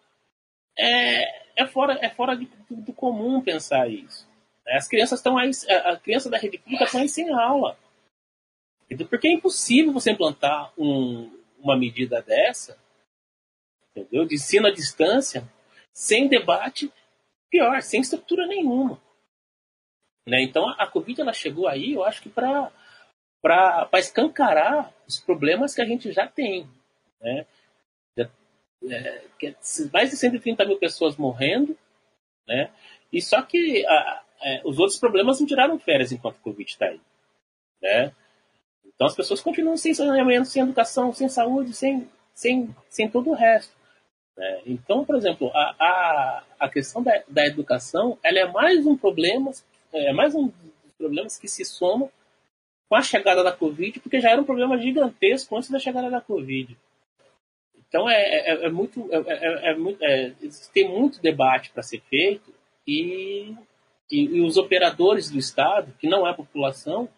É, 0.78 1.62
é 1.62 1.68
fora, 1.68 2.00
é 2.02 2.10
fora 2.10 2.38
de, 2.38 2.50
do, 2.70 2.94
comum 2.94 3.42
pensar 3.42 3.90
isso. 3.90 4.26
As 4.66 4.88
crianças 4.88 5.20
estão 5.20 5.38
aí, 5.38 5.52
a 5.86 5.98
criança 5.98 6.30
da 6.30 6.38
rede 6.38 6.58
pública 6.58 6.86
estão 6.86 7.02
aí 7.02 7.10
sem 7.10 7.30
aula. 7.34 7.78
Porque 9.10 9.28
é 9.28 9.34
impossível 9.34 9.92
você 9.92 10.12
implantar 10.12 10.72
um, 10.78 11.30
uma 11.60 11.78
medida 11.78 12.22
dessa, 12.22 12.78
entendeu? 13.92 14.26
De 14.26 14.36
ensino 14.36 14.68
à 14.68 14.72
distância, 14.72 15.44
sem 15.92 16.30
debate, 16.30 16.90
pior, 17.50 17.82
sem 17.82 18.00
estrutura 18.00 18.48
nenhuma. 18.48 19.02
Né? 20.26 20.44
Então 20.44 20.70
a, 20.70 20.88
Covid 20.88 21.20
ela 21.20 21.34
chegou 21.34 21.68
aí, 21.68 21.92
eu 21.92 22.06
acho 22.06 22.22
que 22.22 22.30
para 22.30 22.72
escancarar 24.00 24.94
os 25.08 25.20
problemas 25.20 25.74
que 25.74 25.82
a 25.82 25.86
gente 25.86 26.12
já 26.12 26.28
tem. 26.28 26.68
né? 27.22 27.46
É, 28.90 29.24
mais 29.92 30.12
de 30.12 30.18
130 30.18 30.64
mil 30.66 30.78
pessoas 30.78 31.18
morrendo, 31.18 31.76
né? 32.48 32.70
E 33.12 33.22
só 33.22 33.42
que 33.42 33.86
a, 33.86 34.24
é, 34.42 34.62
os 34.64 34.78
outros 34.78 35.00
problemas 35.00 35.40
não 35.40 35.48
tiraram 35.48 35.80
férias 35.80 36.12
enquanto 36.12 36.38
o 36.38 36.42
Covid 36.42 36.70
está 36.70 36.86
aí, 36.86 37.02
né? 37.82 38.14
Então 38.86 39.08
as 39.08 39.16
pessoas 39.16 39.42
continuam 39.42 39.78
sem 39.78 39.94
saneamento, 39.94 40.48
sem 40.48 40.62
educação, 40.62 41.14
sem 41.14 41.28
saúde, 41.28 41.74
sem, 41.74 42.10
sem, 42.34 42.76
sem 42.90 43.10
todo 43.10 43.32
o 43.32 43.36
resto. 43.36 43.76
Né? 44.36 44.62
Então, 44.66 45.04
por 45.04 45.16
exemplo, 45.16 45.52
a, 45.54 45.76
a, 45.80 46.44
a 46.60 46.70
questão 46.70 47.04
da, 47.04 47.24
da 47.28 47.46
educação 47.46 48.18
ela 48.24 48.40
é 48.40 48.46
mais 48.46 48.86
um 48.86 48.98
problema, 48.98 49.52
é 49.94 50.14
mais 50.14 50.34
um 50.36 50.48
dos 50.48 50.94
problemas 50.98 51.38
que 51.38 51.48
se 51.48 51.66
soma 51.66 52.10
com 52.90 52.96
a 52.96 53.02
chegada 53.02 53.44
da 53.44 53.52
Covid, 53.52 54.00
porque 54.00 54.20
já 54.20 54.32
era 54.32 54.42
um 54.42 54.46
problema 54.46 54.78
gigantesco 54.78 55.56
antes 55.56 55.70
da 55.70 55.80
chegada 55.80 56.10
da 56.10 56.22
Covid. 56.22 56.78
Então 57.88 58.10
é, 58.10 58.22
é, 58.22 58.66
é 58.66 58.70
muito, 58.70 59.08
é, 59.12 59.18
é, 59.18 59.72
é 59.72 59.78
é, 60.02 60.34
tem 60.74 60.88
muito 60.88 61.22
debate 61.22 61.70
para 61.72 61.84
ser 61.84 62.02
feito 62.10 62.54
e, 62.86 63.54
e, 64.12 64.24
e, 64.38 64.42
os 64.42 64.58
operadores 64.58 65.30
do 65.30 65.38
Estado, 65.38 65.94
que 66.00 66.08
não 66.08 66.28
é 66.28 66.32
a 66.32 66.36
população, 66.36 67.10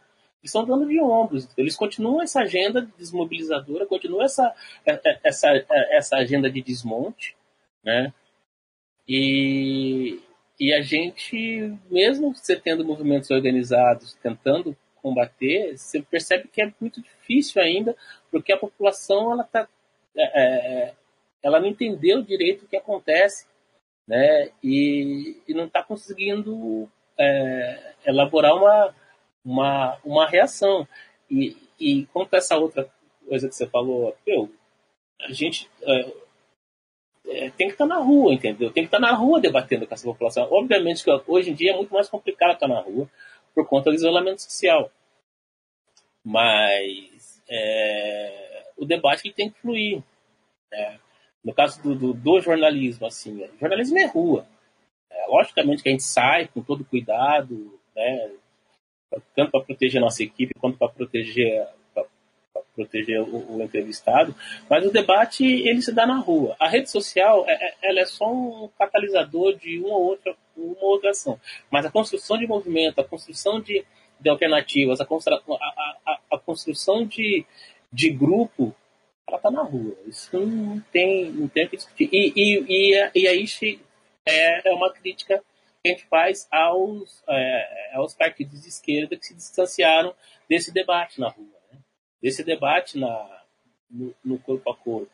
estão 0.43 0.65
dando 0.65 0.87
de 0.87 0.99
ombros. 0.99 1.47
Eles 1.57 1.75
continuam 1.75 2.21
essa 2.21 2.41
agenda 2.41 2.87
desmobilizadora, 2.97 3.85
continuam 3.85 4.23
essa, 4.23 4.53
essa, 5.23 5.65
essa 5.91 6.17
agenda 6.17 6.49
de 6.49 6.61
desmonte, 6.61 7.35
né? 7.83 8.13
E, 9.07 10.19
e 10.59 10.73
a 10.73 10.81
gente, 10.81 11.73
mesmo 11.89 12.35
você 12.35 12.55
tendo 12.55 12.85
movimentos 12.85 13.29
organizados 13.31 14.13
tentando 14.21 14.77
combater, 15.01 15.77
você 15.77 16.01
percebe 16.01 16.47
que 16.47 16.61
é 16.61 16.73
muito 16.79 17.01
difícil 17.01 17.61
ainda, 17.61 17.95
porque 18.31 18.51
a 18.51 18.57
população 18.57 19.31
ela 19.31 19.43
está 19.43 19.67
é, 20.15 20.41
é, 20.41 20.93
ela 21.41 21.59
não 21.59 21.67
entendeu 21.67 22.21
direito 22.21 22.65
o 22.65 22.67
que 22.67 22.75
acontece, 22.75 23.47
né? 24.07 24.49
E, 24.63 25.37
e 25.47 25.53
não 25.53 25.65
está 25.65 25.83
conseguindo 25.83 26.89
é, 27.17 27.93
elaborar 28.05 28.55
uma, 28.55 28.95
uma, 29.45 29.97
uma 30.03 30.27
reação. 30.27 30.87
E, 31.29 31.55
e 31.79 32.05
quanto 32.07 32.33
a 32.33 32.37
essa 32.37 32.57
outra 32.57 32.89
coisa 33.27 33.47
que 33.47 33.55
você 33.55 33.67
falou, 33.67 34.15
eu, 34.25 34.49
a 35.21 35.31
gente 35.31 35.69
é, 35.83 36.13
é, 37.27 37.49
tem 37.51 37.67
que 37.67 37.73
estar 37.73 37.87
tá 37.87 37.95
na 37.95 37.97
rua, 37.97 38.33
entendeu? 38.33 38.71
Tem 38.71 38.83
que 38.83 38.87
estar 38.87 38.99
tá 38.99 39.11
na 39.11 39.13
rua 39.13 39.39
debatendo 39.39 39.85
com 39.85 39.93
essa 39.93 40.05
população. 40.05 40.47
Obviamente 40.51 41.03
que 41.03 41.21
hoje 41.27 41.51
em 41.51 41.53
dia 41.53 41.71
é 41.71 41.75
muito 41.75 41.93
mais 41.93 42.09
complicado 42.09 42.53
estar 42.53 42.67
na 42.67 42.79
rua 42.79 43.09
por 43.59 43.67
conta 43.67 43.89
do 43.89 43.95
isolamento 43.95 44.41
social. 44.41 44.89
Mas 46.23 47.41
é, 47.49 48.63
o 48.77 48.85
debate 48.85 49.33
tem 49.33 49.49
que 49.49 49.59
fluir. 49.59 50.01
Né? 50.71 50.99
No 51.43 51.53
caso 51.53 51.81
do, 51.81 51.93
do, 51.93 52.13
do, 52.13 52.39
jornalismo, 52.39 53.05
assim, 53.05 53.45
jornalismo 53.59 53.97
é 53.97 54.05
rua. 54.05 54.47
É, 55.11 55.27
logicamente 55.27 55.83
que 55.83 55.89
a 55.89 55.91
gente 55.91 56.03
sai 56.03 56.47
com 56.47 56.61
todo 56.61 56.85
cuidado, 56.85 57.77
né? 57.95 58.31
tanto 59.35 59.51
para 59.51 59.65
proteger 59.65 59.99
nossa 59.99 60.23
equipe 60.23 60.53
quanto 60.59 60.77
para 60.77 60.89
proteger 60.89 61.67
proteger 62.75 63.19
o, 63.19 63.57
o, 63.57 63.61
entrevistado, 63.61 64.33
mas 64.69 64.85
o 64.85 64.91
debate 64.91 65.43
ele 65.43 65.81
se 65.81 65.93
dá 65.93 66.07
na 66.07 66.17
rua. 66.17 66.55
A 66.57 66.69
rede 66.69 66.89
social 66.89 67.43
é, 67.45 67.51
é 67.51 67.75
ela 67.81 67.99
é 67.99 68.05
só 68.05 68.31
um 68.31 68.69
catalisador 68.79 69.57
de 69.57 69.79
uma 69.79 69.95
ou 69.95 70.03
outra, 70.05 70.33
uma 70.59 70.85
outra 70.85 71.11
ação, 71.11 71.39
mas 71.71 71.85
a 71.85 71.91
construção 71.91 72.37
de 72.37 72.47
movimento, 72.47 72.99
a 72.99 73.03
construção 73.03 73.59
de, 73.59 73.85
de 74.19 74.29
alternativas, 74.29 74.99
a, 74.99 75.03
a, 75.03 75.97
a, 76.05 76.19
a 76.31 76.39
construção 76.39 77.05
de, 77.05 77.45
de 77.91 78.09
grupo, 78.09 78.75
ela 79.27 79.37
está 79.37 79.51
na 79.51 79.63
rua. 79.63 79.95
Isso 80.05 80.37
não 80.39 80.79
tem, 80.91 81.31
não 81.31 81.47
tem 81.47 81.65
o 81.65 81.69
que 81.69 81.77
discutir. 81.77 82.09
E, 82.11 82.33
e, 82.35 82.65
e, 82.67 83.11
e 83.15 83.27
aí 83.27 83.45
é, 84.27 84.69
é 84.69 84.73
uma 84.73 84.91
crítica 84.91 85.43
que 85.83 85.89
a 85.89 85.93
gente 85.93 86.05
faz 86.07 86.47
aos, 86.51 87.23
é, 87.29 87.95
aos 87.95 88.13
partidos 88.13 88.61
de 88.61 88.69
esquerda 88.69 89.15
que 89.15 89.25
se 89.25 89.35
distanciaram 89.35 90.13
desse 90.49 90.73
debate 90.73 91.19
na 91.19 91.29
rua, 91.29 91.47
né? 91.71 91.79
desse 92.21 92.43
debate 92.43 92.97
na, 92.97 93.43
no, 93.89 94.13
no 94.23 94.39
corpo 94.39 94.69
a 94.69 94.75
corpo. 94.75 95.11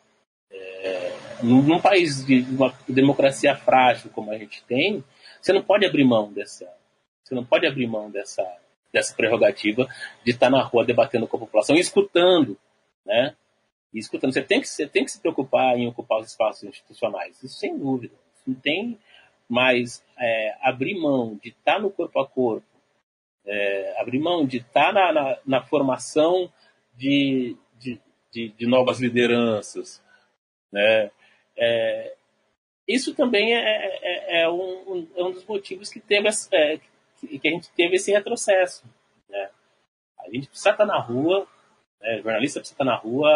É, 0.52 1.12
num 1.44 1.82
país 1.82 2.26
de 2.26 2.42
uma 2.42 2.74
democracia 2.88 3.56
frágil 3.56 4.10
como 4.12 4.32
a 4.32 4.38
gente 4.38 4.64
tem, 4.64 5.04
você 5.46 5.54
não 5.54 5.62
pode 5.62 5.86
abrir 5.86 6.04
mão 6.04 6.34
dessa, 6.34 6.68
você 7.24 7.36
não 7.36 7.46
pode 7.46 7.68
abrir 7.68 7.86
mão 7.86 8.10
dessa, 8.10 8.44
dessa 8.92 9.16
prerrogativa 9.16 9.88
de 10.24 10.32
estar 10.32 10.50
na 10.50 10.64
rua 10.64 10.84
debatendo 10.84 11.28
com 11.28 11.38
a 11.38 11.42
população 11.42 11.76
escutando, 11.76 12.58
né? 13.06 13.36
E 13.94 14.00
escutando, 14.00 14.34
você 14.34 14.42
tem 14.42 14.60
que, 14.60 14.68
você 14.68 14.88
tem 14.88 15.06
que 15.06 15.12
se 15.12 15.22
preocupar 15.22 15.78
em 15.78 15.88
ocupar 15.88 16.20
os 16.20 16.30
espaços 16.32 16.64
institucionais, 16.64 17.44
isso 17.44 17.60
sem 17.60 17.78
dúvida. 17.78 18.16
Isso 18.34 18.50
não 18.50 18.56
tem 18.56 19.00
mais 19.48 20.04
é, 20.20 20.58
abrir 20.62 21.00
mão 21.00 21.40
de 21.42 21.50
estar 21.50 21.80
no 21.80 21.92
corpo 21.92 22.20
a 22.20 22.28
corpo, 22.28 22.66
é, 23.46 24.02
abrir 24.02 24.18
mão 24.18 24.48
de 24.48 24.58
estar 24.58 24.92
na, 24.92 25.14
na, 25.14 25.38
na 25.46 25.62
formação 25.62 26.52
de, 26.96 27.56
de, 27.78 28.02
de, 28.32 28.50
de, 28.50 28.66
novas 28.66 29.00
lideranças, 29.00 30.02
né? 30.72 31.12
É, 31.56 32.16
isso 32.88 33.16
também 33.16 33.54
é, 33.54 33.60
é, 33.60 34.42
é 34.42 34.50
um, 34.50 35.08
é 35.16 35.24
um 35.24 35.32
dos 35.32 35.46
motivos 35.46 35.90
que 35.90 36.00
teve 36.00 36.28
é, 36.52 36.80
que 37.40 37.48
a 37.48 37.52
gente 37.52 37.70
teve 37.72 37.96
esse 37.96 38.12
retrocesso. 38.12 38.86
Né? 39.30 39.50
A 40.20 40.30
gente 40.32 40.48
precisa 40.48 40.72
estar 40.72 40.86
na 40.86 41.00
rua, 41.00 41.48
né? 42.02 42.22
jornalista 42.22 42.60
precisa 42.60 42.76
estar 42.76 42.86
na 42.86 42.96
rua, 42.96 43.30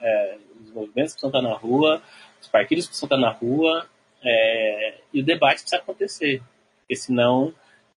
é, 0.00 0.38
os 0.60 0.72
movimentos 0.72 1.12
precisam 1.14 1.30
estar 1.30 1.42
na 1.42 1.54
rua, 1.54 2.02
os 2.40 2.48
partidos 2.48 2.86
precisam 2.86 3.06
estar 3.06 3.18
na 3.18 3.30
rua, 3.30 3.88
é, 4.22 5.00
e 5.12 5.20
o 5.20 5.24
debate 5.24 5.62
precisa 5.62 5.78
acontecer, 5.78 6.42
porque 6.78 6.94
senão, 6.94 7.52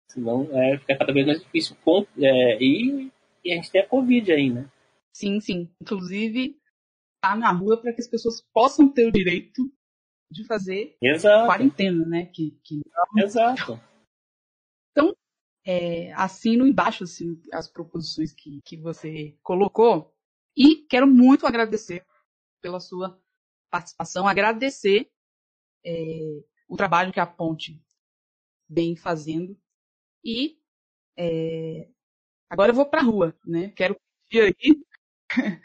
senão 0.07 0.49
é, 0.51 0.77
fica 0.79 0.97
cada 0.97 1.13
vez 1.13 1.25
mais 1.25 1.39
difícil. 1.39 1.75
Com, 1.85 2.05
é, 2.19 2.57
e, 2.59 3.11
e, 3.43 3.51
a 3.51 3.55
gente 3.55 3.71
tem 3.71 3.81
a 3.81 3.87
Covid 3.87 4.31
aí, 4.31 4.49
né? 4.49 4.65
Sim, 5.13 5.39
sim. 5.39 5.69
Inclusive, 5.79 6.57
tá 7.21 7.35
na 7.35 7.51
rua 7.51 7.77
para 7.77 7.93
que 7.93 8.01
as 8.01 8.07
pessoas 8.07 8.43
possam 8.51 8.91
ter 8.91 9.07
o 9.07 9.11
direito 9.11 9.71
de 10.35 10.43
fazer 10.43 10.97
Exato. 11.01 11.47
quarentena, 11.47 12.05
né? 12.05 12.25
Que, 12.25 12.51
que. 12.63 12.81
Exato. 13.17 13.79
Então, 14.91 15.15
é, 15.65 16.11
assino 16.13 16.67
embaixo 16.67 17.05
assim, 17.05 17.41
as 17.53 17.69
proposições 17.69 18.33
que, 18.33 18.61
que 18.61 18.77
você 18.77 19.37
colocou 19.41 20.13
e 20.55 20.85
quero 20.89 21.07
muito 21.07 21.47
agradecer 21.47 22.05
pela 22.61 22.79
sua 22.79 23.19
participação, 23.71 24.27
agradecer 24.27 25.09
é, 25.85 26.43
o 26.67 26.75
trabalho 26.75 27.13
que 27.13 27.19
a 27.19 27.25
Ponte 27.25 27.81
vem 28.69 28.95
fazendo 28.95 29.57
e 30.23 30.59
é, 31.17 31.87
agora 32.49 32.71
eu 32.71 32.75
vou 32.75 32.85
para 32.85 32.99
a 32.99 33.03
rua, 33.03 33.37
né? 33.45 33.69
Quero 33.69 33.95
pedir 34.27 34.53
aí 34.59 34.85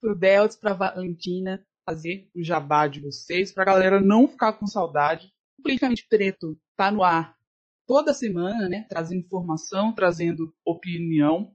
pro 0.00 0.16
Deltz, 0.16 0.56
para 0.56 0.74
Valentina 0.74 1.64
fazer 1.90 2.28
o 2.34 2.42
jabá 2.42 2.86
de 2.86 3.00
vocês, 3.00 3.52
para 3.52 3.64
a 3.64 3.66
galera 3.66 4.00
não 4.00 4.28
ficar 4.28 4.52
com 4.52 4.66
saudade. 4.66 5.32
O 5.58 5.62
Politicamente 5.62 6.06
Preto 6.08 6.56
tá 6.76 6.90
no 6.90 7.02
ar 7.02 7.36
toda 7.84 8.14
semana, 8.14 8.68
né, 8.68 8.86
trazendo 8.88 9.24
informação, 9.24 9.92
trazendo 9.92 10.54
opinião. 10.64 11.52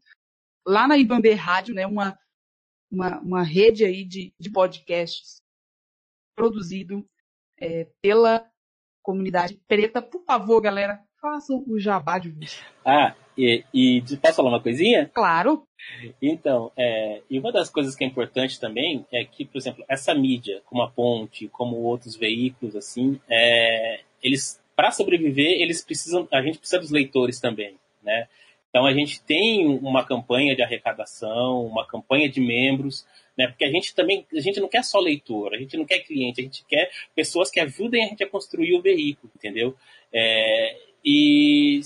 Lá 0.68 0.88
na 0.88 0.98
Ibambe 0.98 1.32
Rádio, 1.32 1.74
né, 1.74 1.88
uma, 1.88 2.20
uma, 2.92 3.20
uma 3.22 3.44
rede 3.44 3.86
aí 3.86 4.04
de, 4.04 4.34
de 4.38 4.52
podcasts 4.52 5.38
produzido 6.36 7.08
é, 7.58 7.90
pela 8.02 8.46
comunidade 9.02 9.56
preta. 9.68 10.02
Por 10.02 10.26
favor, 10.26 10.60
galera, 10.60 11.02
façam 11.22 11.64
o 11.66 11.80
jabá 11.80 12.20
de 12.20 12.30
vocês. 12.30 12.62
Ah, 12.84 13.16
e, 13.38 13.64
e 13.74 14.02
posso 14.22 14.36
falar 14.36 14.50
uma 14.50 14.62
coisinha? 14.62 15.10
Claro. 15.14 15.64
Então, 16.22 16.72
é, 16.76 17.22
e 17.30 17.40
uma 17.40 17.52
das 17.52 17.70
coisas 17.70 17.96
que 17.96 18.04
é 18.04 18.08
importante 18.08 18.60
também 18.60 19.06
é 19.12 19.24
que, 19.24 19.46
por 19.46 19.58
exemplo, 19.58 19.84
essa 19.88 20.14
mídia, 20.14 20.62
como 20.66 20.82
a 20.82 20.90
Ponte, 20.90 21.48
como 21.50 21.78
outros 21.78 22.16
veículos, 22.16 22.76
assim, 22.76 23.20
é, 23.30 24.00
eles 24.22 24.62
para 24.76 24.92
sobreviver, 24.92 25.62
eles 25.62 25.84
precisam, 25.84 26.28
a 26.32 26.42
gente 26.42 26.58
precisa 26.58 26.82
dos 26.82 26.92
leitores 26.92 27.40
também, 27.40 27.76
né? 28.04 28.28
Então 28.70 28.86
a 28.86 28.94
gente 28.94 29.24
tem 29.24 29.66
uma 29.66 30.06
campanha 30.06 30.54
de 30.54 30.62
arrecadação, 30.62 31.66
uma 31.66 31.88
campanha 31.88 32.28
de 32.28 32.42
membros, 32.42 33.06
né? 33.38 33.48
Porque 33.48 33.64
a 33.64 33.70
gente 33.70 33.96
também, 33.96 34.26
a 34.34 34.40
gente 34.42 34.60
não 34.60 34.68
quer 34.68 34.84
só 34.84 35.00
leitor, 35.00 35.54
a 35.54 35.58
gente 35.58 35.78
não 35.78 35.86
quer 35.86 36.00
cliente, 36.00 36.42
a 36.42 36.44
gente 36.44 36.66
quer 36.68 36.92
pessoas 37.16 37.50
que 37.50 37.62
ajudem 37.62 38.04
a 38.04 38.08
gente 38.10 38.24
a 38.24 38.30
construir 38.30 38.76
o 38.76 38.82
veículo, 38.82 39.32
entendeu? 39.34 39.76
É, 40.14 40.78
e, 41.06 41.80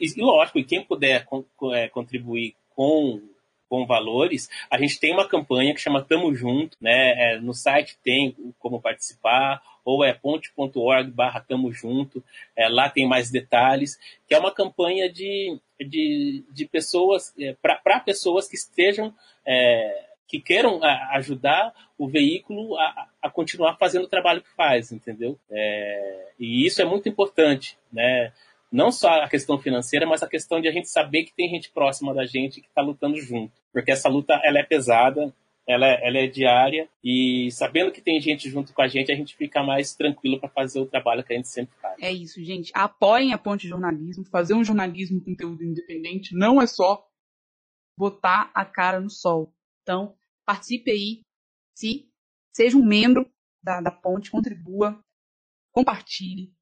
e 0.00 0.12
lógico, 0.20 0.58
e 0.58 0.64
quem 0.64 0.82
puder 0.82 1.26
é, 1.72 1.88
contribuir 1.88 2.54
com 2.74 3.20
com 3.68 3.86
valores, 3.86 4.48
a 4.70 4.78
gente 4.78 5.00
tem 5.00 5.12
uma 5.12 5.26
campanha 5.26 5.74
que 5.74 5.80
chama 5.80 6.04
Tamo 6.04 6.32
Junto, 6.34 6.76
né? 6.80 7.32
É, 7.34 7.40
no 7.40 7.52
site 7.52 7.98
tem 8.04 8.36
como 8.58 8.80
participar, 8.80 9.60
ou 9.84 10.04
é 10.04 10.12
ponte.org 10.12 11.10
barra 11.10 11.40
Tamo 11.40 11.72
Junto, 11.72 12.22
é, 12.56 12.68
lá 12.68 12.88
tem 12.88 13.08
mais 13.08 13.30
detalhes, 13.30 13.98
que 14.28 14.34
é 14.34 14.38
uma 14.38 14.52
campanha 14.52 15.10
de, 15.10 15.58
de, 15.80 16.44
de 16.50 16.66
pessoas, 16.66 17.34
é, 17.38 17.56
para 17.60 17.98
pessoas 18.00 18.46
que 18.46 18.54
estejam 18.54 19.12
é, 19.44 20.04
que 20.26 20.40
queiram 20.40 20.80
ajudar 21.12 21.72
o 21.98 22.08
veículo 22.08 22.76
a, 22.78 23.08
a, 23.22 23.30
continuar 23.30 23.76
fazendo 23.76 24.04
o 24.04 24.08
trabalho 24.08 24.40
que 24.40 24.50
faz, 24.56 24.90
entendeu? 24.90 25.38
É, 25.50 26.32
e 26.38 26.64
isso 26.66 26.80
é 26.80 26.84
muito 26.84 27.08
importante, 27.08 27.76
né? 27.92 28.32
Não 28.74 28.90
só 28.90 29.22
a 29.22 29.28
questão 29.28 29.56
financeira, 29.56 30.04
mas 30.04 30.20
a 30.20 30.28
questão 30.28 30.60
de 30.60 30.66
a 30.66 30.72
gente 30.72 30.88
saber 30.88 31.22
que 31.22 31.32
tem 31.32 31.48
gente 31.48 31.70
próxima 31.70 32.12
da 32.12 32.26
gente 32.26 32.60
que 32.60 32.66
está 32.66 32.82
lutando 32.82 33.16
junto, 33.20 33.52
porque 33.72 33.92
essa 33.92 34.08
luta 34.08 34.34
ela 34.42 34.58
é 34.58 34.64
pesada, 34.64 35.32
ela 35.64 35.86
é, 35.86 36.04
ela 36.04 36.18
é 36.18 36.26
diária 36.26 36.88
e 37.02 37.52
sabendo 37.52 37.92
que 37.92 38.00
tem 38.00 38.20
gente 38.20 38.50
junto 38.50 38.74
com 38.74 38.82
a 38.82 38.88
gente, 38.88 39.12
a 39.12 39.14
gente 39.14 39.36
fica 39.36 39.62
mais 39.62 39.94
tranquilo 39.94 40.40
para 40.40 40.48
fazer 40.48 40.80
o 40.80 40.86
trabalho 40.86 41.22
que 41.22 41.32
a 41.32 41.36
gente 41.36 41.46
sempre 41.46 41.72
faz. 41.80 42.02
É 42.02 42.10
isso, 42.10 42.42
gente. 42.42 42.72
Apoiem 42.74 43.32
a 43.32 43.38
Ponte 43.38 43.68
Jornalismo. 43.68 44.24
Fazer 44.24 44.54
um 44.54 44.64
jornalismo 44.64 45.20
com 45.20 45.30
conteúdo 45.30 45.62
independente 45.62 46.34
não 46.34 46.60
é 46.60 46.66
só 46.66 47.06
botar 47.96 48.50
a 48.52 48.64
cara 48.64 48.98
no 49.00 49.08
sol. 49.08 49.54
Então, 49.82 50.16
participe 50.44 50.90
aí, 50.90 51.20
se 51.78 52.10
seja 52.52 52.76
um 52.76 52.84
membro 52.84 53.24
da, 53.62 53.80
da 53.80 53.92
Ponte, 53.92 54.32
contribua, 54.32 54.98
compartilhe 55.72 56.52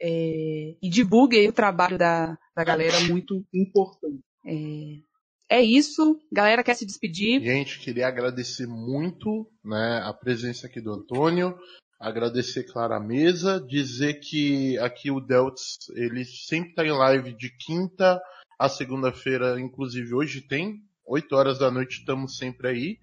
é, 0.00 0.74
e 0.82 0.88
divulgue 0.88 1.38
aí 1.38 1.48
o 1.48 1.52
trabalho 1.52 1.98
da, 1.98 2.38
da 2.54 2.64
galera, 2.64 3.00
muito 3.00 3.44
importante. 3.52 4.20
É, 4.46 5.58
é 5.58 5.62
isso. 5.62 6.18
Galera 6.32 6.62
quer 6.62 6.74
se 6.74 6.86
despedir? 6.86 7.42
Gente, 7.42 7.78
queria 7.78 8.08
agradecer 8.08 8.66
muito 8.66 9.48
né, 9.64 10.00
a 10.04 10.12
presença 10.12 10.66
aqui 10.66 10.80
do 10.80 10.92
Antônio, 10.92 11.56
agradecer 11.98 12.64
Clara 12.64 13.00
Mesa, 13.00 13.60
dizer 13.60 14.14
que 14.20 14.78
aqui 14.78 15.10
o 15.10 15.20
Deltz, 15.20 15.88
ele 15.94 16.24
sempre 16.24 16.70
está 16.70 16.84
em 16.84 16.92
live 16.92 17.32
de 17.32 17.50
quinta 17.56 18.20
a 18.58 18.68
segunda-feira, 18.68 19.60
inclusive 19.60 20.14
hoje 20.14 20.40
tem, 20.40 20.80
8 21.06 21.34
horas 21.34 21.58
da 21.58 21.70
noite 21.70 21.98
estamos 21.98 22.38
sempre 22.38 22.68
aí. 22.68 22.98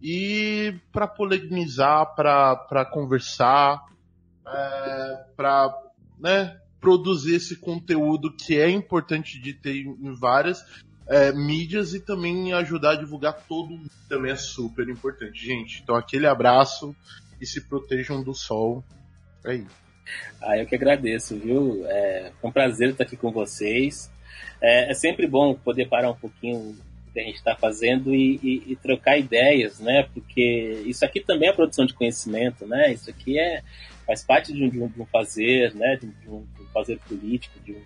E 0.00 0.74
para 0.90 1.06
polemizar, 1.06 2.14
para 2.14 2.84
conversar, 2.86 3.80
é, 4.46 5.24
para 5.36 5.68
né, 6.22 6.56
produzir 6.80 7.34
esse 7.34 7.56
conteúdo 7.56 8.32
que 8.32 8.58
é 8.58 8.70
importante 8.70 9.40
de 9.40 9.52
ter 9.52 9.76
em 9.76 10.14
várias 10.14 10.64
é, 11.08 11.32
mídias 11.32 11.94
e 11.94 12.00
também 12.00 12.52
ajudar 12.52 12.92
a 12.92 12.96
divulgar 12.96 13.34
todo 13.48 13.70
mundo 13.70 13.90
também 14.08 14.32
é 14.32 14.36
super 14.36 14.88
importante, 14.88 15.44
gente. 15.44 15.82
Então 15.82 15.96
aquele 15.96 16.26
abraço 16.26 16.94
e 17.40 17.46
se 17.46 17.60
protejam 17.62 18.22
do 18.22 18.34
sol. 18.34 18.84
É 19.44 19.56
isso. 19.56 19.82
Ah, 20.40 20.58
eu 20.58 20.66
que 20.66 20.74
agradeço, 20.74 21.36
viu? 21.36 21.84
É, 21.86 22.32
um 22.42 22.50
prazer 22.50 22.90
estar 22.90 23.04
aqui 23.04 23.16
com 23.16 23.32
vocês. 23.32 24.10
É, 24.60 24.90
é 24.90 24.94
sempre 24.94 25.26
bom 25.26 25.54
poder 25.54 25.88
parar 25.88 26.10
um 26.10 26.16
pouquinho 26.16 26.76
o 27.08 27.12
que 27.12 27.20
a 27.20 27.24
gente 27.24 27.36
está 27.36 27.54
fazendo 27.54 28.14
e, 28.14 28.40
e, 28.42 28.72
e, 28.72 28.76
trocar 28.76 29.18
ideias, 29.18 29.80
né? 29.80 30.08
Porque 30.14 30.82
isso 30.86 31.04
aqui 31.04 31.20
também 31.20 31.48
é 31.48 31.52
produção 31.52 31.84
de 31.84 31.94
conhecimento, 31.94 32.66
né? 32.66 32.92
Isso 32.92 33.10
aqui 33.10 33.38
é 33.38 33.62
faz 34.06 34.24
parte 34.24 34.52
de 34.52 34.64
um, 34.64 34.88
de 34.88 35.00
um 35.00 35.06
fazer, 35.06 35.74
né? 35.74 35.96
De 35.96 36.06
um, 36.06 36.44
de 36.54 36.62
um 36.62 36.66
fazer 36.72 36.98
político, 37.08 37.58
de 37.60 37.72
um 37.72 37.82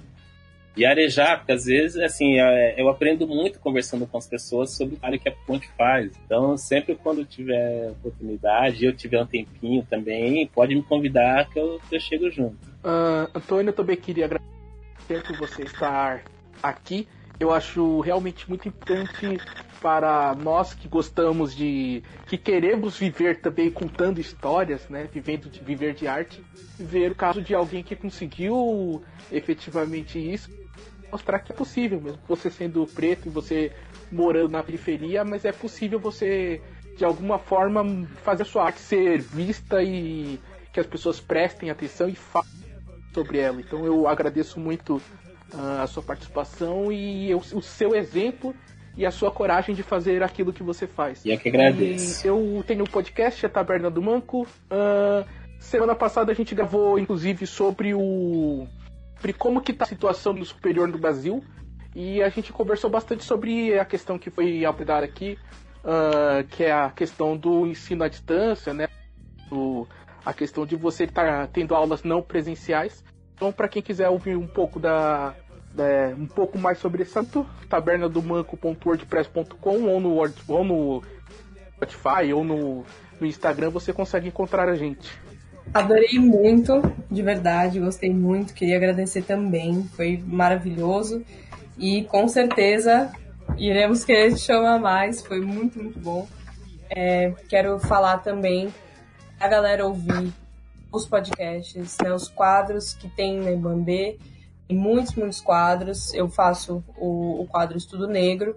e 0.76 0.84
arejar, 0.84 1.38
porque 1.38 1.52
às 1.52 1.64
vezes, 1.64 1.96
assim, 1.96 2.38
é, 2.38 2.74
eu 2.76 2.88
aprendo 2.88 3.26
muito 3.26 3.58
conversando 3.58 4.06
com 4.06 4.18
as 4.18 4.26
pessoas 4.26 4.76
sobre 4.76 4.94
o 4.94 4.98
trabalho 4.98 5.18
que 5.18 5.28
a 5.28 5.32
Ponte 5.32 5.68
faz. 5.76 6.12
Então, 6.24 6.54
sempre 6.58 6.94
quando 6.94 7.24
tiver 7.24 7.92
oportunidade, 7.92 8.84
eu 8.84 8.94
tiver 8.94 9.22
um 9.22 9.26
tempinho 9.26 9.86
também, 9.88 10.46
pode 10.48 10.74
me 10.74 10.82
convidar 10.82 11.48
que 11.48 11.58
eu, 11.58 11.80
eu 11.90 11.98
chego 11.98 12.30
junto. 12.30 12.58
Uh, 12.84 13.26
Antônio, 13.34 13.70
eu 13.70 13.72
também 13.72 13.96
queria 13.96 14.26
agradecer 14.26 15.26
por 15.26 15.38
você 15.38 15.62
estar 15.62 16.22
aqui. 16.62 17.08
Eu 17.38 17.52
acho 17.52 18.00
realmente 18.00 18.48
muito 18.48 18.66
importante 18.68 19.40
para 19.80 20.34
nós 20.34 20.72
que 20.72 20.88
gostamos 20.88 21.54
de. 21.54 22.02
que 22.26 22.38
queremos 22.38 22.96
viver 22.96 23.40
também 23.40 23.70
contando 23.70 24.18
histórias, 24.18 24.88
né? 24.88 25.08
Vivendo 25.12 25.50
de 25.50 25.60
viver 25.60 25.94
de 25.94 26.08
arte, 26.08 26.42
ver 26.78 27.12
o 27.12 27.14
caso 27.14 27.42
de 27.42 27.54
alguém 27.54 27.82
que 27.82 27.94
conseguiu 27.94 29.02
efetivamente 29.30 30.18
isso 30.18 30.50
mostrar 31.10 31.38
que 31.38 31.52
é 31.52 31.54
possível, 31.54 32.00
mesmo 32.00 32.20
você 32.28 32.50
sendo 32.50 32.86
preto 32.86 33.26
e 33.26 33.30
você 33.30 33.72
morando 34.10 34.50
na 34.50 34.62
periferia, 34.62 35.24
mas 35.24 35.44
é 35.44 35.52
possível 35.52 35.98
você, 35.98 36.60
de 36.96 37.04
alguma 37.04 37.38
forma, 37.38 38.06
fazer 38.22 38.42
a 38.42 38.46
sua 38.46 38.64
arte 38.64 38.80
ser 38.80 39.20
vista 39.20 39.82
e 39.82 40.38
que 40.72 40.80
as 40.80 40.86
pessoas 40.86 41.20
prestem 41.20 41.70
atenção 41.70 42.08
e 42.08 42.14
falem 42.14 42.48
sobre 43.14 43.38
ela. 43.38 43.60
Então 43.60 43.84
eu 43.84 44.06
agradeço 44.06 44.60
muito 44.60 45.00
a 45.52 45.86
sua 45.86 46.02
participação 46.02 46.90
e 46.90 47.34
o 47.34 47.62
seu 47.62 47.94
exemplo 47.94 48.54
e 48.96 49.04
a 49.04 49.10
sua 49.10 49.30
coragem 49.30 49.74
de 49.74 49.82
fazer 49.82 50.22
aquilo 50.22 50.52
que 50.52 50.62
você 50.62 50.86
faz. 50.86 51.24
E 51.24 51.30
eu 51.30 51.38
que 51.38 51.48
agradeço. 51.48 52.26
E 52.26 52.28
eu 52.28 52.64
tenho 52.66 52.82
um 52.82 52.86
podcast, 52.86 53.44
a 53.44 53.48
Taberna 53.48 53.90
do 53.90 54.00
Manco. 54.00 54.42
Uh, 54.42 55.26
semana 55.58 55.94
passada 55.94 56.32
a 56.32 56.34
gente 56.34 56.54
gravou, 56.54 56.98
inclusive, 56.98 57.46
sobre 57.46 57.94
o 57.94 58.66
sobre 59.16 59.32
como 59.32 59.60
que 59.60 59.72
tá 59.72 59.84
a 59.84 59.88
situação 59.88 60.32
no 60.32 60.44
superior 60.44 60.90
do 60.90 60.98
Brasil 60.98 61.42
e 61.96 62.22
a 62.22 62.28
gente 62.28 62.52
conversou 62.52 62.90
bastante 62.90 63.24
sobre 63.24 63.78
a 63.78 63.84
questão 63.84 64.18
que 64.18 64.28
foi 64.28 64.66
abordada 64.66 65.06
aqui, 65.06 65.38
uh, 65.82 66.46
que 66.48 66.64
é 66.64 66.70
a 66.70 66.90
questão 66.90 67.34
do 67.34 67.66
ensino 67.66 68.04
à 68.04 68.08
distância, 68.08 68.74
né? 68.74 68.86
O, 69.50 69.86
a 70.22 70.34
questão 70.34 70.66
de 70.66 70.76
você 70.76 71.04
estar 71.04 71.24
tá 71.24 71.46
tendo 71.46 71.74
aulas 71.74 72.02
não 72.02 72.20
presenciais. 72.20 73.02
Então, 73.36 73.52
para 73.52 73.68
quem 73.68 73.80
quiser 73.82 74.08
ouvir 74.08 74.34
um 74.34 74.46
pouco 74.46 74.80
da, 74.80 75.34
da, 75.74 76.14
um 76.18 76.26
pouco 76.26 76.58
mais 76.58 76.78
sobre 76.78 77.02
esse 77.02 77.18
assunto, 77.18 77.46
tabernadomanco.wordpress.com 77.68 79.82
ou 79.82 80.00
no, 80.00 80.16
ou 80.48 80.64
no 80.64 81.02
Spotify 81.74 82.32
ou 82.32 82.42
no, 82.42 82.82
no 83.20 83.26
Instagram 83.26 83.68
você 83.68 83.92
consegue 83.92 84.28
encontrar 84.28 84.70
a 84.70 84.74
gente. 84.74 85.12
Adorei 85.74 86.18
muito, 86.18 86.80
de 87.10 87.20
verdade, 87.22 87.78
gostei 87.78 88.08
muito. 88.10 88.54
Queria 88.54 88.78
agradecer 88.78 89.20
também, 89.22 89.84
foi 89.94 90.24
maravilhoso. 90.26 91.22
E 91.76 92.04
com 92.04 92.26
certeza 92.28 93.12
iremos 93.58 94.02
querer 94.02 94.32
te 94.32 94.40
chamar 94.40 94.78
mais, 94.78 95.20
foi 95.20 95.40
muito, 95.40 95.78
muito 95.82 95.98
bom. 95.98 96.26
É, 96.88 97.34
quero 97.48 97.78
falar 97.80 98.18
também 98.18 98.72
a 99.38 99.46
galera 99.46 99.84
ouvir 99.84 100.32
os 100.92 101.06
podcasts, 101.06 101.96
né, 102.02 102.12
os 102.12 102.28
quadros 102.28 102.94
que 102.94 103.08
tem 103.08 103.40
na 103.40 103.52
Ibambê, 103.52 104.18
tem 104.66 104.76
muitos, 104.76 105.14
muitos 105.14 105.40
quadros. 105.40 106.12
Eu 106.14 106.28
faço 106.28 106.82
o, 106.96 107.42
o 107.42 107.46
quadro 107.46 107.76
Estudo 107.76 108.06
Negro, 108.06 108.56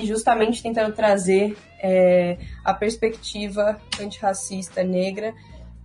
e 0.00 0.06
justamente 0.06 0.62
tentando 0.62 0.94
trazer 0.94 1.56
é, 1.78 2.38
a 2.64 2.72
perspectiva 2.72 3.78
antirracista 4.00 4.82
negra 4.82 5.34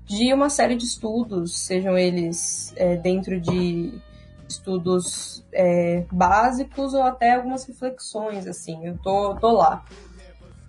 de 0.05 0.33
uma 0.33 0.49
série 0.49 0.75
de 0.75 0.85
estudos, 0.85 1.57
sejam 1.57 1.97
eles 1.97 2.73
é, 2.77 2.95
dentro 2.95 3.39
de 3.41 3.99
estudos 4.47 5.43
é, 5.51 6.05
básicos 6.11 6.93
ou 6.93 7.03
até 7.03 7.33
algumas 7.33 7.65
reflexões, 7.65 8.47
assim, 8.47 8.85
eu 8.85 8.97
tô, 8.99 9.35
tô 9.35 9.51
lá. 9.51 9.83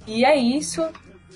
E 0.07 0.25
é 0.25 0.35
isso, 0.35 0.83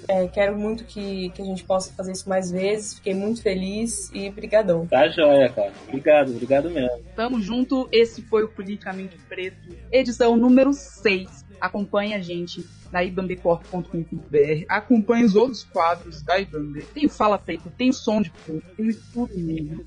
é, 0.09 0.27
quero 0.29 0.57
muito 0.59 0.85
que, 0.85 1.31
que 1.31 1.43
a 1.43 1.45
gente 1.45 1.65
possa 1.65 1.93
fazer 1.93 2.13
isso 2.13 2.29
mais 2.29 2.51
vezes, 2.51 2.95
fiquei 2.95 3.15
muito 3.15 3.43
feliz 3.43 4.11
e 4.13 4.31
brigadão. 4.31 4.87
Tá 4.87 5.09
joia, 5.09 5.49
cara. 5.49 5.73
Obrigado, 5.89 6.31
obrigado 6.31 6.71
mesmo. 6.71 7.03
Tamo 7.15 7.41
junto, 7.41 7.89
esse 7.93 8.23
foi 8.23 8.45
o 8.45 8.49
Politicamente 8.49 9.17
Preto, 9.29 9.77
edição 9.91 10.37
número 10.37 10.73
6. 10.73 11.45
Acompanhe 11.61 12.15
a 12.15 12.21
gente 12.21 12.65
na 12.91 13.05
ibambecorp.com.br. 13.05 14.65
Acompanhe 14.69 15.25
os 15.25 15.37
outros 15.37 15.65
quadros 15.65 16.23
da 16.23 16.39
Ibambe. 16.39 16.83
Tem 16.95 17.07
o 17.07 17.11
Fala 17.11 17.39
Preto, 17.39 17.71
tem 17.71 17.91
o 17.91 17.93
Som 17.93 18.23
de 18.23 18.31
Preto, 18.31 18.67
tem 18.77 18.87
o 18.87 18.91
Estudo 18.91 19.37
Negro, 19.37 19.85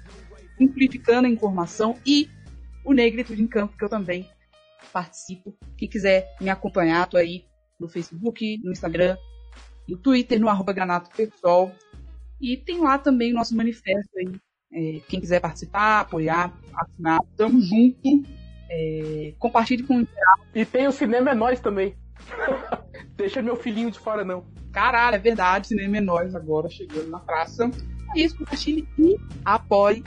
Simplificando 0.57 1.27
a 1.27 1.31
Informação 1.31 1.97
e 2.05 2.29
o 2.85 2.93
Negrito 2.93 3.35
de 3.35 3.47
Campo, 3.47 3.75
que 3.77 3.83
eu 3.83 3.89
também 3.89 4.29
participo. 4.91 5.55
Quem 5.77 5.89
quiser 5.89 6.35
me 6.39 6.49
acompanhar, 6.49 7.07
tô 7.07 7.17
aí 7.17 7.45
no 7.79 7.89
Facebook, 7.89 8.59
no 8.63 8.71
Instagram, 8.71 9.17
no 9.87 9.97
Twitter, 9.97 10.39
no 10.39 10.49
arroba 10.49 10.73
Granato 10.73 11.09
Pessoal. 11.15 11.71
E 12.39 12.57
tem 12.57 12.79
lá 12.79 12.97
também 12.97 13.31
o 13.31 13.35
nosso 13.35 13.55
manifesto 13.55 14.09
aí. 14.17 14.31
É, 14.71 15.01
quem 15.07 15.19
quiser 15.19 15.39
participar, 15.39 16.01
apoiar, 16.01 16.53
assinar, 16.75 17.19
tamo 17.37 17.61
junto. 17.61 18.23
É, 18.69 19.33
compartilhe 19.37 19.83
com 19.83 20.01
o 20.01 20.07
E 20.53 20.65
tem 20.65 20.87
o 20.87 20.91
Cinema 20.91 21.31
é 21.31 21.35
Nós 21.35 21.59
também. 21.59 21.95
Deixa 23.15 23.41
meu 23.41 23.55
filhinho 23.55 23.91
de 23.91 23.99
fora, 23.99 24.23
não. 24.23 24.43
Caralho, 24.71 25.15
é 25.15 25.19
verdade, 25.19 25.67
cinema 25.67 25.97
é 25.97 26.01
nós 26.01 26.33
agora 26.33 26.67
chegando 26.67 27.09
na 27.09 27.19
praça. 27.19 27.69
É 28.15 28.19
isso, 28.19 28.37
compartilhe 28.37 28.87
e 28.97 29.15
apoie 29.45 30.03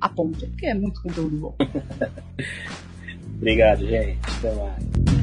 a 0.00 0.08
ponte, 0.08 0.46
porque 0.46 0.66
é 0.66 0.74
muito 0.74 1.00
conteúdo 1.00 1.36
bom. 1.36 1.56
Obrigado, 3.36 3.86
gente. 3.86 4.18
Até 4.38 4.54
mais. 4.54 5.17